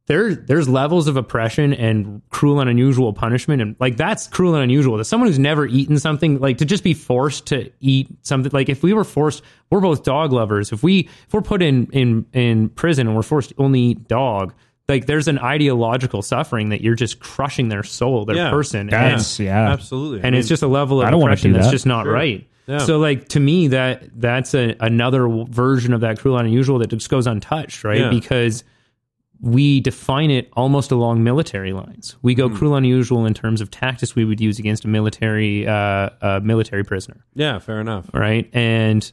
there, 0.08 0.36
there's 0.36 0.68
levels 0.68 1.08
of 1.08 1.16
oppression 1.16 1.74
and 1.74 2.22
cruel 2.30 2.60
and 2.60 2.70
unusual 2.70 3.14
punishment, 3.14 3.62
and 3.62 3.78
like 3.80 3.96
that's 3.96 4.28
cruel 4.28 4.56
and 4.56 4.64
unusual. 4.64 4.98
That 4.98 5.06
someone 5.06 5.30
who's 5.30 5.40
never 5.40 5.66
eaten 5.66 5.98
something, 5.98 6.40
like 6.40 6.58
to 6.58 6.66
just 6.66 6.84
be 6.84 6.94
forced 6.94 7.46
to 7.48 7.72
eat 7.80 8.10
something, 8.24 8.52
like 8.54 8.68
if 8.68 8.84
we 8.84 8.92
were 8.92 9.06
forced, 9.06 9.44
we're 9.70 9.80
both 9.80 10.04
dog 10.04 10.34
lovers. 10.34 10.74
If 10.74 10.84
we 10.84 11.08
if 11.28 11.34
we're 11.34 11.42
put 11.42 11.62
in 11.62 11.86
in 11.94 12.26
in 12.34 12.68
prison 12.70 13.08
and 13.08 13.16
we're 13.16 13.22
forced 13.24 13.52
to 13.52 13.56
only 13.60 13.80
eat 13.80 14.08
dog, 14.10 14.54
like 14.90 15.06
there's 15.06 15.30
an 15.30 15.40
ideological 15.40 16.22
suffering 16.22 16.70
that 16.70 16.82
you're 16.82 16.96
just 16.96 17.22
crushing 17.22 17.70
their 17.70 17.84
soul, 17.84 18.26
their 18.26 18.36
Yeah. 18.36 18.50
person, 18.50 18.82
and, 18.82 18.90
That's 18.90 19.40
yeah. 19.40 19.72
Absolutely. 19.72 20.22
and 20.28 20.36
it's 20.36 20.50
just 20.50 20.64
a 20.64 20.68
level 20.68 21.00
of 21.02 21.08
I 21.08 21.12
don't 21.12 21.22
wanna 21.22 21.34
oppression 21.34 21.52
do 21.52 21.58
that's 21.58 21.68
that. 21.68 21.72
just 21.72 21.86
not 21.86 22.06
right. 22.08 22.46
Yeah. 22.68 22.80
So, 22.80 23.00
like 23.00 23.28
to 23.30 23.40
me, 23.40 23.68
that 23.70 24.04
that's 24.20 24.54
a, 24.54 24.76
another 24.80 25.28
version 25.50 25.94
of 25.94 26.02
that 26.02 26.20
cruel 26.20 26.38
and 26.38 26.48
unusual 26.48 26.80
that 26.80 26.88
just 26.88 27.10
goes 27.10 27.28
untouched, 27.28 27.84
right? 27.84 28.00
Yeah. 28.02 28.10
Because 28.10 28.64
we 29.44 29.80
define 29.80 30.30
it 30.30 30.50
almost 30.54 30.92
along 30.92 31.24
military 31.24 31.74
lines. 31.74 32.16
We 32.22 32.36
go 32.36 32.48
cruel 32.50 32.76
and 32.76 32.86
unusual 32.86 33.26
in 33.26 33.34
terms 33.34 33.60
of 33.60 33.72
tactics 33.72 34.16
we 34.16 34.24
would 34.24 34.40
use 34.40 34.60
against 34.60 34.86
a 34.86 34.88
military 34.88 35.68
uh, 35.68 36.10
a 36.22 36.42
military 36.42 36.84
prisoner, 36.84 37.26
yeah, 37.34 37.58
fair 37.60 37.82
enough. 37.82 38.10
right? 38.14 38.48
And 38.54 39.12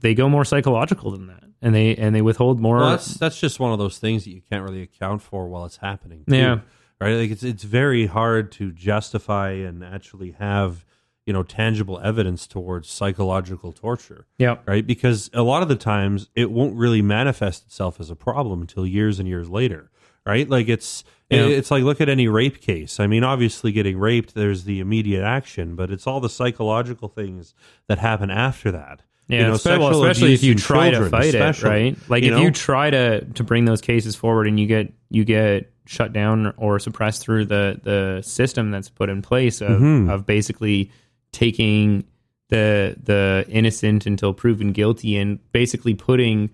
they 0.00 0.14
go 0.14 0.28
more 0.28 0.44
psychological 0.44 1.10
than 1.10 1.26
that, 1.26 1.42
and 1.60 1.74
they 1.74 1.96
and 1.96 2.14
they 2.14 2.22
withhold 2.22 2.60
more. 2.60 2.78
Well, 2.78 2.90
that's 2.90 3.14
that's 3.14 3.40
just 3.40 3.58
one 3.58 3.72
of 3.72 3.78
those 3.80 3.98
things 3.98 4.22
that 4.24 4.30
you 4.30 4.40
can't 4.48 4.62
really 4.62 4.82
account 4.82 5.20
for 5.22 5.48
while 5.48 5.64
it's 5.64 5.78
happening. 5.78 6.24
too, 6.28 6.36
Yeah. 6.36 6.58
right. 7.00 7.14
Like 7.14 7.30
it's 7.32 7.42
it's 7.42 7.64
very 7.64 8.06
hard 8.06 8.52
to 8.52 8.70
justify 8.70 9.50
and 9.50 9.82
actually 9.84 10.30
have 10.38 10.84
you 11.26 11.32
know 11.32 11.42
tangible 11.42 12.00
evidence 12.02 12.46
towards 12.46 12.88
psychological 12.88 13.72
torture, 13.72 14.26
yeah, 14.38 14.56
right? 14.66 14.86
Because 14.86 15.28
a 15.34 15.42
lot 15.42 15.62
of 15.62 15.68
the 15.68 15.76
times 15.76 16.28
it 16.34 16.50
won't 16.50 16.74
really 16.76 17.02
manifest 17.02 17.66
itself 17.66 18.00
as 18.00 18.10
a 18.10 18.16
problem 18.16 18.60
until 18.62 18.86
years 18.86 19.18
and 19.18 19.28
years 19.28 19.48
later, 19.50 19.90
right? 20.24 20.48
Like 20.48 20.68
it's 20.68 21.02
Yeah. 21.28 21.46
it's 21.46 21.70
like 21.70 21.82
look 21.82 22.00
at 22.00 22.08
any 22.08 22.28
rape 22.28 22.60
case. 22.60 23.00
I 23.00 23.06
mean, 23.08 23.24
obviously, 23.24 23.72
getting 23.72 23.98
raped, 23.98 24.34
there's 24.34 24.64
the 24.64 24.78
immediate 24.80 25.24
action, 25.24 25.74
but 25.74 25.90
it's 25.90 26.06
all 26.06 26.20
the 26.20 26.28
psychological 26.30 27.08
things 27.08 27.54
that 27.88 27.98
happen 27.98 28.30
after 28.30 28.70
that. 28.72 29.02
Yeah, 29.28 29.38
You 29.40 29.44
know, 29.48 29.52
espe- 29.54 29.78
well, 29.80 30.04
especially 30.04 30.34
if 30.34 30.44
you 30.44 30.54
try 30.54 30.90
to 30.90 31.10
fight 31.10 31.34
it, 31.34 31.62
right? 31.64 31.96
Like 32.08 32.22
you 32.22 32.30
if 32.30 32.36
know? 32.36 32.42
you 32.44 32.52
try 32.52 32.90
to 32.90 33.24
to 33.24 33.42
bring 33.42 33.64
those 33.64 33.80
cases 33.80 34.14
forward 34.14 34.46
and 34.46 34.60
you 34.60 34.68
get 34.68 34.92
you 35.10 35.24
get 35.24 35.72
shut 35.88 36.12
down 36.12 36.52
or 36.56 36.78
suppressed 36.78 37.22
through 37.22 37.46
the 37.46 37.80
the 37.82 38.22
system 38.22 38.70
that's 38.70 38.88
put 38.88 39.08
in 39.08 39.22
place 39.22 39.60
of 39.60 39.70
Mm-hmm. 39.80 40.10
of 40.10 40.26
basically 40.26 40.92
taking 41.36 42.04
the 42.48 42.96
the 43.02 43.44
innocent 43.48 44.06
until 44.06 44.32
proven 44.32 44.72
guilty 44.72 45.16
and 45.16 45.38
basically 45.52 45.94
putting 45.94 46.50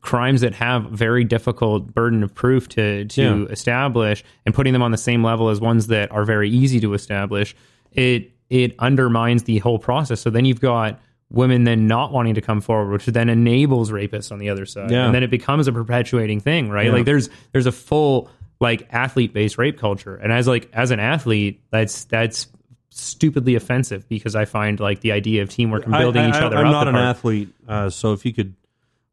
crimes 0.00 0.40
that 0.40 0.54
have 0.54 0.84
very 0.84 1.24
difficult 1.24 1.94
burden 1.94 2.22
of 2.22 2.34
proof 2.34 2.68
to 2.70 3.04
to 3.04 3.22
Yeah. 3.22 3.44
establish 3.52 4.24
and 4.46 4.54
putting 4.54 4.72
them 4.72 4.82
on 4.82 4.90
the 4.92 4.98
same 4.98 5.22
level 5.22 5.50
as 5.50 5.60
ones 5.60 5.88
that 5.88 6.10
are 6.10 6.24
very 6.24 6.48
easy 6.50 6.80
to 6.80 6.94
establish 6.94 7.54
it 7.92 8.32
it 8.48 8.74
undermines 8.78 9.42
the 9.44 9.58
whole 9.58 9.78
process 9.78 10.20
so 10.20 10.30
then 10.30 10.44
you've 10.46 10.60
got 10.60 10.98
women 11.30 11.64
then 11.64 11.86
not 11.86 12.12
wanting 12.12 12.34
to 12.34 12.40
come 12.40 12.60
forward 12.62 12.90
which 12.90 13.04
then 13.06 13.28
enables 13.28 13.90
rapists 13.92 14.32
on 14.32 14.38
the 14.38 14.48
other 14.48 14.64
side 14.66 14.90
Yeah. 14.90 15.04
and 15.04 15.14
then 15.14 15.22
it 15.22 15.30
becomes 15.30 15.68
a 15.68 15.72
perpetuating 15.72 16.40
thing 16.40 16.70
right 16.70 16.86
Yeah. 16.86 16.92
like 16.92 17.04
there's 17.04 17.28
there's 17.52 17.66
a 17.66 17.72
full 17.72 18.30
like 18.58 18.88
athlete 18.90 19.34
based 19.34 19.58
rape 19.58 19.78
culture 19.78 20.16
and 20.16 20.32
as 20.32 20.48
like 20.48 20.68
as 20.72 20.90
an 20.92 20.98
athlete 20.98 21.60
that's 21.70 22.04
that's 22.04 22.48
stupidly 22.90 23.54
offensive 23.54 24.08
because 24.08 24.34
i 24.34 24.44
find 24.44 24.80
like 24.80 25.00
the 25.00 25.12
idea 25.12 25.42
of 25.42 25.48
teamwork 25.48 25.84
and 25.84 25.92
building 25.92 26.22
I, 26.22 26.28
each 26.28 26.42
other 26.42 26.56
I'm 26.56 26.66
up 26.66 26.72
not 26.72 26.88
an 26.88 26.94
apart. 26.94 27.16
athlete, 27.16 27.48
uh, 27.68 27.90
so 27.90 28.12
if 28.12 28.26
you 28.26 28.32
could, 28.32 28.54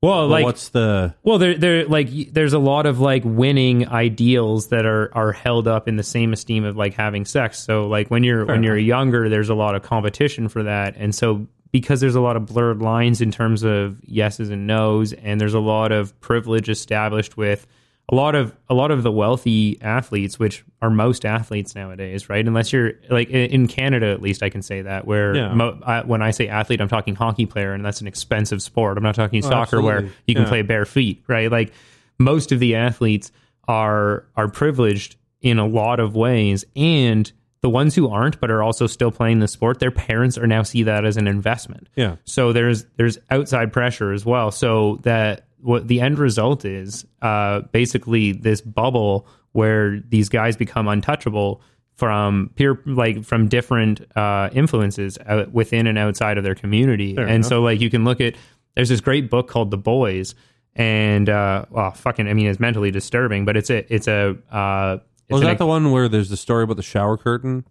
well 0.01 0.19
well, 0.19 0.27
like 0.27 0.45
what's 0.45 0.69
the 0.69 1.15
well, 1.23 1.37
there, 1.37 1.57
there, 1.57 1.85
like, 1.85 2.09
there's 2.31 2.53
a 2.53 2.59
lot 2.59 2.85
of 2.85 2.99
like 2.99 3.23
winning 3.25 3.87
ideals 3.87 4.67
that 4.69 4.85
are 4.85 5.11
are 5.15 5.31
held 5.31 5.67
up 5.67 5.87
in 5.87 5.95
the 5.95 6.03
same 6.03 6.33
esteem 6.33 6.65
of 6.65 6.77
like 6.77 6.93
having 6.93 7.25
sex. 7.25 7.59
So, 7.59 7.87
like 7.87 8.09
when 8.09 8.23
you're 8.23 8.45
when 8.45 8.63
you're 8.63 8.77
younger, 8.77 9.27
there's 9.27 9.49
a 9.49 9.55
lot 9.55 9.75
of 9.75 9.81
competition 9.81 10.49
for 10.49 10.63
that, 10.63 10.95
and 10.97 11.15
so 11.15 11.47
because 11.71 11.99
there's 11.99 12.15
a 12.15 12.21
lot 12.21 12.35
of 12.37 12.45
blurred 12.45 12.81
lines 12.81 13.21
in 13.21 13.31
terms 13.31 13.63
of 13.63 13.99
yeses 14.05 14.49
and 14.49 14.67
nos, 14.67 15.13
and 15.13 15.41
there's 15.41 15.53
a 15.53 15.59
lot 15.59 15.91
of 15.91 16.19
privilege 16.21 16.69
established 16.69 17.35
with 17.35 17.65
a 18.09 18.15
lot 18.15 18.35
of 18.35 18.55
a 18.69 18.73
lot 18.73 18.89
of 18.91 19.03
the 19.03 19.11
wealthy 19.11 19.77
athletes, 19.81 20.39
which 20.39 20.63
are 20.81 20.89
most 20.89 21.25
athletes 21.25 21.75
nowadays, 21.75 22.29
right? 22.29 22.45
Unless 22.47 22.71
you're 22.71 22.93
like 23.09 23.29
in 23.29 23.67
Canada, 23.67 24.07
at 24.11 24.21
least 24.21 24.43
I 24.43 24.49
can 24.49 24.61
say 24.61 24.81
that. 24.83 25.05
Where 25.05 25.35
Yeah. 25.35 25.53
mo- 25.53 25.79
I, 25.85 26.01
when 26.03 26.21
I 26.21 26.31
say 26.31 26.47
athlete, 26.47 26.79
I'm 26.79 26.87
talking 26.87 27.15
hockey 27.15 27.45
player, 27.45 27.73
and 27.73 27.83
that's 27.83 27.99
an 28.01 28.07
expensive 28.07 28.61
sport. 28.61 28.97
I'm 28.97 29.03
not 29.03 29.15
talking 29.15 29.43
oh, 29.43 29.49
soccer 29.49 29.81
where 29.81 30.09
you 30.25 30.35
can 30.35 30.43
Yeah. 30.43 30.49
play 30.49 30.61
bare 30.61 30.85
feet, 30.85 31.23
right? 31.27 31.51
Like 31.51 31.73
most 32.17 32.51
of 32.53 32.59
the 32.59 32.75
athletes 32.75 33.31
are 33.67 34.25
are 34.35 34.47
privileged 34.47 35.15
in 35.41 35.59
a 35.59 35.67
lot 35.67 35.99
of 35.99 36.15
ways, 36.15 36.63
and 36.75 37.31
the 37.61 37.69
ones 37.69 37.95
who 37.95 38.07
aren't, 38.09 38.39
but 38.39 38.49
are 38.51 38.63
also 38.63 38.87
still 38.87 39.11
playing 39.11 39.39
the 39.39 39.47
sport, 39.47 39.79
their 39.79 39.91
parents 39.91 40.37
are 40.37 40.47
now 40.47 40.63
see 40.63 40.83
that 40.83 41.03
as 41.05 41.17
an 41.17 41.27
investment. 41.27 41.89
yeah 41.95 42.15
So 42.23 42.53
there's 42.53 42.85
there's 42.95 43.17
outside 43.29 43.73
pressure 43.73 44.13
as 44.13 44.25
well. 44.25 44.51
So 44.51 44.99
that 45.03 45.46
what 45.61 45.87
the 45.87 46.01
end 46.01 46.19
result 46.19 46.65
is 46.65 47.05
uh, 47.21 47.61
basically 47.71 48.31
this 48.31 48.61
bubble 48.61 49.27
where 49.53 49.99
these 50.09 50.29
guys 50.29 50.55
become 50.55 50.87
untouchable 50.87 51.61
from 51.95 52.51
peer 52.55 52.79
like 52.85 53.23
from 53.23 53.47
different 53.47 54.01
uh, 54.15 54.49
influences 54.53 55.17
out, 55.25 55.51
within 55.51 55.87
and 55.87 55.97
outside 55.97 56.37
of 56.37 56.43
their 56.43 56.55
community. 56.55 57.15
and 57.17 57.45
so 57.45 57.61
like 57.61 57.81
you 57.81 57.89
can 57.89 58.03
look 58.05 58.21
at 58.21 58.35
there's 58.75 58.89
this 58.89 59.01
great 59.01 59.29
book 59.31 59.47
called 59.47 59.71
The 59.71 59.77
Boys, 59.77 60.35
and 60.75 61.27
uh, 61.27 61.65
well, 61.71 61.91
fucking 61.91 62.27
I 62.27 62.33
mean 62.35 62.45
it's 62.45 62.59
mentally 62.59 62.91
disturbing, 62.91 63.45
but 63.45 63.57
it's 63.57 63.71
a 63.71 63.91
it's 63.91 64.07
a 64.07 64.37
uh, 64.51 64.99
it's 65.27 65.33
was 65.33 65.41
an- 65.41 65.47
that 65.47 65.57
the 65.57 65.65
one 65.65 65.91
where 65.91 66.07
there's 66.07 66.29
the 66.29 66.37
story 66.37 66.63
about 66.63 66.77
the 66.77 66.83
shower 66.83 67.17
curtain 67.17 67.65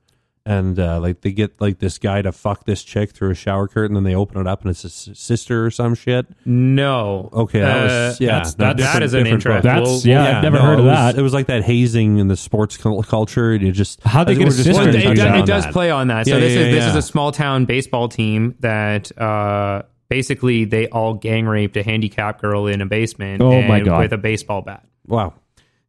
and 0.47 0.79
uh, 0.79 1.01
like 1.01 1.21
they 1.23 1.33
get 1.33 1.61
like 1.61 1.81
this 1.81 1.99
guy 1.99 2.23
to 2.23 2.31
fuck 2.33 2.65
this 2.65 2.83
chick 2.85 3.11
through 3.11 3.31
a 3.31 3.35
shower 3.35 3.67
curtain 3.69 3.97
and 3.97 4.07
they 4.07 4.15
open 4.15 4.41
it 4.41 4.47
up 4.47 4.63
and 4.63 4.71
it's 4.71 4.83
his 4.83 5.09
s- 5.09 5.19
sister 5.19 5.67
or 5.67 5.71
some 5.71 5.95
shit 5.95 6.25
no 6.45 7.29
okay 7.33 7.61
that 7.61 7.83
was 7.83 7.93
Uh, 7.93 8.17
yeah 8.21 8.27
that's- 8.29 8.57
no, 8.59 8.65
that 8.67 8.77
different- 8.77 9.15
an 9.15 9.25
different 9.25 9.45
book. 9.45 9.63
That's 9.63 9.81
We'll- 9.91 10.01
yeah, 10.15 10.37
I've 10.39 10.43
never 10.45 10.57
no, 10.59 10.63
heard 10.63 10.79
of 10.79 10.85
it 10.87 10.89
was, 10.89 10.97
that. 10.97 11.19
it 11.19 11.23
was 11.23 11.35
like 11.35 11.47
that 11.49 11.65
hazing 11.65 12.19
in 12.19 12.29
the 12.29 12.37
sports 12.37 12.77
cul- 12.77 13.03
culture 13.03 13.53
and 13.53 13.63
you 13.63 13.73
just 13.73 14.03
How'd 14.05 14.29
they 14.29 14.33
I 14.33 14.35
think 14.37 14.39
get 14.39 14.45
we're 14.49 14.55
a 14.55 14.57
just 14.57 14.65
sister 14.65 14.81
wanting 14.85 14.93
to 14.93 15.01
to 15.01 15.05
it, 15.05 15.09
touch 15.09 15.17
touch 15.17 15.27
does, 15.27 15.33
on 15.35 15.39
it 15.43 15.47
does 15.47 15.65
that. 15.65 15.73
play 15.73 15.91
on 15.91 16.07
that. 16.09 16.27
So 16.27 16.35
Yeah, 16.35 16.41
this 16.41 16.55
yeah, 16.55 16.61
is 16.61 16.75
this 16.75 16.85
yeah. 16.85 16.91
is 16.91 16.97
a 16.97 17.03
small 17.03 17.33
town 17.33 17.65
baseball 17.65 18.09
team 18.09 18.55
that 18.61 19.17
uh, 19.19 19.83
basically 20.09 20.65
they 20.65 20.87
all 20.89 21.15
gang 21.15 21.47
raped 21.47 21.77
a 21.77 21.83
handicapped 21.83 22.41
girl 22.41 22.69
in 22.69 22.81
a 22.81 22.87
basement. 22.87 23.43
Oh, 23.43 23.63
my 23.63 23.81
God. 23.81 24.01
With 24.01 24.13
a 24.13 24.19
baseball 24.19 24.63
bat. 24.63 24.87
wow 25.09 25.35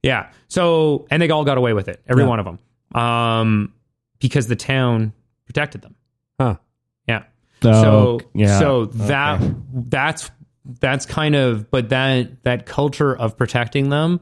Yeah. 0.01 0.28
So 0.47 1.05
and 1.12 1.22
they 1.22 1.30
all 1.30 1.45
got 1.45 1.58
away 1.60 1.74
with 1.74 1.88
it, 1.89 2.01
every 2.10 2.24
Yeah. 2.24 2.30
one 2.30 2.39
of 2.39 2.45
them, 2.45 2.60
um, 2.99 3.74
because 4.20 4.47
the 4.47 4.55
town 4.55 5.13
protected 5.45 5.82
them. 5.82 5.95
huh 6.39 6.55
Yeah. 7.07 7.24
Oh, 7.63 8.20
so 8.20 8.20
yeah. 8.34 8.59
so 8.59 8.86
that 8.86 9.41
that's 9.74 10.30
that's 10.80 11.05
kind 11.05 11.36
of 11.36 11.72
but 11.72 11.89
that 11.89 12.43
that 12.43 12.65
culture 12.65 13.15
of 13.15 13.38
protecting 13.38 13.89
them 13.89 14.20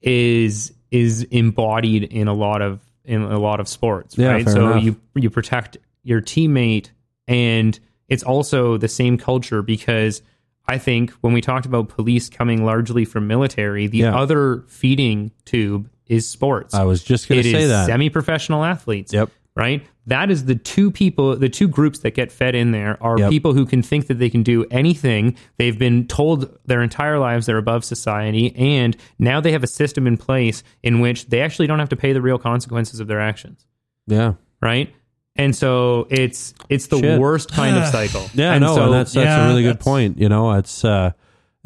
is 0.00 0.72
is 0.90 1.22
embodied 1.24 2.04
in 2.04 2.28
a 2.28 2.34
lot 2.34 2.62
of 2.62 2.80
in 3.04 3.22
a 3.22 3.38
lot 3.38 3.60
of 3.60 3.68
sports 3.68 4.16
Yeah, 4.16 4.28
right 4.32 4.48
so 4.48 4.70
enough. 4.72 4.84
you 4.84 5.00
you 5.14 5.30
protect 5.30 5.76
your 6.02 6.20
teammate 6.20 6.90
and 7.28 7.78
it's 8.08 8.22
also 8.22 8.76
the 8.76 8.88
same 8.88 9.18
culture 9.18 9.62
because 9.62 10.22
I 10.68 10.78
think 10.78 11.10
when 11.20 11.32
we 11.32 11.40
talked 11.40 11.66
about 11.66 11.88
police 11.88 12.28
coming 12.28 12.64
largely 12.64 13.04
from 13.04 13.26
military, 13.28 13.86
the 13.88 13.98
Yeah. 13.98 14.16
other 14.16 14.64
feeding 14.68 15.30
tube 15.44 15.88
is 16.06 16.28
sports. 16.28 16.74
I 16.74 16.84
was 16.84 17.02
just 17.02 17.28
going 17.28 17.40
It 17.40 17.42
to 17.44 17.48
is 17.50 17.54
say 17.54 17.66
that. 17.66 17.86
semi-professional 17.86 18.64
athletes. 18.64 19.12
Yep. 19.12 19.30
Right. 19.54 19.86
That 20.06 20.30
is 20.30 20.44
the 20.44 20.54
two 20.54 20.90
people, 20.90 21.34
the 21.34 21.48
two 21.48 21.66
groups 21.66 22.00
that 22.00 22.14
get 22.14 22.30
fed 22.30 22.54
in 22.54 22.72
there 22.72 23.02
are 23.02 23.18
Yep. 23.18 23.30
people 23.30 23.54
who 23.54 23.64
can 23.64 23.82
think 23.82 24.06
that 24.08 24.18
they 24.18 24.28
can 24.28 24.42
do 24.42 24.66
anything. 24.70 25.34
They've 25.56 25.78
been 25.78 26.06
told 26.06 26.58
their 26.66 26.82
entire 26.82 27.18
lives 27.18 27.46
they're 27.46 27.56
above 27.56 27.82
society, 27.84 28.54
and 28.54 28.94
now 29.18 29.40
they 29.40 29.52
have 29.52 29.64
a 29.64 29.66
system 29.66 30.06
in 30.06 30.18
place 30.18 30.62
in 30.82 31.00
which 31.00 31.26
they 31.28 31.40
actually 31.40 31.66
don't 31.68 31.78
have 31.78 31.88
to 31.88 31.96
pay 31.96 32.12
the 32.12 32.20
real 32.20 32.38
consequences 32.38 33.00
of 33.00 33.06
their 33.08 33.20
actions. 33.20 33.64
yeah. 34.06 34.34
Right. 34.60 34.94
And 35.38 35.54
so 35.54 36.06
it's 36.10 36.54
it's 36.70 36.86
the 36.86 36.98
Shit. 36.98 37.18
worst 37.20 37.50
kind 37.52 37.76
of 37.76 37.86
cycle. 37.92 38.26
Yeah, 38.34 38.52
and 38.54 38.62
no, 38.62 38.74
so, 38.74 38.84
and 38.84 38.92
that's 38.94 39.12
that's 39.12 39.24
yeah, 39.26 39.44
a 39.44 39.48
really 39.48 39.62
good 39.62 39.80
point. 39.80 40.18
You 40.18 40.28
know, 40.30 40.52
it's 40.52 40.82
uh, 40.84 41.12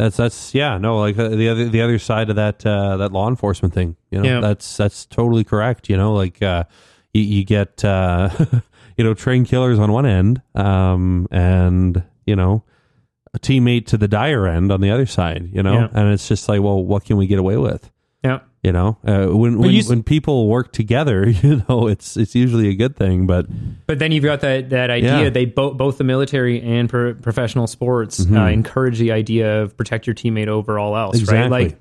that's 0.01 0.17
that's 0.17 0.55
yeah, 0.55 0.79
no, 0.79 0.99
like 0.99 1.19
uh, 1.19 1.29
the 1.29 1.49
other 1.49 1.69
the 1.69 1.81
other 1.83 1.99
side 1.99 2.31
of 2.31 2.37
that 2.37 2.65
uh, 2.67 2.97
that 2.99 3.13
law 3.13 3.29
enforcement 3.29 3.75
thing. 3.75 3.97
You 4.11 4.21
know, 4.23 4.29
Yeah. 4.29 4.41
that's 4.41 4.77
that's 4.77 5.07
totally 5.07 5.45
correct. 5.45 5.89
You 5.89 5.97
know, 5.97 6.15
like 6.15 6.43
uh, 6.43 6.65
you, 7.13 7.23
you 7.23 7.45
get 7.45 7.85
uh, 7.85 8.31
you 8.97 9.05
know 9.05 9.15
trained 9.15 9.47
killers 9.47 9.79
on 9.79 9.93
one 9.93 10.07
end, 10.07 10.43
um, 10.55 11.27
and 11.31 12.03
you 12.27 12.37
know 12.37 12.65
a 13.33 13.39
teammate 13.39 13.87
to 13.87 13.97
the 13.97 14.09
dire 14.09 14.47
end 14.47 14.73
on 14.73 14.81
the 14.81 14.91
other 14.91 15.07
side. 15.07 15.49
You 15.53 15.63
know, 15.63 15.75
Yeah. 15.75 15.89
and 15.93 16.13
it's 16.13 16.27
just 16.27 16.49
like, 16.49 16.61
well, 16.63 16.85
what 16.85 17.05
can 17.05 17.17
we 17.17 17.27
get 17.29 17.39
away 17.39 17.57
with? 17.57 17.91
Yeah. 18.25 18.41
You 18.63 18.73
know, 18.73 18.99
uh, 19.07 19.29
when 19.29 19.59
when, 19.59 19.71
you 19.71 19.83
when 19.85 20.03
people 20.03 20.47
work 20.47 20.73
together, 20.73 21.27
you 21.43 21.63
know, 21.69 21.87
it's 21.89 22.19
it's 22.19 22.35
usually 22.35 22.69
a 22.69 22.75
good 22.75 22.95
thing. 22.95 23.27
But 23.27 23.47
But 23.87 23.99
then 23.99 24.13
you've 24.13 24.25
got 24.25 24.41
that 24.43 24.69
that 24.71 24.91
idea. 24.91 25.23
Yeah. 25.23 25.31
They 25.31 25.47
both 25.47 25.79
both 25.79 25.97
the 25.97 26.05
military 26.05 26.61
and 26.61 26.89
pro- 26.89 27.15
professional 27.15 27.67
sports 27.67 28.21
Mm-hmm. 28.21 28.37
uh, 28.37 28.49
encourage 28.49 28.99
the 28.99 29.13
idea 29.13 29.63
of 29.63 29.77
protect 29.79 30.07
your 30.07 30.15
teammate 30.15 30.49
over 30.49 30.79
all 30.79 30.95
else. 30.97 31.17
Right? 31.17 31.23
Exactly. 31.23 31.77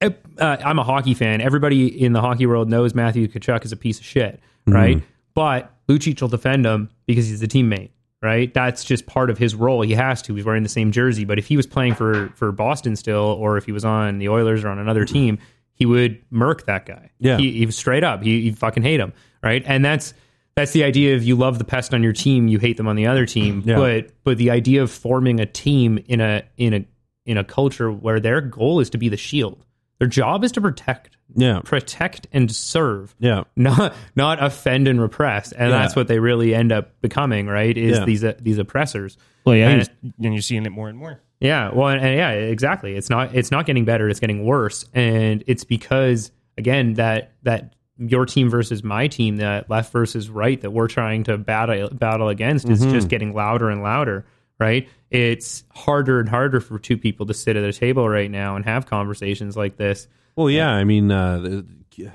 Like, 0.00 0.18
uh, 0.38 0.56
I'm 0.64 0.78
a 0.78 0.84
hockey 0.84 1.14
fan. 1.14 1.40
Everybody 1.40 1.86
in 2.04 2.12
the 2.12 2.20
hockey 2.20 2.46
world 2.46 2.68
knows 2.70 2.94
Matthew 2.94 3.26
Tkachuk 3.28 3.64
is 3.64 3.72
a 3.72 3.76
piece 3.76 3.98
of 3.98 4.04
shit, 4.04 4.40
Mm-hmm. 4.66 4.72
right? 4.72 5.02
But 5.34 5.72
Lucic 5.88 6.20
will 6.20 6.28
defend 6.28 6.64
him 6.66 6.88
because 7.06 7.26
he's 7.28 7.42
a 7.42 7.48
teammate. 7.48 7.90
Right, 8.24 8.54
that's 8.54 8.84
just 8.84 9.06
part 9.06 9.30
of 9.30 9.38
his 9.38 9.56
role. 9.56 9.82
He 9.82 9.94
has 9.94 10.22
to. 10.22 10.34
He's 10.36 10.44
wearing 10.44 10.62
the 10.62 10.68
same 10.68 10.92
jersey. 10.92 11.24
But 11.24 11.40
if 11.40 11.46
he 11.48 11.56
was 11.56 11.66
playing 11.66 11.96
for 11.96 12.28
for 12.36 12.52
Boston 12.52 12.94
still, 12.94 13.16
or 13.40 13.56
if 13.56 13.64
he 13.64 13.72
was 13.72 13.84
on 13.84 14.18
the 14.18 14.28
Oilers 14.28 14.62
or 14.62 14.68
on 14.68 14.78
another 14.78 15.04
team, 15.04 15.40
he 15.74 15.86
would 15.86 16.22
murk 16.30 16.66
that 16.66 16.86
guy. 16.86 17.10
Yeah. 17.18 17.38
he, 17.38 17.52
he 17.52 17.66
was 17.66 17.76
straight 17.76 18.04
up. 18.04 18.22
He, 18.22 18.42
he 18.42 18.50
fucking 18.52 18.82
hate 18.82 19.00
him, 19.00 19.12
right? 19.42 19.62
And 19.66 19.84
that's 19.84 20.14
that's 20.54 20.72
the 20.72 20.84
idea 20.84 21.16
of 21.16 21.22
you 21.24 21.34
love 21.34 21.58
the 21.58 21.64
pest 21.64 21.94
on 21.94 22.02
your 22.02 22.12
team, 22.12 22.46
you 22.48 22.58
hate 22.58 22.76
them 22.76 22.86
on 22.88 22.96
the 22.96 23.06
other 23.06 23.24
team. 23.26 23.62
Yeah. 23.64 23.76
But 23.76 24.10
but 24.24 24.38
the 24.38 24.50
idea 24.50 24.82
of 24.82 24.90
forming 24.90 25.40
a 25.40 25.46
team 25.46 25.98
in 26.06 26.20
a 26.20 26.42
in 26.56 26.74
a 26.74 26.84
in 27.24 27.38
a 27.38 27.44
culture 27.44 27.90
where 27.90 28.20
their 28.20 28.40
goal 28.40 28.80
is 28.80 28.90
to 28.90 28.98
be 28.98 29.08
the 29.08 29.16
shield. 29.16 29.64
Their 29.98 30.08
job 30.08 30.42
is 30.42 30.50
to 30.52 30.60
protect, 30.60 31.16
yeah, 31.36 31.60
protect 31.62 32.26
and 32.32 32.50
serve, 32.50 33.14
yeah, 33.20 33.44
not 33.54 33.94
not 34.16 34.42
offend 34.42 34.88
and 34.88 35.00
repress. 35.00 35.52
And 35.52 35.70
Yeah. 35.70 35.78
that's 35.78 35.94
what 35.94 36.08
they 36.08 36.18
really 36.18 36.54
end 36.54 36.72
up 36.72 37.00
becoming, 37.00 37.46
right? 37.46 37.76
Is 37.78 37.98
Yeah. 37.98 38.04
these 38.04 38.24
uh, 38.24 38.32
these 38.40 38.58
oppressors. 38.58 39.16
Well, 39.44 39.54
yeah, 39.56 39.68
And- 39.70 39.90
and 40.24 40.34
you're 40.34 40.42
seeing 40.42 40.66
it 40.66 40.70
more 40.70 40.88
and 40.88 40.98
more. 40.98 41.20
Yeah, 41.42 41.70
well, 41.74 41.88
and, 41.88 42.00
and 42.00 42.16
yeah, 42.16 42.30
exactly. 42.30 42.94
It's 42.94 43.10
not 43.10 43.34
it's 43.34 43.50
not 43.50 43.66
getting 43.66 43.84
better; 43.84 44.08
it's 44.08 44.20
getting 44.20 44.44
worse, 44.44 44.84
and 44.94 45.42
it's 45.48 45.64
because 45.64 46.30
again 46.56 46.94
that 46.94 47.32
that 47.42 47.74
your 47.98 48.26
team 48.26 48.48
versus 48.48 48.82
my 48.82 49.08
team, 49.08 49.36
that 49.38 49.68
left 49.68 49.92
versus 49.92 50.30
right, 50.30 50.60
that 50.60 50.70
we're 50.70 50.88
trying 50.88 51.24
to 51.24 51.36
battle 51.38 51.88
battle 51.90 52.28
against 52.28 52.68
is 52.68 52.84
just 52.86 53.08
getting 53.08 53.34
louder 53.34 53.70
and 53.70 53.82
louder. 53.82 54.24
Right? 54.58 54.88
It's 55.10 55.64
harder 55.74 56.20
and 56.20 56.28
harder 56.28 56.60
for 56.60 56.78
two 56.78 56.96
people 56.96 57.26
to 57.26 57.34
sit 57.34 57.56
at 57.56 57.64
a 57.64 57.72
table 57.72 58.08
right 58.08 58.30
now 58.30 58.54
and 58.54 58.64
have 58.64 58.86
conversations 58.86 59.56
like 59.56 59.76
this. 59.76 60.06
Well, 60.36 60.48
yeah. 60.48 60.70
I 60.70 60.84
mean, 60.84 61.10
uh, 61.10 61.62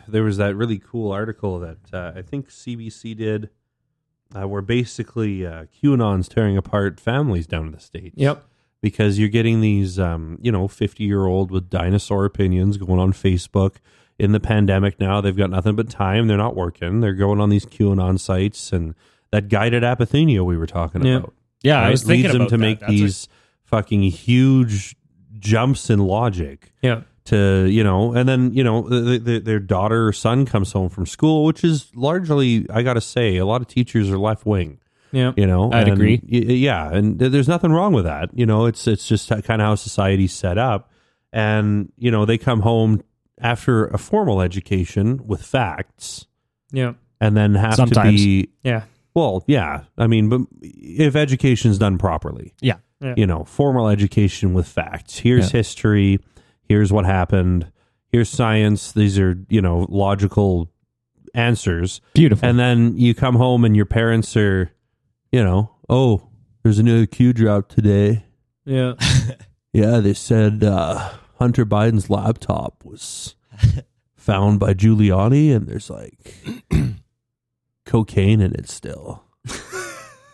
there 0.07 0.23
was 0.23 0.37
that 0.37 0.55
really 0.55 0.79
cool 0.79 1.11
article 1.11 1.59
that 1.59 1.77
uh, 1.91 2.13
I 2.15 2.21
think 2.21 2.49
CBC 2.49 3.17
did, 3.17 3.49
uh, 4.33 4.47
where 4.47 4.61
basically 4.61 5.45
uh, 5.45 5.65
QAnon's 5.83 6.29
tearing 6.29 6.55
apart 6.55 7.01
families 7.01 7.47
down 7.47 7.67
in 7.67 7.71
the 7.73 7.79
states. 7.79 8.15
Yep. 8.17 8.46
Because 8.81 9.17
you're 9.17 9.29
getting 9.29 9.61
these, 9.61 9.97
um, 9.99 10.37
you 10.41 10.51
know, 10.51 10.67
50 10.67 11.03
year 11.03 11.25
old 11.25 11.49
with 11.51 11.69
dinosaur 11.69 12.25
opinions 12.25 12.77
going 12.77 12.99
on 12.99 13.11
Facebook. 13.13 13.75
In 14.19 14.31
the 14.31 14.39
pandemic 14.39 14.99
now, 14.99 15.21
they've 15.21 15.35
got 15.37 15.49
nothing 15.51 15.75
but 15.75 15.89
time. 15.89 16.27
They're 16.27 16.37
not 16.37 16.55
working. 16.55 17.01
They're 17.01 17.13
going 17.13 17.39
on 17.39 17.49
these 17.49 17.65
QAnon 17.65 18.19
sites 18.19 18.71
and 18.71 18.95
that 19.31 19.47
guided 19.49 19.83
apophenia 19.83 20.43
we 20.45 20.57
were 20.57 20.65
talking 20.67 21.03
Yeah. 21.05 21.17
about. 21.17 21.33
Yeah, 21.63 21.81
I 21.81 21.89
was 21.91 22.03
thinking 22.03 22.23
leads 22.23 22.33
them 22.33 22.41
about 22.43 22.49
to 22.49 22.57
that. 22.57 22.61
make 22.61 22.79
That's 22.79 22.91
a- 22.93 22.95
these 22.95 23.27
fucking 23.63 24.01
huge 24.03 24.95
jumps 25.37 25.89
in 25.89 25.99
logic 25.99 26.71
Yeah. 26.81 27.01
to 27.25 27.65
you 27.69 27.83
know 27.83 28.13
and 28.13 28.27
then 28.27 28.53
you 28.53 28.63
know 28.63 28.87
th 28.89 29.23
th 29.23 29.43
their 29.43 29.59
daughter 29.59 30.07
or 30.07 30.13
son 30.13 30.45
comes 30.45 30.71
home 30.71 30.89
from 30.89 31.05
school 31.05 31.43
which 31.45 31.63
is 31.63 31.91
largely 31.95 32.65
i 32.71 32.81
gotta 32.81 33.01
say 33.01 33.37
a 33.37 33.45
lot 33.45 33.61
of 33.61 33.67
teachers 33.67 34.09
are 34.09 34.17
left 34.17 34.45
wing 34.47 34.79
Yeah. 35.11 35.31
you 35.37 35.45
know 35.47 35.71
I'd 35.71 35.87
and 35.87 35.93
agree. 35.93 36.21
y- 36.23 36.39
yeah 36.53 36.91
and 36.91 37.17
th- 37.19 37.31
there's 37.31 37.47
nothing 37.47 37.71
wrong 37.71 37.93
with 37.93 38.05
that 38.05 38.29
you 38.33 38.45
know 38.45 38.65
it's 38.65 38.87
it's 38.87 39.07
just 39.07 39.29
kind 39.29 39.61
of 39.61 39.65
how 39.67 39.75
society's 39.75 40.33
set 40.33 40.57
up 40.57 40.91
and 41.33 41.91
you 41.97 42.11
know 42.11 42.25
they 42.25 42.37
come 42.37 42.61
home 42.61 43.01
after 43.39 43.85
a 43.87 43.97
formal 43.97 44.41
education 44.41 45.21
with 45.25 45.41
facts 45.43 46.25
Yeah. 46.71 46.93
and 47.21 47.37
then 47.37 47.55
have 47.55 47.75
Sometimes. 47.75 48.19
to 48.19 48.25
be 48.25 48.49
Yeah. 48.63 48.83
well 49.13 49.43
yeah 49.47 49.83
i 49.97 50.07
mean 50.07 50.29
but 50.29 50.41
if 50.61 51.15
education's 51.15 51.77
done 51.77 51.97
properly 51.97 52.53
Yeah. 52.61 52.77
Yeah. 52.99 53.13
you 53.15 53.27
know, 53.27 53.43
formal 53.43 53.89
education 53.89 54.55
with 54.55 54.67
facts. 54.67 55.19
Here's 55.19 55.53
Yeah. 55.53 55.59
history. 55.59 56.19
Here's 56.63 56.91
what 56.91 57.05
happened. 57.05 57.71
Here's 58.11 58.27
science. 58.27 58.91
These 58.91 59.19
are, 59.19 59.37
you 59.49 59.61
know, 59.61 59.85
logical 59.87 60.71
answers. 61.35 62.01
Beautiful. 62.15 62.47
And 62.49 62.57
then 62.57 62.97
you 62.97 63.13
come 63.13 63.35
home 63.35 63.65
and 63.65 63.75
your 63.75 63.85
parents 63.85 64.35
are, 64.35 64.71
you 65.31 65.43
know, 65.43 65.71
oh, 65.89 66.27
there's 66.63 66.79
another 66.79 67.05
Q 67.05 67.33
drop 67.33 67.69
today. 67.69 68.25
Yeah. 68.65 68.93
Yeah, 69.73 69.99
they 69.99 70.15
said 70.15 70.63
uh, 70.63 71.11
Hunter 71.37 71.63
Biden's 71.63 72.09
laptop 72.09 72.83
was 72.83 73.35
found 74.15 74.59
by 74.59 74.73
Giuliani 74.73 75.55
and 75.55 75.67
there's 75.67 75.89
like 75.91 76.33
cocaine 77.85 78.41
in 78.41 78.53
it 78.55 78.69
still. 78.69 79.23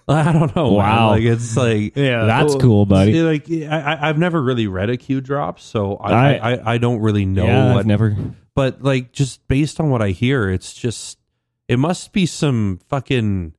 I 0.07 0.31
don't 0.31 0.55
know. 0.55 0.69
man. 0.69 0.73
Wow. 0.77 1.09
Like 1.09 1.23
it's 1.23 1.57
like 1.57 1.95
Yeah. 1.97 2.23
That's 2.25 2.55
cool, 2.55 2.85
buddy. 2.85 3.13
See, 3.13 3.21
Like 3.21 3.49
I, 3.51 3.93
I- 3.95 4.09
I've 4.09 4.17
never 4.17 4.41
really 4.41 4.67
read 4.67 4.89
a 4.89 4.97
Q 4.97 5.19
drop, 5.19 5.59
so 5.59 5.97
I, 5.97 6.13
I- 6.13 6.33
I, 6.33 6.53
I, 6.53 6.73
I 6.73 6.77
don't 6.77 6.99
really 6.99 7.25
know 7.25 7.45
yeah, 7.45 7.73
what. 7.73 7.79
I've 7.79 7.85
never. 7.85 8.15
But 8.55 8.81
like, 8.81 9.11
just 9.11 9.45
based 9.47 9.79
on 9.79 9.89
what 9.89 10.01
I 10.01 10.09
hear, 10.09 10.49
it's 10.49 10.73
just 10.73 11.17
it 11.67 11.79
must 11.79 12.13
be 12.13 12.25
some 12.25 12.79
fucking 12.87 13.53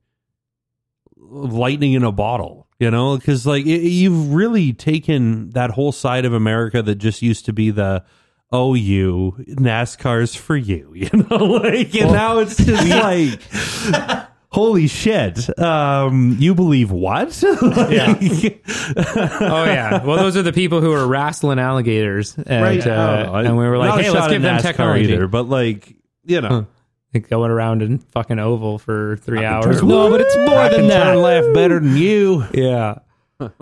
lightning 1.35 1.93
in 1.93 2.03
a 2.03 2.11
bottle, 2.11 2.67
you 2.79 2.89
know? 2.91 3.17
Because 3.17 3.45
like 3.45 3.65
it, 3.65 3.81
you've 3.81 4.33
really 4.33 4.73
taken 4.73 5.49
that 5.51 5.71
whole 5.71 5.91
side 5.91 6.25
of 6.25 6.33
America 6.33 6.81
that 6.81 6.95
just 6.95 7.21
used 7.21 7.45
to 7.45 7.53
be 7.53 7.71
the 7.71 8.03
oh 8.51 8.73
you 8.73 9.35
NASCAR's 9.49 10.35
for 10.35 10.55
you, 10.55 10.91
you 10.95 11.09
know? 11.13 11.37
Like, 11.37 11.93
and 11.95 12.11
now 12.11 12.39
it's 12.39 12.57
just 12.57 12.87
like. 14.09 14.27
Holy 14.49 14.87
shit! 14.87 15.59
Um, 15.59 16.37
you 16.39 16.55
believe 16.55 16.89
what? 16.89 17.43
Yeah. 17.43 18.15
oh 18.17 19.65
yeah. 19.65 20.01
Well, 20.05 20.15
those 20.17 20.37
are 20.37 20.43
the 20.43 20.53
people 20.53 20.79
who 20.79 20.93
are 20.93 21.05
wrestling 21.05 21.59
alligators, 21.59 22.37
at, 22.37 22.61
right? 22.61 22.87
uh, 22.87 23.25
Oh, 23.31 23.35
and 23.35 23.57
we 23.57 23.67
were 23.67 23.77
like, 23.77 24.01
"Hey, 24.01 24.09
let's 24.11 24.29
give 24.29 24.41
them 24.41 24.57
NASCAR 24.57 24.61
technology." 24.61 25.11
either, 25.11 25.27
but 25.27 25.49
like 25.49 25.93
you 26.23 26.39
know, 26.39 26.67
going 27.29 27.51
around 27.51 27.81
in 27.81 27.99
fucking 27.99 28.39
oval 28.39 28.77
for 28.79 29.17
three 29.17 29.43
hours. 29.45 29.81
No, 29.83 30.09
but 30.09 30.21
it's 30.21 30.35
more 30.37 30.55
I 30.59 30.69
than 30.69 30.79
can 30.81 30.87
that. 30.89 31.03
turn 31.03 31.21
left 31.21 31.53
better 31.53 31.79
than 31.79 31.95
you. 31.97 32.43
Yeah. 32.53 32.99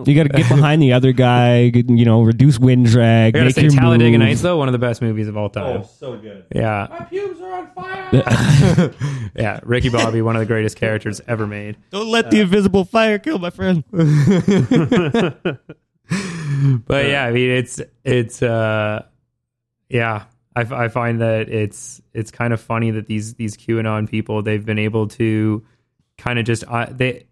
You 0.06 0.14
got 0.14 0.24
to 0.24 0.30
get 0.30 0.48
behind 0.50 0.84
the 0.84 0.94
other 0.94 1.14
guy. 1.14 1.70
get- 1.70 1.90
You 1.90 2.06
know, 2.06 2.22
reduce 2.22 2.60
wind 2.60 2.86
drag. 2.86 3.30
I 3.36 3.40
gotta 3.40 3.46
Make 3.46 3.56
say, 3.56 3.62
your 3.64 3.72
Talladega 3.72 4.12
move. 4.20 4.28
Nights, 4.28 4.42
though, 4.44 4.56
one 4.56 4.68
of 4.68 4.72
the 4.72 4.78
best 4.78 5.02
movies 5.02 5.28
of 5.28 5.36
all 5.36 5.50
time. 5.50 5.82
Oh, 5.82 5.90
so 6.00 6.16
good. 6.16 6.46
Yeah. 6.54 6.86
My 6.92 7.06
pubes 7.06 7.42
are 7.42 7.54
on 7.54 7.72
fire. 7.74 8.94
Yeah. 9.36 9.60
Ricky 9.64 9.90
Bobby, 9.90 10.22
one 10.22 10.36
of 10.36 10.42
the 10.42 10.46
greatest 10.46 10.78
characters 10.78 11.22
ever 11.28 11.48
made. 11.48 11.78
Don't 11.90 12.08
let 12.08 12.30
the 12.30 12.42
invisible 12.42 12.86
fire 12.86 13.18
kill 13.18 13.40
my 13.40 13.50
friend. 13.50 13.84
But 16.86 17.06
yeah, 17.08 17.26
I 17.26 17.32
mean, 17.32 17.50
it's, 17.50 17.82
it's, 18.04 18.44
uh, 18.44 19.04
yeah. 19.90 20.26
I, 20.56 20.62
f- 20.62 20.72
I 20.72 20.88
find 20.88 21.22
that 21.22 21.50
it's 21.50 22.02
it's 22.14 22.32
kind 22.32 22.54
of 22.54 22.62
funny 22.62 22.92
that 22.92 23.08
these 23.08 23.34
these 23.36 23.58
QAnon 23.58 24.10
people 24.10 24.42
they've 24.42 24.66
been 24.66 24.80
able 24.80 25.08
to 25.10 25.64
kind 26.18 26.38
of 26.40 26.46
just 26.46 26.64
uh, 26.68 26.88
they 26.92 27.26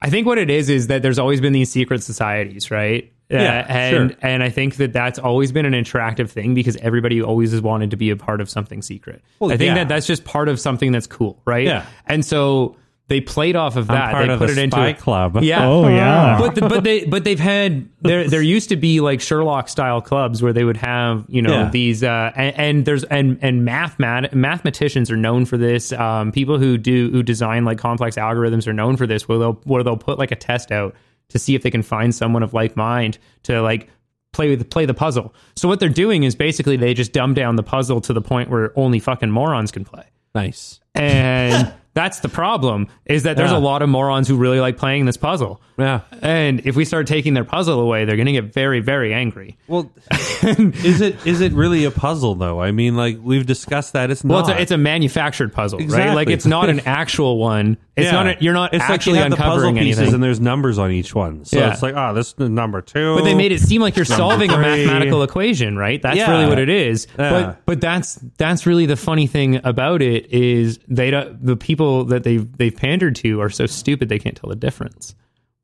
I 0.00 0.10
think 0.10 0.26
what 0.26 0.38
it 0.38 0.48
is 0.50 0.68
is 0.70 0.86
that 0.86 1.02
there's 1.02 1.18
always 1.18 1.40
been 1.40 1.52
these 1.52 1.70
secret 1.70 2.02
societies, 2.02 2.70
right? 2.70 3.12
Yeah, 3.30 3.38
Uh, 3.68 3.72
and 3.72 4.10
sure. 4.10 4.18
and 4.22 4.42
I 4.42 4.48
think 4.48 4.76
that 4.76 4.92
that's 4.94 5.18
always 5.18 5.52
been 5.52 5.66
an 5.66 5.74
attractive 5.74 6.30
thing 6.30 6.54
because 6.54 6.76
everybody 6.78 7.20
always 7.20 7.52
has 7.52 7.60
wanted 7.60 7.90
to 7.90 7.96
be 7.96 8.08
a 8.10 8.16
part 8.16 8.40
of 8.40 8.48
something 8.48 8.80
secret. 8.80 9.22
Well, 9.38 9.52
I 9.52 9.56
think 9.58 9.68
yeah. 9.68 9.74
that 9.74 9.88
that's 9.88 10.06
just 10.06 10.24
part 10.24 10.48
of 10.48 10.58
something 10.58 10.92
that's 10.92 11.06
cool, 11.06 11.42
right? 11.44 11.66
Yeah. 11.66 11.84
And 12.06 12.24
so 12.24 12.76
they 13.08 13.20
played 13.20 13.56
off 13.56 13.76
of 13.76 13.86
that. 13.88 14.12
part 14.12 14.26
they 14.26 14.32
of 14.34 14.38
put 14.38 14.46
the 14.46 14.52
it 14.52 14.58
into 14.58 14.76
spy 14.76 14.88
a- 14.88 14.94
club. 14.94 15.42
Yeah. 15.42 15.66
Oh, 15.66 15.88
yeah. 15.88 16.38
But 16.38 16.54
the, 16.54 16.60
but 16.68 16.84
they 16.84 17.04
but 17.04 17.24
they've 17.24 17.40
had 17.40 17.88
there 18.02 18.28
there 18.28 18.42
used 18.42 18.68
to 18.68 18.76
be 18.76 19.00
like 19.00 19.20
Sherlock 19.20 19.68
style 19.68 20.00
clubs 20.00 20.42
where 20.42 20.52
they 20.52 20.64
would 20.64 20.76
have 20.76 21.24
you 21.28 21.40
know 21.42 21.52
Yeah. 21.52 21.70
these 21.70 22.02
uh 22.04 22.32
and, 22.36 22.56
and 22.58 22.84
there's 22.84 23.04
and 23.04 23.38
and 23.42 23.64
math 23.64 23.98
mathematicians 23.98 25.10
are 25.10 25.16
known 25.16 25.44
for 25.46 25.56
this. 25.56 25.92
Um, 25.92 26.32
people 26.32 26.58
who 26.58 26.76
do 26.78 27.10
who 27.10 27.22
design 27.22 27.64
like 27.64 27.78
complex 27.78 28.16
algorithms 28.16 28.66
are 28.66 28.72
known 28.72 28.96
for 28.96 29.06
this 29.06 29.26
where 29.28 29.38
they'll 29.38 29.60
where 29.64 29.82
they'll 29.82 29.96
put 29.96 30.18
like 30.18 30.30
a 30.30 30.36
test 30.36 30.70
out 30.70 30.94
to 31.30 31.38
see 31.38 31.54
if 31.54 31.62
they 31.62 31.70
can 31.70 31.82
find 31.82 32.14
someone 32.14 32.42
of 32.42 32.54
like 32.54 32.76
mind 32.76 33.18
to 33.44 33.60
like 33.62 33.88
play 34.32 34.50
with 34.50 34.68
play 34.70 34.84
the 34.84 34.94
puzzle. 34.94 35.34
So 35.56 35.66
what 35.68 35.80
they're 35.80 35.88
doing 35.88 36.22
is 36.24 36.34
basically 36.34 36.76
they 36.76 36.92
just 36.94 37.12
dumb 37.12 37.32
down 37.34 37.56
the 37.56 37.62
puzzle 37.62 38.00
to 38.02 38.12
the 38.12 38.20
point 38.22 38.50
where 38.50 38.72
only 38.78 38.98
fucking 38.98 39.30
morons 39.30 39.70
can 39.72 39.84
play. 39.84 40.04
Nice. 40.34 40.80
And 40.94 41.72
that's 41.98 42.20
the 42.20 42.28
problem 42.28 42.86
is 43.06 43.24
that 43.24 43.36
there's 43.36 43.50
Yeah. 43.50 43.56
a 43.56 43.70
lot 43.70 43.82
of 43.82 43.88
morons 43.88 44.28
who 44.28 44.36
really 44.36 44.60
like 44.60 44.76
playing 44.76 45.04
this 45.06 45.16
puzzle. 45.16 45.60
Yeah. 45.76 46.00
And 46.22 46.60
if 46.64 46.76
we 46.76 46.84
start 46.84 47.06
taking 47.06 47.34
their 47.34 47.44
puzzle 47.44 47.80
away, 47.80 48.04
they're 48.04 48.16
going 48.16 48.26
to 48.26 48.32
get 48.32 48.52
very, 48.52 48.80
very 48.80 49.12
angry. 49.14 49.56
Well, 49.68 49.90
is 50.42 51.00
it 51.00 51.24
is 51.26 51.40
it 51.40 51.52
really 51.52 51.84
a 51.84 51.90
puzzle 51.90 52.34
though? 52.34 52.60
I 52.60 52.70
mean, 52.72 52.96
like 52.96 53.18
we've 53.22 53.46
discussed 53.46 53.92
that 53.94 54.10
it's 54.10 54.24
Well, 54.24 54.40
not. 54.42 54.50
it's 54.50 54.58
a, 54.58 54.62
it's 54.62 54.72
a 54.72 54.78
manufactured 54.78 55.52
puzzle, 55.52 55.78
right? 55.80 56.14
Like 56.14 56.28
it's 56.30 56.46
not 56.46 56.68
an 56.68 56.80
actual 56.86 57.38
one. 57.38 57.76
It's 57.96 58.06
Yeah. 58.06 58.12
not. 58.12 58.26
A, 58.28 58.36
you're 58.40 58.54
not 58.54 58.74
It's 58.74 58.84
actually 58.84 59.14
like 59.14 59.22
have 59.24 59.30
the 59.32 59.36
puzzle 59.36 59.52
uncovering 59.68 59.76
pieces 59.84 59.98
anything. 59.98 60.14
and 60.14 60.22
there's 60.22 60.40
numbers 60.40 60.78
on 60.78 60.90
each 60.92 61.14
one. 61.14 61.44
So 61.44 61.58
Yeah. 61.58 61.72
it's 61.72 61.82
like, 61.82 61.94
oh, 61.96 62.14
this 62.14 62.34
is 62.38 62.48
number 62.48 62.80
two. 62.80 63.16
but 63.16 63.24
they 63.24 63.34
made 63.34 63.50
it 63.52 63.60
seem 63.60 63.82
like 63.82 63.96
you're 63.96 64.04
solving 64.04 64.50
a 64.50 64.58
mathematical 64.58 65.22
equation, 65.22 65.76
right? 65.76 66.00
That's 66.00 66.18
really 66.28 66.46
what 66.46 66.58
it 66.58 66.68
is. 66.68 67.06
But 67.16 67.64
but 67.66 67.80
that's 67.80 68.14
that's 68.36 68.66
really 68.66 68.86
the 68.86 68.96
funny 68.96 69.26
thing 69.26 69.60
about 69.64 70.02
it 70.02 70.32
is 70.32 70.78
they 70.88 71.10
don't, 71.10 71.44
the 71.44 71.56
people 71.56 71.87
that 72.04 72.22
they've 72.24 72.50
they've 72.56 72.74
pandered 72.74 73.16
to 73.16 73.40
are 73.40 73.50
so 73.50 73.66
stupid 73.66 74.08
they 74.08 74.18
can't 74.18 74.36
tell 74.36 74.50
the 74.50 74.56
difference, 74.56 75.14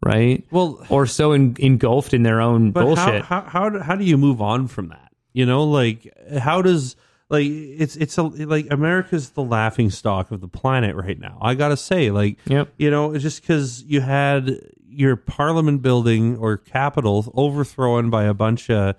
right? 0.05 0.45
Well- 0.51 0.85
or 0.89 1.07
so 1.07 1.33
en- 1.33 1.57
engulfed 1.59 2.15
in 2.15 2.23
their 2.23 2.41
own 2.41 2.71
bullshit. 2.73 3.25
How, 3.25 3.41
how 3.43 3.49
how 3.49 3.69
do, 3.71 3.79
how 3.81 3.97
do 3.97 4.05
you 4.05 4.17
move 4.19 4.41
on 4.41 4.67
from 4.69 4.89
that? 4.89 5.13
You 5.33 5.47
know, 5.47 5.65
like 5.65 6.13
how 6.39 6.63
does 6.63 6.97
like 7.31 7.47
it's 7.49 7.97
it's 7.97 8.17
a 8.19 8.23
like 8.23 8.67
America's 8.71 9.31
the 9.31 9.43
laughing 9.43 9.91
stock 9.91 10.31
of 10.31 10.41
the 10.41 10.49
planet 10.49 10.95
right 10.97 11.19
now. 11.19 11.39
I 11.41 11.55
gotta 11.55 11.77
say, 11.77 12.11
like, 12.11 12.39
Yep. 12.47 12.73
you 12.77 12.91
know, 12.91 13.15
it's 13.15 13.23
just 13.23 13.41
because 13.41 13.83
you 13.83 14.01
had 14.01 14.61
your 14.89 15.17
Parliament 15.17 15.83
building 15.83 16.37
or 16.37 16.57
Capitol 16.57 17.33
overthrown 17.37 18.11
by 18.11 18.25
a 18.25 18.35
bunch 18.35 18.71
of 18.71 18.95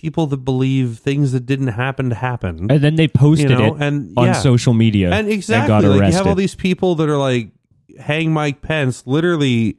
people 0.00 0.26
that 0.28 0.38
believe 0.38 0.98
things 0.98 1.32
that 1.32 1.46
didn't 1.46 1.68
happen 1.68 2.08
to 2.08 2.14
happen. 2.14 2.70
And 2.70 2.80
then 2.82 2.96
they 2.96 3.08
posted 3.08 3.50
You 3.50 3.56
know, 3.56 3.74
it 3.76 3.82
and- 3.82 4.12
on 4.16 4.26
yeah. 4.26 4.32
social 4.32 4.72
media 4.74 5.10
and 5.12 5.28
exactly, 5.28 5.68
got 5.68 5.84
like 5.84 6.10
you 6.10 6.16
have 6.16 6.26
all 6.26 6.34
these 6.34 6.54
people 6.54 6.94
that 6.96 7.08
are 7.08 7.16
like, 7.18 7.50
hang 7.98 8.32
Mike 8.32 8.62
Pence. 8.62 9.06
Literally, 9.06 9.76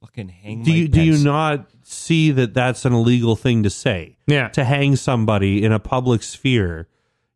Fucking 0.00 0.28
hang 0.28 0.62
do 0.64 0.72
you 0.72 0.82
Mike 0.84 0.90
do 0.92 1.02
you 1.02 1.18
not 1.24 1.66
see 1.84 2.30
that 2.32 2.54
that's 2.54 2.84
an 2.84 2.92
illegal 2.92 3.36
thing 3.36 3.62
to 3.64 3.70
say? 3.70 4.16
Yeah. 4.26 4.48
to 4.48 4.64
hang 4.64 4.96
somebody 4.96 5.62
in 5.64 5.72
a 5.72 5.78
public 5.78 6.22
sphere. 6.22 6.88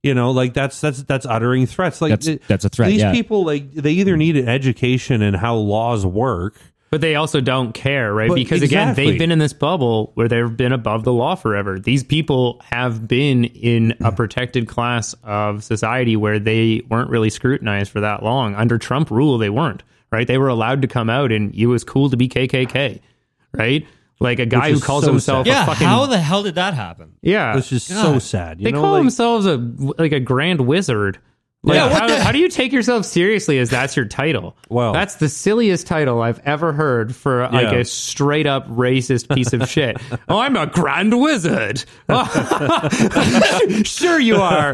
You 0.02 0.14
know, 0.14 0.30
like 0.30 0.54
that's 0.54 0.80
that's 0.80 1.02
that's 1.02 1.26
uttering 1.26 1.66
threats. 1.66 2.00
Like 2.00 2.10
That's- 2.10 2.28
it- 2.28 2.42
that's 2.46 2.64
a 2.64 2.68
threat, 2.68 2.90
These 2.90 3.00
yeah. 3.00 3.12
people, 3.12 3.44
like 3.44 3.72
they 3.72 3.92
either 3.92 4.16
need 4.16 4.36
an 4.36 4.48
education 4.48 5.20
in 5.20 5.34
how 5.34 5.56
laws 5.56 6.06
work. 6.06 6.54
But 6.90 7.00
they 7.00 7.16
also 7.16 7.40
don't 7.40 7.72
care, 7.72 8.14
right? 8.14 8.28
But 8.28 8.36
because 8.36 8.62
again, 8.62 8.94
they've 8.94 9.18
been 9.18 9.32
in 9.32 9.40
this 9.40 9.52
bubble 9.52 10.12
where 10.14 10.28
they've 10.28 10.56
been 10.56 10.72
above 10.72 11.02
the 11.02 11.12
law 11.12 11.34
forever. 11.34 11.80
These 11.80 12.04
people 12.04 12.62
have 12.64 13.08
been 13.08 13.44
in 13.44 13.94
a 14.00 14.12
protected 14.16 14.68
class 14.68 15.14
of 15.24 15.64
society 15.64 16.16
where 16.16 16.38
they 16.38 16.82
weren't 16.88 17.10
really 17.10 17.30
scrutinized 17.30 17.90
for 17.90 18.00
that 18.00 18.22
long. 18.22 18.54
Under 18.54 18.78
Trump 18.78 19.10
rule, 19.10 19.36
they 19.36 19.50
weren't, 19.50 19.82
right? 20.12 20.26
They 20.28 20.38
were 20.38 20.48
allowed 20.48 20.82
to 20.82 20.88
come 20.88 21.10
out 21.10 21.32
and 21.32 21.52
it 21.54 21.66
was 21.66 21.82
cool 21.82 22.08
to 22.10 22.16
be 22.16 22.28
KKK, 22.28 23.00
right? 23.52 23.84
Like 24.20 24.38
a 24.38 24.46
guy 24.46 24.70
who 24.72 24.80
calls 24.80 25.04
so 25.04 25.10
himself 25.10 25.46
sad. 25.46 25.52
Yeah, 25.52 25.66
fucking 25.66 25.86
how 25.86 26.06
the 26.06 26.18
hell 26.18 26.42
did 26.42 26.54
that 26.54 26.74
happen? 26.74 27.16
yeah. 27.20 27.58
It's 27.58 27.68
just 27.68 27.88
so 27.88 28.18
sad. 28.18 28.60
You 28.60 28.64
they 28.64 28.72
know, 28.72 28.80
call 28.80 28.92
like, 28.92 29.00
themselves 29.02 29.44
a 29.44 29.56
like 29.98 30.12
a 30.12 30.20
grand 30.20 30.60
wizard. 30.66 31.18
Like, 31.66 31.76
Yeah, 31.76 31.88
how, 31.88 32.16
how 32.22 32.32
do 32.32 32.38
you 32.38 32.48
take 32.48 32.72
yourself 32.72 33.04
seriously 33.04 33.58
as 33.58 33.70
that's 33.70 33.96
your 33.96 34.04
title? 34.06 34.56
Well- 34.68 34.92
that's 34.92 35.16
the 35.16 35.28
silliest 35.28 35.86
title 35.88 36.22
I've 36.22 36.38
ever 36.46 36.72
heard 36.72 37.14
for 37.14 37.48
like 37.48 37.72
a 37.74 37.84
straight 37.84 38.46
up 38.46 38.68
racist 38.68 39.34
piece 39.34 39.52
of 39.52 39.68
shit. 39.68 39.96
oh, 40.28 40.38
I'm 40.46 40.56
a 40.56 40.66
grand 40.68 41.20
wizard. 41.20 41.84
Oh, 42.08 42.88
sure 43.84 44.20
you 44.20 44.36
are. 44.36 44.72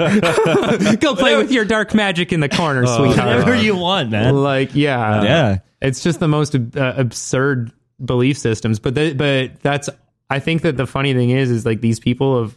Go 0.96 1.16
play 1.16 1.36
with 1.36 1.50
your 1.50 1.64
dark 1.64 1.94
magic 1.94 2.32
in 2.32 2.40
the 2.40 2.48
corner, 2.48 2.86
sweetheart. 2.86 3.26
Whatever 3.38 3.54
you 3.56 3.74
want, 3.76 4.10
man. 4.10 4.34
Like, 4.42 4.74
yeah, 4.74 5.22
Yeah. 5.22 5.58
It's 5.80 6.02
just 6.02 6.20
the 6.20 6.28
most 6.28 6.54
uh, 6.54 6.60
absurd 6.96 7.72
belief 8.04 8.38
systems. 8.38 8.78
But 8.78 8.94
the, 8.94 9.14
but 9.14 9.60
that's 9.62 9.88
I 10.30 10.38
think 10.38 10.62
that 10.62 10.76
the 10.76 10.86
funny 10.86 11.12
thing 11.12 11.30
is 11.30 11.50
is 11.50 11.66
like 11.66 11.80
these 11.80 11.98
people 11.98 12.42
have 12.42 12.56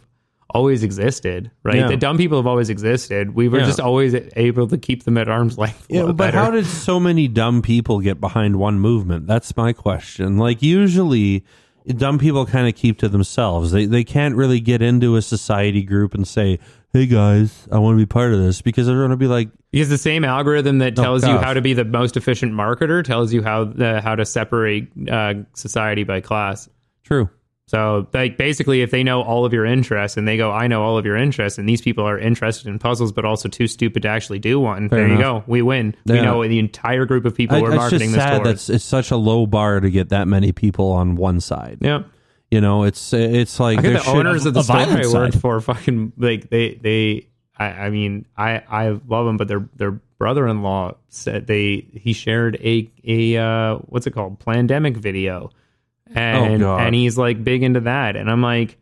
always 0.50 0.82
existed, 0.82 1.50
right? 1.64 1.76
Yeah. 1.76 1.88
The 1.88 1.96
dumb 1.96 2.16
people 2.16 2.38
have 2.38 2.46
always 2.46 2.70
existed. 2.70 3.34
We 3.34 3.48
were 3.48 3.58
Yeah. 3.60 3.66
just 3.66 3.80
always 3.80 4.14
able 4.36 4.68
to 4.68 4.78
keep 4.78 5.02
them 5.04 5.18
at 5.18 5.28
arm's 5.28 5.58
length. 5.58 5.86
Yeah, 5.90 6.04
but 6.06 6.16
better. 6.16 6.38
how 6.38 6.50
did 6.50 6.66
so 6.66 7.00
many 7.00 7.26
dumb 7.28 7.62
people 7.62 8.00
get 8.00 8.20
behind 8.20 8.56
one 8.56 8.78
movement? 8.78 9.26
That's 9.26 9.56
my 9.56 9.72
question. 9.72 10.38
Like 10.38 10.62
usually 10.62 11.44
dumb 11.88 12.18
people 12.18 12.46
kind 12.46 12.68
of 12.68 12.74
keep 12.74 12.98
to 12.98 13.08
themselves. 13.08 13.72
They 13.72 13.86
they 13.86 14.04
can't 14.04 14.34
really 14.36 14.60
get 14.60 14.82
into 14.82 15.16
a 15.16 15.22
society 15.22 15.82
group 15.82 16.14
and 16.14 16.26
say, 16.26 16.58
"Hey 16.92 17.06
guys, 17.06 17.66
I 17.70 17.78
want 17.78 17.94
to 17.94 17.98
be 18.02 18.06
part 18.06 18.32
of 18.32 18.38
this," 18.40 18.62
because 18.62 18.86
they're 18.86 18.96
going 18.96 19.10
to 19.10 19.16
be 19.16 19.26
like, 19.28 19.48
Because 19.72 19.88
the 19.88 19.98
same 19.98 20.24
algorithm 20.24 20.78
that 20.78 20.96
tells 20.96 21.26
you 21.26 21.36
how 21.38 21.52
to 21.54 21.60
be 21.60 21.74
the 21.74 21.84
most 21.84 22.16
efficient 22.16 22.52
marketer 22.52 23.04
tells 23.04 23.32
you 23.32 23.42
how 23.42 23.62
uh, 23.62 24.00
how 24.00 24.14
to 24.14 24.24
separate 24.24 24.90
uh, 25.10 25.34
society 25.54 26.02
by 26.04 26.20
class. 26.20 26.68
"True." 27.04 27.28
So, 27.68 28.06
like, 28.12 28.36
basically, 28.36 28.82
if 28.82 28.92
they 28.92 29.02
know 29.02 29.22
all 29.22 29.44
of 29.44 29.52
your 29.52 29.66
interests 29.66 30.16
and 30.16 30.26
they 30.26 30.36
go, 30.36 30.52
I 30.52 30.68
know 30.68 30.84
all 30.84 30.98
of 30.98 31.04
your 31.04 31.16
interests, 31.16 31.58
and 31.58 31.68
these 31.68 31.82
people 31.82 32.04
are 32.04 32.16
interested 32.16 32.68
in 32.68 32.78
puzzles, 32.78 33.10
but 33.10 33.24
also 33.24 33.48
too 33.48 33.66
stupid 33.66 34.02
to 34.02 34.08
actually 34.08 34.38
do 34.38 34.60
one, 34.60 34.86
there 34.86 35.08
you 35.08 35.18
go. 35.18 35.42
We 35.48 35.62
win. 35.62 35.96
We 36.06 36.20
know 36.20 36.46
the 36.46 36.60
entire 36.60 37.06
group 37.06 37.24
of 37.24 37.34
people 37.34 37.56
I, 37.56 37.62
we're 37.62 37.70
it's 37.70 37.76
marketing 37.76 38.10
just 38.10 38.14
this 38.14 38.22
sad 38.22 38.42
towards. 38.42 38.66
that's 38.66 38.70
it's 38.70 38.84
such 38.84 39.10
a 39.10 39.16
low 39.16 39.46
bar 39.46 39.80
to 39.80 39.90
get 39.90 40.10
that 40.10 40.28
many 40.28 40.52
people 40.52 40.92
on 40.92 41.16
one 41.16 41.40
side. 41.40 41.78
yeah. 41.80 42.04
You 42.48 42.60
know, 42.60 42.84
it's 42.84 43.12
it's 43.12 43.58
like 43.58 43.82
the 43.82 44.06
owners 44.08 44.46
of 44.46 44.54
the 44.54 44.62
store 44.62 44.76
I 44.76 45.02
worked 45.12 45.34
side. 45.34 45.40
for 45.40 45.60
fucking 45.60 46.12
like 46.16 46.48
they 46.48 46.74
they 46.74 47.26
I, 47.58 47.66
I 47.66 47.90
mean 47.90 48.26
I 48.36 48.62
I 48.70 49.00
love 49.08 49.26
them, 49.26 49.36
but 49.36 49.48
their 49.48 49.68
their 49.74 49.90
brother 50.18 50.46
in 50.46 50.62
law 50.62 50.94
said 51.08 51.48
they 51.48 51.88
he 51.92 52.12
shared 52.12 52.54
a 52.62 52.88
a 53.04 53.36
uh, 53.36 53.78
what's 53.86 54.06
it 54.06 54.12
called 54.12 54.38
pandemic 54.38 54.96
video, 54.96 55.50
Oh, 56.14 56.18
and 56.18 56.62
Oh, 56.62 56.76
and 56.76 56.94
he's 56.94 57.18
like 57.18 57.42
big 57.42 57.62
into 57.62 57.80
that, 57.80 58.16
and 58.16 58.30
I'm 58.30 58.42
like 58.42 58.78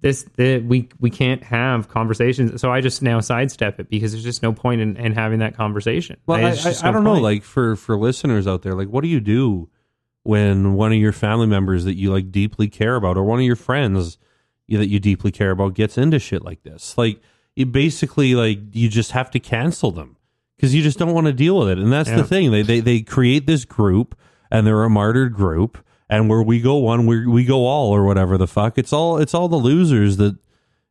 this 0.00 0.24
the, 0.36 0.58
we 0.58 0.88
we 1.00 1.10
can't 1.10 1.42
have 1.42 1.88
conversations, 1.88 2.60
so 2.60 2.70
I 2.70 2.80
just 2.80 3.00
now 3.02 3.20
sidestep 3.20 3.80
it 3.80 3.88
because 3.88 4.12
there's 4.12 4.22
just 4.24 4.42
no 4.42 4.52
point 4.52 4.80
in, 4.82 4.96
in 4.96 5.12
having 5.12 5.38
that 5.38 5.56
conversation. 5.56 6.18
Well, 6.26 6.44
I, 6.44 6.50
I, 6.50 6.54
just 6.54 6.84
I 6.84 6.90
don't 6.90 7.04
know. 7.04 7.14
Like 7.14 7.42
for 7.42 7.74
for 7.76 7.96
listeners 7.96 8.46
out 8.46 8.62
there, 8.62 8.74
like 8.74 8.88
what 8.88 9.02
do 9.02 9.08
you 9.08 9.20
do 9.20 9.70
when 10.22 10.74
one 10.74 10.92
of 10.92 10.98
your 10.98 11.12
family 11.12 11.46
members 11.46 11.84
that 11.84 11.94
you 11.96 12.12
like 12.12 12.30
deeply 12.30 12.68
care 12.68 12.96
about, 12.96 13.16
or 13.16 13.24
one 13.24 13.38
of 13.40 13.44
your 13.44 13.56
friends 13.56 14.18
that 14.68 14.88
you 14.88 14.98
deeply 15.00 15.30
care 15.30 15.50
about, 15.50 15.74
gets 15.74 15.96
into 15.98 16.18
shit 16.18 16.44
like 16.44 16.62
this? 16.62 16.96
Like 16.98 17.20
you 17.56 17.66
basically 17.66 18.34
like 18.34 18.58
you 18.72 18.88
just 18.88 19.12
have 19.12 19.30
to 19.32 19.40
cancel 19.40 19.90
them 19.90 20.16
because 20.56 20.74
you 20.74 20.82
just 20.82 20.98
don't 20.98 21.14
want 21.14 21.26
to 21.28 21.32
deal 21.32 21.58
with 21.58 21.68
it. 21.70 21.78
And 21.78 21.90
that's 21.92 22.10
Yeah. 22.10 22.16
the 22.18 22.24
thing. 22.24 22.50
They 22.50 22.62
they 22.62 22.80
they 22.80 23.00
create 23.00 23.46
this 23.46 23.64
group, 23.64 24.14
and 24.50 24.66
they're 24.66 24.84
a 24.84 24.90
martyred 24.90 25.32
group. 25.32 25.78
And 26.08 26.28
where 26.28 26.42
we 26.42 26.60
go 26.60 26.76
one, 26.76 27.06
we 27.06 27.26
we 27.26 27.44
go 27.44 27.66
all, 27.66 27.90
or 27.94 28.04
whatever 28.04 28.36
the 28.36 28.46
fuck. 28.46 28.76
It's 28.78 28.92
all 28.92 29.18
it's 29.18 29.32
all 29.34 29.48
the 29.48 29.56
losers 29.56 30.18
that 30.18 30.36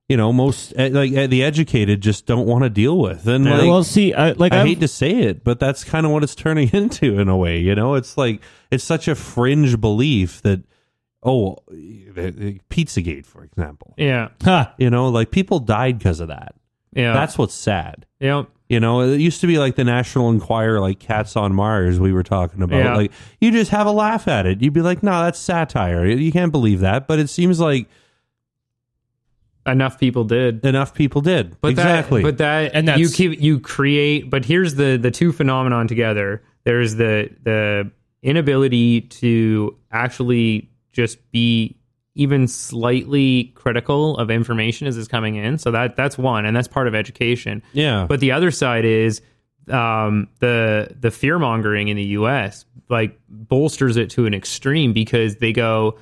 you 0.10 0.18
know 0.18 0.34
most 0.34 0.74
eh, 0.76 0.90
like 0.92 1.14
eh, 1.14 1.28
the 1.28 1.44
educated 1.44 2.02
just 2.02 2.26
don't 2.26 2.48
want 2.48 2.64
to 2.64 2.70
deal 2.70 2.98
with. 2.98 3.28
And 3.28 3.46
like, 3.46 3.62
well, 3.62 3.84
see, 3.84 4.14
I, 4.14 4.32
like 4.32 4.54
I 4.54 4.62
I've- 4.62 4.70
hate 4.70 4.80
to 4.80 4.88
say 4.88 5.12
it, 5.12 5.44
but 5.44 5.60
that's 5.60 5.84
kind 5.84 6.06
of 6.08 6.12
what 6.12 6.24
it's 6.24 6.34
turning 6.36 6.70
into 6.74 7.20
in 7.20 7.30
a 7.30 7.38
way. 7.38 7.60
You 7.60 7.76
know, 7.76 7.94
it's 7.94 8.18
like 8.18 8.42
it's 8.72 8.84
such 8.84 9.08
a 9.08 9.14
fringe 9.16 9.80
belief 9.80 10.42
that 10.42 10.64
oh, 11.22 11.58
the 11.70 12.60
Pizzagate, 12.70 13.26
for 13.26 13.44
example. 13.44 13.94
yeah 13.98 14.30
Ha. 14.44 14.74
You 14.78 14.90
know, 14.90 15.10
like 15.10 15.32
people 15.32 15.60
died 15.60 15.98
because 16.00 16.20
of 16.20 16.28
that. 16.30 16.56
yeah 16.94 17.14
That's 17.14 17.38
what's 17.38 17.54
sad. 17.54 18.06
yeah 18.20 18.44
You 18.74 18.80
know, 18.80 19.02
it 19.02 19.20
used 19.20 19.40
to 19.42 19.46
be 19.48 19.60
like 19.60 19.76
the 19.76 19.84
National 19.84 20.32
Enquirer, 20.32 20.80
like 20.80 20.98
Cats 20.98 21.36
on 21.36 21.54
Mars, 21.54 22.00
we 22.00 22.12
were 22.12 22.24
talking 22.24 22.64
about. 22.64 22.78
Yeah. 22.78 22.96
Like, 22.96 23.12
you 23.40 23.52
just 23.52 23.70
have 23.70 23.86
a 23.86 23.92
laugh 23.92 24.28
at 24.28 24.48
it. 24.48 24.64
You'd 24.64 24.74
be 24.74 24.82
like, 24.82 25.04
no, 25.04 25.24
that's 25.24 25.38
satire. 25.38 26.08
You 26.08 26.32
can't 26.32 26.52
believe 26.52 26.80
that. 26.80 27.08
But 27.08 27.20
it 27.20 27.30
seems 27.30 27.60
like 27.60 27.88
enough 29.68 30.00
people 30.00 30.24
did. 30.24 30.66
enough 30.66 30.96
people 30.96 31.22
did. 31.22 31.56
But 31.62 31.68
exactly. 31.68 32.24
That, 32.24 32.28
but 32.28 32.38
that 32.40 32.72
And 32.74 32.90
and 32.90 33.00
you 33.00 33.10
keep 33.10 33.40
you 33.40 33.60
create. 33.60 34.32
But 34.32 34.44
here's 34.44 34.74
the 34.74 34.98
the 34.98 35.12
two 35.12 35.32
phenomenon 35.32 35.88
together. 35.88 36.42
There's 36.64 36.96
the 36.96 37.30
the 37.44 37.92
inability 38.24 39.02
to 39.02 39.78
actually 39.92 40.72
just 40.94 41.32
be 41.32 41.78
even 42.16 42.48
slightly 42.48 43.46
critical 43.56 44.18
of 44.18 44.30
information 44.30 44.88
as 44.88 44.98
it's 44.98 45.08
coming 45.08 45.36
in. 45.36 45.58
So 45.58 45.72
that 45.72 45.96
that's 45.96 46.18
one, 46.18 46.46
and 46.46 46.56
that's 46.56 46.68
part 46.68 46.88
of 46.88 46.96
education. 46.96 47.64
yeah. 47.74 48.06
But 48.08 48.20
the 48.20 48.32
other 48.32 48.52
side 48.52 48.86
is 48.86 49.22
um, 49.72 50.28
the 50.40 50.90
the 51.00 51.12
fear 51.12 51.40
mongering 51.40 51.88
in 51.88 51.98
the 51.98 52.04
U.S. 52.20 52.66
like 52.90 53.20
bolsters 53.30 53.98
it 53.98 54.10
to 54.12 54.26
an 54.26 54.34
extreme 54.34 54.94
because 54.94 55.38
they 55.38 55.54
go, 55.54 55.98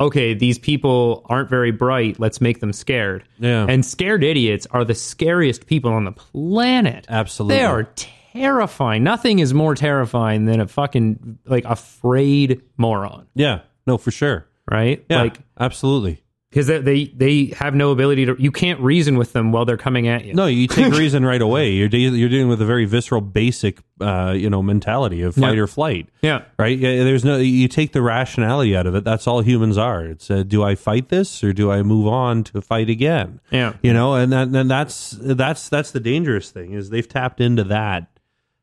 okay, 0.00 0.34
these 0.34 0.58
people 0.58 1.24
aren't 1.30 1.48
very 1.48 1.70
bright. 1.70 2.18
Let's 2.18 2.40
make 2.40 2.60
them 2.60 2.72
scared. 2.72 3.24
Yeah. 3.38 3.64
and 3.68 3.86
scared 3.86 4.24
idiots 4.24 4.66
are 4.72 4.84
the 4.84 4.94
scariest 4.94 5.66
people 5.66 5.92
on 5.92 6.04
the 6.04 6.12
planet. 6.12 7.06
Absolutely. 7.08 7.56
they 7.58 7.64
are 7.64 7.84
terrifying. 8.32 9.04
Nothing 9.04 9.38
is 9.38 9.54
more 9.54 9.74
terrifying 9.74 10.44
than 10.46 10.60
a 10.60 10.66
fucking 10.68 11.38
like 11.46 11.64
afraid 11.64 12.60
moron, 12.76 13.26
Yeah. 13.34 13.60
No, 13.86 13.96
for 13.98 14.10
sure. 14.10 14.46
Right? 14.70 15.04
Yeah. 15.08 15.22
Like 15.22 15.38
absolutely. 15.58 16.22
because 16.50 16.66
they, 16.68 16.78
they 16.78 17.04
they 17.06 17.44
have 17.56 17.74
no 17.74 17.90
ability 17.90 18.26
to. 18.26 18.36
You 18.38 18.52
can't 18.52 18.78
reason 18.80 19.18
with 19.18 19.32
them 19.32 19.50
while 19.52 19.64
they're 19.64 19.76
coming 19.76 20.06
at 20.08 20.24
you. 20.24 20.34
No, 20.34 20.46
you 20.46 20.68
take 20.68 20.92
reason 20.98 21.24
right 21.24 21.42
away. 21.42 21.70
You're 21.72 21.88
de- 21.88 21.98
you're 21.98 22.28
dealing 22.28 22.48
with 22.48 22.62
a 22.62 22.64
very 22.64 22.84
visceral, 22.84 23.20
basic, 23.20 23.80
uh, 24.00 24.34
you 24.36 24.48
know, 24.48 24.62
mentality 24.62 25.22
of 25.22 25.34
fight 25.34 25.56
Yeah. 25.56 25.62
or 25.62 25.66
flight. 25.66 26.08
Yeah. 26.22 26.42
Right. 26.58 26.78
Yeah, 26.78 27.02
There's 27.02 27.24
no. 27.24 27.38
You 27.38 27.66
take 27.66 27.92
the 27.92 28.02
rationality 28.02 28.76
out 28.76 28.86
of 28.86 28.94
it. 28.94 29.02
That's 29.04 29.26
all 29.26 29.40
humans 29.40 29.76
are. 29.76 30.04
It's 30.04 30.30
uh, 30.30 30.44
do 30.44 30.62
I 30.62 30.76
fight 30.76 31.08
this 31.08 31.42
or 31.42 31.52
do 31.52 31.72
I 31.72 31.82
move 31.82 32.06
on 32.06 32.44
to 32.44 32.60
fight 32.62 32.88
again? 32.88 33.40
Yeah. 33.50 33.74
You 33.82 33.92
know, 33.92 34.14
and 34.14 34.32
that, 34.32 34.46
and 34.48 34.70
that's 34.70 35.10
that's 35.20 35.68
that's 35.68 35.90
the 35.90 36.00
dangerous 36.00 36.50
thing 36.52 36.72
is 36.72 36.90
they've 36.90 37.08
tapped 37.08 37.40
into 37.40 37.64
that, 37.64 38.06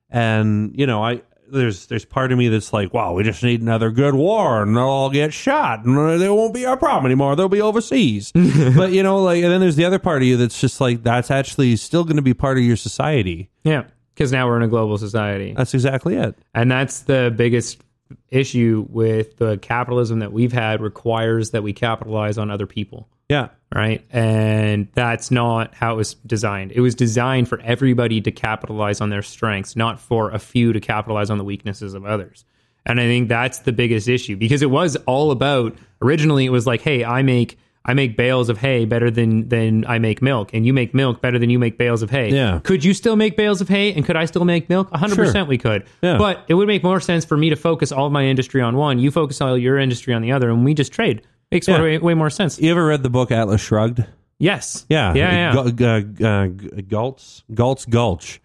and 0.10 0.74
you 0.78 0.86
know, 0.88 1.04
I 1.04 1.22
there's 1.52 1.88
there's 1.88 2.06
part 2.06 2.32
of 2.32 2.38
me 2.38 2.48
that's 2.48 2.74
like, 2.74 2.94
wow, 2.94 3.14
we 3.14 3.24
just 3.24 3.44
need 3.44 3.62
another 3.62 3.92
good 3.92 4.16
war, 4.16 4.64
and 4.64 4.76
they'll 4.76 4.84
all 4.84 5.10
get 5.10 5.34
shot, 5.34 5.86
and 5.86 6.20
there 6.20 6.34
won't 6.34 6.54
be 6.54 6.66
our 6.66 6.78
problem 6.78 7.06
anymore. 7.06 7.36
They'll 7.36 7.50
be 7.50 7.62
overseas. 7.62 8.32
but 8.76 8.92
you 8.92 9.04
know, 9.04 9.22
like, 9.22 9.44
and 9.44 9.52
then 9.52 9.62
there's 9.62 9.76
the 9.76 9.86
other 9.86 10.00
part 10.00 10.22
of 10.22 10.28
you 10.28 10.38
that's 10.38 10.60
just 10.60 10.82
like, 10.82 11.04
that's 11.04 11.32
actually 11.32 11.76
still 11.76 12.04
going 12.04 12.16
to 12.16 12.22
be 12.22 12.34
part 12.34 12.58
of 12.58 12.64
your 12.64 12.78
society. 12.78 13.50
Yeah. 13.64 13.84
Because 14.14 14.32
now 14.32 14.48
we're 14.48 14.58
in 14.58 14.64
a 14.64 14.68
global 14.68 14.98
society. 14.98 15.54
That's 15.56 15.74
exactly 15.74 16.16
it. 16.16 16.38
And 16.54 16.70
that's 16.70 17.02
the 17.04 17.34
biggest 17.36 17.82
issue 18.30 18.86
with 18.90 19.38
the 19.38 19.58
capitalism 19.58 20.20
that 20.20 20.34
we've 20.34 20.52
had 20.52 20.82
requires 20.82 21.52
that 21.52 21.64
we 21.64 21.74
capitalize 21.74 22.38
on 22.38 22.52
other 22.52 22.68
people. 22.68 23.08
Yeah. 23.32 23.48
Right. 23.74 24.04
And 24.12 24.90
that's 24.94 25.32
not 25.32 25.74
how 25.74 25.94
it 25.94 25.96
was 25.96 26.16
designed. 26.16 26.74
It 26.74 26.82
was 26.82 26.94
designed 26.94 27.48
for 27.48 27.62
everybody 27.62 28.20
to 28.20 28.30
capitalize 28.32 29.00
on 29.00 29.10
their 29.10 29.22
strengths, 29.22 29.78
not 29.78 29.98
for 30.00 30.30
a 30.32 30.40
few 30.40 30.74
to 30.74 30.82
capitalize 30.82 31.30
on 31.30 31.38
the 31.38 31.46
weaknesses 31.46 31.94
of 31.94 32.06
others. 32.06 32.44
And 32.86 33.00
I 33.00 33.04
think 33.06 33.30
that's 33.30 33.60
the 33.60 33.72
biggest 33.72 34.10
issue 34.10 34.36
because 34.36 34.62
it 34.62 34.70
was 34.72 34.98
all 35.06 35.32
about 35.32 35.78
originally 36.02 36.46
it 36.46 36.50
was 36.50 36.68
like, 36.68 36.82
hey, 36.82 37.06
I 37.06 37.22
make 37.22 37.58
I 37.86 37.94
make 37.96 38.16
bales 38.18 38.50
of 38.50 38.58
hay 38.60 38.84
better 38.86 39.10
than 39.10 39.48
than 39.50 39.86
I 39.88 39.98
make 40.00 40.22
milk, 40.22 40.54
and 40.54 40.66
you 40.66 40.74
make 40.74 40.94
milk 40.94 41.22
better 41.22 41.40
than 41.40 41.50
you 41.50 41.58
make 41.58 41.78
bales 41.78 42.02
of 42.04 42.10
hay. 42.12 42.30
Yeah. 42.30 42.60
Could 42.64 42.84
you 42.84 42.94
still 42.94 43.16
make 43.16 43.38
bales 43.38 43.62
of 43.62 43.70
hay, 43.70 43.94
and 43.94 44.06
could 44.06 44.16
I 44.18 44.26
still 44.26 44.46
make 44.46 44.70
milk? 44.70 44.94
hundred 44.94 45.16
Sure. 45.16 45.26
percent, 45.26 45.48
we 45.48 45.58
could. 45.58 45.86
Yeah. 46.02 46.18
But 46.18 46.44
it 46.48 46.54
would 46.56 46.68
make 46.68 46.84
more 46.84 47.00
sense 47.00 47.24
for 47.26 47.38
me 47.38 47.50
to 47.50 47.56
focus 47.56 47.92
all 47.92 48.06
of 48.08 48.12
my 48.12 48.26
industry 48.26 48.62
on 48.62 48.76
one. 48.76 49.00
You 49.00 49.10
focus 49.12 49.40
all 49.42 49.58
your 49.58 49.80
industry 49.80 50.14
on 50.14 50.22
the 50.22 50.32
other, 50.34 50.50
and 50.50 50.64
we 50.66 50.74
just 50.74 50.92
trade. 50.92 51.22
Makes 51.52 51.68
Yeah. 51.68 51.82
way, 51.82 51.98
way 51.98 52.14
more 52.14 52.30
sense. 52.30 52.60
You 52.60 52.72
ever 52.72 52.86
read 52.86 53.04
the 53.04 53.10
book 53.10 53.32
Atlas 53.32 53.62
Shrugged? 53.62 54.06
Yes. 54.40 54.86
Yeah. 54.90 55.14
Yeah. 55.14 55.54
yeah. 55.56 55.64
Gu- 55.64 55.72
gu- 56.04 56.26
uh, 56.26 56.48
G- 56.48 56.82
Galt's 56.84 57.44
Galt's 57.54 57.86
Gulch. 57.86 58.42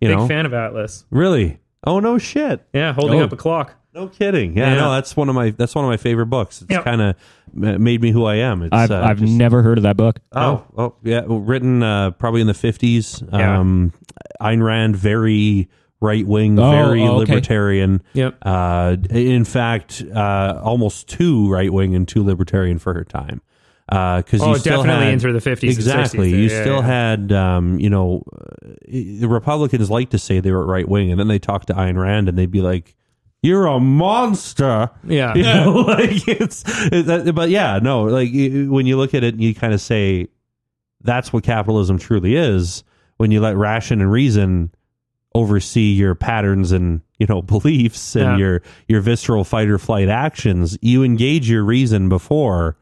You 0.00 0.08
Big 0.08 0.16
know, 0.18 0.28
fan 0.28 0.46
of 0.46 0.54
Atlas. 0.54 1.04
really? 1.10 1.58
Oh 1.86 1.98
no, 2.00 2.18
shit. 2.18 2.60
Yeah, 2.72 2.92
holding 2.92 3.20
Oh. 3.20 3.24
up 3.24 3.32
a 3.32 3.36
clock. 3.36 3.74
No 3.94 4.06
kidding. 4.06 4.56
Yeah, 4.56 4.74
Yeah. 4.74 4.80
no, 4.82 4.92
that's 4.92 5.16
one 5.16 5.28
of 5.28 5.34
my 5.34 5.50
that's 5.50 5.74
one 5.74 5.84
of 5.84 5.88
my 5.90 5.96
favorite 5.96 6.26
books. 6.26 6.62
It's 6.62 6.70
Yep. 6.70 6.84
kind 6.84 7.00
of 7.02 7.16
made 7.52 8.00
me 8.00 8.10
who 8.12 8.24
I 8.24 8.36
am. 8.36 8.62
It's, 8.62 8.72
I've 8.72 8.90
uh, 8.90 9.02
I've 9.04 9.18
just- 9.18 9.32
never 9.32 9.62
heard 9.62 9.78
of 9.78 9.82
that 9.82 9.96
book. 9.96 10.20
Oh, 10.32 10.62
oh, 10.78 10.94
yeah, 11.02 11.22
written 11.26 11.82
uh, 11.82 12.12
probably 12.12 12.40
in 12.42 12.46
the 12.46 12.54
fifties. 12.54 13.22
Yeah. 13.32 13.58
Um, 13.58 13.92
Ayn 14.40 14.62
Rand, 14.62 14.94
very 14.96 15.68
right 16.00 16.26
wing, 16.26 16.58
Oh, 16.58 16.70
very 16.70 17.02
oh, 17.02 17.16
okay. 17.20 17.32
libertarian. 17.32 18.02
Yep. 18.14 18.38
Uh, 18.42 18.96
in 19.10 19.44
fact, 19.44 20.02
uh, 20.14 20.60
almost 20.62 21.08
too 21.08 21.50
right 21.50 21.72
wing 21.72 21.94
and 21.94 22.06
too 22.08 22.24
libertarian 22.24 22.78
for 22.78 22.94
her 22.94 23.04
time. 23.04 23.42
Because 23.86 24.40
Oh, 24.40 24.50
you 24.52 24.58
still 24.58 24.82
definitely 24.82 25.06
had, 25.06 25.14
into 25.14 25.32
the 25.32 25.40
50s 25.40 25.62
and 25.62 25.70
Exactly, 25.70 26.30
60s. 26.32 26.36
you 26.36 26.42
Yeah, 26.44 26.60
still 26.62 26.76
yeah. 26.76 26.82
had, 26.82 27.32
um, 27.32 27.78
you 27.80 27.90
know, 27.90 28.22
uh, 28.32 28.70
the 28.88 29.26
Republicans 29.26 29.90
like 29.90 30.10
to 30.10 30.18
say 30.18 30.38
they 30.40 30.52
were 30.52 30.64
right 30.64 30.88
wing, 30.88 31.10
and 31.10 31.18
then 31.18 31.26
they 31.28 31.40
talk 31.40 31.66
to 31.66 31.74
Ayn 31.74 31.96
Rand, 32.00 32.28
and 32.28 32.38
they'd 32.38 32.52
be 32.52 32.60
like, 32.62 32.94
"You're 33.42 33.66
a 33.66 33.80
monster." 33.80 34.90
Yeah. 35.04 35.34
you 35.34 35.42
know, 35.42 35.72
like 35.88 36.28
it's, 36.28 36.62
it, 36.92 37.06
that- 37.06 37.34
but 37.34 37.50
yeah, 37.50 37.80
no, 37.82 38.04
like 38.04 38.30
when 38.32 38.86
you 38.86 38.96
look 38.96 39.12
at 39.12 39.24
it, 39.24 39.34
and 39.34 39.42
you 39.42 39.54
kind 39.56 39.74
of 39.74 39.80
say, 39.80 40.28
that's 41.02 41.32
what 41.32 41.42
capitalism 41.42 41.98
truly 41.98 42.36
is. 42.36 42.84
When 43.16 43.30
you 43.32 43.40
let 43.40 43.56
ration 43.56 44.00
and 44.00 44.10
reason 44.12 44.70
oversee 45.34 45.92
your 45.92 46.14
patterns 46.14 46.72
and 46.72 47.00
you 47.18 47.26
know 47.26 47.40
beliefs 47.54 48.16
and 48.16 48.24
Yeah. 48.24 48.36
your 48.38 48.62
your 48.88 49.00
visceral 49.00 49.44
fight 49.44 49.68
or 49.68 49.78
flight 49.78 50.08
actions, 50.08 50.76
you 50.82 51.02
engage 51.04 51.48
your 51.48 51.62
reason 51.64 52.08
before 52.08 52.76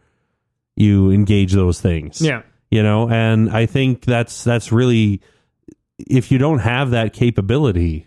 you 0.76 1.10
engage 1.10 1.52
those 1.52 1.80
things 1.80 2.20
Yeah. 2.22 2.42
you 2.70 2.82
know 2.84 3.08
and 3.10 3.50
i 3.50 3.66
think 3.66 4.04
that's 4.04 4.44
that's 4.44 4.70
really 4.70 5.20
if 5.98 6.30
you 6.30 6.38
don't 6.38 6.60
have 6.60 6.90
that 6.92 7.12
capability 7.12 8.06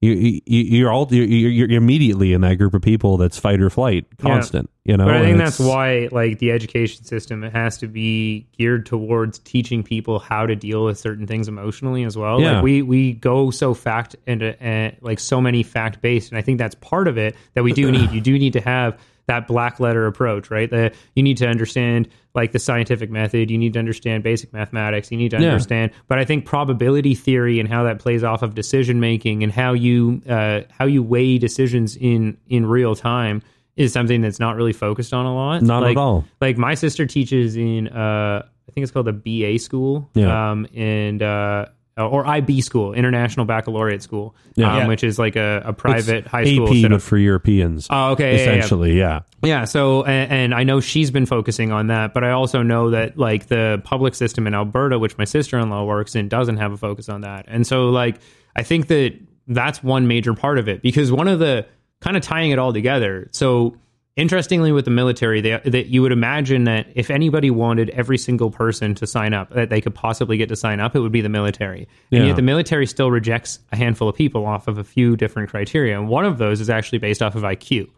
you, 0.00 0.12
you 0.12 0.40
you're 0.46 0.90
all 0.90 1.06
you're, 1.10 1.50
you're 1.50 1.70
immediately 1.70 2.32
in 2.32 2.40
that 2.40 2.54
group 2.54 2.72
of 2.72 2.80
people 2.80 3.18
that's 3.18 3.38
fight 3.38 3.60
or 3.60 3.68
flight 3.68 4.06
constant 4.18 4.70
you 4.84 4.96
know 4.96 5.04
But 5.04 5.16
I 5.16 5.22
think 5.22 5.38
that's 5.38 5.58
why, 5.58 6.08
like, 6.10 6.38
the 6.38 6.52
education 6.52 7.04
system 7.04 7.44
it 7.44 7.52
has 7.52 7.78
to 7.78 7.86
be 7.86 8.46
geared 8.56 8.86
towards 8.86 9.38
teaching 9.38 9.82
people 9.82 10.18
how 10.18 10.46
to 10.46 10.56
deal 10.56 10.84
with 10.84 10.98
certain 10.98 11.26
things 11.26 11.48
emotionally 11.48 12.04
as 12.04 12.16
well. 12.16 12.40
Yeah. 12.40 12.54
Like, 12.54 12.64
we 12.64 12.82
we 12.82 13.12
go 13.12 13.50
so 13.50 13.74
fact 13.74 14.16
and 14.26 14.42
uh, 14.42 14.96
like 15.02 15.20
so 15.20 15.40
many 15.40 15.62
fact 15.62 16.00
based, 16.00 16.30
and 16.30 16.38
I 16.38 16.42
think 16.42 16.58
that's 16.58 16.74
part 16.76 17.06
of 17.06 17.18
it 17.18 17.36
that 17.54 17.62
we 17.62 17.72
do 17.72 17.92
need. 17.92 18.10
You 18.10 18.20
do 18.22 18.38
need 18.38 18.54
to 18.54 18.60
have 18.60 18.98
that 19.26 19.46
black 19.46 19.78
letter 19.78 20.06
approach, 20.06 20.50
right? 20.50 20.70
That 20.70 20.94
you 21.14 21.22
need 21.22 21.36
to 21.36 21.46
understand 21.46 22.08
like 22.34 22.52
the 22.52 22.58
scientific 22.58 23.10
method. 23.10 23.50
You 23.50 23.58
need 23.58 23.72
to 23.72 23.78
understand 23.78 24.22
basic 24.22 24.52
mathematics. 24.52 25.10
You 25.10 25.18
need 25.18 25.30
to 25.32 25.40
Yeah. 25.40 25.48
understand. 25.48 25.90
But 26.08 26.18
I 26.18 26.24
think 26.24 26.44
probability 26.44 27.14
theory 27.14 27.58
and 27.58 27.68
how 27.68 27.82
that 27.84 27.98
plays 27.98 28.22
off 28.22 28.42
of 28.42 28.54
decision 28.54 29.00
making 29.00 29.42
and 29.42 29.52
how 29.52 29.72
you 29.72 30.22
uh, 30.28 30.60
how 30.70 30.84
you 30.86 31.02
weigh 31.02 31.38
decisions 31.38 31.96
in 31.96 32.36
in 32.48 32.66
real 32.66 32.94
time 32.94 33.42
is 33.76 33.92
something 33.92 34.20
that's 34.20 34.38
not 34.38 34.56
really 34.56 34.72
focused 34.72 35.12
on 35.14 35.26
a 35.26 35.34
lot. 35.34 35.62
Not 35.62 35.82
at 35.82 35.86
like, 35.86 35.96
all. 35.96 36.24
Like 36.40 36.56
my 36.58 36.74
sister 36.74 37.06
teaches 37.06 37.56
in 37.56 37.88
uh, 37.88 38.42
I 38.68 38.72
think 38.72 38.82
it's 38.84 38.92
called 38.92 39.06
the 39.06 39.12
BA 39.12 39.58
school, 39.58 40.08
Yeah. 40.14 40.50
um, 40.52 40.66
and 40.74 41.22
uh, 41.22 41.66
or 42.06 42.26
IB 42.26 42.60
school, 42.60 42.92
International 42.92 43.46
Baccalaureate 43.46 44.02
School, 44.02 44.34
Yeah. 44.54 44.72
um, 44.72 44.78
Yeah. 44.78 44.86
which 44.88 45.04
is 45.04 45.18
like 45.18 45.36
a, 45.36 45.62
a 45.66 45.72
private 45.72 46.26
high 46.26 46.44
school. 46.44 46.72
set 46.74 46.90
but 46.90 47.02
for 47.02 47.16
Europeans. 47.18 47.86
Oh, 47.90 48.10
okay, 48.12 48.32
yeah, 48.32 48.38
yeah, 48.38 48.44
yeah. 48.44 48.56
essentially, 48.58 48.98
yeah. 48.98 49.20
Yeah, 49.42 49.64
so 49.64 50.04
and, 50.04 50.30
and 50.32 50.54
I 50.54 50.64
know 50.64 50.80
she's 50.80 51.10
been 51.10 51.26
focusing 51.26 51.72
on 51.72 51.88
that, 51.88 52.12
but 52.14 52.24
I 52.24 52.30
also 52.30 52.62
know 52.62 52.90
that 52.90 53.16
like 53.18 53.46
the 53.46 53.80
public 53.84 54.14
system 54.14 54.46
in 54.46 54.54
Alberta, 54.54 54.98
which 54.98 55.16
my 55.18 55.24
sister-in-law 55.24 55.84
works 55.84 56.14
in, 56.14 56.28
doesn't 56.28 56.58
have 56.58 56.72
a 56.72 56.76
focus 56.76 57.08
on 57.08 57.22
that. 57.22 57.46
And 57.48 57.66
so 57.66 57.88
like 57.90 58.20
I 58.56 58.62
think 58.62 58.88
that 58.88 59.18
that's 59.48 59.82
one 59.82 60.06
major 60.06 60.34
part 60.34 60.58
of 60.58 60.68
it 60.68 60.82
because 60.82 61.10
one 61.10 61.26
of 61.28 61.38
the 61.38 61.66
kind 62.00 62.16
of 62.16 62.22
tying 62.22 62.50
it 62.50 62.58
all 62.58 62.72
together. 62.72 63.28
So 63.32 63.76
interestingly 64.16 64.72
with 64.72 64.84
the 64.84 64.90
military, 64.90 65.40
that 65.40 65.86
you 65.86 66.02
would 66.02 66.12
imagine 66.12 66.64
that 66.64 66.86
if 66.94 67.10
anybody 67.10 67.50
wanted 67.50 67.90
every 67.90 68.18
single 68.18 68.50
person 68.50 68.94
to 68.96 69.06
sign 69.06 69.32
up 69.32 69.50
that 69.54 69.70
they 69.70 69.80
could 69.80 69.94
possibly 69.94 70.36
get 70.36 70.48
to 70.50 70.56
sign 70.56 70.80
up, 70.80 70.94
it 70.94 71.00
would 71.00 71.12
be 71.12 71.20
the 71.20 71.28
military. 71.28 71.88
And 72.10 72.20
Yeah. 72.22 72.26
yet 72.28 72.36
the 72.36 72.42
military 72.42 72.86
still 72.86 73.10
rejects 73.10 73.60
a 73.72 73.76
handful 73.76 74.08
of 74.08 74.16
people 74.16 74.44
off 74.46 74.68
of 74.68 74.78
a 74.78 74.84
few 74.84 75.16
different 75.16 75.48
criteria. 75.48 75.98
And 75.98 76.08
one 76.08 76.24
of 76.24 76.38
those 76.38 76.60
is 76.60 76.68
actually 76.68 76.98
based 76.98 77.22
off 77.22 77.34
of 77.34 77.42
IQ. 77.44 77.88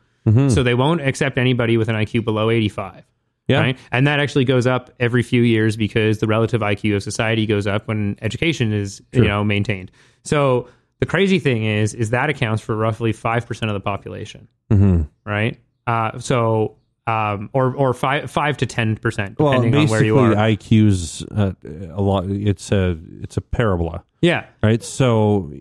So 0.50 0.62
they 0.62 0.74
won't 0.74 1.00
accept 1.00 1.36
anybody 1.36 1.76
with 1.76 1.88
an 1.88 1.96
IQ 1.96 2.24
below 2.24 2.48
85. 2.50 3.02
Yeah. 3.48 3.58
Right. 3.58 3.78
And 3.90 4.06
that 4.06 4.20
actually 4.20 4.44
goes 4.44 4.68
up 4.68 4.90
every 5.00 5.24
few 5.24 5.42
years 5.42 5.76
because 5.76 6.18
the 6.18 6.28
relative 6.28 6.60
IQ 6.62 6.94
of 6.94 7.02
society 7.02 7.44
goes 7.44 7.66
up 7.66 7.88
when 7.88 8.16
education 8.22 8.72
is, 8.72 9.02
you 9.12 9.24
know, 9.24 9.42
maintained. 9.42 9.90
So 10.22 10.68
the 11.00 11.06
crazy 11.06 11.40
thing 11.40 11.64
is, 11.64 11.92
is 11.92 12.10
that 12.10 12.30
accounts 12.30 12.62
for 12.62 12.76
roughly 12.76 13.12
5% 13.12 13.62
of 13.68 13.74
the 13.74 13.80
population. 13.80 14.46
Mm-hmm. 14.70 15.02
Right. 15.26 15.58
Uh, 15.86 16.18
so, 16.18 16.76
um, 17.06 17.50
or, 17.52 17.74
or 17.74 17.92
five, 17.94 18.30
five 18.30 18.56
to 18.58 18.66
10%, 18.66 18.96
depending 19.00 19.36
Well, 19.38 19.82
on 19.82 19.88
where 19.88 20.04
you 20.04 20.18
are. 20.18 20.34
IQ's 20.34 21.22
uh, 21.24 21.52
a 21.92 22.00
lot. 22.00 22.26
It's 22.30 22.70
a 22.70 22.96
it's 23.20 23.36
a 23.36 23.40
parabola, 23.40 24.04
yeah. 24.20 24.46
right? 24.62 24.82
So 24.82 25.52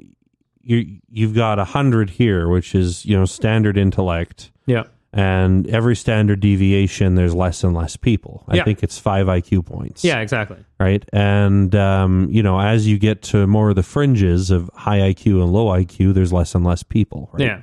you 0.61 0.99
you've 1.11 1.33
got 1.33 1.57
a 1.57 1.63
hundred 1.65 2.11
here, 2.11 2.47
which 2.47 2.75
is 2.75 3.05
you 3.05 3.17
know 3.17 3.25
standard 3.25 3.77
intellect. 3.77 4.51
Yeah. 4.67 4.83
and 5.13 5.67
every 5.67 5.95
standard 5.97 6.39
deviation 6.39 7.15
there's 7.15 7.35
less 7.35 7.65
and 7.65 7.73
less 7.75 7.97
people 7.97 8.45
i 8.47 8.55
Yeah. 8.55 8.63
think 8.63 8.81
it's 8.81 8.97
five 8.97 9.27
iq 9.27 9.65
points 9.65 10.05
Yeah, 10.05 10.19
exactly. 10.21 10.55
right 10.79 11.03
and 11.11 11.75
um, 11.75 12.29
you 12.31 12.41
know 12.41 12.57
as 12.61 12.87
you 12.87 12.97
get 12.97 13.21
to 13.23 13.45
more 13.47 13.71
of 13.71 13.75
the 13.75 13.83
fringes 13.83 14.51
of 14.51 14.69
high 14.73 14.99
iq 15.11 15.25
and 15.25 15.51
low 15.51 15.65
iq 15.79 16.13
there's 16.13 16.31
less 16.31 16.55
and 16.55 16.63
less 16.63 16.83
people 16.83 17.29
right 17.33 17.41
Yeah. 17.47 17.61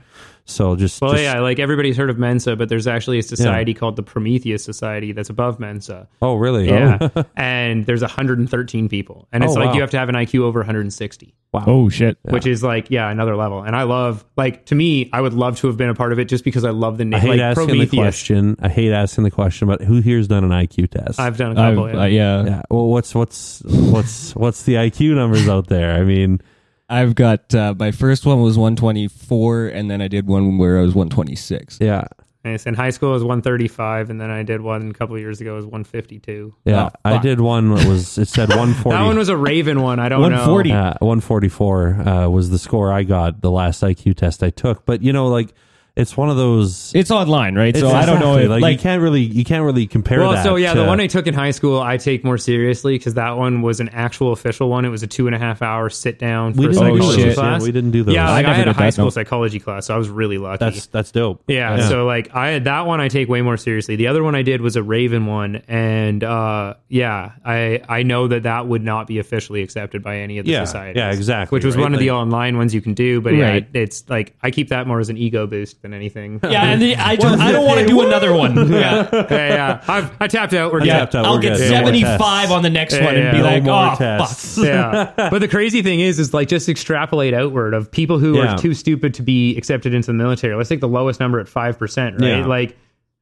So 0.51 0.77
just, 0.77 1.01
Well, 1.03 1.13
just 1.13 1.23
yeah, 1.25 1.41
like 1.41 1.59
everybody's 1.59 1.97
heard 1.97 2.09
of 2.09 2.19
Mensa, 2.19 2.57
but 2.57 2.69
there's 2.71 2.87
actually 2.87 3.19
a 3.19 3.23
society 3.23 3.75
called 3.75 3.97
the 3.97 4.03
Prometheus 4.03 4.65
Society 4.65 5.13
that's 5.13 5.29
above 5.29 5.61
Mensa. 5.61 6.09
oh 6.23 6.37
really? 6.37 6.69
Yeah, 6.69 6.97
Oh, 7.15 7.25
and 7.37 7.85
there's 7.85 8.01
113 8.01 8.89
people, 8.89 9.29
and 9.31 9.45
it's 9.45 9.53
Oh, 9.53 9.57
like 9.61 9.67
wow. 9.69 9.75
you 9.75 9.81
have 9.83 9.91
to 9.91 9.99
have 9.99 10.09
an 10.09 10.15
IQ 10.15 10.41
over 10.41 10.61
160, 10.61 11.35
wow. 11.53 11.65
Oh 11.67 11.89
shit. 11.91 12.17
which 12.23 12.47
is 12.47 12.63
like 12.63 12.91
yeah 12.91 13.11
another 13.11 13.37
level. 13.37 13.63
And 13.63 13.77
I 13.77 13.83
love 13.83 14.25
like 14.37 14.65
to 14.67 14.75
me, 14.75 15.11
I 15.13 15.21
would 15.21 15.35
love 15.35 15.59
to 15.59 15.67
have 15.67 15.77
been 15.77 15.91
a 15.91 15.95
part 15.95 16.13
of 16.13 16.19
it 16.19 16.27
just 16.29 16.45
because 16.45 16.65
I 16.65 16.71
love 16.71 16.97
the 16.99 17.05
name. 17.05 17.17
I 17.17 17.21
hate 17.21 17.29
like 17.29 17.41
asking 17.41 17.67
Prometheus. 17.67 17.91
the 17.91 17.97
question. 17.99 18.57
I 18.61 18.69
hate 18.69 18.93
asking 18.93 19.25
the 19.25 19.31
question, 19.31 19.69
but 19.69 19.83
who 19.83 20.01
here's 20.01 20.29
done 20.29 20.45
an 20.45 20.51
IQ 20.51 20.91
test? 20.91 21.21
I've 21.21 21.37
done 21.37 21.57
a 21.57 21.61
I've, 21.61 21.77
couple. 21.77 22.01
uh, 22.01 22.07
yeah. 22.07 22.43
yeah. 22.43 22.45
yeah. 22.49 22.63
Well, 22.71 22.87
what's 22.87 23.15
what's 23.15 23.63
what's 23.67 24.35
what's 24.35 24.63
the 24.63 24.75
IQ 24.75 25.15
numbers 25.15 25.47
out 25.49 25.67
there? 25.69 25.93
I 25.93 26.05
mean, 26.05 26.41
I've 26.89 27.15
got 27.15 27.55
uh, 27.55 27.75
my 27.79 27.91
first 27.91 28.25
one 28.27 28.41
was 28.41 28.57
124, 28.59 29.67
and 29.69 29.91
then 29.91 30.01
I 30.01 30.09
did 30.09 30.27
one 30.27 30.59
where 30.59 30.79
I 30.79 30.83
was 30.83 30.95
126. 30.95 31.79
yeah, 31.81 32.05
And 32.45 32.55
it's 32.55 32.65
in 32.67 32.75
high 32.75 32.91
school 32.91 33.11
it 33.11 33.15
was 33.15 33.25
135, 33.25 34.11
and 34.11 34.21
then 34.21 34.31
I 34.31 34.43
did 34.43 34.61
one 34.63 34.91
a 34.91 34.95
couple 34.95 35.15
of 35.15 35.21
years 35.21 35.41
ago 35.41 35.53
it 35.53 35.57
was 35.57 35.65
152. 35.67 36.55
yeah. 36.65 36.89
Oh, 36.95 36.99
I 37.05 37.19
did 37.19 37.41
one 37.41 37.75
that 37.75 37.87
was 37.87 38.17
it 38.17 38.29
said 38.29 38.49
140. 38.57 38.97
That 38.97 39.05
one 39.05 39.19
was 39.19 39.29
a 39.29 39.37
Raven 39.37 39.83
one. 39.83 39.99
I 40.01 40.09
don't 40.09 40.21
140. 40.23 40.71
know. 40.73 40.79
uh, 40.79 40.95
144 41.01 41.89
uh, 42.09 42.29
was 42.29 42.51
the 42.51 42.59
score 42.59 42.93
I 42.93 43.03
got 43.03 43.43
the 43.43 43.51
last 43.51 43.83
IQ 43.83 44.17
test 44.17 44.43
I 44.43 44.51
took. 44.51 44.87
But 44.87 45.03
you 45.03 45.13
know, 45.13 45.27
like 45.29 45.53
it's 45.99 46.17
one 46.17 46.31
of 46.31 46.37
those. 46.37 46.93
It's 46.95 47.11
online, 47.11 47.55
right? 47.57 47.77
So 47.77 47.87
It's 47.87 47.95
I 47.95 48.07
don't 48.07 48.21
know. 48.21 48.39
If, 48.39 48.49
like, 48.49 48.63
like, 48.63 48.73
you 48.75 48.79
can't 48.79 49.03
really 49.03 49.21
you 49.23 49.45
can't 49.45 49.65
really 49.65 49.87
compare 49.87 50.21
Well, 50.21 50.33
that. 50.33 50.45
so 50.45 50.57
yeah, 50.57 50.75
the 50.75 50.85
one 50.85 51.01
I 51.01 51.07
took 51.09 51.27
in 51.27 51.35
high 51.35 51.51
school, 51.51 51.81
I 51.81 51.97
take 51.97 52.25
more 52.25 52.39
seriously 52.39 52.97
because 52.97 53.15
that 53.15 53.37
one 53.37 53.63
was 53.63 53.81
an 53.81 53.89
actual 53.91 54.33
official 54.33 54.69
one. 54.71 54.85
It 54.85 54.91
was 54.91 55.03
a 55.03 55.07
two 55.07 55.27
and 55.27 55.35
a 55.35 55.39
half 55.39 55.61
hour 55.61 55.91
sit 55.91 56.19
down 56.19 56.53
we 56.53 56.69
didn't, 56.69 56.77
do 56.97 57.03
Oh, 57.03 57.13
those. 57.13 57.37
Yeah, 57.37 57.59
we 57.61 57.73
didn't 57.73 57.91
do 57.91 58.05
those. 58.05 58.15
Yeah, 58.15 58.31
like 58.31 58.47
I, 58.47 58.49
never 58.49 58.55
had 58.55 58.69
a 58.69 58.73
high 58.73 58.87
that, 58.87 58.93
school 58.95 59.07
no. 59.07 59.11
psychology 59.11 59.59
class, 59.59 59.87
so 59.87 59.95
I 59.95 59.99
was 59.99 60.09
really 60.09 60.39
lucky. 60.39 60.65
that's 60.65 60.87
that's 60.87 61.11
dope. 61.11 61.43
yeah, 61.49 61.89
so 61.89 62.07
like 62.07 62.35
I 62.35 62.49
had 62.51 62.65
that 62.65 62.87
one 62.87 63.01
I 63.01 63.09
take 63.09 63.29
way 63.29 63.43
more 63.43 63.57
seriously. 63.57 63.97
The 63.97 64.07
other 64.07 64.23
one 64.23 64.35
I 64.35 64.43
did 64.43 64.61
was 64.61 64.77
a 64.77 64.83
Raven 64.83 65.27
one, 65.27 65.63
and 65.69 66.23
uh, 66.23 66.75
yeah, 66.89 67.33
I 67.45 67.83
I 67.89 68.03
know 68.05 68.29
that 68.29 68.45
that 68.45 68.67
would 68.69 68.85
not 68.85 69.07
be 69.09 69.19
officially 69.19 69.63
accepted 69.63 70.03
by 70.03 70.19
any 70.19 70.39
of 70.39 70.47
the 70.47 70.53
Yeah, 70.53 70.65
societies. 70.65 71.01
yeah, 71.01 71.11
exactly, 71.13 71.57
Which 71.57 71.65
was 71.65 71.77
right? 71.77 71.83
one 71.83 71.95
of 71.95 72.01
the 72.01 72.13
online 72.13 72.57
ones 72.57 72.73
you 72.73 72.81
can 72.81 72.95
do, 72.95 73.21
but 73.21 73.35
yeah, 73.35 73.49
Right. 73.51 73.67
it, 73.75 73.77
it's 73.79 74.09
like 74.09 74.35
I 74.43 74.51
keep 74.53 74.69
that 74.69 74.87
more 74.87 75.01
as 75.01 75.09
an 75.11 75.17
ego 75.19 75.47
boost 75.47 75.81
than 75.91 75.95
anything. 75.95 76.41
yeah, 76.43 76.65
and 76.71 76.83
the, 76.83 76.97
I, 76.97 77.17
just, 77.17 77.39
I 77.39 77.53
don't 77.53 77.67
want 77.67 77.81
to 77.81 77.87
do 77.87 78.01
another 78.03 78.33
one. 78.33 78.69
Yeah, 78.79 79.09
yeah, 79.13 79.29
yeah. 79.31 79.85
I've, 79.89 80.13
I 80.21 80.27
tapped 80.29 80.53
out. 80.53 80.73
We're 80.73 80.85
yeah. 80.85 80.99
tapped 80.99 81.15
out. 81.15 81.25
I'll 81.25 81.35
We're 81.35 81.41
get 81.41 81.57
good. 81.59 81.71
No 81.71 81.81
more 81.81 81.87
75 81.87 82.19
tests. 82.21 82.53
on 82.53 82.63
the 82.63 82.71
next 82.71 82.95
Yeah, 82.95 83.05
one 83.05 83.15
and 83.15 83.25
yeah. 83.25 83.33
be 83.33 83.39
No 83.39 83.45
like, 83.45 83.63
more 83.63 83.93
oh, 83.93 83.97
tests. 83.97 84.55
fuck. 84.57 84.65
yeah. 84.67 85.13
But 85.31 85.39
the 85.39 85.49
crazy 85.49 85.83
thing 85.83 86.01
is, 86.01 86.19
is 86.19 86.35
like 86.35 86.49
just 86.49 86.69
extrapolate 86.69 87.35
outward 87.35 87.75
of 87.75 87.91
people 87.91 88.19
who 88.19 88.37
Yeah. 88.37 88.55
are 88.55 88.59
too 88.59 88.75
stupid 88.75 89.15
to 89.15 89.23
be 89.23 89.57
accepted 89.57 89.95
into 89.95 90.09
the 90.09 90.13
military. 90.15 90.55
Let's 90.55 90.69
take 90.69 90.81
the 90.81 90.89
lowest 90.89 91.19
number 91.21 91.41
at 91.41 91.49
five 91.49 91.79
percent, 91.79 92.21
right? 92.21 92.39
Yeah. 92.39 92.47
Like 92.47 92.77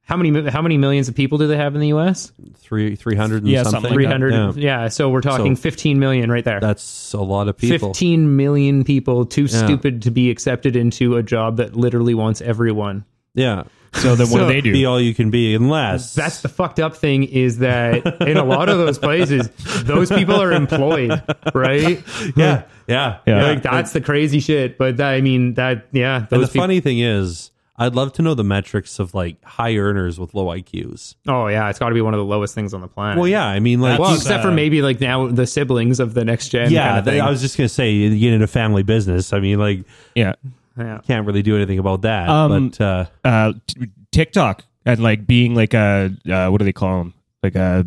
how 0.07 0.15
many 0.15 0.49
how 0.49 0.61
many 0.61 0.77
millions 0.77 1.09
of 1.09 1.15
people 1.15 1.37
do 1.37 1.47
they 1.47 1.57
have 1.57 1.75
in 1.75 1.81
the 1.81 1.89
U.S.? 1.89 2.31
Three 2.59 2.95
three 2.95 3.15
hundred 3.15 3.43
and 3.43 3.51
Yeah, 3.51 3.63
something. 3.63 3.71
something 3.81 3.93
Three 3.93 4.05
like 4.05 4.11
hundred. 4.13 4.33
Yeah. 4.33 4.83
Yeah. 4.83 4.87
So 4.87 5.09
we're 5.09 5.19
talking 5.21 5.55
So- 5.57 5.61
fifteen 5.61 5.99
million 5.99 6.31
right 6.31 6.45
there. 6.45 6.59
That's 6.61 7.13
a 7.13 7.19
lot 7.21 7.49
of 7.49 7.57
people. 7.57 7.89
Fifteen 7.89 8.37
million 8.37 8.83
people 8.85 9.25
too 9.25 9.43
Yeah. 9.43 9.65
stupid 9.65 10.03
to 10.03 10.11
be 10.11 10.29
accepted 10.31 10.75
into 10.77 11.17
a 11.17 11.23
job 11.23 11.57
that 11.57 11.75
literally 11.75 12.13
wants 12.13 12.41
everyone. 12.41 13.03
Yeah. 13.35 13.63
So 13.93 14.15
then 14.15 14.29
what 14.29 14.39
So- 14.39 14.47
do 14.47 14.53
they 14.53 14.61
do? 14.61 14.71
Be 14.71 14.85
all 14.85 14.99
you 15.01 15.13
can 15.13 15.29
be, 15.29 15.55
unless 15.55 16.13
That's 16.13 16.41
the 16.41 16.49
fucked 16.49 16.79
up 16.79 16.95
thing 16.95 17.23
is 17.23 17.57
that 17.59 18.05
in 18.21 18.37
a 18.37 18.43
lot 18.45 18.69
of 18.69 18.77
those 18.77 18.97
places, 18.97 19.49
those 19.83 20.09
people 20.09 20.35
are 20.41 20.51
employed, 20.53 21.21
right? 21.53 22.01
yeah, 22.35 22.63
yeah, 22.87 23.17
Yeah. 23.25 23.43
Like 23.43 23.61
that's 23.63 23.91
the 23.91 24.01
crazy 24.01 24.39
shit. 24.39 24.77
But 24.77 24.97
that, 24.97 25.09
I 25.09 25.21
mean, 25.21 25.55
that 25.55 25.87
yeah. 25.91 26.17
And 26.19 26.29
the 26.29 26.37
Those 26.37 26.49
people, 26.49 26.63
funny 26.63 26.79
thing 26.79 26.99
is, 26.99 27.51
I'd 27.79 27.93
love 27.95 28.11
to 28.13 28.21
know 28.23 28.33
the 28.33 28.43
metrics 28.43 28.97
of 28.99 29.13
like 29.13 29.43
high 29.43 29.75
earners 29.77 30.19
with 30.19 30.33
low 30.33 30.47
IQs. 30.47 31.15
Oh 31.27 31.47
yeah, 31.47 31.69
it's 31.69 31.77
got 31.77 31.89
to 31.89 31.95
be 31.95 32.01
one 32.01 32.13
of 32.13 32.17
the 32.17 32.25
lowest 32.25 32.55
things 32.55 32.73
on 32.73 32.81
the 32.81 32.87
planet. 32.87 33.17
Well, 33.19 33.27
yeah, 33.27 33.45
I 33.45 33.59
mean, 33.59 33.81
like, 33.81 33.99
Well, 33.99 34.11
you- 34.11 34.17
except 34.17 34.41
for 34.43 34.51
maybe 34.51 34.81
like 34.81 34.99
now 34.99 35.27
the 35.27 35.45
siblings 35.45 35.99
of 35.99 36.13
the 36.15 36.25
next 36.25 36.49
gen. 36.49 36.71
yeah, 36.71 36.87
kind 36.87 36.99
of 36.99 37.05
they- 37.05 37.11
thing. 37.11 37.21
I 37.21 37.29
was 37.29 37.39
just 37.41 37.55
gonna 37.57 37.69
say, 37.69 37.91
you 37.91 38.17
get 38.17 38.33
into 38.33 38.47
family 38.47 38.81
business. 38.83 39.31
I 39.31 39.39
mean, 39.39 39.59
like, 39.59 39.83
Yeah. 40.15 40.33
yeah. 40.77 40.99
can't 41.07 41.27
really 41.27 41.43
do 41.43 41.55
anything 41.55 41.77
about 41.79 42.01
that. 42.01 42.29
Um, 42.29 42.69
but 42.69 42.81
uh, 42.81 43.05
Uh, 43.23 43.53
t- 43.67 43.87
TikTok 44.11 44.63
and 44.85 44.99
like 44.99 45.27
being 45.27 45.53
like 45.53 45.73
a, 45.75 46.11
uh, 46.31 46.49
what 46.49 46.57
do 46.57 46.65
they 46.65 46.73
call 46.73 46.97
them? 46.99 47.13
Like 47.47 47.55
a, 47.55 47.85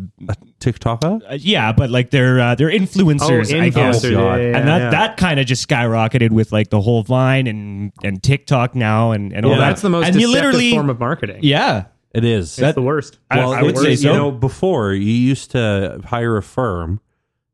TikTok, 0.59 1.03
uh, 1.03 1.19
yeah, 1.39 1.71
but 1.71 1.89
like 1.89 2.11
they're, 2.11 2.39
uh, 2.39 2.55
they're 2.55 2.69
Oh, 2.69 2.75
influencers, 2.75 3.53
I 3.59 3.69
guess. 3.69 4.03
influencers. 4.03 4.13
God. 4.13 4.35
yeah, 4.39 4.49
yeah, 4.51 4.57
and 4.57 4.67
that 4.67 4.77
yeah. 4.81 4.89
that 4.91 5.17
kind 5.17 5.39
of 5.39 5.45
just 5.45 5.67
skyrocketed 5.67 6.29
with 6.31 6.51
like 6.51 6.69
the 6.69 6.81
whole 6.81 7.03
Vine 7.03 7.47
and 7.47 7.91
and 8.03 8.21
TikTok 8.21 8.75
now 8.75 9.11
and 9.11 9.33
and 9.33 9.45
all 9.45 9.51
that. 9.53 9.59
that's 9.59 9.81
the 9.81 9.89
most 9.89 10.07
and 10.07 10.15
you 10.21 10.31
literally 10.31 10.71
form 10.71 10.89
of 10.89 10.99
marketing. 10.99 11.39
yeah 11.41 11.85
it 12.13 12.23
is. 12.25 12.59
it's 12.59 12.75
the 12.75 12.81
worst. 12.81 13.19
I- 13.29 13.37
well, 13.37 13.53
I 13.53 13.61
would 13.61 13.71
it's- 13.71 13.83
say 13.83 13.91
you 13.91 13.97
so. 13.97 14.13
know, 14.13 14.31
before 14.31 14.93
you 14.93 15.11
used 15.13 15.51
to 15.51 16.01
hire 16.05 16.35
a 16.37 16.43
firm, 16.43 16.99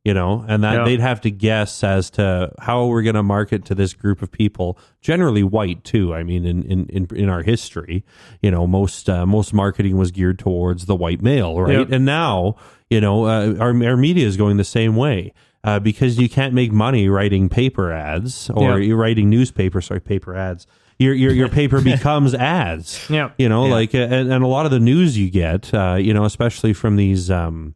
you 0.07 0.13
know, 0.13 0.45
and 0.47 0.63
that 0.63 0.73
Yeah. 0.77 0.85
they'd 0.85 0.99
have 1.01 1.19
to 1.21 1.31
guess 1.31 1.83
as 1.83 2.09
to 2.11 2.51
how 2.59 2.85
we're 2.85 3.01
going 3.01 3.15
to 3.15 3.23
market 3.23 3.65
to 3.65 3.75
this 3.75 3.93
group 3.93 4.21
of 4.21 4.31
people, 4.31 4.77
generally 5.01 5.43
white 5.43 5.83
too. 5.83 6.13
I 6.13 6.23
mean, 6.23 6.45
in 6.45 6.63
in 6.63 6.85
in, 6.87 7.07
in 7.23 7.27
our 7.29 7.43
history, 7.43 8.05
you 8.41 8.49
know, 8.49 8.65
most 8.65 9.09
uh, 9.09 9.25
most 9.25 9.53
marketing 9.53 9.97
was 9.97 10.11
geared 10.11 10.39
towards 10.39 10.85
the 10.85 10.95
white 10.95 11.21
male, 11.21 11.59
right? 11.59 11.89
And 11.91 12.05
now, 12.05 12.55
you 12.89 13.01
know, 13.01 13.25
uh, 13.25 13.55
our 13.59 13.71
our 13.85 13.97
media 13.97 14.25
is 14.25 14.37
going 14.37 14.55
the 14.57 14.63
same 14.79 14.95
way. 14.95 15.33
Uh, 15.63 15.79
because 15.79 16.17
you 16.17 16.29
can't 16.29 16.53
make 16.53 16.71
money 16.71 17.09
writing 17.09 17.49
paper 17.49 17.91
ads 17.91 18.49
or 18.51 18.79
Yeah. 18.79 18.85
you're 18.87 18.95
writing 18.95 19.29
newspaper, 19.29 19.81
sorry, 19.81 19.99
paper 19.99 20.33
ads. 20.33 20.65
Your 20.97 21.13
your 21.13 21.33
your 21.33 21.49
paper 21.49 21.81
becomes 21.93 22.33
ads. 22.33 23.05
Yeah. 23.09 23.31
You 23.37 23.49
know, 23.49 23.63
like 23.65 23.93
uh, 23.93 23.97
and, 24.15 24.31
and 24.31 24.43
a 24.43 24.47
lot 24.47 24.65
of 24.65 24.71
the 24.71 24.79
news 24.79 25.17
you 25.17 25.29
get, 25.29 25.73
uh, 25.73 25.95
you 25.99 26.13
know, 26.13 26.23
especially 26.23 26.71
from 26.71 26.95
these, 26.95 27.29
um, 27.29 27.75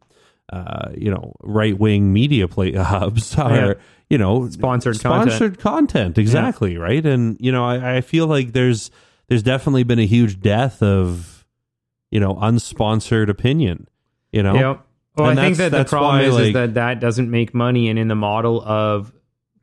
uh, 0.52 0.90
you 0.96 1.10
know, 1.10 1.34
right 1.42 1.78
wing 1.78 2.12
media 2.12 2.46
play 2.46 2.72
hubs 2.76 3.36
are, 3.38 3.54
Yeah. 3.54 3.72
you 4.10 4.18
know, 4.18 4.48
Sponsored 4.50 4.96
sponsored 4.96 5.58
content, 5.58 6.18
exactly, 6.18 6.76
right? 6.76 7.04
And 7.04 7.36
you 7.40 7.50
know, 7.50 7.64
I, 7.64 7.96
I 7.96 8.00
feel 8.02 8.26
like 8.26 8.52
there's 8.52 8.90
there's 9.28 9.42
definitely 9.42 9.82
been 9.84 9.98
a 9.98 10.06
huge 10.06 10.40
death 10.40 10.82
of, 10.82 11.46
you 12.10 12.20
know, 12.20 12.34
unsponsored 12.34 13.28
opinion. 13.30 13.88
You 14.30 14.42
know, 14.42 14.54
Yep. 14.54 14.86
Well, 15.16 15.28
And 15.30 15.40
I 15.40 15.44
think 15.44 15.56
that 15.58 15.72
the 15.72 15.84
problem 15.84 16.16
why, 16.20 16.22
is, 16.24 16.34
like- 16.34 16.44
is 16.48 16.52
that 16.54 16.74
that 16.74 17.00
doesn't 17.00 17.30
make 17.30 17.54
money, 17.54 17.88
and 17.90 17.98
in 17.98 18.08
the 18.08 18.14
model 18.14 18.62
of 18.62 19.12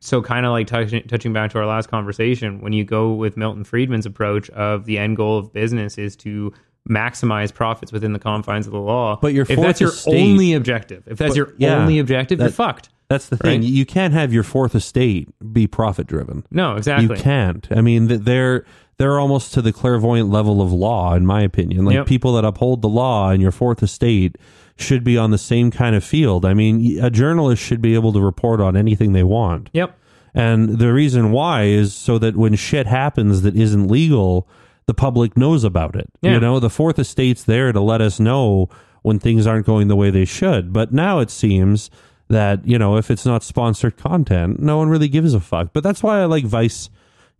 so 0.02 0.22
kind 0.22 0.46
of 0.46 0.52
like 0.52 0.66
touching 0.66 1.02
touching 1.08 1.32
back 1.32 1.50
to 1.52 1.58
our 1.58 1.66
last 1.66 1.88
conversation, 1.88 2.60
when 2.62 2.72
you 2.72 2.84
go 2.84 3.12
with 3.12 3.36
Milton 3.36 3.64
Friedman's 3.64 4.06
approach 4.06 4.48
of 4.50 4.86
the 4.86 4.96
end 4.98 5.16
goal 5.16 5.38
of 5.38 5.52
business 5.52 5.98
is 5.98 6.16
to 6.16 6.52
maximize 6.88 7.52
profits 7.52 7.92
within 7.92 8.12
the 8.12 8.18
confines 8.18 8.66
of 8.66 8.72
the 8.72 8.80
law. 8.80 9.18
But 9.20 9.32
your 9.34 9.46
if 9.48 9.58
that's 9.60 9.80
your 9.80 9.90
estate- 9.90 10.20
only 10.20 10.54
objective, 10.54 11.02
if 11.06 11.18
that's 11.18 11.30
But- 11.30 11.36
your 11.36 11.54
yeah, 11.58 11.76
only 11.76 11.98
objective, 11.98 12.40
you're 12.40 12.48
fucked. 12.48 12.88
That's 13.08 13.26
the 13.28 13.36
thing. 13.36 13.60
Right? 13.62 13.68
You 13.68 13.84
can't 13.84 14.14
have 14.14 14.32
your 14.32 14.44
fourth 14.44 14.74
estate 14.76 15.28
be 15.52 15.66
profit 15.66 16.06
driven. 16.06 16.44
No, 16.52 16.76
exactly. 16.76 17.16
You 17.16 17.22
can't. 17.22 17.66
I 17.70 17.80
mean, 17.80 18.06
they're 18.06 18.64
they're 18.98 19.18
almost 19.18 19.52
to 19.54 19.62
the 19.62 19.72
clairvoyant 19.72 20.30
level 20.30 20.60
of 20.62 20.72
law, 20.72 21.14
in 21.14 21.24
my 21.26 21.42
opinion. 21.42 21.86
Like 21.86 21.94
Yep. 21.94 22.06
people 22.06 22.34
that 22.34 22.44
uphold 22.44 22.82
the 22.82 22.88
law 22.88 23.30
and 23.30 23.40
your 23.42 23.50
fourth 23.50 23.82
estate 23.82 24.36
should 24.76 25.02
be 25.04 25.16
on 25.18 25.30
the 25.30 25.38
same 25.38 25.70
kind 25.70 25.96
of 25.96 26.04
field. 26.04 26.44
I 26.44 26.54
mean, 26.54 26.98
a 27.02 27.10
journalist 27.10 27.62
should 27.62 27.80
be 27.82 27.94
able 27.94 28.12
to 28.12 28.20
report 28.20 28.60
on 28.60 28.76
anything 28.76 29.12
they 29.12 29.22
want. 29.24 29.70
Yep. 29.72 29.96
And 30.34 30.78
the 30.78 30.92
reason 30.92 31.32
why 31.32 31.64
is 31.64 31.92
so 31.94 32.16
that 32.18 32.36
when 32.36 32.54
shit 32.54 32.86
happens 32.86 33.42
that 33.42 33.56
isn't 33.56 33.88
legal, 33.88 34.46
the 34.90 34.94
public 34.94 35.36
knows 35.36 35.62
about 35.62 35.94
it. 35.94 36.08
Yeah. 36.20 36.32
You 36.34 36.40
know, 36.40 36.58
the 36.58 36.68
fourth 36.68 36.98
estate's 36.98 37.44
there 37.44 37.70
to 37.70 37.80
let 37.80 38.00
us 38.00 38.18
know 38.18 38.68
when 39.02 39.20
things 39.20 39.46
aren't 39.46 39.64
going 39.64 39.86
the 39.86 39.94
way 39.94 40.10
they 40.10 40.24
should. 40.24 40.72
But 40.72 40.92
now 40.92 41.20
it 41.20 41.30
seems 41.30 41.90
that, 42.26 42.66
you 42.66 42.76
know, 42.76 42.96
if 42.96 43.08
it's 43.08 43.24
not 43.24 43.44
sponsored 43.44 43.96
content, 43.96 44.58
no 44.58 44.76
one 44.78 44.88
really 44.88 45.06
gives 45.06 45.32
a 45.32 45.38
fuck. 45.38 45.72
But 45.72 45.84
that's 45.84 46.02
why 46.02 46.20
I 46.20 46.24
like 46.24 46.44
Vice. 46.44 46.90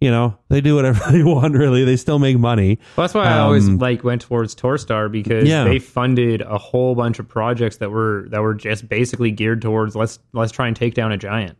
You 0.01 0.13
know, 0.13 0.39
they 0.49 0.61
do 0.61 0.77
whatever 0.77 1.01
they 1.13 1.25
want, 1.25 1.55
really. 1.57 1.85
They 1.85 1.97
still 1.97 2.21
make 2.21 2.39
money. 2.39 2.79
Well, 2.97 3.03
that's 3.05 3.15
why 3.15 3.25
I 3.25 3.41
always 3.41 3.67
Um, 3.69 3.79
like 3.79 4.05
went 4.05 4.23
towards 4.23 4.55
Torstar 4.55 5.11
because 5.11 5.49
Yeah. 5.49 5.65
they 5.65 5.81
funded 5.81 6.41
a 6.43 6.57
whole 6.57 6.95
bunch 6.95 7.19
of 7.19 7.27
projects 7.29 7.79
that 7.79 7.91
were 7.91 8.27
that 8.31 8.41
were 8.43 8.55
just 8.55 8.89
basically 8.89 9.33
geared 9.33 9.61
towards 9.61 9.97
let's 9.97 10.21
let's 10.33 10.53
try 10.53 10.69
and 10.69 10.77
take 10.77 10.95
down 10.95 11.11
a 11.13 11.19
giant. 11.19 11.59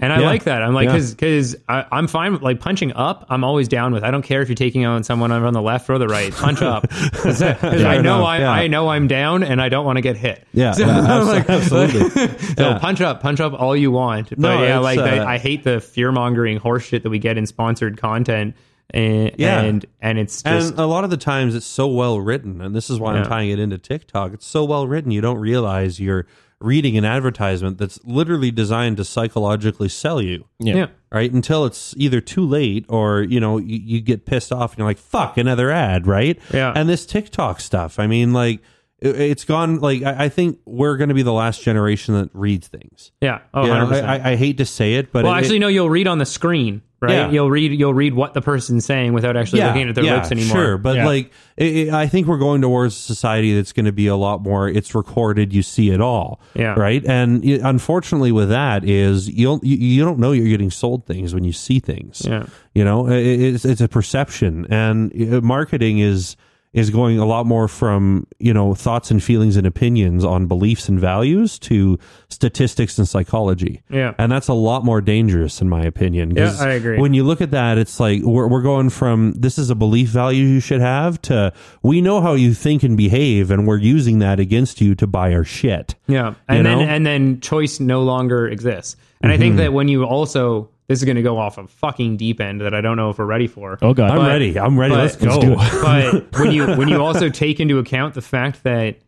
And 0.00 0.12
I 0.12 0.20
Yeah. 0.20 0.26
like 0.26 0.44
that. 0.44 0.62
I'm 0.62 0.74
like 0.74 0.86
Yeah. 0.86 0.92
because 0.92 1.14
because 1.14 1.56
I'm 1.68 2.06
fine 2.06 2.32
with 2.32 2.42
like 2.42 2.60
punching 2.60 2.92
up. 2.94 3.26
I'm 3.28 3.44
always 3.44 3.68
down 3.68 3.92
with. 3.92 4.04
I 4.04 4.10
don't 4.10 4.22
care 4.22 4.40
if 4.42 4.48
you're 4.48 4.54
taking 4.56 4.84
on 4.86 5.02
someone 5.04 5.32
on 5.32 5.52
the 5.52 5.62
left 5.62 5.90
or 5.90 5.98
the 5.98 6.08
right. 6.08 6.32
Punch 6.32 6.62
up 6.62 6.82
because 7.12 7.42
I 7.42 8.00
know 8.00 8.24
I. 8.24 8.42
I 8.62 8.66
know 8.68 8.88
I'm 8.88 9.06
down 9.08 9.42
and 9.42 9.60
I 9.60 9.68
don't 9.68 9.84
want 9.84 9.96
to 9.96 10.02
get 10.02 10.16
hit. 10.16 10.46
Yeah, 10.52 10.72
So, 10.72 10.86
like- 10.86 11.48
absolutely. 11.50 12.10
so 12.56 12.78
punch 12.78 13.00
up, 13.00 13.20
punch 13.20 13.40
up 13.40 13.52
all 13.52 13.76
you 13.76 13.90
want. 13.90 14.30
But 14.30 14.38
No, 14.38 14.62
yeah, 14.62 14.78
like 14.78 14.98
uh, 14.98 15.24
I 15.26 15.38
hate 15.38 15.64
the 15.64 15.80
fear 15.80 16.12
mongering 16.12 16.58
horseshit 16.60 17.02
that 17.02 17.10
we 17.10 17.18
get 17.18 17.36
in 17.38 17.46
sponsored 17.46 17.96
content. 18.00 18.54
And, 18.90 19.32
Yeah. 19.36 19.60
and 19.60 19.84
and 20.00 20.18
it's 20.18 20.42
just 20.42 20.70
and 20.70 20.78
a 20.80 20.86
lot 20.86 21.04
of 21.04 21.10
the 21.10 21.18
times 21.18 21.54
it's 21.54 21.66
so 21.66 21.86
well 21.88 22.18
written, 22.20 22.62
and 22.62 22.74
this 22.74 22.88
is 22.88 22.98
why. 22.98 23.16
I'm 23.16 23.24
tying 23.26 23.50
it 23.50 23.58
into 23.58 23.76
TikTok. 23.76 24.32
It's 24.32 24.46
so 24.46 24.64
well 24.64 24.86
written, 24.86 25.10
you 25.10 25.20
don't 25.20 25.36
realize 25.38 26.00
you're 26.00 26.26
reading 26.60 26.96
an 26.96 27.04
advertisement 27.04 27.78
that's 27.78 28.00
literally 28.04 28.50
designed 28.50 28.96
to 28.96 29.04
psychologically 29.04 29.88
sell 29.88 30.20
you 30.20 30.44
Yeah. 30.58 30.74
yeah. 30.74 30.86
right 31.12 31.30
until 31.32 31.64
it's 31.64 31.94
either 31.96 32.20
too 32.20 32.44
late 32.44 32.84
or 32.88 33.22
you 33.22 33.38
know 33.38 33.58
you, 33.58 33.78
you 33.78 34.00
get 34.00 34.26
pissed 34.26 34.52
off 34.52 34.72
and 34.72 34.78
you're 34.78 34.88
like 34.88 34.98
fuck 34.98 35.38
another 35.38 35.70
ad 35.70 36.06
right 36.06 36.36
Yeah. 36.52 36.72
and 36.74 36.88
this 36.88 37.06
tiktok 37.06 37.60
stuff 37.60 38.00
i 38.00 38.08
mean 38.08 38.32
like 38.32 38.60
it, 39.00 39.20
it's 39.20 39.44
gone 39.44 39.78
like 39.78 40.02
I, 40.02 40.24
I 40.24 40.28
think 40.28 40.58
we're 40.66 40.96
going 40.96 41.10
to 41.10 41.14
be 41.14 41.22
the 41.22 41.32
last 41.32 41.62
generation 41.62 42.14
that 42.14 42.30
reads 42.34 42.66
things 42.66 43.12
Yeah. 43.20 43.38
Oh, 43.54 43.62
You 43.62 43.68
know, 43.74 43.90
I, 43.92 43.98
I, 44.16 44.30
I 44.32 44.36
hate 44.36 44.56
to 44.58 44.66
say 44.66 44.94
it 44.94 45.12
but 45.12 45.22
well, 45.24 45.34
it- 45.34 45.38
actually, 45.38 45.60
no. 45.60 45.68
You'll 45.68 45.88
read 45.90 46.08
on 46.08 46.18
the 46.18 46.26
screen, 46.26 46.82
right? 47.00 47.12
Yeah. 47.12 47.30
You'll 47.30 47.50
read. 47.50 47.72
You'll 47.78 47.94
read 47.94 48.14
what 48.14 48.34
the 48.34 48.40
person's 48.40 48.84
saying 48.84 49.12
without 49.12 49.36
actually 49.36 49.60
looking 49.62 49.88
at 49.88 49.94
their 49.94 50.04
lips 50.04 50.30
anymore. 50.32 50.56
Sure, 50.56 50.78
but 50.78 50.96
Yeah. 50.96 51.06
like 51.06 51.30
it, 51.56 51.76
it- 51.76 51.88
I 51.94 52.06
think 52.06 52.26
we're 52.26 52.38
going 52.38 52.60
towards 52.62 52.94
a 52.94 52.98
society 52.98 53.54
that's 53.54 53.72
going 53.72 53.86
to 53.86 53.92
be 53.92 54.06
a 54.08 54.16
lot 54.16 54.42
more. 54.42 54.68
It's 54.68 54.94
recorded, 54.94 55.52
you 55.52 55.62
see 55.62 55.90
it 55.90 56.00
all. 56.00 56.40
Yeah. 56.54 56.74
right. 56.78 57.04
And 57.06 57.44
it- 57.44 57.60
unfortunately, 57.62 58.32
with 58.32 58.48
that 58.48 58.84
is 58.84 59.28
you'll 59.28 59.60
you, 59.62 59.76
you 59.76 60.04
don't 60.04 60.18
know 60.18 60.32
you're 60.32 60.48
getting 60.48 60.70
sold 60.70 61.06
things 61.06 61.34
when 61.34 61.44
you 61.44 61.52
see 61.52 61.78
things. 61.80 62.22
Yeah. 62.26 62.46
you 62.74 62.84
know, 62.84 63.08
it, 63.08 63.22
it's 63.24 63.64
it's 63.64 63.80
a 63.80 63.88
perception, 63.88 64.66
and 64.70 65.12
uh, 65.34 65.40
marketing 65.40 65.98
is 65.98 66.36
is 66.72 66.90
going 66.90 67.18
a 67.18 67.24
lot 67.24 67.46
more 67.46 67.66
from 67.66 68.26
you 68.38 68.52
know 68.52 68.74
thoughts 68.74 69.10
and 69.10 69.22
feelings 69.22 69.56
and 69.56 69.66
opinions 69.66 70.24
on 70.24 70.46
beliefs 70.46 70.88
and 70.88 71.00
values 71.00 71.58
to 71.58 71.98
statistics 72.28 72.98
and 72.98 73.08
psychology. 73.08 73.82
Yeah. 73.90 74.14
and 74.18 74.30
that's 74.30 74.48
a 74.48 74.54
lot 74.54 74.84
more 74.84 75.00
dangerous 75.00 75.60
in 75.60 75.68
my 75.68 75.82
opinion. 75.82 76.36
Yeah, 76.36 76.54
I 76.58 76.70
agree. 76.70 76.98
When 76.98 77.14
you 77.14 77.24
look 77.24 77.40
at 77.40 77.50
that, 77.52 77.78
it's 77.78 77.98
like 77.98 78.22
we're 78.22 78.46
we're 78.48 78.62
going 78.62 78.90
from 78.90 79.32
this 79.32 79.58
is 79.58 79.70
a 79.70 79.74
belief 79.74 80.08
value 80.08 80.44
you 80.44 80.60
should 80.60 80.80
have 80.80 81.20
to 81.22 81.52
we 81.82 82.00
know 82.00 82.20
how 82.20 82.34
you 82.34 82.54
think 82.54 82.82
and 82.82 82.96
behave, 82.96 83.50
and 83.50 83.66
we're 83.66 83.78
using 83.78 84.18
that 84.18 84.38
against 84.40 84.80
you 84.80 84.94
to 84.96 85.06
buy 85.06 85.32
our 85.32 85.44
shit. 85.44 85.94
Yeah, 86.06 86.34
and 86.48 86.64
then 86.66 86.78
know? 86.78 86.84
Mm-hmm. 86.84 86.90
and 86.90 87.06
then 87.06 87.40
choice 87.40 87.80
no 87.80 88.02
longer 88.02 88.46
exists. 88.48 88.96
And 89.20 89.32
I 89.32 89.36
think 89.36 89.56
that 89.56 89.72
when 89.72 89.88
you 89.88 90.04
also 90.04 90.70
this 90.88 90.98
is 90.98 91.04
going 91.04 91.16
to 91.16 91.22
go 91.22 91.38
off 91.38 91.58
a 91.58 91.66
fucking 91.66 92.16
deep 92.16 92.40
end 92.40 92.60
that 92.62 92.74
I 92.74 92.80
don't 92.80 92.96
know 92.96 93.10
if 93.10 93.18
we're 93.18 93.26
ready 93.26 93.46
for. 93.46 93.78
Oh 93.82 93.94
god. 93.94 94.10
I'm 94.10 94.18
But- 94.18 94.28
ready. 94.28 94.58
I'm 94.58 94.78
ready. 94.78 94.94
but- 94.94 95.00
Let's 95.02 95.20
Let's 95.22 95.44
go. 95.44 95.54
but 95.82 96.32
when 96.40 96.52
you 96.52 96.66
when 96.76 96.88
you 96.88 97.02
also 97.02 97.28
take 97.28 97.60
into 97.60 97.78
account 97.78 98.14
the 98.14 98.22
fact 98.22 98.62
that 98.64 98.98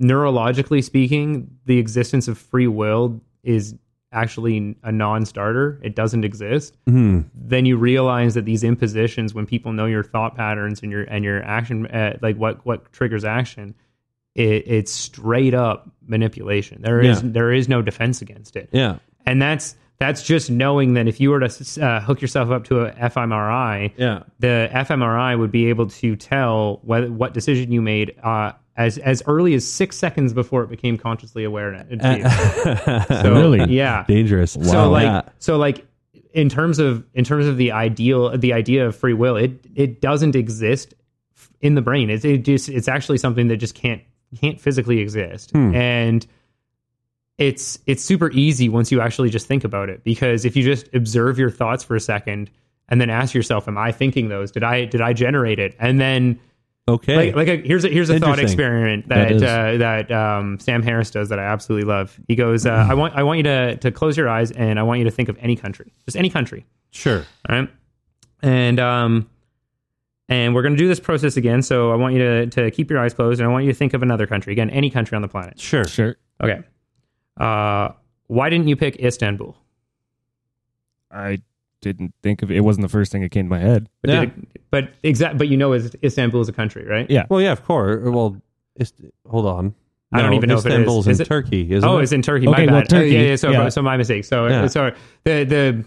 neurologically 0.00 0.82
speaking, 0.84 1.48
the 1.66 1.78
existence 1.78 2.28
of 2.28 2.38
free 2.38 2.66
will 2.66 3.20
is 3.42 3.74
actually 4.12 4.76
a 4.82 4.92
non-starter. 4.92 5.80
It 5.82 5.94
doesn't 5.94 6.24
exist. 6.24 6.76
Hmm. 6.86 7.22
Then 7.34 7.66
you 7.66 7.76
realize 7.76 8.34
that 8.34 8.44
these 8.44 8.64
impositions, 8.64 9.34
when 9.34 9.46
people 9.46 9.72
know 9.72 9.86
your 9.86 10.02
thought 10.04 10.34
patterns 10.36 10.80
and 10.82 10.90
your 10.92 11.02
and 11.04 11.24
your 11.24 11.42
action, 11.42 11.86
uh, 11.86 12.18
like 12.22 12.36
what 12.36 12.64
what 12.64 12.92
triggers 12.92 13.24
action, 13.24 13.74
it, 14.34 14.64
it's 14.66 14.92
straight 14.92 15.54
up 15.54 15.90
manipulation. 16.06 16.82
There 16.82 17.00
is 17.00 17.22
Yeah. 17.22 17.28
there 17.32 17.52
is 17.52 17.68
no 17.68 17.82
defense 17.82 18.22
against 18.22 18.56
it 18.56 18.68
Yeah. 18.72 18.98
and 19.26 19.40
that's 19.42 19.76
that's 19.98 20.22
just 20.22 20.50
knowing 20.50 20.94
that 20.94 21.08
if 21.08 21.20
you 21.20 21.30
were 21.30 21.40
to 21.40 21.82
uh, 21.84 22.00
hook 22.00 22.20
yourself 22.20 22.50
up 22.50 22.64
to 22.64 22.80
a 22.80 22.92
fMRI, 22.92 23.92
Yeah. 23.96 24.22
the 24.40 24.68
fMRI 24.72 25.38
would 25.38 25.50
be 25.50 25.66
able 25.70 25.86
to 25.88 26.16
tell 26.16 26.80
whether, 26.82 27.10
what 27.10 27.32
decision 27.32 27.72
you 27.72 27.80
made 27.80 28.14
uh, 28.22 28.52
as 28.76 28.98
as 28.98 29.22
early 29.26 29.54
as 29.54 29.66
six 29.66 29.96
seconds 29.96 30.32
before 30.34 30.62
it 30.62 30.68
became 30.68 30.98
consciously 30.98 31.44
aware. 31.44 31.74
you. 31.90 31.96
So, 33.22 33.32
Really? 33.34 33.72
Yeah. 33.74 34.04
Dangerous. 34.06 34.56
Wow. 34.56 34.64
So 34.64 34.90
like 34.90 35.04
Yeah. 35.04 35.22
so 35.38 35.56
like 35.56 35.86
in 36.34 36.48
terms 36.50 36.78
of 36.78 37.02
in 37.14 37.24
terms 37.24 37.46
of 37.46 37.56
the 37.56 37.72
ideal 37.72 38.36
the 38.36 38.52
idea 38.52 38.86
of 38.86 38.94
free 38.94 39.14
will, 39.14 39.36
it 39.36 39.52
it 39.74 40.00
doesn't 40.02 40.36
exist 40.36 40.92
in 41.62 41.74
the 41.74 41.80
brain. 41.80 42.10
It's 42.10 42.24
it 42.26 42.38
just 42.44 42.68
it's 42.68 42.88
actually 42.88 43.16
something 43.16 43.48
that 43.48 43.56
just 43.56 43.74
can't 43.74 44.02
can't 44.38 44.60
physically 44.60 44.98
exist. 44.98 45.54
And 45.54 46.26
it's 47.38 47.78
it's 47.86 48.02
super 48.02 48.30
easy 48.32 48.68
once 48.68 48.90
you 48.90 49.00
actually 49.00 49.30
just 49.30 49.46
think 49.46 49.64
about 49.64 49.88
it 49.88 50.02
because 50.04 50.44
if 50.44 50.56
you 50.56 50.62
just 50.62 50.92
observe 50.94 51.38
your 51.38 51.50
thoughts 51.50 51.84
for 51.84 51.94
a 51.94 52.00
second 52.00 52.50
and 52.88 53.00
then 53.00 53.10
ask 53.10 53.34
yourself 53.34 53.68
am 53.68 53.76
i 53.76 53.92
thinking 53.92 54.28
those 54.28 54.50
did 54.50 54.64
i 54.64 54.86
did 54.86 55.02
i 55.02 55.12
generate 55.12 55.58
it 55.58 55.76
and 55.78 56.00
then 56.00 56.40
okay. 56.88 57.16
like 57.16 57.36
like 57.36 57.48
a, 57.48 57.56
here's 57.56 57.84
a 57.84 57.88
here's 57.88 58.10
a 58.10 58.18
thought 58.18 58.38
experiment 58.38 59.08
That 59.08 59.28
that 59.28 59.32
is. 59.32 59.42
uh, 59.42 59.76
that 59.78 60.12
um, 60.12 60.58
Sam 60.60 60.82
Harris 60.82 61.10
does 61.10 61.28
that 61.28 61.38
I 61.38 61.44
absolutely 61.44 61.86
love. 61.88 62.18
He 62.28 62.36
goes, 62.36 62.66
uh, 62.66 62.86
I 62.88 62.94
want 62.94 63.14
I 63.14 63.22
want 63.22 63.38
you 63.38 63.42
to 63.44 63.76
to 63.76 63.90
close 63.90 64.16
your 64.16 64.28
eyes 64.28 64.50
and 64.52 64.78
I 64.78 64.82
want 64.82 64.98
you 64.98 65.04
to 65.04 65.10
think 65.10 65.28
of 65.28 65.36
any 65.40 65.56
country, 65.56 65.92
just 66.04 66.16
any 66.16 66.30
country, 66.30 66.64
sure. 66.90 67.24
all 67.48 67.56
right? 67.56 67.70
And 68.42 68.78
um, 68.78 69.28
and 70.28 70.54
we're 70.54 70.62
gonna 70.62 70.76
do 70.76 70.88
this 70.88 71.00
process 71.00 71.36
again. 71.36 71.62
So 71.62 71.92
I 71.92 71.96
want 71.96 72.14
you 72.14 72.20
to 72.20 72.46
to 72.46 72.70
keep 72.70 72.90
your 72.90 72.98
eyes 72.98 73.14
closed 73.14 73.40
and 73.40 73.48
I 73.48 73.52
want 73.52 73.64
you 73.64 73.72
to 73.72 73.76
think 73.78 73.94
of 73.94 74.02
another 74.02 74.26
country 74.26 74.52
again, 74.52 74.70
any 74.70 74.90
country 74.90 75.16
on 75.16 75.22
the 75.22 75.28
planet. 75.28 75.58
Sure. 75.60 75.84
Sure. 75.84 76.16
Okay. 76.42 76.62
Uh, 77.36 77.90
why 78.28 78.48
didn't 78.50 78.68
you 78.68 78.76
pick 78.76 78.96
Istanbul? 78.96 79.56
I 81.10 81.38
didn't 81.80 82.14
think 82.22 82.42
of 82.42 82.50
it. 82.50 82.56
It 82.56 82.60
wasn't 82.60 82.82
the 82.82 82.88
first 82.88 83.12
thing 83.12 83.22
that 83.22 83.30
came 83.30 83.46
to 83.46 83.50
my 83.50 83.58
head. 83.60 83.88
But 84.02 84.10
Yeah. 84.10 84.22
it, 84.22 84.32
but 84.70 84.90
exact. 85.02 85.38
But 85.38 85.48
you 85.48 85.56
know, 85.56 85.72
is 85.72 85.94
Istanbul 86.02 86.40
is 86.40 86.48
a 86.48 86.52
country, 86.52 86.84
right? 86.84 87.08
Yeah. 87.10 87.26
Well, 87.28 87.40
yeah, 87.40 87.52
of 87.52 87.64
course. 87.64 88.02
Well, 88.04 88.40
it's, 88.76 88.92
hold 89.28 89.46
on. 89.46 89.74
I 90.12 90.22
don't 90.22 90.34
even 90.34 90.48
know 90.48 90.58
if 90.58 90.66
it 90.66 90.72
is. 90.72 91.06
Is 91.08 91.20
in 91.20 91.24
it- 91.24 91.28
Turkey, 91.28 91.70
isn't 91.72 91.88
Oh, 91.88 91.98
it? 91.98 92.04
it's 92.04 92.12
in 92.12 92.22
Turkey. 92.22 92.48
Okay, 92.48 92.64
my 92.66 92.72
well, 92.72 92.80
bad. 92.82 92.88
Turkey, 92.88 93.10
yeah, 93.10 93.20
yeah. 93.22 93.36
So, 93.36 93.50
yeah. 93.50 93.68
so 93.68 93.82
my 93.82 93.96
mistake. 93.96 94.24
So, 94.24 94.46
Yeah. 94.46 94.66
sorry. 94.68 94.94
The 95.24 95.44
the 95.44 95.84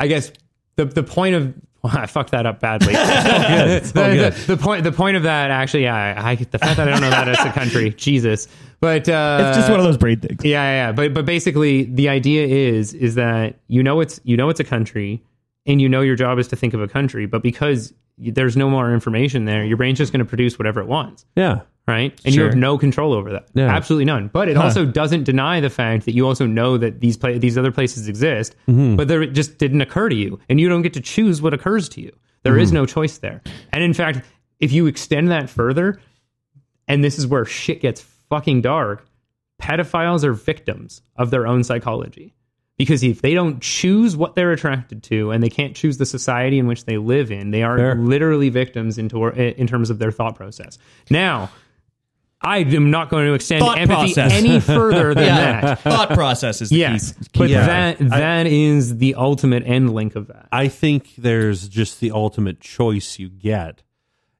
I 0.00 0.08
guess 0.08 0.32
the 0.76 0.84
the 0.84 1.02
point 1.02 1.34
of 1.36 1.54
well, 1.82 1.96
I 1.96 2.06
fucked 2.06 2.30
that 2.30 2.46
up 2.46 2.60
badly. 2.60 2.94
It's 2.96 3.96
all 3.96 4.08
the, 4.08 4.14
good. 4.14 4.32
the, 4.34 4.46
the 4.56 4.62
point 4.62 4.84
the 4.84 4.92
point 4.92 5.16
of 5.16 5.24
that 5.24 5.50
actually, 5.50 5.84
yeah, 5.84 6.14
I, 6.16 6.30
I 6.30 6.34
the 6.36 6.58
fact 6.58 6.76
that 6.76 6.88
I 6.88 6.92
don't 6.92 7.00
know 7.00 7.10
that 7.10 7.28
as 7.28 7.44
a 7.44 7.52
country, 7.52 7.90
Jesus. 7.96 8.48
But 8.80 9.08
uh, 9.08 9.44
It's 9.48 9.58
just 9.58 9.70
one 9.70 9.78
of 9.78 9.84
those 9.86 9.96
brain 9.96 10.18
things. 10.20 10.44
yeah, 10.44 10.62
yeah, 10.62 10.86
yeah. 10.88 10.92
But 10.92 11.14
but 11.14 11.24
basically, 11.24 11.84
the 11.84 12.08
idea 12.08 12.46
is 12.46 12.94
is 12.94 13.14
that 13.16 13.58
you 13.68 13.82
know 13.82 14.00
it's 14.00 14.20
you 14.24 14.36
know 14.36 14.48
it's 14.48 14.60
a 14.60 14.64
country, 14.64 15.22
and 15.66 15.80
you 15.80 15.88
know 15.88 16.00
your 16.00 16.16
job 16.16 16.38
is 16.38 16.48
to 16.48 16.56
think 16.56 16.74
of 16.74 16.80
a 16.80 16.88
country, 16.88 17.26
but 17.26 17.42
because 17.42 17.92
there's 18.18 18.56
no 18.56 18.68
more 18.70 18.92
information 18.92 19.46
there, 19.46 19.64
your 19.64 19.76
brain's 19.76 19.98
just 19.98 20.12
going 20.12 20.24
to 20.24 20.28
produce 20.28 20.58
whatever 20.58 20.80
it 20.80 20.86
wants 20.86 21.24
yeah. 21.34 21.60
Right? 21.86 22.18
And 22.24 22.34
you 22.34 22.42
have 22.42 22.54
no 22.56 22.78
control 22.78 23.12
over 23.12 23.32
that. 23.32 23.48
Yeah. 23.54 23.66
Absolutely 23.74 24.04
none. 24.04 24.28
But 24.32 24.48
it 24.48 24.56
also 24.56 24.84
doesn't 24.86 25.24
deny 25.24 25.60
the 25.60 25.70
fact 25.70 26.04
that 26.06 26.14
you 26.14 26.26
also 26.26 26.46
know 26.46 26.78
that 26.78 27.00
these 27.00 27.16
pla- 27.16 27.38
these 27.38 27.58
other 27.58 27.72
places 27.72 28.08
exist, 28.08 28.54
Mm-hmm. 28.68 28.96
but 28.96 29.10
it 29.10 29.32
just 29.32 29.58
didn't 29.58 29.80
occur 29.80 30.08
to 30.08 30.14
you, 30.16 30.38
and 30.48 30.60
you 30.60 30.68
don't 30.68 30.82
get 30.82 30.94
to 30.94 31.00
choose 31.00 31.42
what 31.42 31.54
occurs 31.54 31.88
to 31.90 32.00
you. 32.00 32.12
There 32.42 32.58
is 32.58 32.68
Mm-hmm. 32.68 32.76
no 32.76 32.86
choice 32.86 33.18
there. 33.18 33.42
And 33.72 33.82
in 33.84 33.94
fact, 33.94 34.22
if 34.60 34.72
you 34.72 34.86
extend 34.86 35.30
that 35.30 35.50
further, 35.50 36.00
and 36.88 37.02
this 37.02 37.18
is 37.18 37.26
where 37.26 37.44
shit 37.44 37.80
gets 37.80 38.00
fucking 38.28 38.62
dark, 38.62 39.06
pedophiles 39.60 40.24
are 40.24 40.32
victims 40.32 41.02
of 41.16 41.30
their 41.30 41.46
own 41.46 41.64
psychology. 41.64 42.34
Because 42.78 43.04
if 43.04 43.20
they 43.22 43.34
don't 43.34 43.60
choose 43.60 44.16
what 44.16 44.34
they're 44.34 44.50
attracted 44.50 45.02
to 45.04 45.30
and 45.30 45.42
they 45.42 45.50
can't 45.50 45.76
choose 45.76 45.98
the 45.98 46.06
society 46.06 46.58
in 46.58 46.66
which 46.66 46.84
they 46.84 46.96
live 46.96 47.30
in, 47.30 47.50
they 47.50 47.62
are 47.62 47.76
Fair. 47.76 47.94
literally 47.96 48.48
victims 48.48 48.98
in, 48.98 49.08
tor- 49.08 49.30
in 49.32 49.66
terms 49.66 49.90
of 49.90 49.98
their 49.98 50.10
thought 50.10 50.34
process. 50.34 50.78
Now, 51.10 51.50
I 52.42 52.58
am 52.58 52.90
not 52.90 53.08
going 53.08 53.26
to 53.26 53.34
extend 53.34 53.60
Thought 53.60 53.78
empathy 53.78 54.14
process. 54.14 54.32
any 54.32 54.60
further 54.60 55.14
than 55.14 55.26
that. 55.26 55.78
Thought 55.80 56.10
process 56.10 56.60
is 56.60 56.70
the 56.70 56.76
Yes, 56.76 57.12
key. 57.32 57.38
but 57.38 57.48
Yeah. 57.50 57.66
that 57.66 57.98
that 58.10 58.46
is 58.46 58.98
the 58.98 59.14
ultimate 59.14 59.64
end 59.66 59.92
link 59.94 60.16
of 60.16 60.26
that. 60.28 60.48
I 60.52 60.68
think 60.68 61.14
there's 61.16 61.68
just 61.68 62.00
the 62.00 62.10
ultimate 62.10 62.60
choice 62.60 63.18
you 63.18 63.28
get, 63.28 63.82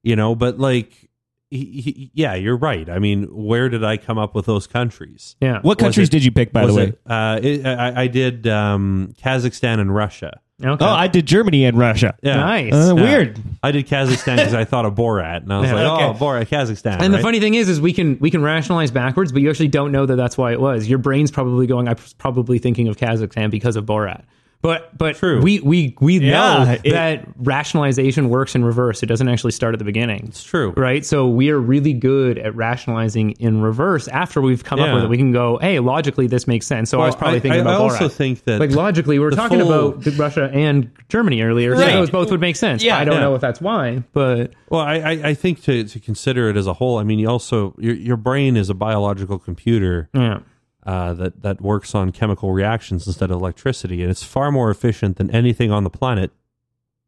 you 0.03 0.17
know, 0.17 0.35
but 0.35 0.59
like, 0.59 1.09
he, 1.51 1.67
he, 1.83 2.11
yeah, 2.15 2.35
you're 2.35 2.57
right. 2.57 2.89
I 2.89 2.99
mean, 2.99 3.25
where 3.25 3.69
did 3.69 3.85
I 3.85 3.99
come 3.99 4.17
up 4.17 4.35
with 4.35 4.47
those 4.47 4.67
countries? 4.67 5.37
Yeah. 5.41 5.57
What 5.61 5.77
Was 5.79 5.85
countries 5.85 6.09
it- 6.09 6.13
did 6.13 6.25
you 6.25 6.33
pick, 6.33 6.51
by 6.53 6.63
the 6.63 6.67
Was 6.69 6.77
way? 6.77 6.83
it, 6.85 7.01
uh, 7.07 7.41
it, 7.43 7.67
I, 7.67 8.03
I 8.03 8.07
did 8.07 8.47
um, 8.47 9.13
Kazakhstan 9.23 9.79
and 9.79 9.95
Russia. 9.95 10.41
Okay. 10.65 10.85
Oh, 10.85 10.89
I 10.89 11.09
did 11.09 11.27
Germany 11.27 11.65
and 11.65 11.77
Russia. 11.77 12.15
Yeah. 12.23 12.37
nice. 12.37 12.73
Uh, 12.73 12.95
Yeah. 12.97 13.03
Weird. 13.03 13.39
I 13.63 13.73
did 13.73 13.87
Kazakhstan 13.89 14.37
because 14.37 14.55
I 14.55 14.65
thought 14.65 14.85
of 14.87 14.95
Borat, 14.95 15.43
and 15.43 15.53
I 15.53 15.59
was 15.61 15.71
Yeah. 15.71 15.75
like, 15.77 15.93
Okay. 16.01 16.05
"Oh, 16.05 16.15
Borat, 16.15 16.49
Kazakhstan." 16.49 17.01
And 17.01 17.13
the 17.13 17.19
right? 17.19 17.23
funny 17.23 17.41
thing 17.41 17.55
is, 17.55 17.69
is 17.69 17.81
we 17.81 17.93
can 17.93 18.17
we 18.21 18.31
can 18.31 18.43
rationalize 18.43 18.91
backwards, 18.91 19.33
but 19.33 19.43
you 19.43 19.51
actually 19.51 19.69
don't 19.69 19.93
know 19.93 20.07
that 20.07 20.17
that's 20.17 20.39
why 20.39 20.53
it 20.53 20.61
was. 20.61 20.89
Your 20.89 20.99
brain's 20.99 21.31
probably 21.31 21.67
going. 21.67 21.89
I 21.89 21.93
was 21.93 22.13
probably 22.15 22.59
thinking 22.59 22.89
of 22.89 22.97
Kazakhstan 22.97 23.51
because 23.51 23.77
of 23.77 23.85
Borat. 23.87 24.23
But 24.63 24.97
but 24.97 25.17
True. 25.17 25.43
we 25.43 25.59
we 25.59 25.97
we 26.01 26.19
Yeah, 26.21 26.65
know 26.65 26.77
it- 26.85 26.93
that 26.93 27.25
rationalization 27.37 28.29
works 28.29 28.55
in 28.55 28.65
reverse. 28.65 29.03
It 29.03 29.07
doesn't 29.07 29.29
actually 29.29 29.51
start 29.53 29.75
at 29.75 29.81
the 29.81 29.85
beginning. 29.85 30.27
it's 30.29 30.43
true, 30.45 30.73
Right, 30.77 31.05
so 31.05 31.27
we 31.29 31.51
are 31.51 31.59
really 31.59 31.93
good 31.93 32.39
at 32.39 32.55
rationalizing 32.55 33.33
in 33.33 33.61
reverse. 33.61 34.07
After 34.09 34.41
we've 34.41 34.63
come 34.63 34.79
up 34.81 34.95
with 34.95 35.05
it, 35.05 35.09
we 35.11 35.17
can 35.17 35.33
go, 35.33 35.59
"Hey, 35.59 35.81
logically, 35.81 36.29
this 36.29 36.47
makes 36.47 36.67
sense." 36.67 36.91
So 36.91 37.01
I 37.01 37.07
was 37.07 37.15
Well, 37.15 37.19
probably 37.21 37.37
I- 37.39 37.41
thinking 37.41 37.59
I 37.61 37.63
about 37.63 37.81
also 37.81 38.07
Borat. 38.09 38.13
think 38.13 38.45
that 38.45 38.61
like 38.61 38.71
logically, 38.71 39.19
we 39.19 39.25
were 39.25 39.31
talking 39.33 39.59
full- 39.59 39.73
about 39.95 40.19
Russia 40.19 40.51
and 40.53 40.91
Germany 41.09 41.43
earlier, 41.43 41.73
Right. 41.73 41.81
so 41.91 41.99
those 41.99 42.11
both 42.11 42.31
would 42.31 42.41
make 42.41 42.57
sense. 42.57 42.85
Yeah. 42.85 42.99
I 42.99 43.05
don't 43.05 43.15
Yeah. 43.17 43.21
know 43.23 43.35
if 43.35 43.41
that's 43.41 43.61
why, 43.61 44.05
but 44.13 44.53
Well, 44.71 44.81
I, 44.81 44.95
I, 44.95 45.11
I 45.31 45.35
think 45.35 45.63
to, 45.65 45.85
to 45.85 45.99
consider 46.01 46.49
it 46.49 46.57
as 46.57 46.67
a 46.67 46.73
whole, 46.75 46.99
I 46.99 47.03
mean, 47.05 47.19
you 47.19 47.29
also 47.29 47.75
your 47.79 47.95
your 47.95 48.17
brain 48.17 48.57
is 48.57 48.71
a 48.71 48.75
biological 48.75 49.39
computer 49.39 50.09
yeah, 50.15 50.39
uh, 50.85 51.15
that 51.15 51.43
that 51.43 51.61
works 51.61 51.95
on 51.95 52.11
chemical 52.13 52.53
reactions 52.53 53.07
instead 53.07 53.31
of 53.31 53.39
electricity, 53.39 54.03
and 54.03 54.11
it's 54.11 54.23
far 54.23 54.51
more 54.51 54.71
efficient 54.71 55.17
than 55.17 55.31
anything 55.31 55.71
on 55.71 55.85
the 55.85 55.91
planet 55.91 56.33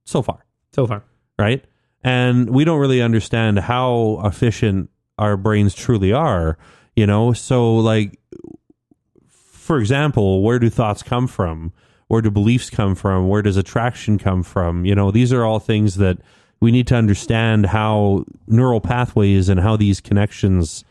so 0.04 0.22
far, 0.22 0.44
so 0.72 0.86
far. 0.86 1.04
right? 1.38 1.64
And 2.02 2.50
we 2.50 2.64
don't 2.64 2.78
really 2.78 3.00
understand 3.00 3.58
how 3.58 4.20
efficient 4.24 4.90
our 5.18 5.36
brains 5.36 5.74
truly 5.74 6.12
are, 6.12 6.58
you 6.94 7.06
know. 7.06 7.32
So, 7.32 7.76
like, 7.76 8.20
for 9.30 9.78
example, 9.78 10.42
where 10.42 10.58
do 10.58 10.68
thoughts 10.68 11.02
come 11.02 11.26
from? 11.26 11.72
Where 12.08 12.20
do 12.20 12.30
beliefs 12.30 12.68
come 12.68 12.94
from? 12.94 13.28
Where 13.28 13.40
does 13.42 13.56
attraction 13.56 14.18
come 14.18 14.42
from? 14.42 14.84
You 14.84 14.94
know, 14.94 15.10
these 15.10 15.32
are 15.32 15.44
all 15.44 15.58
things 15.58 15.96
that 15.96 16.18
we 16.60 16.70
need 16.70 16.86
to 16.88 16.94
understand 16.94 17.66
how 17.66 18.24
neural 18.46 18.80
pathways 18.80 19.48
and 19.48 19.60
how 19.60 19.76
these 19.76 20.00
connections 20.00 20.84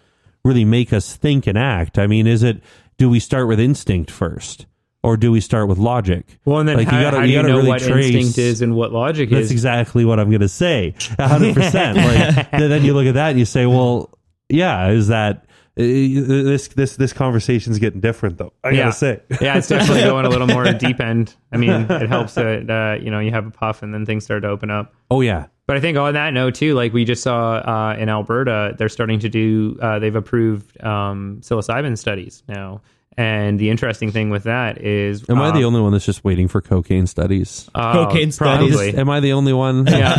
really 0.43 0.65
make 0.65 0.91
us 0.93 1.15
think 1.15 1.47
and 1.47 1.57
act. 1.57 1.97
I 1.97 2.07
mean, 2.07 2.27
is 2.27 2.43
it 2.43 2.61
do 2.97 3.09
we 3.09 3.19
start 3.19 3.47
with 3.47 3.59
instinct 3.59 4.11
first? 4.11 4.65
Or 5.05 5.17
do 5.17 5.33
we 5.33 5.41
start 5.41 5.67
with 5.67 5.77
logic? 5.77 6.39
Well, 6.45 6.59
and 6.59 6.69
then 6.69 6.77
Like, 6.77 6.87
how, 6.87 6.97
you 6.97 7.03
gotta- 7.03 7.17
how 7.17 7.23
you 7.23 7.27
do 7.27 7.33
you 7.33 7.37
gotta 7.39 7.49
know 7.49 7.57
really 7.57 7.67
what 7.69 7.81
trace- 7.81 8.05
instinct 8.15 8.37
is 8.37 8.61
and 8.61 8.73
what 8.73 8.93
logic 8.93 9.29
That's 9.29 9.41
is? 9.41 9.47
That's 9.49 9.51
exactly 9.51 10.05
what 10.05 10.17
I'm 10.17 10.29
going 10.29 10.39
to 10.39 10.47
say. 10.47 10.93
100%. 10.97 11.95
like 12.37 12.51
th- 12.51 12.69
then 12.69 12.85
you 12.85 12.93
look 12.93 13.05
at 13.07 13.15
that 13.15 13.31
and 13.31 13.39
you 13.39 13.43
say, 13.43 13.65
well, 13.65 14.17
yeah, 14.47 14.91
is 14.91 15.09
that 15.09 15.45
this 15.75 16.67
this 16.69 16.97
this 16.97 17.13
conversation's 17.13 17.79
getting 17.79 17.99
different 17.99 18.37
though. 18.37 18.53
I 18.63 18.69
yeah. 18.71 18.91
say. 18.91 19.21
yeah, 19.41 19.57
it's 19.57 19.67
definitely 19.67 20.03
going 20.09 20.25
a 20.25 20.29
little 20.29 20.47
more 20.47 20.65
deep 20.73 20.99
end. 20.99 21.35
I 21.51 21.57
mean, 21.57 21.69
it 21.89 22.09
helps 22.09 22.35
that 22.35 22.69
uh, 22.69 23.01
you 23.03 23.09
know 23.09 23.19
you 23.19 23.31
have 23.31 23.47
a 23.47 23.51
puff 23.51 23.81
and 23.81 23.93
then 23.93 24.05
things 24.05 24.23
start 24.23 24.43
to 24.43 24.49
open 24.49 24.69
up. 24.69 24.93
Oh 25.09 25.21
yeah. 25.21 25.47
But 25.65 25.77
I 25.77 25.79
think 25.79 25.97
on 25.97 26.13
that 26.13 26.33
note 26.33 26.55
too, 26.55 26.73
like 26.73 26.91
we 26.91 27.05
just 27.05 27.23
saw 27.23 27.55
uh, 27.55 27.95
in 27.97 28.09
Alberta, 28.09 28.75
they're 28.77 28.89
starting 28.89 29.19
to 29.19 29.29
do. 29.29 29.77
Uh, 29.81 29.97
they've 29.97 30.15
approved 30.15 30.81
um, 30.83 31.37
psilocybin 31.41 31.97
studies 31.97 32.43
now, 32.47 32.81
and 33.17 33.59
the 33.59 33.69
interesting 33.69 34.11
thing 34.11 34.29
with 34.29 34.43
that 34.43 34.81
is, 34.81 35.29
Am 35.29 35.39
I 35.41 35.51
the 35.51 35.59
um, 35.59 35.65
only 35.65 35.81
one 35.81 35.91
that's 35.91 36.05
just 36.05 36.23
waiting 36.23 36.47
for 36.47 36.61
cocaine 36.61 37.07
studies? 37.07 37.69
uh, 37.75 37.93
Cocaine 37.93 38.31
studies. 38.31 38.71
probably. 38.75 38.95
Am 38.97 39.09
I 39.09 39.19
the 39.19 39.33
only 39.33 39.53
one? 39.53 39.85
yeah. 39.87 40.13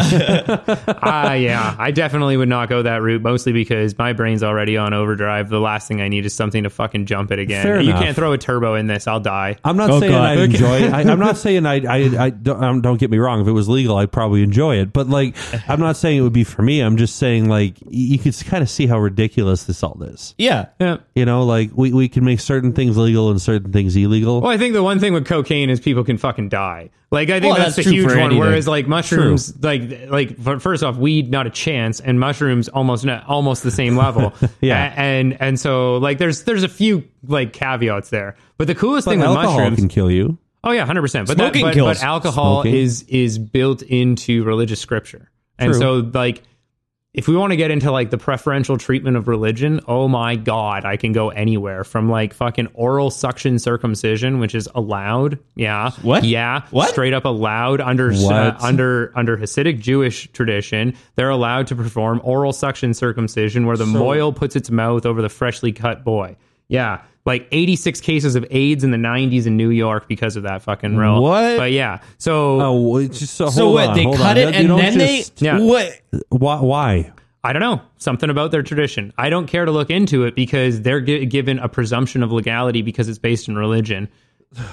uh, 0.86 1.32
yeah. 1.38 1.74
I 1.78 1.90
definitely 1.90 2.36
would 2.36 2.48
not 2.48 2.68
go 2.68 2.82
that 2.82 3.02
route, 3.02 3.22
mostly 3.22 3.52
because 3.52 3.96
my 3.98 4.12
brain's 4.12 4.42
already 4.42 4.76
on 4.76 4.92
overdrive. 4.94 5.48
The 5.48 5.60
last 5.60 5.88
thing 5.88 6.00
I 6.00 6.08
need 6.08 6.26
is 6.26 6.34
something 6.34 6.62
to 6.64 6.70
fucking 6.70 7.06
jump 7.06 7.30
it 7.32 7.38
again. 7.38 7.62
Fair 7.62 7.80
you 7.80 7.90
enough. 7.90 8.02
can't 8.02 8.16
throw 8.16 8.32
a 8.32 8.38
turbo 8.38 8.74
in 8.74 8.86
this. 8.86 9.06
I'll 9.06 9.20
die. 9.20 9.56
I'm 9.64 9.76
not 9.76 9.90
Oh, 9.90 10.00
saying 10.00 10.12
God. 10.12 10.24
I'd 10.30 10.38
enjoy 10.38 10.78
it. 10.82 10.92
I, 10.92 11.00
I'm 11.02 11.18
not 11.18 11.36
saying 11.44 11.66
I, 11.66 11.74
I, 11.86 12.24
I 12.26 12.30
don't, 12.30 12.62
um, 12.62 12.80
don't 12.80 12.98
get 12.98 13.10
me 13.10 13.18
wrong. 13.18 13.40
If 13.40 13.46
it 13.48 13.52
was 13.52 13.68
legal, 13.68 13.96
I'd 13.96 14.12
probably 14.12 14.42
enjoy 14.42 14.76
it. 14.76 14.92
But 14.92 15.08
like, 15.08 15.36
I'm 15.68 15.80
not 15.80 15.96
saying 15.96 16.18
it 16.18 16.22
would 16.22 16.32
be 16.32 16.44
for 16.44 16.62
me. 16.62 16.80
I'm 16.80 16.96
just 16.96 17.16
saying 17.16 17.48
like, 17.48 17.76
you 17.88 18.18
could 18.18 18.34
kind 18.46 18.62
of 18.62 18.70
see 18.70 18.86
how 18.86 18.98
ridiculous 18.98 19.64
this 19.64 19.82
all 19.82 20.02
is. 20.02 20.34
Yeah. 20.38 20.66
Yeah. 20.80 20.98
You 21.14 21.24
know, 21.24 21.44
like 21.44 21.70
we, 21.74 21.92
we 21.92 22.08
can 22.08 22.24
make 22.24 22.40
certain 22.40 22.72
things 22.72 22.83
legal 22.90 23.30
and 23.30 23.40
certain 23.40 23.72
things 23.72 23.96
illegal. 23.96 24.40
Well, 24.40 24.50
I 24.50 24.58
think 24.58 24.74
the 24.74 24.82
one 24.82 24.98
thing 25.00 25.12
with 25.12 25.26
cocaine 25.26 25.70
is 25.70 25.80
people 25.80 26.04
can 26.04 26.18
fucking 26.18 26.48
die. 26.50 26.90
Like 27.10 27.30
I 27.30 27.40
think 27.40 27.54
Well, 27.54 27.62
that's, 27.64 27.76
that's 27.76 27.86
the 27.88 27.94
huge 27.94 28.06
one. 28.06 28.18
anything. 28.18 28.38
Whereas 28.38 28.66
like 28.68 28.86
mushrooms, 28.86 29.54
like 29.62 30.08
like 30.08 30.38
first 30.60 30.82
off, 30.82 30.96
weed 30.96 31.30
not 31.30 31.46
a 31.46 31.50
chance, 31.50 32.00
and 32.00 32.18
mushrooms 32.20 32.68
almost 32.68 33.04
not, 33.04 33.26
almost 33.28 33.62
the 33.62 33.70
same 33.70 33.96
level. 33.96 34.32
Yeah. 34.60 34.84
A- 34.92 34.98
and 34.98 35.40
and 35.40 35.58
so 35.60 35.96
like 35.98 36.18
there's 36.18 36.42
there's 36.44 36.62
a 36.64 36.68
few 36.68 37.04
like 37.26 37.52
caveats 37.52 38.10
there. 38.10 38.36
But 38.58 38.66
the 38.66 38.74
coolest 38.74 39.04
But 39.06 39.12
thing 39.12 39.20
with 39.20 39.28
mushrooms, 39.30 39.78
can 39.78 39.88
kill 39.88 40.10
you. 40.10 40.38
oh 40.64 40.72
yeah, 40.72 40.84
hundred 40.86 41.02
percent. 41.02 41.28
But 41.28 41.36
that, 41.38 41.52
but, 41.52 41.74
but 41.76 42.02
alcohol 42.02 42.62
Smoking. 42.62 42.74
is 42.80 43.02
is 43.08 43.38
built 43.38 43.82
into 43.82 44.44
religious 44.44 44.80
scripture, 44.80 45.30
and 45.58 45.72
True. 45.72 45.80
so 45.80 46.10
like. 46.12 46.42
If 47.14 47.28
we 47.28 47.36
want 47.36 47.52
to 47.52 47.56
get 47.56 47.70
into 47.70 47.92
like 47.92 48.10
the 48.10 48.18
preferential 48.18 48.76
treatment 48.76 49.16
of 49.16 49.28
religion, 49.28 49.80
oh 49.86 50.08
my 50.08 50.34
god, 50.34 50.84
I 50.84 50.96
can 50.96 51.12
go 51.12 51.28
anywhere 51.28 51.84
from 51.84 52.10
like 52.10 52.34
fucking 52.34 52.66
oral 52.74 53.08
suction 53.12 53.60
circumcision, 53.60 54.40
which 54.40 54.52
is 54.52 54.68
allowed. 54.74 55.38
Yeah. 55.54 55.92
What? 56.02 56.24
Yeah. 56.24 56.66
What? 56.72 56.88
Straight 56.88 57.14
up 57.14 57.24
allowed 57.24 57.80
under 57.80 58.10
uh, 58.10 58.56
under 58.60 59.12
under 59.14 59.36
Hasidic 59.36 59.78
Jewish 59.78 60.28
tradition. 60.32 60.96
They're 61.14 61.30
allowed 61.30 61.68
to 61.68 61.76
perform 61.76 62.20
oral 62.24 62.52
suction 62.52 62.92
circumcision 62.94 63.64
where 63.66 63.76
the 63.76 63.86
mohel 63.86 64.34
puts 64.34 64.56
its 64.56 64.68
mouth 64.68 65.06
over 65.06 65.22
the 65.22 65.28
freshly 65.28 65.70
cut 65.70 66.02
boy. 66.02 66.36
Yeah. 66.66 67.02
Like 67.26 67.48
86 67.52 68.00
cases 68.02 68.36
of 68.36 68.44
AIDS 68.50 68.84
in 68.84 68.90
the 68.90 68.98
90s 68.98 69.46
in 69.46 69.56
New 69.56 69.70
York 69.70 70.08
because 70.08 70.36
of 70.36 70.42
that 70.42 70.60
fucking 70.62 70.94
rule. 70.96 71.22
What? 71.22 71.56
But 71.56 71.72
yeah. 71.72 72.00
So 72.18 72.60
Oh, 72.60 72.80
well, 72.80 72.96
it's 72.98 73.18
just 73.18 73.34
so. 73.34 73.48
So 73.48 73.70
what? 73.70 73.88
on, 73.90 73.96
they 73.96 74.02
hold 74.04 74.16
cut 74.18 74.36
on. 74.36 74.36
it 74.36 74.54
You 74.62 74.76
and 74.76 74.78
then 74.78 74.98
just- 74.98 75.40
Yeah. 75.40 75.58
what? 75.58 76.00
Why? 76.28 76.60
Why? 76.60 77.12
I 77.42 77.52
don't 77.54 77.60
know 77.60 77.80
something 77.98 78.28
about 78.30 78.50
their 78.50 78.62
tradition. 78.62 79.12
I 79.16 79.30
don't 79.30 79.46
care 79.46 79.64
to 79.64 79.70
look 79.70 79.90
into 79.90 80.24
it 80.24 80.34
because 80.34 80.82
they're 80.82 81.00
gi- 81.00 81.26
given 81.26 81.58
a 81.58 81.68
presumption 81.68 82.22
of 82.22 82.30
legality 82.32 82.82
because 82.82 83.08
it's 83.08 83.18
based 83.18 83.48
in 83.48 83.56
religion. 83.56 84.08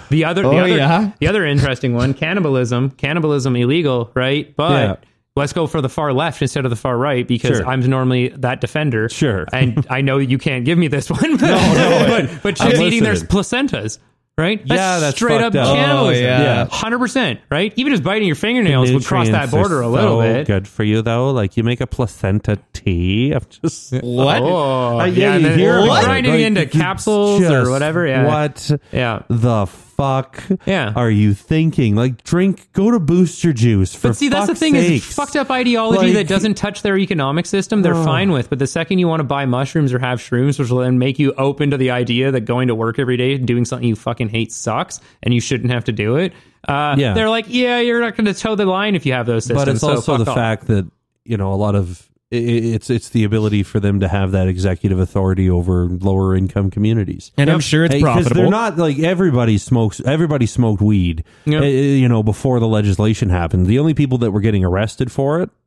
The 0.10 0.26
other, 0.26 0.42
the 0.44 0.48
Oh, 0.50 0.58
other, 0.58 0.68
yeah? 0.78 1.12
the 1.20 1.28
other 1.28 1.46
interesting 1.46 1.96
one, 1.96 2.14
cannibalism. 2.14 2.92
Cannibalism 2.92 3.56
illegal, 3.56 4.12
right? 4.14 4.54
But 4.56 4.72
Yeah. 4.72 4.96
Let's 5.36 5.54
go 5.54 5.68
for 5.68 5.82
the 5.82 5.90
far 5.90 6.14
left 6.14 6.42
instead 6.42 6.66
of 6.66 6.70
the 6.70 6.76
far 6.76 6.98
right 6.98 7.28
because 7.28 7.58
Sure. 7.58 7.68
I'm 7.68 7.82
normally 7.82 8.30
that 8.38 8.62
defender. 8.62 9.10
Sure. 9.10 9.46
and 9.54 9.86
I 9.90 10.02
know 10.02 10.18
you 10.18 10.38
can't 10.38 10.66
give 10.66 10.78
me 10.78 10.88
this 10.88 11.10
one. 11.10 11.38
But, 11.38 11.42
no, 11.48 12.06
but 12.32 12.44
but 12.44 12.56
chicks 12.58 12.80
I'm 12.80 12.82
eating 12.86 13.04
their 13.04 13.14
placentas. 13.16 14.00
Right? 14.38 14.62
Yeah, 14.66 15.00
that's 15.00 15.18
straight 15.18 15.42
up 15.42 15.54
up. 15.54 15.76
cannibalism. 15.76 16.26
Oh, 16.26 16.28
yeah. 16.28 16.66
Hundred 16.72 17.00
percent. 17.00 17.42
Right? 17.52 17.74
Even 17.76 17.92
just 17.92 18.02
biting 18.02 18.26
your 18.28 18.38
fingernails 18.38 18.92
would 18.92 19.04
cross 19.04 19.28
that 19.28 19.52
Nutrients 19.52 19.54
are 19.54 19.58
border 19.58 19.82
a 19.82 19.88
little 19.90 20.20
so 20.20 20.22
bit. 20.22 20.48
Good 20.48 20.68
for 20.70 20.84
you 20.84 21.02
though. 21.02 21.32
Like 21.32 21.58
you 21.58 21.64
make 21.64 21.82
a 21.82 21.86
placenta 21.86 22.58
tea. 22.74 23.34
I'm 23.34 23.44
just. 23.50 23.92
What? 24.02 24.42
Oh, 24.42 24.98
I- 24.98 25.08
yeah, 25.08 25.34
and 25.34 25.44
you 25.44 25.50
then 25.50 25.60
hear 25.60 25.80
we're 25.82 25.86
it. 26.00 26.04
grinding 26.06 26.32
Like, 26.32 26.42
into 26.42 26.62
you 26.62 26.68
capsules 26.70 27.44
or 27.44 27.70
whatever. 27.70 28.08
Yeah, 28.08 28.26
What 28.26 28.72
Yeah. 28.92 29.24
the 29.30 29.66
fuck 30.02 30.44
Yeah. 30.66 30.94
are 30.96 31.10
you 31.12 31.34
thinking? 31.34 31.96
Like 31.96 32.24
drink, 32.24 32.68
go 32.74 32.92
to 32.92 33.00
Booster 33.00 33.54
Juice. 33.54 33.94
For 33.94 34.10
But 34.10 34.18
see, 34.18 34.30
that's 34.30 34.48
the 34.48 34.56
thing 34.56 34.76
is 34.76 35.04
fucked 35.06 35.36
up 35.36 35.52
ideology 35.52 36.08
Like- 36.08 36.14
that 36.16 36.28
doesn't 36.28 36.56
touch 36.56 36.82
their 36.82 36.98
economic 36.98 37.46
system. 37.46 37.82
They're 37.82 37.96
Oh. 37.96 38.04
fine 38.04 38.32
with, 38.32 38.50
but 38.50 38.60
the 38.60 38.68
second 38.68 39.00
you 39.00 39.08
want 39.08 39.20
to 39.20 39.24
buy 39.26 39.46
mushrooms 39.46 39.94
or 39.94 40.00
have 40.00 40.20
shrooms, 40.20 40.58
which 40.60 40.70
will 40.70 40.80
then 40.80 40.98
make 40.98 41.20
you 41.20 41.34
open 41.38 41.72
to 41.72 41.78
the 41.78 41.92
idea 41.92 42.32
that 42.32 42.42
going 42.42 42.68
to 42.70 42.76
work 42.76 42.98
every 43.00 43.18
day 43.18 43.36
and 43.36 43.46
doing 43.46 43.66
something 43.66 43.88
you 43.88 43.96
fucking 43.96 44.30
hate 44.30 44.52
sucks, 44.52 45.00
and 45.24 45.34
you 45.34 45.40
shouldn't 45.42 45.72
have 45.72 45.84
to 45.86 45.92
do 45.92 46.16
it. 46.18 46.34
Uh, 46.68 46.96
Yeah. 46.98 47.14
they're 47.14 47.30
like, 47.30 47.46
yeah, 47.48 47.80
you're 47.80 48.00
not 48.02 48.16
going 48.16 48.26
to 48.26 48.34
toe 48.34 48.56
the 48.56 48.66
line 48.66 48.96
if 48.96 49.06
you 49.06 49.14
have 49.14 49.26
those 49.26 49.46
systems. 49.46 49.66
But 49.66 49.72
it's 49.72 49.82
so 49.82 49.90
also 49.96 50.18
the 50.18 50.30
off. 50.30 50.36
fact 50.36 50.68
that 50.68 50.88
you 51.26 51.38
know 51.38 51.54
a 51.54 51.56
lot 51.56 51.76
of 51.76 52.08
it's 52.32 52.90
it's 52.90 53.10
the 53.10 53.24
ability 53.24 53.62
for 53.64 53.80
them 53.80 54.00
to 54.00 54.08
have 54.08 54.32
that 54.32 54.48
executive 54.48 54.98
authority 55.00 55.50
over 55.50 55.86
lower 55.86 56.36
income 56.36 56.72
communities. 56.72 57.32
And 57.38 57.50
I'm 57.50 57.60
sure 57.60 57.84
it's 57.86 57.94
Hey, 57.94 58.02
'cause 58.02 58.14
profitable. 58.24 58.42
they're 58.44 58.50
not 58.52 58.78
like 58.78 59.00
everybody 59.00 59.58
smokes. 59.58 60.00
Everybody 60.06 60.46
smoked 60.46 60.82
weed, 60.82 61.24
Yep. 61.46 61.62
uh, 61.62 61.66
you 61.66 62.08
know, 62.08 62.24
before 62.24 62.60
the 62.60 62.68
legislation 62.68 63.30
happened. 63.30 63.66
The 63.68 63.80
only 63.80 63.94
people 63.94 64.18
that 64.20 64.32
were 64.32 64.42
getting 64.42 64.64
arrested 64.64 65.12
for 65.12 65.42
it, 65.42 65.50
yeah, 65.50 65.61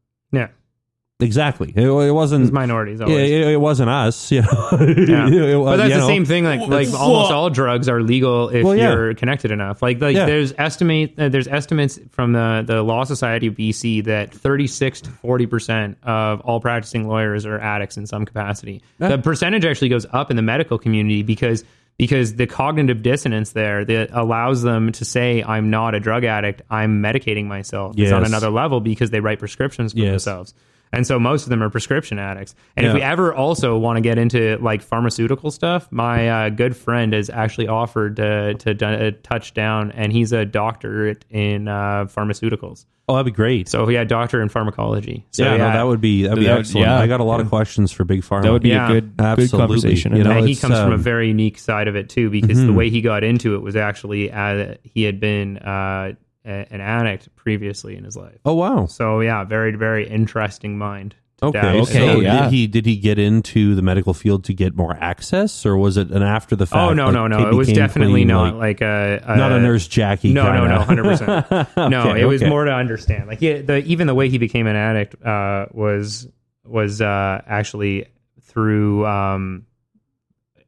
exactly, 1.20 1.72
it, 1.74 1.86
it 1.86 2.10
wasn't. 2.12 2.52
minorities 2.52 3.00
Yeah, 3.00 3.06
always. 3.06 3.30
it, 3.30 3.40
it 3.48 3.56
wasn't 3.60 3.90
us, 3.90 4.30
you 4.32 4.42
know. 4.42 4.48
Yeah. 4.80 5.28
It 5.34 5.56
was- 5.56 5.64
but 5.66 5.76
that's 5.76 5.88
you 5.88 5.94
the 5.94 6.00
know. 6.00 6.06
same 6.06 6.24
thing. 6.24 6.44
Like 6.44 6.60
like 6.68 6.88
almost 6.92 7.32
all 7.32 7.50
drugs 7.50 7.88
are 7.88 8.02
legal 8.02 8.48
if 8.48 8.64
Well, 8.64 8.74
yeah. 8.76 8.92
you're 8.92 9.14
connected 9.14 9.50
enough. 9.50 9.82
Like 9.82 10.00
like 10.00 10.16
Yeah. 10.16 10.26
there's 10.26 10.52
estimate 10.58 11.14
uh, 11.18 11.28
there's 11.28 11.48
estimates 11.48 11.98
from 12.10 12.32
the 12.32 12.62
the 12.66 12.82
Law 12.82 13.04
Society 13.04 13.46
of 13.46 13.54
BC 13.54 14.04
that 14.04 14.32
36 14.34 15.02
to 15.02 15.10
40 15.10 15.46
percent 15.46 15.98
of 16.02 16.40
all 16.40 16.60
practicing 16.60 17.08
lawyers 17.08 17.46
are 17.46 17.58
addicts 17.58 17.96
in 17.96 18.06
some 18.06 18.24
capacity. 18.24 18.82
The 18.98 19.18
percentage 19.18 19.64
actually 19.64 19.88
goes 19.90 20.06
up 20.12 20.30
in 20.30 20.36
the 20.36 20.42
medical 20.42 20.78
community 20.78 21.22
because 21.22 21.64
because 21.96 22.34
the 22.34 22.48
cognitive 22.48 23.04
dissonance 23.04 23.52
there 23.52 23.84
that 23.84 24.10
allows 24.12 24.62
them 24.62 24.90
to 24.90 25.04
say 25.04 25.44
I'm 25.44 25.70
not 25.70 25.94
a 25.94 26.00
drug 26.00 26.24
addict, 26.24 26.62
I'm 26.68 27.00
medicating 27.00 27.44
myself 27.46 27.96
is 27.96 28.10
on 28.10 28.24
another 28.24 28.50
level 28.50 28.80
because 28.80 29.10
they 29.10 29.20
write 29.20 29.38
prescriptions 29.38 29.92
for 29.92 30.00
Yes. 30.00 30.10
themselves. 30.24 30.54
And 30.94 31.06
so 31.06 31.18
most 31.18 31.42
of 31.44 31.48
them 31.50 31.62
are 31.62 31.70
prescription 31.70 32.18
addicts. 32.18 32.54
And 32.76 32.86
if 32.86 32.94
we 32.94 33.02
ever 33.02 33.34
also 33.34 33.76
want 33.78 33.96
to 33.96 34.00
get 34.00 34.18
into 34.18 34.56
like 34.60 34.82
pharmaceutical 34.82 35.50
stuff, 35.50 35.88
my 35.90 36.28
uh, 36.28 36.48
good 36.50 36.76
friend 36.76 37.12
has 37.12 37.28
actually 37.30 37.68
offered 37.68 38.16
to 38.16 38.54
to 38.54 38.74
do- 38.74 38.86
uh, 38.86 39.10
touch 39.22 39.54
down, 39.54 39.90
and 39.92 40.12
he's 40.12 40.32
a 40.32 40.44
doctorate 40.44 41.24
in 41.30 41.68
uh, 41.68 42.06
pharmaceuticals. 42.06 42.86
Oh, 43.06 43.16
that'd 43.16 43.26
be 43.26 43.36
great. 43.36 43.68
So 43.68 43.86
yeah, 43.90 44.02
doctor 44.04 44.40
in 44.40 44.48
pharmacology. 44.48 45.26
So 45.32 45.44
yeah, 45.44 45.56
no, 45.58 45.64
that 45.72 45.82
would 45.82 46.00
be 46.00 46.22
that'd 46.22 46.38
be 46.38 46.46
That 46.46 46.52
would- 46.52 46.60
excellent. 46.60 46.86
yeah. 46.86 46.98
I 46.98 47.06
got 47.06 47.20
a 47.20 47.24
lot 47.24 47.40
of 47.40 47.50
questions 47.50 47.92
for 47.92 48.04
Big 48.04 48.22
Pharma. 48.22 48.44
that 48.44 48.52
would 48.52 48.62
be 48.62 48.70
Yeah. 48.70 48.88
a 48.88 49.00
good, 49.00 49.16
good 49.18 49.50
conversation. 49.50 50.16
You 50.16 50.24
know, 50.24 50.30
and 50.30 50.46
he 50.46 50.52
it's, 50.52 50.60
comes 50.62 50.78
from 50.78 50.90
a 50.92 50.94
um, 50.94 51.00
very 51.02 51.28
unique 51.28 51.58
side 51.58 51.86
of 51.86 51.96
it 51.96 52.08
too, 52.08 52.30
because 52.30 52.56
Mm-hmm. 52.56 52.66
the 52.68 52.72
way 52.72 52.88
he 52.88 53.02
got 53.02 53.22
into 53.22 53.56
it 53.56 53.58
was 53.62 53.76
actually 53.76 54.32
uh, 54.32 54.76
he 54.84 55.02
had 55.02 55.20
been 55.20 55.58
uh, 55.58 56.12
a- 56.44 56.66
an 56.72 56.80
addict 56.80 57.34
previously 57.36 57.96
in 57.96 58.04
his 58.04 58.16
life. 58.16 58.38
oh 58.44 58.54
wow. 58.54 58.86
So 58.86 59.20
yeah, 59.20 59.44
very 59.44 59.72
very 59.76 60.08
interesting 60.08 60.76
mind. 60.78 61.10
to 61.38 61.46
Okay. 61.46 61.60
dive 61.60 61.74
Okay, 61.82 61.92
So 62.14 62.20
yeah. 62.20 62.42
did 62.44 62.52
he 62.52 62.66
did 62.66 62.86
he 62.86 62.96
get 62.96 63.18
into 63.18 63.74
the 63.74 63.82
medical 63.82 64.14
field 64.14 64.44
to 64.44 64.54
get 64.54 64.76
more 64.76 64.96
access, 65.00 65.66
or 65.66 65.76
was 65.76 65.96
it 65.96 66.10
an 66.10 66.22
after 66.22 66.54
the 66.56 66.66
fact? 66.66 66.90
Oh 66.90 66.94
no 66.94 67.06
like, 67.06 67.14
no 67.14 67.26
no! 67.26 67.48
It 67.48 67.54
was 67.54 67.72
definitely 67.72 68.20
clean, 68.20 68.28
not 68.28 68.54
like, 68.54 68.80
like, 68.80 68.82
a, 68.82 69.22
a 69.26 69.36
not 69.36 69.52
a 69.52 69.58
nurse 69.60 69.88
Jackie. 69.88 70.32
No, 70.32 70.52
no, 70.52 70.66
no, 70.66 70.80
hundred 70.80 71.04
percent. 71.04 71.46
No, 71.76 72.10
Okay, 72.10 72.20
it 72.20 72.26
was 72.26 72.40
okay. 72.42 72.48
more 72.50 72.64
to 72.64 72.72
understand. 72.72 73.26
Like 73.28 73.40
he, 73.40 73.54
the 73.60 73.78
even 73.84 74.06
the 74.06 74.14
way 74.14 74.28
he 74.28 74.38
became 74.38 74.66
an 74.66 74.76
addict 74.76 75.22
uh, 75.24 75.66
was 75.72 76.28
was 76.64 77.00
uh, 77.02 77.42
actually 77.46 78.06
through 78.42 79.04
um, 79.06 79.66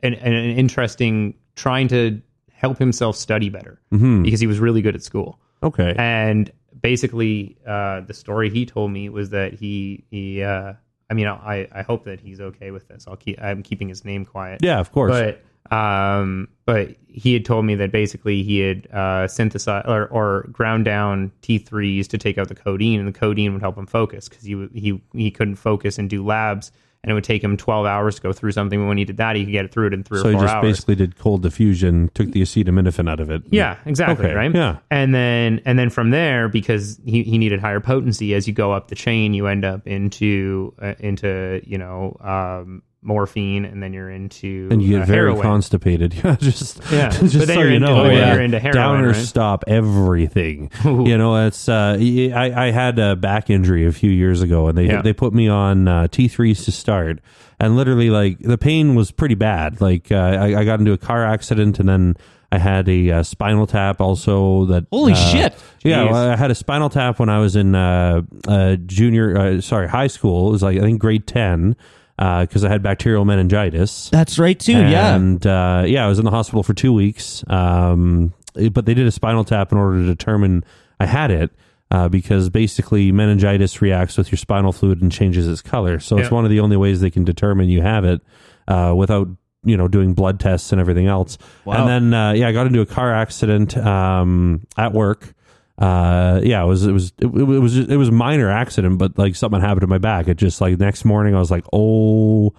an, 0.03 0.15
an 0.15 0.32
interesting 0.59 1.35
trying 1.55 1.89
to 1.89 2.20
help 2.53 2.78
himself 2.78 3.16
study 3.16 3.48
better 3.51 3.81
Mhm. 3.93 4.23
because 4.24 4.40
he 4.40 4.47
was 4.47 4.59
really 4.59 4.82
good 4.82 4.94
at 4.94 5.03
school. 5.03 5.39
Okay. 5.67 5.95
And 5.97 6.51
basically, 6.81 7.57
uh, 7.67 8.01
the 8.03 8.15
story 8.15 8.51
he 8.51 8.67
told 8.67 8.91
me 8.91 9.09
was 9.09 9.31
that 9.31 9.55
he 9.55 10.05
he. 10.11 10.43
Uh, 10.43 10.75
I 11.09 11.15
mean, 11.15 11.27
I 11.27 11.69
I 11.73 11.83
hope 11.83 12.05
that 12.05 12.21
he's 12.21 12.41
okay 12.41 12.71
with 12.71 12.89
this. 12.89 13.07
I'll 13.07 13.17
keep. 13.17 13.41
I'm 13.41 13.63
keeping 13.63 13.89
his 13.89 14.05
name 14.05 14.25
quiet. 14.25 14.61
Yeah, 14.63 14.81
of 14.81 14.93
course. 14.93 15.13
But 15.13 15.43
Um, 15.71 16.49
but 16.65 16.97
he 17.09 17.33
had 17.33 17.45
told 17.45 17.65
me 17.65 17.75
that 17.77 17.91
basically 17.91 18.43
he 18.43 18.61
had 18.61 18.87
uh, 18.93 19.27
synthesized 19.27 19.89
or, 19.89 20.07
or 20.09 20.49
ground 20.53 20.85
down 20.85 21.33
T3s 21.43 22.07
to 22.09 22.19
take 22.19 22.39
out 22.39 22.49
the 22.49 22.55
codeine, 22.55 23.01
and 23.01 23.09
the 23.09 23.19
codeine 23.19 23.53
would 23.53 23.63
help 23.63 23.77
him 23.77 23.87
focus 23.87 24.29
because 24.29 24.45
he 24.45 24.69
he 24.75 25.03
he 25.13 25.31
couldn't 25.31 25.57
focus 25.57 25.99
and 25.99 26.09
do 26.09 26.25
labs, 26.25 26.71
and 27.07 27.12
it 27.12 27.15
would 27.15 27.23
take 27.24 27.43
him 27.43 27.57
12 27.57 27.87
hours 27.87 28.16
to 28.16 28.20
go 28.20 28.33
through 28.33 28.51
something. 28.51 28.81
But 28.81 28.87
when 28.89 28.99
he 28.99 29.05
did 29.05 29.19
that, 29.19 29.37
he 29.37 29.45
could 29.45 29.53
get 29.53 29.65
it 29.65 29.70
through 29.73 29.87
it 29.87 29.95
in 29.95 30.03
three 30.03 30.19
So 30.19 30.28
or 30.28 30.33
he 30.33 30.39
just 30.39 30.53
hours. 30.55 30.62
basically 30.62 30.97
did 30.97 31.16
cold 31.16 31.43
diffusion, 31.43 32.11
took 32.15 32.33
the 32.33 32.43
acetaminophen 32.43 33.09
out 33.09 33.20
of 33.20 33.31
it. 33.31 33.43
Yeah, 33.49 33.77
exactly. 33.87 34.27
Okay, 34.27 34.35
Right. 34.35 34.53
yeah. 34.53 34.78
And 34.91 35.15
then 35.15 35.62
and 35.65 35.78
then 35.78 35.89
from 35.89 36.11
there, 36.11 36.49
because 36.49 37.01
he, 37.07 37.23
he 37.23 37.39
needed 37.39 37.61
higher 37.61 37.78
potency, 37.81 38.35
as 38.35 38.49
you 38.49 38.53
go 38.53 38.73
up 38.73 38.89
the 38.89 38.97
chain, 38.97 39.33
you 39.35 39.47
end 39.47 39.65
up 39.65 39.87
into 39.87 40.74
uh, 40.83 40.95
into 40.99 41.61
you 41.65 41.78
know 41.78 42.16
um, 42.20 42.83
morphine, 43.07 43.65
and 43.65 43.83
then 43.83 43.93
you're 43.93 44.11
into 44.11 44.69
and 44.70 44.83
you 44.83 44.91
get 44.91 45.03
uh, 45.03 45.07
very 45.07 45.31
heroin. 45.31 45.43
constipated. 45.43 46.15
Yeah, 46.24 46.37
just 46.37 46.81
Yeah, 46.93 47.11
just 47.11 47.39
but 47.39 47.47
then 47.47 47.57
so 47.57 47.61
you're 47.61 47.70
you 47.70 47.77
into- 47.77 47.87
know, 47.89 47.97
but 48.03 48.09
then 48.09 48.16
yeah. 48.19 48.33
you're 48.35 48.43
into 48.43 48.59
heroin, 48.59 48.77
downers 49.05 49.12
right? 49.15 49.24
stop 49.27 49.65
everything. 49.66 50.70
you 50.85 51.16
know, 51.19 51.47
it's 51.47 51.69
uh, 51.69 51.97
I 52.01 52.66
I 52.66 52.70
had 52.70 52.99
a 52.99 53.16
back 53.16 53.51
injury 53.51 53.87
a 53.87 53.93
few 53.93 54.11
years 54.11 54.43
ago, 54.43 54.69
and 54.69 54.77
they 54.77 54.87
Yeah. 54.87 55.03
they 55.03 55.12
put 55.12 55.33
me 55.33 55.49
on 55.49 55.89
uh, 55.89 56.09
T 56.09 56.28
threes 56.28 56.65
to 56.65 56.73
start, 56.73 57.20
and 57.61 57.77
literally 57.77 58.11
like 58.11 58.39
the 58.41 58.59
pain 58.59 58.95
was 58.95 59.11
pretty 59.11 59.35
bad. 59.35 59.81
Like 59.81 60.11
uh, 60.12 60.16
I, 60.16 60.61
I 60.61 60.65
got 60.65 60.81
into 60.81 60.93
a 60.93 60.99
car 60.99 61.24
accident, 61.24 61.78
and 61.78 61.89
then. 61.89 62.16
I 62.53 62.59
had 62.59 62.89
a 62.89 63.11
uh, 63.11 63.23
spinal 63.24 63.66
tap 63.66 64.01
also 64.01 64.66
that 64.66 64.87
Holy 64.93 65.15
uh, 65.15 65.16
shit. 65.16 65.53
Yeah, 65.83 66.05
Jeez. 66.05 66.12
well, 66.12 66.31
I 66.31 66.37
had 66.37 66.53
a 66.53 66.55
spinal 66.55 66.89
tap 66.89 67.19
when 67.19 67.28
I 67.28 67.41
was 67.41 67.57
in 67.57 67.74
uh, 67.74 68.23
uh, 68.47 68.77
junior, 68.87 69.37
uh, 69.37 69.61
sorry, 69.61 69.89
high 69.89 70.07
school. 70.07 70.49
It 70.49 70.53
was 70.53 70.62
like 70.62 70.78
I 70.78 70.81
think 70.81 71.01
grade 71.01 71.27
ten 71.27 71.74
because 72.17 72.65
I 72.65 72.69
had 72.69 72.83
bacterial 72.83 73.25
meningitis. 73.25 74.09
That's 74.11 74.39
right 74.39 74.59
too. 74.59 74.73
yeah. 74.73 75.15
And 75.15 75.47
uh, 75.47 75.85
yeah, 75.87 76.05
I 76.05 76.09
was 76.09 76.19
in 76.19 76.25
the 76.25 76.31
hospital 76.31 76.63
for 76.63 76.75
two 76.75 76.93
weeks. 76.93 77.45
Um, 77.49 78.33
but 78.73 78.87
they 78.87 78.95
did 78.95 79.07
a 79.07 79.13
spinal 79.13 79.45
tap 79.45 79.73
in 79.73 79.79
order 79.79 79.99
to 79.99 80.07
determine 80.07 80.65
I 80.99 81.07
had 81.07 81.31
it 81.31 81.51
uh, 81.91 82.09
because 82.09 82.49
basically 82.49 83.13
meningitis 83.13 83.81
reacts 83.83 84.17
with 84.17 84.33
your 84.33 84.39
spinal 84.39 84.73
fluid 84.73 85.03
and 85.03 85.13
changes 85.13 85.47
its 85.47 85.63
color. 85.63 86.01
So 86.01 86.19
it's 86.19 86.31
one 86.31 86.45
of 86.45 86.51
the 86.51 86.61
only 86.61 86.77
ways 86.77 87.01
they 87.01 87.11
can 87.11 87.25
determine 87.25 87.69
you 87.69 87.83
have 87.83 88.05
it 88.05 88.23
uh, 88.67 88.95
without 88.97 89.29
you 89.65 89.77
know 89.77 89.89
doing 89.89 90.15
blood 90.15 90.41
tests 90.41 90.73
and 90.73 90.81
everything 90.81 91.07
else. 91.07 91.39
Wow. 91.65 91.87
And 91.87 92.13
then 92.13 92.15
uh, 92.21 92.33
yeah, 92.33 92.49
I 92.49 92.53
got 92.53 92.67
into 92.67 92.81
a 92.81 92.87
car 92.87 93.13
accident 93.13 93.77
um, 93.77 94.67
at 94.77 94.93
work. 94.93 95.35
Uh, 95.78 96.40
yeah, 96.43 96.62
it 96.62 96.66
was 96.66 96.86
it 96.86 96.93
was 96.93 97.12
it, 97.19 97.27
it 97.27 97.31
was 97.31 97.74
just, 97.74 97.90
it 97.90 97.97
was 97.97 98.09
a 98.09 98.12
minor 98.12 98.51
accident, 98.51 98.98
but 98.98 99.19
like 99.19 99.36
something 99.36 99.61
happened 99.61 99.82
to 99.82 99.86
my 99.86 99.98
back. 99.98 100.28
It 100.28 100.36
just 100.39 100.61
like 100.61 100.78
next 100.78 101.05
morning 101.05 101.35
I 101.35 101.39
was 101.39 101.51
like, 101.51 101.65
oh 101.73 102.55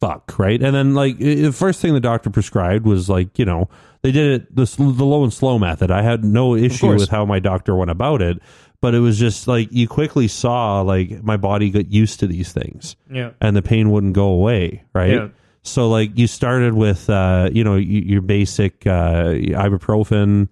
fuck, 0.00 0.38
right? 0.38 0.62
And 0.62 0.74
then 0.74 0.94
like 0.94 1.16
i- 1.16 1.34
the 1.36 1.52
first 1.52 1.80
thing 1.80 1.94
the 1.94 2.00
doctor 2.00 2.30
prescribed 2.30 2.84
was 2.86 3.08
like 3.08 3.38
you 3.38 3.44
know 3.44 3.68
they 4.02 4.12
did 4.12 4.42
it 4.42 4.54
the 4.56 4.64
the 4.78 5.04
low 5.04 5.22
and 5.24 5.32
slow 5.32 5.58
method. 5.58 5.90
I 5.90 6.02
had 6.02 6.24
no 6.24 6.54
issue 6.54 6.88
with 6.88 7.08
how 7.08 7.24
my 7.24 7.38
doctor 7.38 7.74
went 7.76 7.90
about 7.90 8.20
it, 8.22 8.38
but 8.82 8.94
it 8.94 9.00
was 9.00 9.18
just 9.18 9.48
like 9.48 9.68
you 9.72 9.88
quickly 9.88 10.28
saw 10.28 10.82
like 10.82 11.22
my 11.22 11.36
body 11.38 11.70
got 11.70 11.90
used 11.90 12.20
to 12.20 12.26
these 12.26 12.52
things 12.52 12.96
Yeah. 13.10 13.30
and 13.40 13.56
the 13.56 13.62
pain 13.62 13.90
wouldn't 13.90 14.12
go 14.14 14.28
away, 14.28 14.84
right? 14.94 15.12
Yeah. 15.14 15.28
So 15.62 15.88
like 15.90 16.16
you 16.18 16.26
started 16.26 16.72
with 16.74 17.08
uh, 17.10 17.48
you 17.52 17.64
know 17.64 17.76
your 17.76 18.22
basic 18.22 18.86
uh, 18.86 19.32
ibuprofen, 19.34 20.50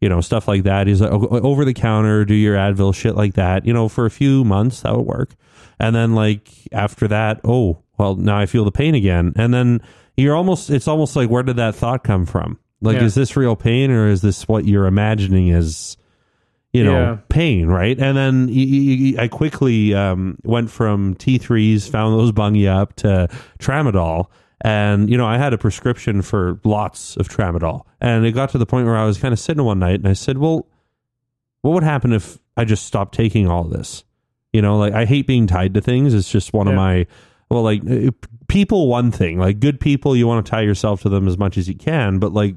you 0.00 0.08
know 0.08 0.20
stuff 0.20 0.48
like 0.48 0.62
that. 0.64 0.86
He's 0.86 1.00
like 1.00 1.10
over 1.12 1.64
the 1.64 1.74
counter, 1.74 2.24
do 2.24 2.34
your 2.34 2.56
Advil, 2.56 2.94
shit 2.94 3.14
like 3.16 3.34
that. 3.34 3.64
You 3.66 3.72
know 3.72 3.88
for 3.88 4.06
a 4.06 4.10
few 4.10 4.44
months 4.44 4.80
that 4.82 4.96
would 4.96 5.06
work, 5.06 5.34
and 5.78 5.94
then 5.94 6.14
like 6.14 6.48
after 6.72 7.06
that, 7.08 7.40
oh 7.44 7.82
well, 7.98 8.16
now 8.16 8.38
I 8.38 8.46
feel 8.46 8.64
the 8.64 8.72
pain 8.72 8.94
again, 8.94 9.32
and 9.36 9.52
then 9.52 9.80
you're 10.16 10.34
almost 10.36 10.70
it's 10.70 10.88
almost 10.88 11.16
like 11.16 11.28
where 11.30 11.42
did 11.42 11.56
that 11.56 11.74
thought 11.74 12.04
come 12.04 12.26
from? 12.26 12.58
Like 12.82 12.96
Yeah. 12.96 13.04
is 13.04 13.14
this 13.14 13.36
real 13.36 13.56
pain 13.56 13.90
or 13.90 14.08
is 14.08 14.22
this 14.22 14.48
what 14.48 14.64
you're 14.64 14.86
imagining 14.86 15.50
as 15.50 15.96
you 16.72 16.82
know 16.84 16.92
Yeah. 16.98 17.16
pain 17.28 17.66
right 17.66 17.98
and 17.98 18.16
then 18.16 18.46
y- 18.46 18.52
y- 18.54 18.98
y- 19.18 19.22
i 19.24 19.28
quickly 19.28 19.92
um, 19.92 20.38
went 20.44 20.70
from 20.70 21.16
t3s 21.16 21.90
found 21.90 22.18
those 22.18 22.30
bung 22.32 22.54
you 22.54 22.68
up 22.68 22.94
to 22.96 23.28
tramadol 23.58 24.26
and 24.62 25.08
you 25.08 25.16
know 25.16 25.26
i 25.26 25.38
had 25.38 25.52
a 25.52 25.58
prescription 25.58 26.22
for 26.22 26.60
lots 26.64 27.16
of 27.16 27.28
tramadol. 27.28 27.84
And 28.00 28.24
it 28.24 28.32
got 28.32 28.50
to 28.50 28.58
the 28.58 28.66
point 28.66 28.86
where 28.86 28.96
i 28.96 29.04
was 29.04 29.18
kind 29.18 29.32
of 29.32 29.38
sitting 29.38 29.64
one 29.64 29.78
night 29.78 30.00
and 30.00 30.08
i 30.08 30.12
said 30.12 30.38
well 30.38 30.66
what 31.62 31.72
would 31.72 31.82
happen 31.82 32.12
if 32.12 32.38
i 32.56 32.64
just 32.64 32.86
stopped 32.86 33.14
taking 33.14 33.46
all 33.48 33.64
of 33.64 33.70
this? 33.70 34.04
You 34.52 34.62
know 34.62 34.78
like 34.78 34.92
i 34.92 35.04
hate 35.04 35.26
being 35.26 35.46
tied 35.46 35.74
to 35.74 35.80
things. 35.80 36.14
It's 36.14 36.30
just 36.30 36.52
one 36.52 36.68
of 36.68 36.74
my 36.74 37.06
well 37.50 37.62
like 37.62 37.82
uh, 37.88 38.10
people 38.48 38.88
one 38.88 39.10
thing 39.10 39.38
like 39.38 39.60
good 39.60 39.80
people 39.80 40.16
you 40.16 40.26
want 40.26 40.44
to 40.44 40.50
tie 40.50 40.62
yourself 40.62 41.02
to 41.02 41.08
them 41.08 41.28
as 41.28 41.38
much 41.38 41.56
as 41.56 41.68
you 41.68 41.74
can 41.74 42.18
but 42.18 42.32
like 42.32 42.56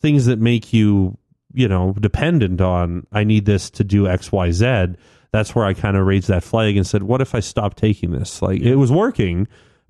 things 0.00 0.26
that 0.26 0.38
make 0.38 0.72
you 0.72 1.16
you 1.54 1.66
know 1.66 1.94
dependent 1.98 2.60
on 2.60 3.06
i 3.10 3.24
need 3.24 3.46
this 3.46 3.70
to 3.70 3.82
do 3.82 4.04
xyz 4.04 4.96
that's 5.32 5.54
where 5.54 5.64
i 5.64 5.72
kind 5.72 5.96
of 5.96 6.06
raised 6.06 6.28
that 6.28 6.42
flag 6.42 6.76
and 6.76 6.86
said 6.86 7.02
what 7.02 7.20
if 7.22 7.34
i 7.34 7.40
stopped 7.40 7.78
taking 7.78 8.10
this? 8.10 8.42
Like 8.42 8.60
it 8.60 8.76
was 8.76 8.92
working 8.92 9.48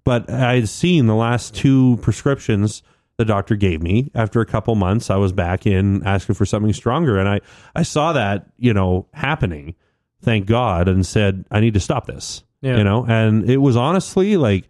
but 0.09 0.31
i 0.31 0.55
had 0.55 0.69
seen 0.69 1.07
the 1.07 1.15
last 1.15 1.55
two 1.55 1.99
prescriptions 2.03 2.83
the 3.19 3.25
doctor 3.25 3.57
gave 3.57 3.83
me. 3.83 4.11
After 4.15 4.41
a 4.41 4.47
couple 4.47 4.75
months 4.77 5.11
i 5.11 5.17
was 5.17 5.33
back 5.33 5.67
in 5.67 6.07
asking 6.07 6.35
for 6.37 6.47
something 6.47 6.73
stronger. 6.73 7.19
And 7.19 7.29
i 7.29 7.41
i 7.75 7.83
saw 7.83 8.13
that 8.13 8.47
you 8.59 8.73
know 8.73 9.07
happening 9.13 9.75
thank 10.23 10.47
god 10.47 10.89
and 10.89 11.05
said 11.05 11.45
i 11.51 11.59
need 11.61 11.75
to 11.75 11.81
stop 11.81 12.07
this 12.07 12.45
Yeah. 12.61 12.77
you 12.79 12.85
know? 12.85 13.05
And 13.09 13.49
it 13.51 13.59
was 13.59 13.77
honestly 13.77 14.37
like 14.37 14.69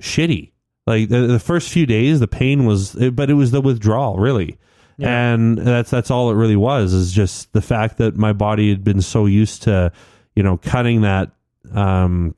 shitty. 0.00 0.50
Like 0.86 1.08
the, 1.10 1.26
the 1.26 1.38
first 1.38 1.70
few 1.70 1.86
days 1.86 2.18
the 2.20 2.26
pain 2.28 2.64
was 2.66 2.94
but 3.12 3.30
it 3.30 3.34
was 3.34 3.50
the 3.50 3.60
withdrawal 3.60 4.16
really. 4.18 4.58
Yeah. 4.98 5.32
and 5.34 5.58
that's 5.58 5.90
that's 5.90 6.10
all 6.10 6.30
it 6.30 6.34
really 6.34 6.56
was 6.56 6.92
is 6.92 7.12
just 7.12 7.52
the 7.52 7.62
fact 7.62 7.98
that 7.98 8.16
my 8.16 8.32
body 8.32 8.68
had 8.70 8.84
been 8.84 9.00
so 9.02 9.26
used 9.26 9.62
to 9.64 9.92
you 10.36 10.42
know 10.42 10.56
cutting 10.58 11.02
that 11.02 11.30
um 11.74 12.34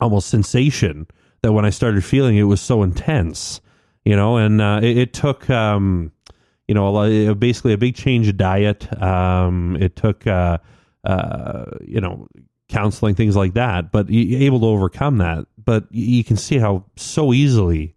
almost 0.00 0.28
sensation 0.28 1.06
that 1.42 1.52
when 1.52 1.64
i 1.64 1.70
started 1.70 2.04
feeling 2.04 2.36
it 2.36 2.44
was 2.44 2.60
so 2.60 2.82
intense 2.82 3.60
you 4.04 4.14
know 4.16 4.36
and 4.36 4.60
uh, 4.60 4.80
it, 4.82 4.96
it 4.98 5.12
took 5.12 5.48
um 5.50 6.12
you 6.68 6.74
know 6.74 6.88
a 6.88 6.90
lot, 6.90 7.38
basically 7.40 7.72
a 7.72 7.78
big 7.78 7.94
change 7.94 8.28
of 8.28 8.36
diet 8.36 8.86
um 9.02 9.76
it 9.80 9.96
took 9.96 10.26
uh 10.26 10.58
uh 11.04 11.64
you 11.82 12.00
know 12.00 12.26
counseling 12.68 13.14
things 13.14 13.36
like 13.36 13.54
that 13.54 13.92
but 13.92 14.10
you, 14.10 14.20
you're 14.22 14.42
able 14.42 14.58
to 14.60 14.66
overcome 14.66 15.18
that 15.18 15.46
but 15.64 15.84
you, 15.90 16.16
you 16.18 16.24
can 16.24 16.36
see 16.36 16.58
how 16.58 16.84
so 16.96 17.32
easily 17.32 17.94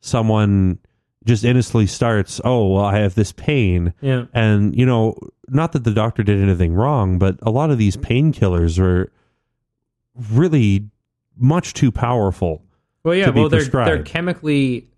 someone 0.00 0.78
just 1.24 1.44
innocently 1.44 1.86
starts 1.86 2.40
oh 2.44 2.66
well 2.74 2.84
i 2.84 2.96
have 2.98 3.14
this 3.14 3.32
pain 3.32 3.92
Yeah. 4.00 4.24
and 4.34 4.74
you 4.76 4.84
know 4.86 5.16
not 5.48 5.72
that 5.72 5.84
the 5.84 5.92
doctor 5.92 6.22
did 6.24 6.40
anything 6.42 6.74
wrong 6.74 7.18
but 7.18 7.38
a 7.42 7.50
lot 7.50 7.70
of 7.70 7.78
these 7.78 7.96
painkillers 7.96 8.78
are 8.78 9.12
really 10.32 10.88
much 11.38 11.74
too 11.74 11.90
powerful 11.90 12.62
Well, 13.04 13.14
yeah. 13.14 13.26
to 13.26 13.32
Well, 13.32 13.48
they're 13.48 13.64
they're 13.64 14.02
chemically. 14.02 14.88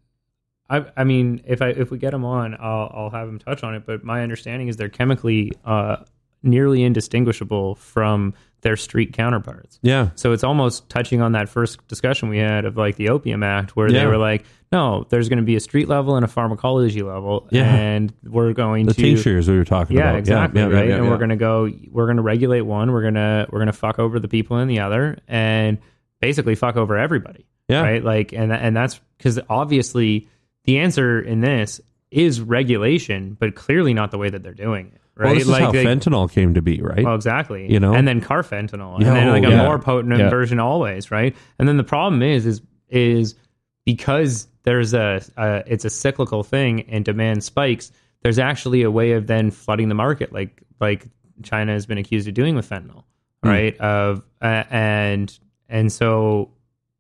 I 0.69 0.85
I 0.97 1.05
mean, 1.05 1.43
if 1.47 1.63
I 1.63 1.69
if 1.69 1.91
we 1.91 1.99
get 1.99 2.11
them 2.13 2.25
on, 2.25 2.55
I'll 2.59 2.91
I'll 2.95 3.11
have 3.11 3.27
them 3.27 3.39
touch 3.39 3.63
on 3.65 3.75
it. 3.75 3.85
But 3.87 4.05
my 4.05 4.23
understanding 4.23 4.69
is 4.69 4.77
they're 4.77 4.89
chemically 4.89 5.53
uh, 5.65 5.97
nearly 6.43 6.83
indistinguishable 6.83 7.75
from 7.75 8.35
their 8.63 8.77
street 8.77 9.15
counterparts. 9.15 9.79
yeah 9.83 10.11
So 10.17 10.33
it's 10.33 10.45
almost 10.45 10.87
touching 10.91 11.23
on 11.23 11.33
that 11.33 11.49
first 11.49 11.87
discussion 11.89 12.29
we 12.29 12.37
had 12.37 12.67
of 12.67 12.77
like 12.77 12.97
the 12.97 13.09
Opium 13.09 13.43
Act, 13.43 13.75
where 13.75 13.91
Yeah. 13.91 14.01
they 14.01 14.07
were 14.07 14.19
like, 14.19 14.45
no, 14.71 15.07
there's 15.09 15.31
going 15.31 15.39
to 15.39 15.45
be 15.45 15.57
a 15.57 15.61
street 15.61 15.89
level 15.89 16.15
and 16.17 16.25
a 16.27 16.29
pharmacology 16.29 17.01
level, 17.03 17.49
Yeah. 17.51 17.75
and 17.75 18.13
we're 18.23 18.53
going 18.53 18.85
the 18.85 18.93
to 18.93 19.01
tinctures 19.01 19.49
we 19.49 19.57
were 19.57 19.65
talking 19.65 19.97
yeah, 19.97 20.11
about 20.11 20.19
exactly, 20.19 20.61
yeah, 20.61 20.69
yeah, 20.69 20.75
right. 20.75 20.91
and 20.91 21.09
we're 21.09 21.17
gonna 21.17 21.37
go, 21.37 21.71
we're 21.91 22.07
gonna 22.07 22.21
regulate 22.23 22.61
one, 22.61 22.93
we're 22.93 23.03
gonna 23.03 23.47
we're 23.51 23.59
gonna 23.61 23.73
fuck 23.73 23.99
over 23.99 24.21
the 24.21 24.29
people 24.29 24.59
in 24.59 24.69
the 24.69 24.81
other, 24.81 25.17
and 25.27 25.79
basically 26.21 26.55
fuck 26.55 26.77
over 26.77 26.97
everybody, 26.97 27.47
Yeah. 27.69 27.83
right? 27.83 28.03
Like, 28.05 28.33
and 28.33 28.53
and 28.53 28.77
that's 28.77 29.01
because 29.19 29.39
obviously 29.49 30.29
the 30.65 30.79
answer 30.79 31.21
in 31.21 31.41
this 31.41 31.81
is 32.11 32.41
regulation, 32.41 33.37
but 33.39 33.55
clearly 33.55 33.95
not 33.95 34.11
the 34.11 34.19
way 34.19 34.29
that 34.31 34.43
they're 34.43 34.53
doing 34.55 34.87
it, 34.95 35.01
right? 35.17 35.27
well, 35.27 35.35
this 35.37 35.47
like 35.49 35.61
is 35.61 35.65
how 35.67 35.73
they- 35.73 35.85
fentanyl 35.85 36.31
came 36.31 36.55
to 36.55 36.63
be 36.63 36.81
right 36.83 37.05
well, 37.05 37.15
exactly. 37.15 37.71
You 37.73 37.79
know? 37.81 37.95
and 37.95 38.07
then 38.07 38.21
carfentanil, 38.21 38.97
and 38.97 39.05
Yeah, 39.05 39.15
then 39.15 39.29
like 39.29 39.45
a 39.45 39.51
yeah. 39.51 39.65
more 39.65 39.79
potent 39.79 40.19
Yeah. 40.19 40.29
version 40.29 40.59
always, 40.59 41.11
right? 41.11 41.35
And 41.59 41.69
then 41.69 41.77
the 41.77 41.85
problem 41.85 42.23
is, 42.23 42.47
is 42.47 42.63
is 42.89 43.35
because 43.87 44.47
there's 44.65 44.93
a, 44.95 45.23
a 45.37 45.63
it's 45.67 45.85
a 45.85 45.91
cyclical 45.91 46.43
thing 46.43 46.83
and 46.91 47.05
demand 47.05 47.43
spikes. 47.45 47.93
There's 48.23 48.39
actually 48.39 48.83
a 48.83 48.91
way 48.91 49.13
of 49.13 49.27
then 49.27 49.51
flooding 49.51 49.89
the 49.89 49.95
market, 49.95 50.33
like 50.33 50.63
like 50.81 51.07
China 51.43 51.73
has 51.73 51.87
been 51.87 51.99
accused 51.99 52.29
of 52.29 52.35
doing 52.35 52.55
with 52.57 52.69
fentanyl, 52.69 53.05
Hmm. 53.43 53.49
right? 53.49 53.77
Of 53.79 54.23
uh, 54.43 54.65
and 54.71 55.39
and 55.71 55.91
so 55.91 56.51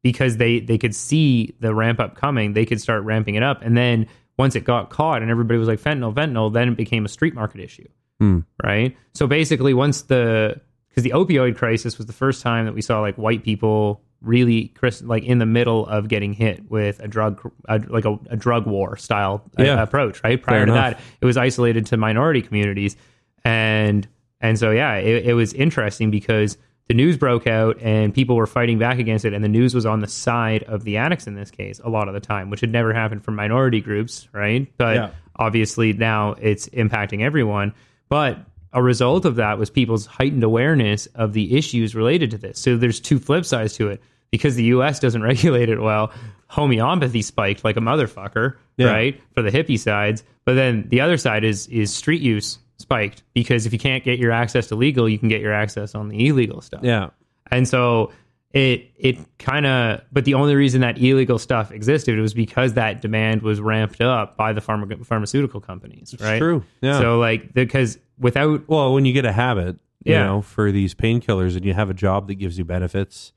because 0.03 0.39
they 0.39 0.61
they 0.61 0.79
could 0.79 0.95
see 0.95 1.55
the 1.61 1.75
ramp 1.75 2.01
up 2.01 2.15
coming, 2.15 2.55
they 2.55 2.65
could 2.65 2.81
start 2.81 3.03
ramping 3.05 3.35
it 3.35 3.43
up, 3.43 3.61
and 3.63 3.77
then 3.77 4.07
once 4.39 4.55
it 4.57 4.65
got 4.65 4.89
caught 4.89 5.21
and 5.21 5.31
everybody 5.31 5.59
was 5.59 5.69
like 5.69 5.79
fentanyl, 5.81 6.15
fentanyl, 6.15 6.51
then 6.51 6.69
it 6.69 6.77
became 6.77 7.05
a 7.05 7.09
street 7.09 7.35
market 7.35 7.61
issue 7.61 7.87
Hmm. 8.19 8.41
right? 8.65 8.97
So 9.15 9.27
basically, 9.27 9.75
once 9.75 10.03
the 10.03 10.61
because 10.89 11.03
the 11.05 11.11
opioid 11.11 11.57
crisis 11.57 11.99
was 11.99 12.07
the 12.07 12.13
first 12.15 12.43
time 12.43 12.65
that 12.65 12.75
we 12.75 12.81
saw 12.83 13.01
like 13.01 13.17
white 13.17 13.45
people 13.45 14.01
really 14.23 14.69
Chris 14.69 15.01
like 15.03 15.25
in 15.25 15.39
the 15.39 15.47
middle 15.47 15.87
of 15.87 16.09
getting 16.09 16.33
hit 16.35 16.71
with 16.71 17.01
a 17.01 17.09
drug 17.09 17.41
a, 17.69 17.79
like 17.89 18.05
a, 18.05 18.19
a 18.31 18.37
drug 18.37 18.67
war 18.67 18.97
style 18.99 19.43
uh, 19.59 19.63
Yeah. 19.63 19.83
approach 19.83 20.23
right 20.23 20.43
prior 20.43 20.59
Fair 20.61 20.67
to 20.67 20.73
enough. 20.73 20.93
that 20.99 21.01
it 21.23 21.25
was 21.27 21.37
isolated 21.39 21.87
to 21.87 21.97
minority 21.97 22.43
communities 22.43 22.97
and 23.45 24.07
and 24.41 24.59
so 24.59 24.71
yeah 24.71 24.97
it, 24.97 25.27
it 25.27 25.33
was 25.35 25.53
interesting 25.55 26.11
because 26.11 26.59
the 26.91 26.95
news 26.95 27.17
broke 27.17 27.47
out 27.47 27.81
and 27.81 28.13
people 28.13 28.35
were 28.35 28.49
fighting 28.49 28.77
back 28.77 28.99
against 28.99 29.25
it 29.25 29.33
and 29.33 29.45
the 29.45 29.49
news 29.49 29.77
was 29.77 29.87
on 29.87 30.01
the 30.01 30.09
side 30.09 30.65
of 30.65 30.83
the 30.83 30.97
addicts 30.97 31.29
in 31.29 31.37
this 31.37 31.49
case 31.49 31.81
a 31.85 31.89
lot 31.89 32.09
of 32.09 32.15
the 32.15 32.21
time 32.21 32.51
which 32.51 32.61
had 32.61 32.73
never 32.73 32.93
happened 32.93 33.23
for 33.25 33.31
minority 33.31 33.81
groups 33.81 34.27
right? 34.33 34.67
But 34.77 34.97
Yeah. 34.97 35.11
obviously 35.37 35.93
now 35.93 36.33
it's 36.41 36.69
impacting 36.71 37.23
everyone. 37.23 37.73
But 38.09 38.39
a 38.73 38.83
result 38.83 39.25
of 39.25 39.37
that 39.37 39.57
was 39.57 39.71
people's 39.71 40.07
heightened 40.07 40.43
awareness 40.43 41.07
of 41.15 41.33
the 41.33 41.57
issues 41.57 41.95
related 41.95 42.33
to 42.33 42.39
this. 42.39 42.59
So 42.59 42.77
there's 42.77 42.99
two 42.99 43.21
flip 43.21 43.45
sides 43.45 43.75
to 43.77 43.89
it. 43.91 44.03
Because 44.33 44.55
the 44.57 44.65
us 44.65 44.99
doesn't 45.01 45.23
regulate 45.33 45.69
it 45.69 45.81
well 45.81 46.13
homeopathy 46.49 47.23
spiked 47.23 47.63
like 47.65 47.77
a 47.77 47.81
motherfucker 47.81 48.55
Yeah. 48.77 48.87
right 48.91 49.21
for 49.35 49.43
the 49.43 49.51
hippie 49.51 49.79
sides. 49.79 50.25
But 50.45 50.55
then 50.55 50.87
the 50.89 51.01
other 51.01 51.17
side 51.17 51.45
is 51.45 51.67
is 51.69 51.95
street 51.95 52.21
use 52.23 52.59
spiked 52.81 53.23
because 53.35 53.67
if 53.67 53.73
you 53.73 53.79
can't 53.79 54.03
get 54.05 54.19
your 54.19 54.33
access 54.33 54.67
to 54.69 54.75
legal 54.75 55.09
you 55.09 55.19
can 55.19 55.29
get 55.29 55.41
your 55.41 55.53
access 55.53 55.95
on 55.95 56.09
the 56.09 56.27
illegal 56.27 56.61
stuff 56.61 56.81
Yeah. 56.83 57.11
and 57.51 57.69
so 57.69 58.11
it 58.53 58.91
it 58.97 59.17
kind 59.39 59.65
of 59.67 60.01
but 60.11 60.25
the 60.25 60.35
only 60.35 60.57
reason 60.57 60.81
that 60.81 60.99
illegal 60.99 61.39
stuff 61.39 61.71
existed 61.71 62.19
was 62.19 62.35
because 62.35 62.73
that 62.75 63.01
demand 63.01 63.43
was 63.43 63.61
ramped 63.61 64.01
up 64.01 64.37
by 64.37 64.53
the 64.53 64.61
pharma, 64.61 65.07
pharmaceutical 65.07 65.61
companies 65.61 66.15
right 66.21 66.39
true. 66.39 66.65
Yeah. 66.81 66.99
so 66.99 67.19
like 67.21 67.53
because 67.55 67.99
without 68.19 68.69
Well, 68.69 68.93
when 68.93 69.05
you 69.05 69.13
get 69.13 69.25
a 69.25 69.33
habit, 69.33 69.77
you 70.05 70.15
Yeah. 70.15 70.25
know, 70.27 70.43
for 70.43 70.73
these 70.73 70.95
painkillers 70.95 71.55
and 71.57 71.65
you 71.65 71.75
have 71.75 71.91
a 71.91 71.95
job 71.95 72.27
that 72.29 72.35
gives 72.37 72.59
you 72.59 72.65
benefits 72.65 73.33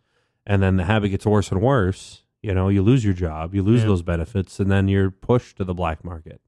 and 0.48 0.64
then 0.64 0.78
the 0.78 0.84
habit 0.86 1.10
gets 1.10 1.26
worse 1.26 1.52
and 1.52 1.62
worse, 1.62 2.24
you 2.42 2.54
know, 2.54 2.68
you 2.70 2.82
lose 2.82 3.06
your 3.06 3.14
job, 3.14 3.54
you 3.54 3.62
lose 3.62 3.82
Yeah. 3.82 3.88
those 3.88 4.02
benefits 4.02 4.60
and 4.60 4.72
then 4.72 4.88
you're 4.88 5.12
pushed 5.12 5.58
to 5.58 5.64
the 5.64 5.74
black 5.76 6.04
market. 6.04 6.42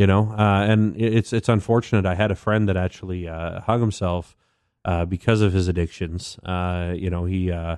You 0.00 0.06
know, 0.06 0.32
uh, 0.32 0.64
and 0.70 0.96
it's 0.96 1.30
it's 1.34 1.50
unfortunate. 1.50 2.06
I 2.06 2.14
had 2.14 2.30
a 2.30 2.34
friend 2.34 2.66
that 2.70 2.76
actually 2.86 3.28
uh, 3.28 3.60
hung 3.60 3.80
himself 3.82 4.34
uh, 4.86 5.04
because 5.04 5.42
of 5.42 5.52
his 5.52 5.68
addictions. 5.68 6.38
Uh, 6.42 6.94
you 6.96 7.10
know, 7.10 7.26
he, 7.26 7.52
uh, 7.52 7.76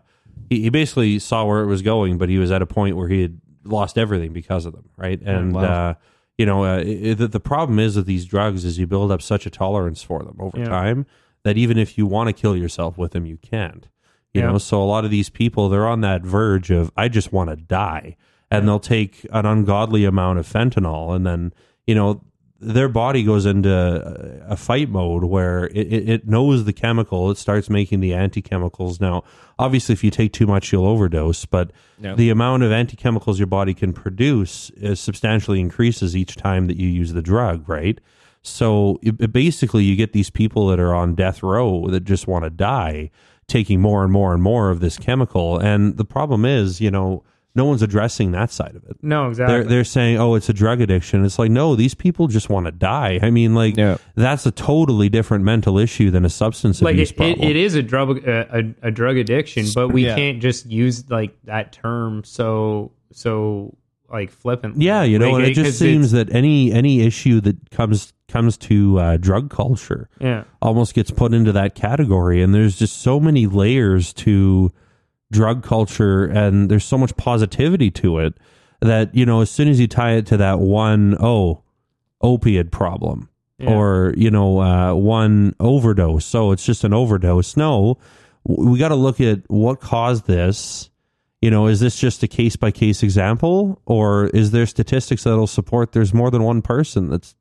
he 0.49 0.62
he 0.62 0.70
basically 0.70 1.19
saw 1.19 1.44
where 1.44 1.62
it 1.62 1.66
was 1.66 1.82
going, 1.82 2.19
but 2.19 2.28
he 2.28 2.39
was 2.39 2.53
at 2.53 2.62
a 2.62 2.66
point 2.66 2.97
where 2.97 3.09
he 3.09 3.23
had 3.23 3.40
lost 3.65 3.99
everything 3.99 4.32
because 4.32 4.66
of 4.66 4.73
them, 4.73 4.89
right? 4.97 5.20
And 5.20 5.53
wow. 5.55 5.62
uh, 5.62 5.94
you 6.39 6.47
know, 6.47 6.65
uh, 6.65 6.78
it, 6.78 7.16
the, 7.16 7.27
the 7.27 7.40
problem 7.40 7.81
is 7.81 7.97
with 7.97 8.07
these 8.07 8.24
drugs 8.24 8.65
is 8.65 8.78
you 8.78 8.86
build 8.86 9.11
up 9.11 9.20
such 9.20 9.44
a 9.44 9.51
tolerance 9.51 10.01
for 10.05 10.23
them 10.23 10.36
over 10.39 10.59
Yeah. 10.61 10.69
time 10.69 11.07
that 11.43 11.57
even 11.59 11.77
if 11.77 11.99
you 11.99 12.07
want 12.07 12.28
to 12.28 12.32
kill 12.32 12.57
yourself 12.57 12.97
with 12.97 13.11
them, 13.11 13.27
you 13.27 13.36
can't. 13.39 13.89
You 14.32 14.43
Yeah. 14.43 14.53
know, 14.53 14.59
so 14.59 14.81
a 14.81 14.86
lot 14.94 15.05
of 15.05 15.11
these 15.11 15.28
people 15.28 15.69
they're 15.69 15.89
on 15.89 16.03
that 16.03 16.23
verge 16.23 16.70
of 16.70 16.93
I 16.97 17.09
just 17.09 17.32
want 17.32 17.51
to 17.51 17.57
die, 17.57 18.16
and 18.49 18.69
they'll 18.69 18.78
take 18.78 19.27
an 19.32 19.44
ungodly 19.44 20.05
amount 20.05 20.39
of 20.39 20.47
fentanyl, 20.47 21.16
and 21.16 21.27
then 21.27 21.53
you 21.86 21.94
know 21.94 22.22
their 22.62 22.88
body 22.88 23.24
goes 23.24 23.44
into 23.44 24.44
a- 24.48 24.56
fight 24.56 24.88
mode 24.88 25.24
where 25.24 25.66
it, 25.66 26.09
it, 26.09 26.28
knows 26.28 26.64
the 26.64 26.72
chemical, 26.72 27.30
it 27.30 27.36
starts 27.36 27.68
making 27.68 27.98
the 27.98 28.14
anti 28.14 28.40
chemicals. 28.40 29.00
Now, 29.00 29.24
obviously, 29.59 29.94
if 29.94 30.04
you 30.04 30.12
take 30.12 30.32
too 30.32 30.46
much, 30.46 30.70
you'll 30.70 30.86
overdose, 30.86 31.44
but 31.44 31.72
the 32.14 32.30
amount 32.30 32.62
of 32.62 32.70
anti 32.70 32.96
chemicals 32.96 33.38
your 33.38 33.48
body 33.48 33.74
can 33.74 33.92
produce 33.92 34.70
is 34.70 35.00
substantially 35.00 35.59
increases 35.59 36.16
each 36.16 36.36
time 36.36 36.68
that 36.68 36.76
you 36.76 36.88
use 36.88 37.12
the 37.12 37.22
drug, 37.22 37.68
right? 37.68 38.00
So 38.42 39.00
it, 39.02 39.16
it 39.20 39.32
basically, 39.32 39.82
you 39.82 39.96
get 39.96 40.12
these 40.12 40.30
people 40.30 40.68
that 40.68 40.78
are 40.78 40.94
on 40.94 41.16
death 41.16 41.42
row 41.42 41.88
that 41.88 42.04
just 42.04 42.28
want 42.28 42.44
to 42.44 42.50
die, 42.50 43.10
taking 43.48 43.80
more 43.80 44.04
and 44.04 44.12
more 44.12 44.32
and 44.32 44.42
more 44.42 44.70
of 44.70 44.78
this 44.78 44.98
chemical. 44.98 45.59
And 45.59 45.96
the 45.96 46.04
problem 46.04 46.44
is, 46.44 46.80
you 46.80 46.92
know, 46.92 47.24
no 47.54 47.64
one's 47.66 47.82
addressing 47.82 48.32
that 48.32 48.50
side 48.50 48.74
of 48.76 48.84
it. 48.84 48.96
no 49.02 49.28
exactly 49.28 49.54
They're 49.56 49.64
they're 49.64 49.84
saying, 49.84 50.16
"Oh, 50.18 50.34
it's 50.34 50.48
a 50.48 50.52
drug 50.54 50.80
addiction." 50.80 51.24
It's 51.24 51.38
like, 51.38 51.50
no, 51.50 51.76
these 51.76 51.94
people 51.94 52.26
just 52.28 52.48
want 52.48 52.66
to 52.66 52.72
die. 52.72 53.18
I 53.22 53.30
mean, 53.30 53.54
like 53.54 53.76
Yeah. 53.76 53.98
that's 54.14 54.46
a 54.46 54.50
totally 54.50 55.08
different 55.08 55.44
mental 55.44 55.78
issue 55.78 56.10
than 56.10 56.24
a 56.24 56.30
substance 56.30 56.80
like 56.80 56.94
abuse 56.94 57.10
it, 57.10 57.14
it, 57.14 57.16
problem. 57.16 57.48
it 57.50 57.56
is 57.56 57.74
a 57.74 57.82
drug 57.82 58.26
a, 58.26 58.58
a, 58.82 58.88
a 58.88 58.90
drug 58.90 59.16
addiction 59.18 59.66
but 59.74 59.88
we 59.88 60.06
Yeah. 60.06 60.16
can't 60.16 60.40
just 60.40 60.66
use 60.70 61.08
like 61.10 61.36
that 61.44 61.72
term 61.72 62.24
so 62.24 62.92
so 63.12 63.76
like 64.10 64.30
flippantly 64.30 64.84
Yeah, 64.84 65.02
you 65.04 65.18
know, 65.18 65.32
Like, 65.32 65.42
and 65.44 65.50
it 65.52 65.54
just 65.54 65.78
seems 65.78 66.12
that 66.12 66.32
any 66.34 66.70
any 66.72 67.00
issue 67.00 67.40
that 67.42 67.70
comes 67.70 68.12
comes 68.28 68.56
to 68.56 68.98
uh, 68.98 69.16
drug 69.18 69.50
culture 69.50 70.08
yeah 70.20 70.44
almost 70.62 70.94
gets 70.94 71.10
put 71.10 71.34
into 71.34 71.52
that 71.52 71.74
category, 71.74 72.42
and 72.42 72.54
there's 72.54 72.78
just 72.78 73.02
so 73.02 73.20
many 73.20 73.46
layers 73.46 74.12
to 74.14 74.72
drug 75.32 75.64
culture, 75.64 76.24
and 76.26 76.70
there's 76.70 76.84
so 76.84 76.96
much 76.96 77.16
positivity 77.16 77.90
to 77.90 78.18
it 78.20 78.34
that 78.80 79.12
you 79.14 79.26
know, 79.26 79.40
as 79.40 79.50
soon 79.50 79.66
as 79.68 79.80
you 79.80 79.88
tie 79.88 80.12
it 80.12 80.26
to 80.26 80.36
that 80.36 80.60
one 80.60 81.16
oh 81.18 81.62
opiate 82.20 82.70
problem 82.70 83.28
Yeah. 83.59 83.70
or 83.74 84.14
you 84.16 84.30
know 84.30 84.60
uh, 84.60 84.94
one 84.94 85.54
overdose, 85.59 86.24
so 86.24 86.52
it's 86.52 86.64
just 86.64 86.84
an 86.84 86.92
overdose. 86.94 87.56
No, 87.56 87.98
we 88.44 88.78
got 88.78 88.88
to 88.88 88.94
look 88.94 89.20
at 89.20 89.40
what 89.50 89.80
caused 89.80 90.26
this. 90.26 90.88
You 91.40 91.50
know, 91.50 91.66
is 91.66 91.80
this 91.80 91.98
just 91.98 92.22
a 92.22 92.28
case 92.28 92.54
by 92.54 92.70
case 92.70 93.02
example, 93.02 93.80
or 93.84 94.26
is 94.28 94.52
there 94.52 94.64
statistics 94.66 95.24
that'll 95.24 95.48
support 95.48 95.90
there's 95.90 96.14
more 96.14 96.30
than 96.30 96.44
one 96.44 96.62
person 96.62 97.10
that's 97.10 97.34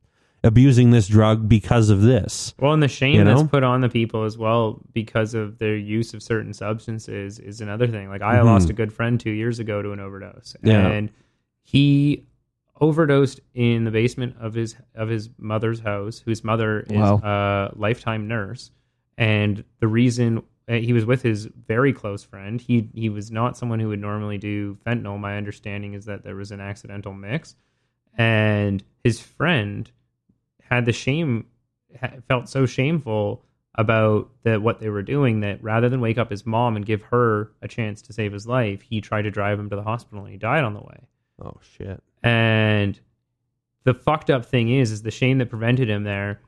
abusing 0.44 0.92
this 0.92 1.08
drug 1.08 1.48
because 1.48 1.90
of 1.90 2.02
this? 2.02 2.54
Well, 2.60 2.74
and 2.74 2.82
the 2.82 2.88
shame 2.88 3.16
You 3.16 3.24
know? 3.24 3.38
that's 3.38 3.50
put 3.50 3.64
on 3.64 3.82
the 3.82 3.90
people 3.90 4.24
as 4.24 4.38
well 4.38 4.82
because 4.94 5.34
of 5.34 5.58
their 5.60 5.76
use 5.78 6.14
of 6.14 6.24
certain 6.24 6.54
substances 6.54 7.40
is 7.40 7.62
another 7.62 7.88
thing. 7.88 8.10
Like 8.10 8.22
I 8.22 8.36
Mhm. 8.38 8.46
lost 8.46 8.70
a 8.70 8.74
good 8.74 8.92
friend 8.92 9.20
two 9.20 9.32
years 9.32 9.60
ago 9.60 9.82
to 9.82 9.92
an 9.92 10.00
overdose, 10.00 10.56
Yeah. 10.64 10.88
and 10.88 11.12
he 11.64 12.26
overdosed 12.80 13.40
in 13.54 13.84
the 13.84 13.92
basement 13.92 14.36
of 14.40 14.56
his 14.56 14.76
of 14.96 15.10
his 15.10 15.30
mother's 15.38 15.82
house, 15.82 16.20
whose 16.20 16.44
mother 16.44 16.80
is 16.82 16.98
Wow. 16.98 17.22
a 17.24 17.72
lifetime 17.78 18.28
nurse. 18.28 18.72
And 19.18 19.64
the 19.80 19.88
reason 19.88 20.42
uh, 20.68 20.76
he 20.76 20.94
was 20.94 21.06
with 21.06 21.22
his 21.22 21.46
very 21.68 21.92
close 21.94 22.24
friend, 22.24 22.60
he 22.62 22.88
he 22.96 23.10
was 23.10 23.30
not 23.32 23.58
someone 23.58 23.80
who 23.80 23.90
would 23.90 24.00
normally 24.00 24.38
do 24.40 24.78
fentanyl. 24.86 25.20
My 25.20 25.38
understanding 25.38 25.94
is 25.94 26.06
that 26.06 26.24
there 26.24 26.36
was 26.36 26.52
an 26.52 26.60
accidental 26.62 27.14
mix, 27.14 27.56
and 28.18 28.84
his 29.04 29.20
friend 29.22 29.92
had 30.72 30.86
the 30.86 30.94
shame 30.94 31.46
felt 32.28 32.48
so 32.48 32.66
shameful 32.66 33.44
about 33.76 34.30
that 34.44 34.62
what 34.62 34.80
they 34.80 34.90
were 34.90 35.04
doing 35.04 35.42
that 35.42 35.62
rather 35.64 35.90
than 35.90 36.02
wake 36.02 36.18
up 36.18 36.30
his 36.30 36.46
mom 36.46 36.76
and 36.76 36.86
give 36.86 37.02
her 37.04 37.52
a 37.62 37.68
chance 37.68 38.02
to 38.02 38.14
save 38.14 38.34
his 38.34 38.48
life, 38.48 38.82
he 38.82 39.02
tried 39.02 39.24
to 39.24 39.32
drive 39.32 39.60
him 39.60 39.70
to 39.70 39.76
the 39.76 39.84
hospital 39.84 40.24
and 40.24 40.32
he 40.32 40.38
died 40.38 40.64
on 40.64 40.74
the 40.74 40.80
way. 40.80 41.08
Oh 41.44 41.58
shit! 41.78 42.02
And 42.24 43.00
the 43.84 43.94
fucked 43.94 44.30
up 44.30 44.46
thing 44.46 44.70
is, 44.70 44.92
is 44.92 45.02
the 45.02 45.12
shame 45.12 45.40
that 45.40 45.50
prevented 45.50 45.90
him 45.90 46.04
there 46.04 46.42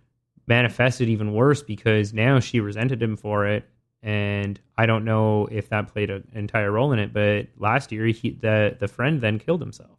manifested 0.48 1.10
even 1.10 1.34
worse 1.34 1.64
because 1.64 2.14
now 2.14 2.40
she 2.40 2.60
resented 2.60 3.02
him 3.02 3.16
for 3.16 3.48
it. 3.48 3.68
And 4.02 4.60
I 4.78 4.86
don't 4.86 5.06
know 5.06 5.48
if 5.50 5.70
that 5.70 5.88
played 5.94 6.10
an 6.10 6.28
entire 6.34 6.72
role 6.72 6.91
in 6.91 7.00
it, 7.00 7.14
but 7.14 7.48
last 7.58 7.91
year 7.91 8.06
he 8.08 8.32
the 8.32 8.78
the 8.80 8.88
friend 8.88 9.22
then 9.22 9.40
killed 9.40 9.62
himself. 9.62 9.98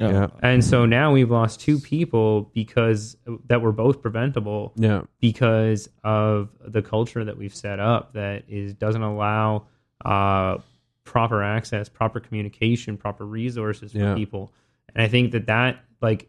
Oh, 0.00 0.08
Yeah. 0.10 0.26
And 0.42 0.64
so 0.64 0.86
now 0.86 1.12
we've 1.12 1.30
lost 1.30 1.60
two 1.60 1.78
people 1.80 2.50
because 2.54 3.16
that 3.46 3.60
were 3.62 3.72
both 3.72 4.00
preventable 4.00 4.72
Yeah, 4.76 5.02
because 5.20 5.88
of 6.04 6.50
the 6.64 6.82
culture 6.82 7.24
that 7.24 7.36
we've 7.36 7.54
set 7.54 7.80
up 7.80 8.12
that 8.12 8.44
is 8.48 8.74
doesn't 8.74 9.02
allow 9.02 9.66
uh, 10.04 10.58
proper 11.04 11.42
access, 11.42 11.88
proper 11.88 12.20
communication, 12.20 12.96
proper 12.96 13.26
resources 13.26 13.92
for 13.92 13.98
Yeah. 13.98 14.14
people. 14.14 14.52
And 14.94 15.02
I 15.02 15.08
think 15.08 15.32
that 15.32 15.46
that 15.46 15.80
like 16.00 16.28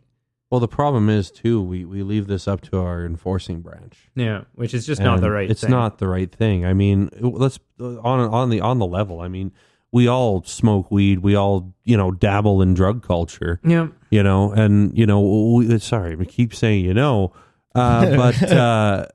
Well, 0.50 0.60
the 0.60 0.68
problem 0.68 1.10
is 1.10 1.30
too 1.30 1.62
we 1.62 1.86
we 1.86 2.02
leave 2.02 2.26
this 2.26 2.48
up 2.48 2.62
to 2.62 2.80
our 2.80 3.06
enforcing 3.06 3.62
branch. 3.62 4.10
yeah, 4.16 4.46
which 4.56 4.74
is 4.74 4.88
just 4.88 5.00
not 5.02 5.22
the 5.22 5.30
right. 5.30 5.46
Thing. 5.48 5.52
It's 5.52 5.62
thing. 5.62 5.70
not 5.70 6.00
the 6.00 6.08
right 6.08 6.32
thing. 6.32 6.66
I 6.66 6.74
mean, 6.74 7.10
let's 7.22 7.60
on 7.80 8.00
on 8.22 8.50
the 8.50 8.62
on 8.62 8.80
the 8.80 8.88
level. 8.88 9.22
I 9.22 9.28
mean, 9.28 9.52
we 9.92 10.08
all 10.08 10.44
smoke 10.44 10.92
weed. 10.92 11.20
We 11.20 11.36
all 11.36 11.74
you 11.84 11.98
know 11.98 12.12
dabble 12.12 12.62
in 12.62 12.74
drug 12.74 13.06
culture. 13.06 13.60
Yeah, 13.64 13.88
You 14.10 14.24
know, 14.24 14.52
and 14.52 14.98
you 14.98 15.06
know, 15.06 15.22
we, 15.56 15.80
sorry, 15.80 16.16
we 16.16 16.26
keep 16.26 16.54
saying 16.54 16.86
you 16.86 16.94
know, 16.94 17.34
uh, 17.76 18.16
but 18.16 18.44
uh, 18.52 19.06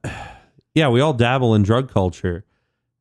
yeah, 0.74 0.88
we 0.88 1.00
all 1.00 1.12
dabble 1.14 1.54
in 1.54 1.62
drug 1.62 1.90
culture. 1.92 2.44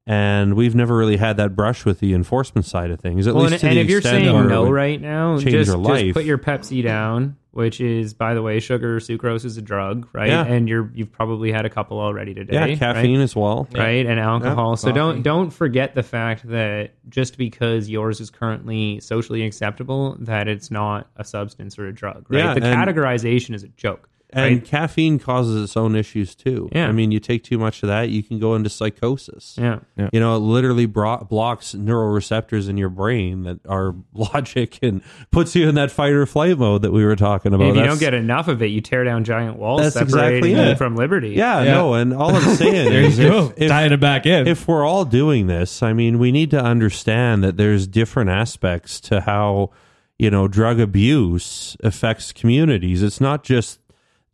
And 0.05 0.55
we've 0.55 0.75
never 0.75 0.97
really 0.97 1.15
had 1.15 1.37
that 1.37 1.55
brush 1.55 1.85
with 1.85 2.01
the 2.01 2.13
enforcement 2.13 2.65
side 2.65 2.91
of 2.91 2.99
things. 2.99 3.25
At 3.25 3.35
well, 3.35 3.45
least 3.45 3.53
and, 3.53 3.61
to 3.61 3.67
and 3.69 3.77
the 3.77 3.81
if 3.81 3.89
you're 3.89 4.01
saying 4.01 4.47
no 4.49 4.69
right 4.69 4.99
now, 4.99 5.37
change 5.37 5.51
just, 5.51 5.53
your 5.53 5.63
just 5.63 5.77
life. 5.77 6.13
put 6.13 6.25
your 6.25 6.37
Pepsi 6.37 6.83
down, 6.83 7.37
which 7.51 7.79
is, 7.79 8.13
by 8.13 8.33
the 8.33 8.41
way, 8.41 8.59
sugar, 8.59 8.99
sucrose 8.99 9.45
is 9.45 9.55
a 9.55 9.61
drug, 9.61 10.09
right? 10.11 10.27
Yeah. 10.27 10.43
And 10.43 10.67
you're 10.67 10.91
you've 10.93 11.11
probably 11.11 11.53
had 11.53 11.65
a 11.65 11.69
couple 11.69 12.01
already 12.01 12.33
today, 12.33 12.53
yeah, 12.53 12.61
right? 12.61 12.77
caffeine 12.77 13.21
as 13.21 13.33
well. 13.33 13.65
right 13.73 14.05
and 14.05 14.19
alcohol 14.19 14.75
so 14.75 14.89
coffee. 14.89 14.99
don't 14.99 15.21
don't 15.21 15.51
forget 15.51 15.95
the 15.95 16.03
fact 16.03 16.49
that 16.49 16.91
just 17.07 17.37
because 17.37 17.89
yours 17.89 18.19
is 18.19 18.29
currently 18.29 18.99
socially 18.99 19.43
acceptable 19.45 20.17
that 20.19 20.49
it's 20.49 20.69
not 20.69 21.07
a 21.15 21.23
substance 21.23 21.79
or 21.79 21.87
a 21.87 21.93
drug 21.93 22.25
right 22.29 22.39
Yeah, 22.39 22.53
the 22.55 22.59
categorization 22.59 23.55
is 23.55 23.63
a 23.63 23.69
joke 23.69 24.09
And 24.35 24.57
right? 24.57 24.65
caffeine 24.65 25.19
causes 25.19 25.63
its 25.63 25.77
own 25.77 25.95
issues 25.95 26.35
too. 26.35 26.69
Yeah. 26.71 26.87
I 26.87 26.91
mean, 26.91 27.11
you 27.11 27.19
take 27.19 27.43
too 27.43 27.57
much 27.57 27.83
of 27.83 27.87
that, 27.87 28.09
you 28.09 28.23
can 28.23 28.39
go 28.39 28.55
into 28.55 28.69
psychosis. 28.69 29.55
Yeah. 29.59 29.79
You 30.11 30.19
know, 30.19 30.35
it 30.35 30.39
literally 30.39 30.85
bro- 30.85 31.25
blocks 31.29 31.73
neuroreceptors 31.73 32.69
in 32.69 32.77
your 32.77 32.89
brain 32.89 33.43
that 33.43 33.59
are 33.67 33.95
logic 34.13 34.79
and 34.81 35.01
puts 35.31 35.55
you 35.55 35.67
in 35.69 35.75
that 35.75 35.91
fight 35.91 36.13
or 36.13 36.25
flight 36.25 36.57
mode 36.57 36.81
that 36.83 36.91
we 36.91 37.05
were 37.05 37.15
talking 37.15 37.53
about. 37.53 37.63
if 37.65 37.75
you 37.75 37.81
That's- 37.81 37.93
don't 37.93 37.99
get 37.99 38.13
enough 38.13 38.47
of 38.47 38.61
it, 38.61 38.67
you 38.67 38.81
tear 38.81 39.03
down 39.03 39.23
giant 39.23 39.57
walls 39.57 39.81
That's 39.81 39.93
separating 39.93 40.37
exactly 40.37 40.51
you 40.51 40.71
it. 40.71 40.77
from 40.77 40.95
liberty. 40.95 41.29
yeah, 41.31 41.61
Yeah. 41.63 41.73
no, 41.73 41.93
and 41.93 42.13
all 42.13 42.35
I'm 42.35 42.55
saying 42.55 42.91
is, 42.93 43.19
if, 43.19 43.53
if, 43.57 43.69
Tying 43.69 43.91
it 43.91 43.99
back 43.99 44.25
in. 44.25 44.47
if 44.47 44.67
we're 44.67 44.85
all 44.85 45.05
doing 45.05 45.47
this, 45.47 45.83
I 45.83 45.93
mean, 45.93 46.19
we 46.19 46.31
need 46.31 46.51
to 46.51 46.61
understand 46.61 47.43
that 47.43 47.57
there's 47.57 47.87
different 47.87 48.29
aspects 48.29 48.99
to 49.01 49.21
how, 49.21 49.71
you 50.19 50.29
know, 50.29 50.47
drug 50.47 50.79
abuse 50.79 51.75
affects 51.83 52.31
communities. 52.31 53.03
It's 53.03 53.19
not 53.21 53.43
just 53.43 53.79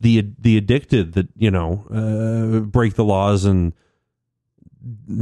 the 0.00 0.26
the 0.38 0.56
addicted 0.56 1.12
that, 1.14 1.28
you 1.36 1.50
know, 1.50 1.84
uh, 1.92 2.60
break 2.60 2.94
the 2.94 3.04
laws 3.04 3.44
and 3.44 3.72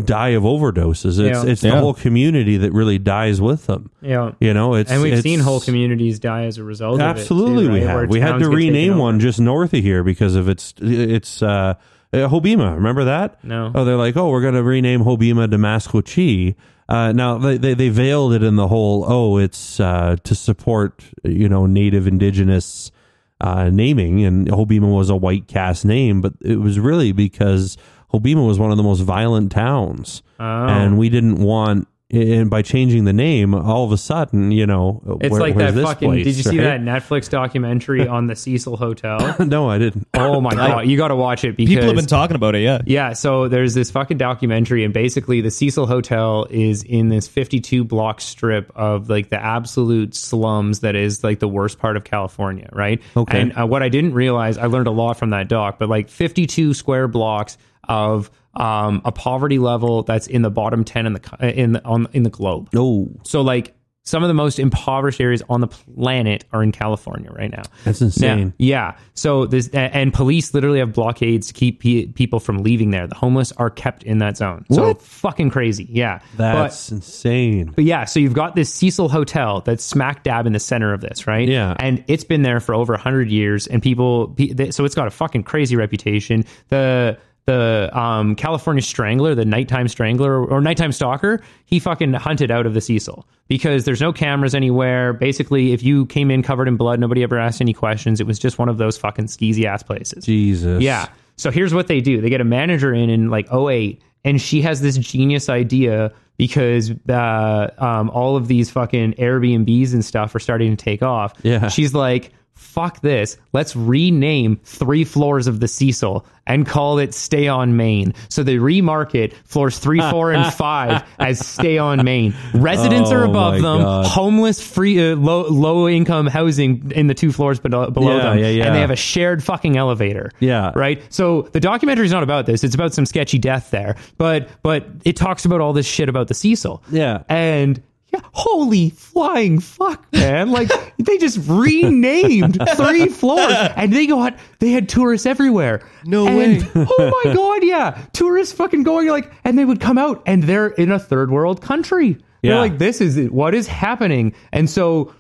die 0.05 0.29
of 0.31 0.45
overdoses. 0.45 1.19
It's 1.19 1.45
Yeah. 1.45 1.51
it's 1.51 1.61
the 1.63 1.69
Yeah. 1.69 1.81
whole 1.81 1.95
community 1.95 2.57
that 2.59 2.73
really 2.73 2.99
dies 2.99 3.41
with 3.41 3.67
them. 3.67 3.91
Yeah. 4.01 4.33
You 4.41 4.55
know, 4.55 4.75
it's 4.75 4.91
And 4.91 5.03
we've 5.03 5.13
it's- 5.15 5.25
seen 5.25 5.41
whole 5.41 5.61
communities 5.61 6.21
die 6.21 6.45
as 6.45 6.59
a 6.59 6.65
result 6.65 7.01
Absolutely, 7.01 7.53
of 7.53 7.59
it. 7.59 7.67
too, 7.67 7.73
we 7.73 7.79
right? 7.81 7.87
Where 7.95 8.01
have. 8.03 8.11
We 8.11 8.21
had 8.21 8.39
to 8.39 8.49
rename 8.49 8.99
one 8.99 9.19
just 9.19 9.41
north 9.41 9.75
of 9.75 9.81
here 9.83 10.05
because 10.05 10.37
of 10.37 10.49
its 10.49 10.75
its 10.81 11.43
uh, 11.43 11.75
uh, 12.13 12.17
Hobbema. 12.29 12.75
Remember 12.77 13.05
that? 13.05 13.43
No. 13.45 13.73
Oh, 13.75 13.85
they're 13.85 13.97
like, 13.97 14.17
oh, 14.17 14.31
we're 14.31 14.41
going 14.43 14.55
to 14.55 14.63
rename 14.63 15.01
Hobbema 15.01 15.51
to 15.51 15.59
Maskwacis. 15.59 16.55
Uh, 16.89 17.13
now 17.13 17.37
they, 17.37 17.59
they 17.59 17.75
they 17.75 17.89
veiled 17.89 18.33
it 18.35 18.43
in 18.45 18.55
the 18.57 18.69
whole. 18.69 19.05
Oh, 19.09 19.39
it's 19.39 19.81
uh, 19.81 20.17
to 20.23 20.35
support 20.37 21.03
you 21.25 21.49
know 21.49 21.67
native 21.67 22.07
indigenous 22.07 22.93
uh, 23.41 23.71
naming, 23.71 24.25
and 24.25 24.49
Hobbema 24.49 24.93
was 24.95 25.11
a 25.11 25.17
white 25.17 25.47
cast 25.49 25.85
name, 25.85 26.21
but 26.21 26.33
it 26.41 26.57
was 26.61 26.79
really 26.79 27.13
because 27.13 27.77
Hobbema 28.13 28.47
was 28.47 28.59
one 28.59 28.71
of 28.71 28.77
the 28.77 28.83
most 28.83 29.01
violent 29.01 29.53
towns, 29.53 30.23
Oh. 30.41 30.45
and 30.45 30.99
we 30.99 31.09
didn't 31.09 31.39
want. 31.41 31.89
And 32.11 32.49
by 32.49 32.63
changing 32.63 33.05
the 33.05 33.13
name, 33.13 33.55
all 33.55 33.85
of 33.85 33.93
a 33.93 33.99
sudden, 33.99 34.51
you 34.51 34.67
know, 34.67 35.19
It's 35.21 35.31
where- 35.31 35.43
like 35.43 35.55
where's 35.55 35.75
that 35.75 35.79
this 35.81 35.87
fucking. 35.87 36.09
place, 36.09 36.25
did 36.25 36.37
you 36.39 36.43
see 36.43 36.59
right? 36.59 36.65
that 36.65 36.81
Netflix 36.81 37.29
documentary 37.29 38.09
on 38.09 38.29
the 38.29 38.35
Cecil 38.35 38.79
Hotel? 38.79 39.37
no, 39.47 39.69
I 39.69 39.77
didn't. 39.77 40.09
Oh 40.15 40.41
my 40.41 40.55
god, 40.55 40.87
you 40.87 40.97
got 40.97 41.09
to 41.09 41.17
watch 41.17 41.45
it 41.45 41.55
because 41.55 41.69
People 41.75 41.89
have 41.89 41.97
been 41.97 42.07
talking 42.07 42.35
about 42.35 42.55
it. 42.55 42.63
Yeah. 42.63 42.81
Yeah, 42.87 43.13
so 43.13 43.49
there's 43.49 43.75
this 43.75 43.91
fucking 43.91 44.17
documentary, 44.17 44.85
and 44.85 44.95
basically 44.95 45.43
the 45.43 45.51
Cecil 45.51 45.87
Hotel 45.87 46.47
is 46.49 46.83
in 46.83 47.11
this 47.11 47.29
52 47.29 47.85
block 47.85 48.23
strip 48.23 48.73
of 48.75 49.11
like 49.11 49.29
the 49.29 49.43
absolute 49.43 50.15
slums 50.15 50.81
that 50.81 50.97
is 50.97 51.23
like 51.23 51.41
the 51.41 51.49
worst 51.49 51.79
part 51.79 51.99
of 51.99 52.05
California, 52.05 52.71
right? 52.73 53.03
Okay. 53.19 53.39
And 53.39 53.53
uh, 53.59 53.67
what 53.67 53.83
I 53.83 53.91
didn't 53.91 54.15
realize, 54.15 54.57
I 54.57 54.65
learned 54.65 54.87
a 54.89 54.93
lot 54.93 55.19
from 55.19 55.29
that 55.31 55.49
doc, 55.49 55.79
but 55.79 55.91
like 55.91 56.09
52 56.09 56.73
square 56.73 57.07
blocks 57.07 57.59
of 57.89 58.31
um, 58.55 59.03
a 59.05 59.13
poverty 59.13 59.59
level 59.59 60.03
that's 60.03 60.27
in 60.27 60.43
the 60.43 60.51
bottom 60.51 60.85
10 60.85 61.07
in 61.07 61.13
the 61.13 61.61
in 61.61 61.73
the, 61.73 61.85
on 61.85 62.09
in 62.13 62.23
the 62.25 62.31
globe. 62.31 62.69
No, 62.73 63.09
So 63.25 63.41
like 63.43 63.75
some 64.05 64.23
of 64.25 64.29
the 64.29 64.35
most 64.35 64.59
impoverished 64.59 65.21
areas 65.21 65.43
on 65.51 65.61
the 65.61 65.67
planet 65.67 66.43
are 66.55 66.63
in 66.63 66.73
California 66.73 67.31
right 67.31 67.51
now. 67.51 67.63
that's 67.85 68.01
Now, 68.01 68.07
insane. 68.07 68.55
yeah. 68.57 68.97
So 69.13 69.45
this 69.45 69.69
and 69.75 70.15
police 70.15 70.55
literally 70.55 70.79
have 70.79 70.95
blockades 70.95 71.49
to 71.49 71.53
keep 71.53 71.81
pe- 71.81 72.07
people 72.07 72.41
from 72.41 72.63
leaving 72.63 72.89
there. 72.91 73.07
The 73.07 73.15
homeless 73.15 73.53
are 73.53 73.69
kept 73.69 74.05
in 74.05 74.17
that 74.19 74.39
zone. 74.39 74.65
So 74.73 74.89
What? 74.89 75.03
fucking 75.03 75.51
crazy. 75.51 75.87
Yeah. 75.91 76.21
That's 76.39 76.91
insane. 76.91 77.73
But 77.75 77.85
yeah, 77.85 78.07
so 78.07 78.19
you've 78.19 78.33
got 78.33 78.55
this 78.57 78.73
Cecil 78.73 79.11
Hotel 79.11 79.61
that's 79.61 79.85
smack 79.85 80.23
dab 80.23 80.47
in 80.47 80.55
the 80.55 80.59
center 80.61 80.95
of 80.95 81.03
this, 81.03 81.27
right? 81.27 81.47
Yeah. 81.47 81.77
and 81.79 82.03
it's 82.09 82.25
been 82.25 82.41
there 82.43 82.61
for 82.61 82.75
over 82.75 82.97
hundred 82.97 83.31
years, 83.31 83.67
and 83.67 83.83
people, 83.83 84.35
so 84.71 84.87
it's 84.87 84.95
got 84.95 85.07
a 85.07 85.11
fucking 85.11 85.43
crazy 85.43 85.77
reputation. 85.77 86.45
The 86.69 87.19
the 87.49 87.91
um, 87.99 88.35
California 88.35 88.83
Strangler, 88.83 89.35
the 89.35 89.47
nighttime 89.47 89.89
strangler 89.89 90.45
or 90.45 90.61
nighttime 90.61 90.93
stalker, 90.93 91.41
he 91.65 91.81
fucking 91.81 92.13
hunted 92.13 92.51
out 92.51 92.67
of 92.67 92.75
the 92.75 92.81
Cecil 92.83 93.27
because 93.49 93.87
there's 93.87 94.03
no 94.03 94.13
cameras 94.13 94.55
anywhere. 94.55 95.15
Basically, 95.15 95.73
if 95.73 95.83
you 95.83 96.05
came 96.07 96.31
in 96.31 96.43
covered 96.43 96.69
in 96.69 96.77
blood, 96.77 97.01
nobody 97.01 97.23
ever 97.23 97.39
asked 97.39 97.63
any 97.63 97.73
questions. 97.73 98.21
It 98.21 98.27
was 98.27 98.39
just 98.39 98.59
one 98.59 98.69
of 98.69 98.77
those 98.77 98.99
fucking 98.99 99.29
skeezy 99.29 99.65
ass 99.65 99.83
places. 99.83 100.27
Jesus. 100.27 100.83
Yeah. 100.83 101.09
So 101.37 101.51
here's 101.51 101.73
what 101.73 101.87
they 101.87 102.03
do. 102.03 102.21
They 102.21 102.29
get 102.29 102.43
a 102.43 102.45
manager 102.45 102.93
in 102.93 103.09
in 103.09 103.31
like 103.31 103.51
08 103.51 104.03
and 104.25 104.43
she 104.43 104.61
has 104.61 104.83
this 104.83 104.99
genius 104.99 105.49
idea 105.49 106.13
because 106.37 106.93
uh, 107.09 107.71
um, 107.79 108.11
all 108.11 108.37
of 108.37 108.47
these 108.47 108.69
fucking 108.69 109.15
Airbnbs 109.15 109.95
and 109.95 110.05
stuff 110.05 110.35
are 110.35 110.39
starting 110.39 110.77
to 110.77 110.85
take 110.85 111.03
off. 111.03 111.33
Yeah. 111.43 111.69
She's 111.69 111.95
like, 111.95 112.31
fuck 112.59 113.01
this. 113.01 113.37
Let's 113.53 113.75
rename 113.75 114.61
three 114.65 115.05
floors 115.05 115.47
of 115.47 115.61
the 115.61 115.69
Cecil 115.69 116.27
and 116.47 116.67
call 116.67 116.99
it 116.99 117.13
Stay 117.15 117.47
on 117.49 117.77
Main. 117.77 118.15
So 118.31 118.43
they 118.43 118.57
remarket 118.57 119.33
floors 119.45 119.79
three, 119.79 120.01
four, 120.11 120.33
and 120.33 120.53
five 120.53 121.05
as 121.19 121.45
Stay 121.47 121.79
on 121.79 122.05
Main. 122.05 122.35
Residents 122.55 123.11
are 123.13 123.25
Oh 123.27 123.31
above 123.31 123.55
them. 123.55 123.63
God. 123.83 124.07
Homeless, 124.07 124.61
free, 124.67 124.99
uh, 125.13 125.17
low 125.17 125.49
low 125.49 125.89
income 125.89 126.27
housing 126.27 126.91
in 126.95 127.07
the 127.07 127.15
two 127.15 127.33
floors 127.33 127.61
below, 127.61 127.91
below 127.91 128.17
Yeah, 128.17 128.23
them, 128.23 128.39
yeah, 128.39 128.49
yeah. 128.49 128.67
and 128.67 128.75
they 128.75 128.81
have 128.81 128.91
a 128.91 128.97
shared 128.97 129.43
fucking 129.45 129.77
elevator. 129.77 130.31
Yeah. 130.41 130.73
Right. 130.75 131.03
So 131.11 131.43
the 131.53 131.61
documentary 131.61 132.07
is 132.07 132.13
not 132.13 132.23
about 132.23 132.47
this. 132.47 132.65
It's 132.65 132.75
about 132.75 132.95
some 132.95 133.07
sketchy 133.07 133.39
death 133.39 133.71
there. 133.71 133.97
But 134.17 134.49
but 134.63 134.87
it 135.05 135.17
talks 135.17 135.45
about 135.45 135.61
all 135.61 135.73
this 135.73 135.87
shit 135.87 136.09
about 136.09 136.29
the 136.29 136.35
Cecil. 136.35 136.83
Yeah. 136.91 137.23
And 137.29 137.83
yeah, 138.13 138.21
holy 138.33 138.91
flying 138.91 139.61
fuck, 139.61 140.05
man! 140.13 140.51
Like 140.51 140.71
they 140.99 141.19
just 141.19 141.39
renamed 141.49 142.59
three 142.77 143.09
floors, 143.09 143.53
and 143.77 143.93
they 143.93 144.07
got 144.07 144.39
they 144.61 144.71
had 144.71 144.89
tourists 144.89 145.27
everywhere. 145.27 145.87
No 146.05 146.27
And- 146.27 146.63
way. 146.63 146.69
oh 146.89 147.23
my 147.25 147.35
god, 147.35 147.65
yeah, 147.65 148.07
tourists 148.13 148.55
fucking 148.55 148.83
going 148.83 149.09
like, 149.09 149.31
and 149.45 149.59
they 149.59 149.65
would 149.65 149.81
come 149.81 149.99
out, 149.99 150.23
and 150.27 150.43
they're 150.43 150.69
in 150.69 150.91
a 150.91 150.99
third 150.99 151.31
world 151.31 151.61
country. 151.63 152.19
They're 152.43 152.57
like, 152.57 152.79
this 152.79 153.01
is 153.01 153.29
what 153.31 153.55
is 153.55 153.67
happening, 153.67 154.35
and 154.53 154.71
so. 154.71 155.15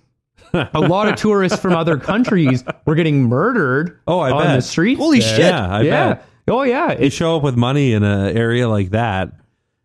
a 0.54 0.80
lot 0.80 1.08
of 1.08 1.16
tourists 1.16 1.60
from 1.60 1.74
other 1.74 1.98
countries 1.98 2.64
were 2.86 2.94
getting 2.94 3.24
murdered 3.24 4.00
Oh, 4.06 4.18
I 4.20 4.30
on 4.30 4.44
bet. 4.44 4.56
the 4.56 4.62
streets. 4.62 4.98
Holy 4.98 5.18
there. 5.20 5.28
shit. 5.36 5.40
Yeah, 5.40 5.68
I 5.68 5.80
yeah. 5.82 6.14
bet. 6.14 6.24
Oh 6.48 6.62
yeah. 6.62 6.98
You 6.98 7.10
show 7.10 7.36
up 7.36 7.42
with 7.42 7.54
money 7.54 7.92
in 7.92 8.02
an 8.02 8.34
area 8.34 8.66
like 8.66 8.90
that, 8.90 9.32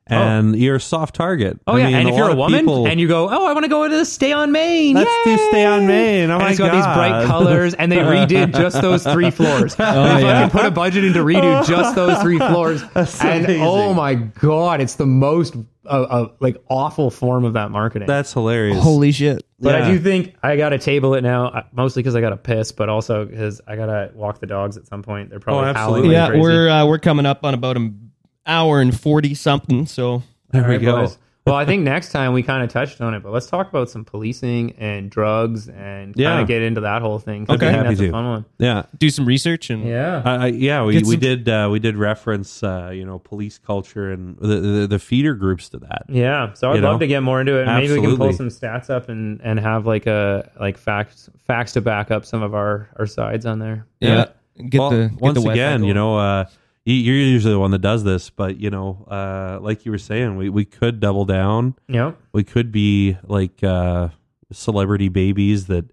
and 0.07 0.55
you're 0.55 0.75
a 0.75 0.79
soft 0.81 1.15
target. 1.15 1.59
oh 1.67 1.73
I 1.73 1.79
yeah. 1.79 1.85
mean, 1.87 1.95
and 1.95 2.09
if 2.09 2.15
you're 2.15 2.29
a 2.29 2.35
woman 2.35 2.59
people- 2.61 2.87
and 2.87 2.99
you 2.99 3.07
go, 3.07 3.29
oh, 3.29 3.45
I 3.47 3.53
want 3.53 3.63
to 3.63 3.69
go 3.69 3.87
to 3.87 4.05
Stay 4.05 4.31
on 4.33 4.51
Main. 4.51 4.95
Let's 4.95 5.09
do 5.23 5.37
Stay 5.49 5.65
on 5.65 5.87
Main. 5.87 6.29
Oh 6.29 6.33
and 6.35 6.43
my 6.43 6.49
it's 6.49 6.59
got 6.59 6.71
God. 6.71 6.77
these 6.77 6.85
bright 6.95 7.25
colors, 7.25 7.73
and 7.73 7.91
they 7.91 7.97
redid 7.99 8.53
just 8.55 8.81
those 8.81 9.03
three 9.03 9.31
floors. 9.31 9.75
they 9.77 9.83
yeah. 9.83 10.47
fucking 10.47 10.49
put 10.59 10.65
a 10.65 10.71
budget 10.71 11.03
into 11.05 11.19
redo 11.19 11.65
just 11.67 11.95
those 11.95 12.21
three 12.21 12.37
floors, 12.37 12.81
and 12.83 13.45
amazing. 13.45 13.61
oh 13.61 13.93
my 13.93 14.15
god, 14.15 14.81
it's 14.81 14.95
the 14.95 15.05
most 15.05 15.55
uh, 15.85 15.89
uh, 15.89 16.27
like 16.39 16.57
awful 16.69 17.09
form 17.09 17.43
of 17.45 17.53
that 17.53 17.71
marketing. 17.71 18.07
that's 18.07 18.31
hilarious. 18.33 18.81
Holy 18.81 19.11
shit. 19.11 19.45
but 19.59 19.75
I 19.75 19.89
do 19.91 19.99
think 19.99 20.33
I 20.43 20.55
gotta 20.57 20.77
table 20.79 21.13
it 21.15 21.21
now, 21.21 21.47
uh, 21.47 21.63
mostly 21.73 22.01
because 22.03 22.15
I 22.15 22.21
gotta 22.21 22.37
piss, 22.37 22.71
but 22.71 22.87
also 22.89 23.25
because 23.25 23.59
I 23.67 23.75
gotta 23.75 24.11
walk 24.13 24.39
the 24.39 24.47
dogs 24.47 24.77
at 24.77 24.87
some 24.87 25.01
point. 25.03 25.29
They're 25.29 25.39
probably 25.39 25.65
Oh, 25.65 25.69
absolutely. 25.71 26.07
like 26.09 26.13
Yeah, 26.13 26.27
crazy. 26.27 26.41
we're 26.41 26.69
uh, 26.69 26.85
we're 26.85 26.99
coming 26.99 27.25
up 27.25 27.43
on 27.43 27.53
about 27.53 27.75
an 27.77 28.11
hour 28.45 28.79
and 28.81 28.97
forty 28.99 29.33
something. 29.35 29.85
So 29.85 30.23
there 30.51 30.63
All 30.63 30.69
we 30.69 30.77
go. 30.77 31.01
boys. 31.01 31.17
Well, 31.45 31.55
I 31.57 31.65
think 31.65 31.83
next 31.83 32.13
time 32.13 32.31
we 32.31 32.41
kind 32.41 32.63
of 32.63 32.69
touched 32.69 33.01
on 33.01 33.13
it, 33.13 33.21
but 33.21 33.33
let's 33.33 33.47
talk 33.47 33.67
about 33.67 33.89
some 33.89 34.05
policing 34.05 34.75
and 34.77 35.09
drugs 35.09 35.67
and 35.67 36.13
kind 36.13 36.17
Yeah. 36.17 36.39
of 36.39 36.47
get 36.47 36.61
into 36.61 36.79
that 36.79 37.01
whole 37.01 37.19
thing. 37.19 37.41
Okay. 37.49 37.53
I 37.53 37.57
think 37.57 37.83
Happy 37.83 37.95
that's 37.95 37.99
a 38.07 38.11
fun 38.11 38.25
one. 38.25 38.45
Yeah. 38.59 38.83
do 38.97 39.09
some 39.09 39.25
research 39.25 39.69
and 39.69 39.85
Yeah. 39.85 40.21
I, 40.23 40.35
I, 40.35 40.45
yeah, 40.47 40.85
we, 40.85 40.93
Get 40.93 41.05
we 41.05 41.17
did 41.17 41.49
uh, 41.49 41.67
we 41.69 41.79
did 41.79 41.97
reference 41.97 42.63
uh, 42.63 42.91
you 42.93 43.03
know 43.03 43.19
police 43.19 43.57
culture 43.57 44.09
and 44.13 44.37
the, 44.37 44.47
the 44.61 44.87
the 44.87 44.99
feeder 44.99 45.33
groups 45.33 45.67
to 45.69 45.79
that. 45.79 46.03
Yeah, 46.07 46.53
so 46.53 46.71
I'd 46.71 46.79
love 46.79 46.93
know? 46.93 46.99
to 46.99 47.07
get 47.07 47.19
more 47.19 47.41
into 47.41 47.59
it. 47.59 47.65
Maybe 47.65 47.91
we 47.91 47.99
can 47.99 48.15
pull 48.15 48.31
some 48.31 48.47
stats 48.47 48.89
up 48.89 49.09
and, 49.09 49.41
and 49.43 49.59
have 49.59 49.85
like 49.85 50.05
a 50.07 50.49
like 50.61 50.77
facts 50.77 51.29
facts 51.45 51.73
to 51.73 51.81
back 51.81 52.09
up 52.09 52.23
some 52.23 52.41
of 52.41 52.55
our, 52.55 52.87
our 52.95 53.05
sides 53.05 53.45
on 53.45 53.59
there. 53.59 53.85
yeah, 53.99 54.27
get 54.69 54.79
well, 54.79 54.91
the 54.91 55.09
get 55.09 55.19
once 55.19 55.43
the 55.43 55.49
again, 55.49 55.83
you 55.83 55.93
know, 55.93 56.17
uh, 56.17 56.45
you- 56.47 56.57
you're 56.85 57.15
usually 57.15 57.53
the 57.53 57.59
one 57.59 57.71
that 57.71 57.79
does 57.81 58.03
this, 58.03 58.29
but 58.29 58.57
you 58.59 58.69
know, 58.69 59.05
uh, 59.09 59.59
like 59.61 59.85
you 59.85 59.91
were 59.91 59.97
saying, 59.97 60.35
we, 60.35 60.49
we 60.49 60.65
could 60.65 60.99
double 60.99 61.25
down. 61.25 61.75
Yep. 61.87 62.17
We 62.33 62.43
could 62.43 62.71
be 62.71 63.17
like 63.23 63.63
uh, 63.63 64.09
celebrity 64.51 65.07
babies 65.09 65.67
that 65.67 65.85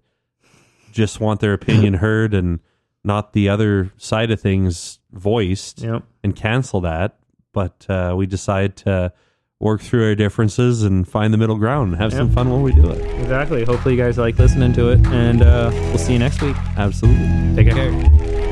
just 0.91 1.19
want 1.19 1.39
their 1.39 1.53
opinion 1.53 1.93
heard 2.05 2.33
and 2.33 2.59
not 3.03 3.33
the 3.33 3.47
other 3.49 3.91
side 3.97 4.31
of 4.31 4.39
things 4.41 4.99
voiced 5.11 5.81
Yep. 5.81 6.03
and 6.23 6.35
cancel 6.35 6.81
that. 6.81 7.17
But 7.53 7.85
uh, 7.89 8.13
we 8.17 8.25
decide 8.27 8.75
to 8.77 9.11
work 9.59 9.81
through 9.81 10.05
our 10.05 10.15
differences 10.15 10.83
and 10.83 11.07
find 11.07 11.33
the 11.33 11.37
middle 11.37 11.57
ground 11.57 11.93
and 11.93 12.01
have 12.01 12.11
some 12.13 12.31
fun 12.31 12.49
while 12.49 12.61
we 12.61 12.73
do 12.73 12.89
it. 12.89 13.01
Exactly. 13.21 13.63
Hopefully 13.63 13.95
you 13.95 14.01
guys 14.01 14.17
like 14.17 14.37
listening 14.39 14.73
to 14.73 14.89
it 14.89 15.05
and 15.07 15.41
uh, 15.41 15.69
we'll 15.73 15.97
see 15.97 16.13
you 16.13 16.19
next 16.19 16.41
week. 16.41 16.55
Absolutely. 16.77 17.55
Take 17.63 17.73
care. 17.73 18.50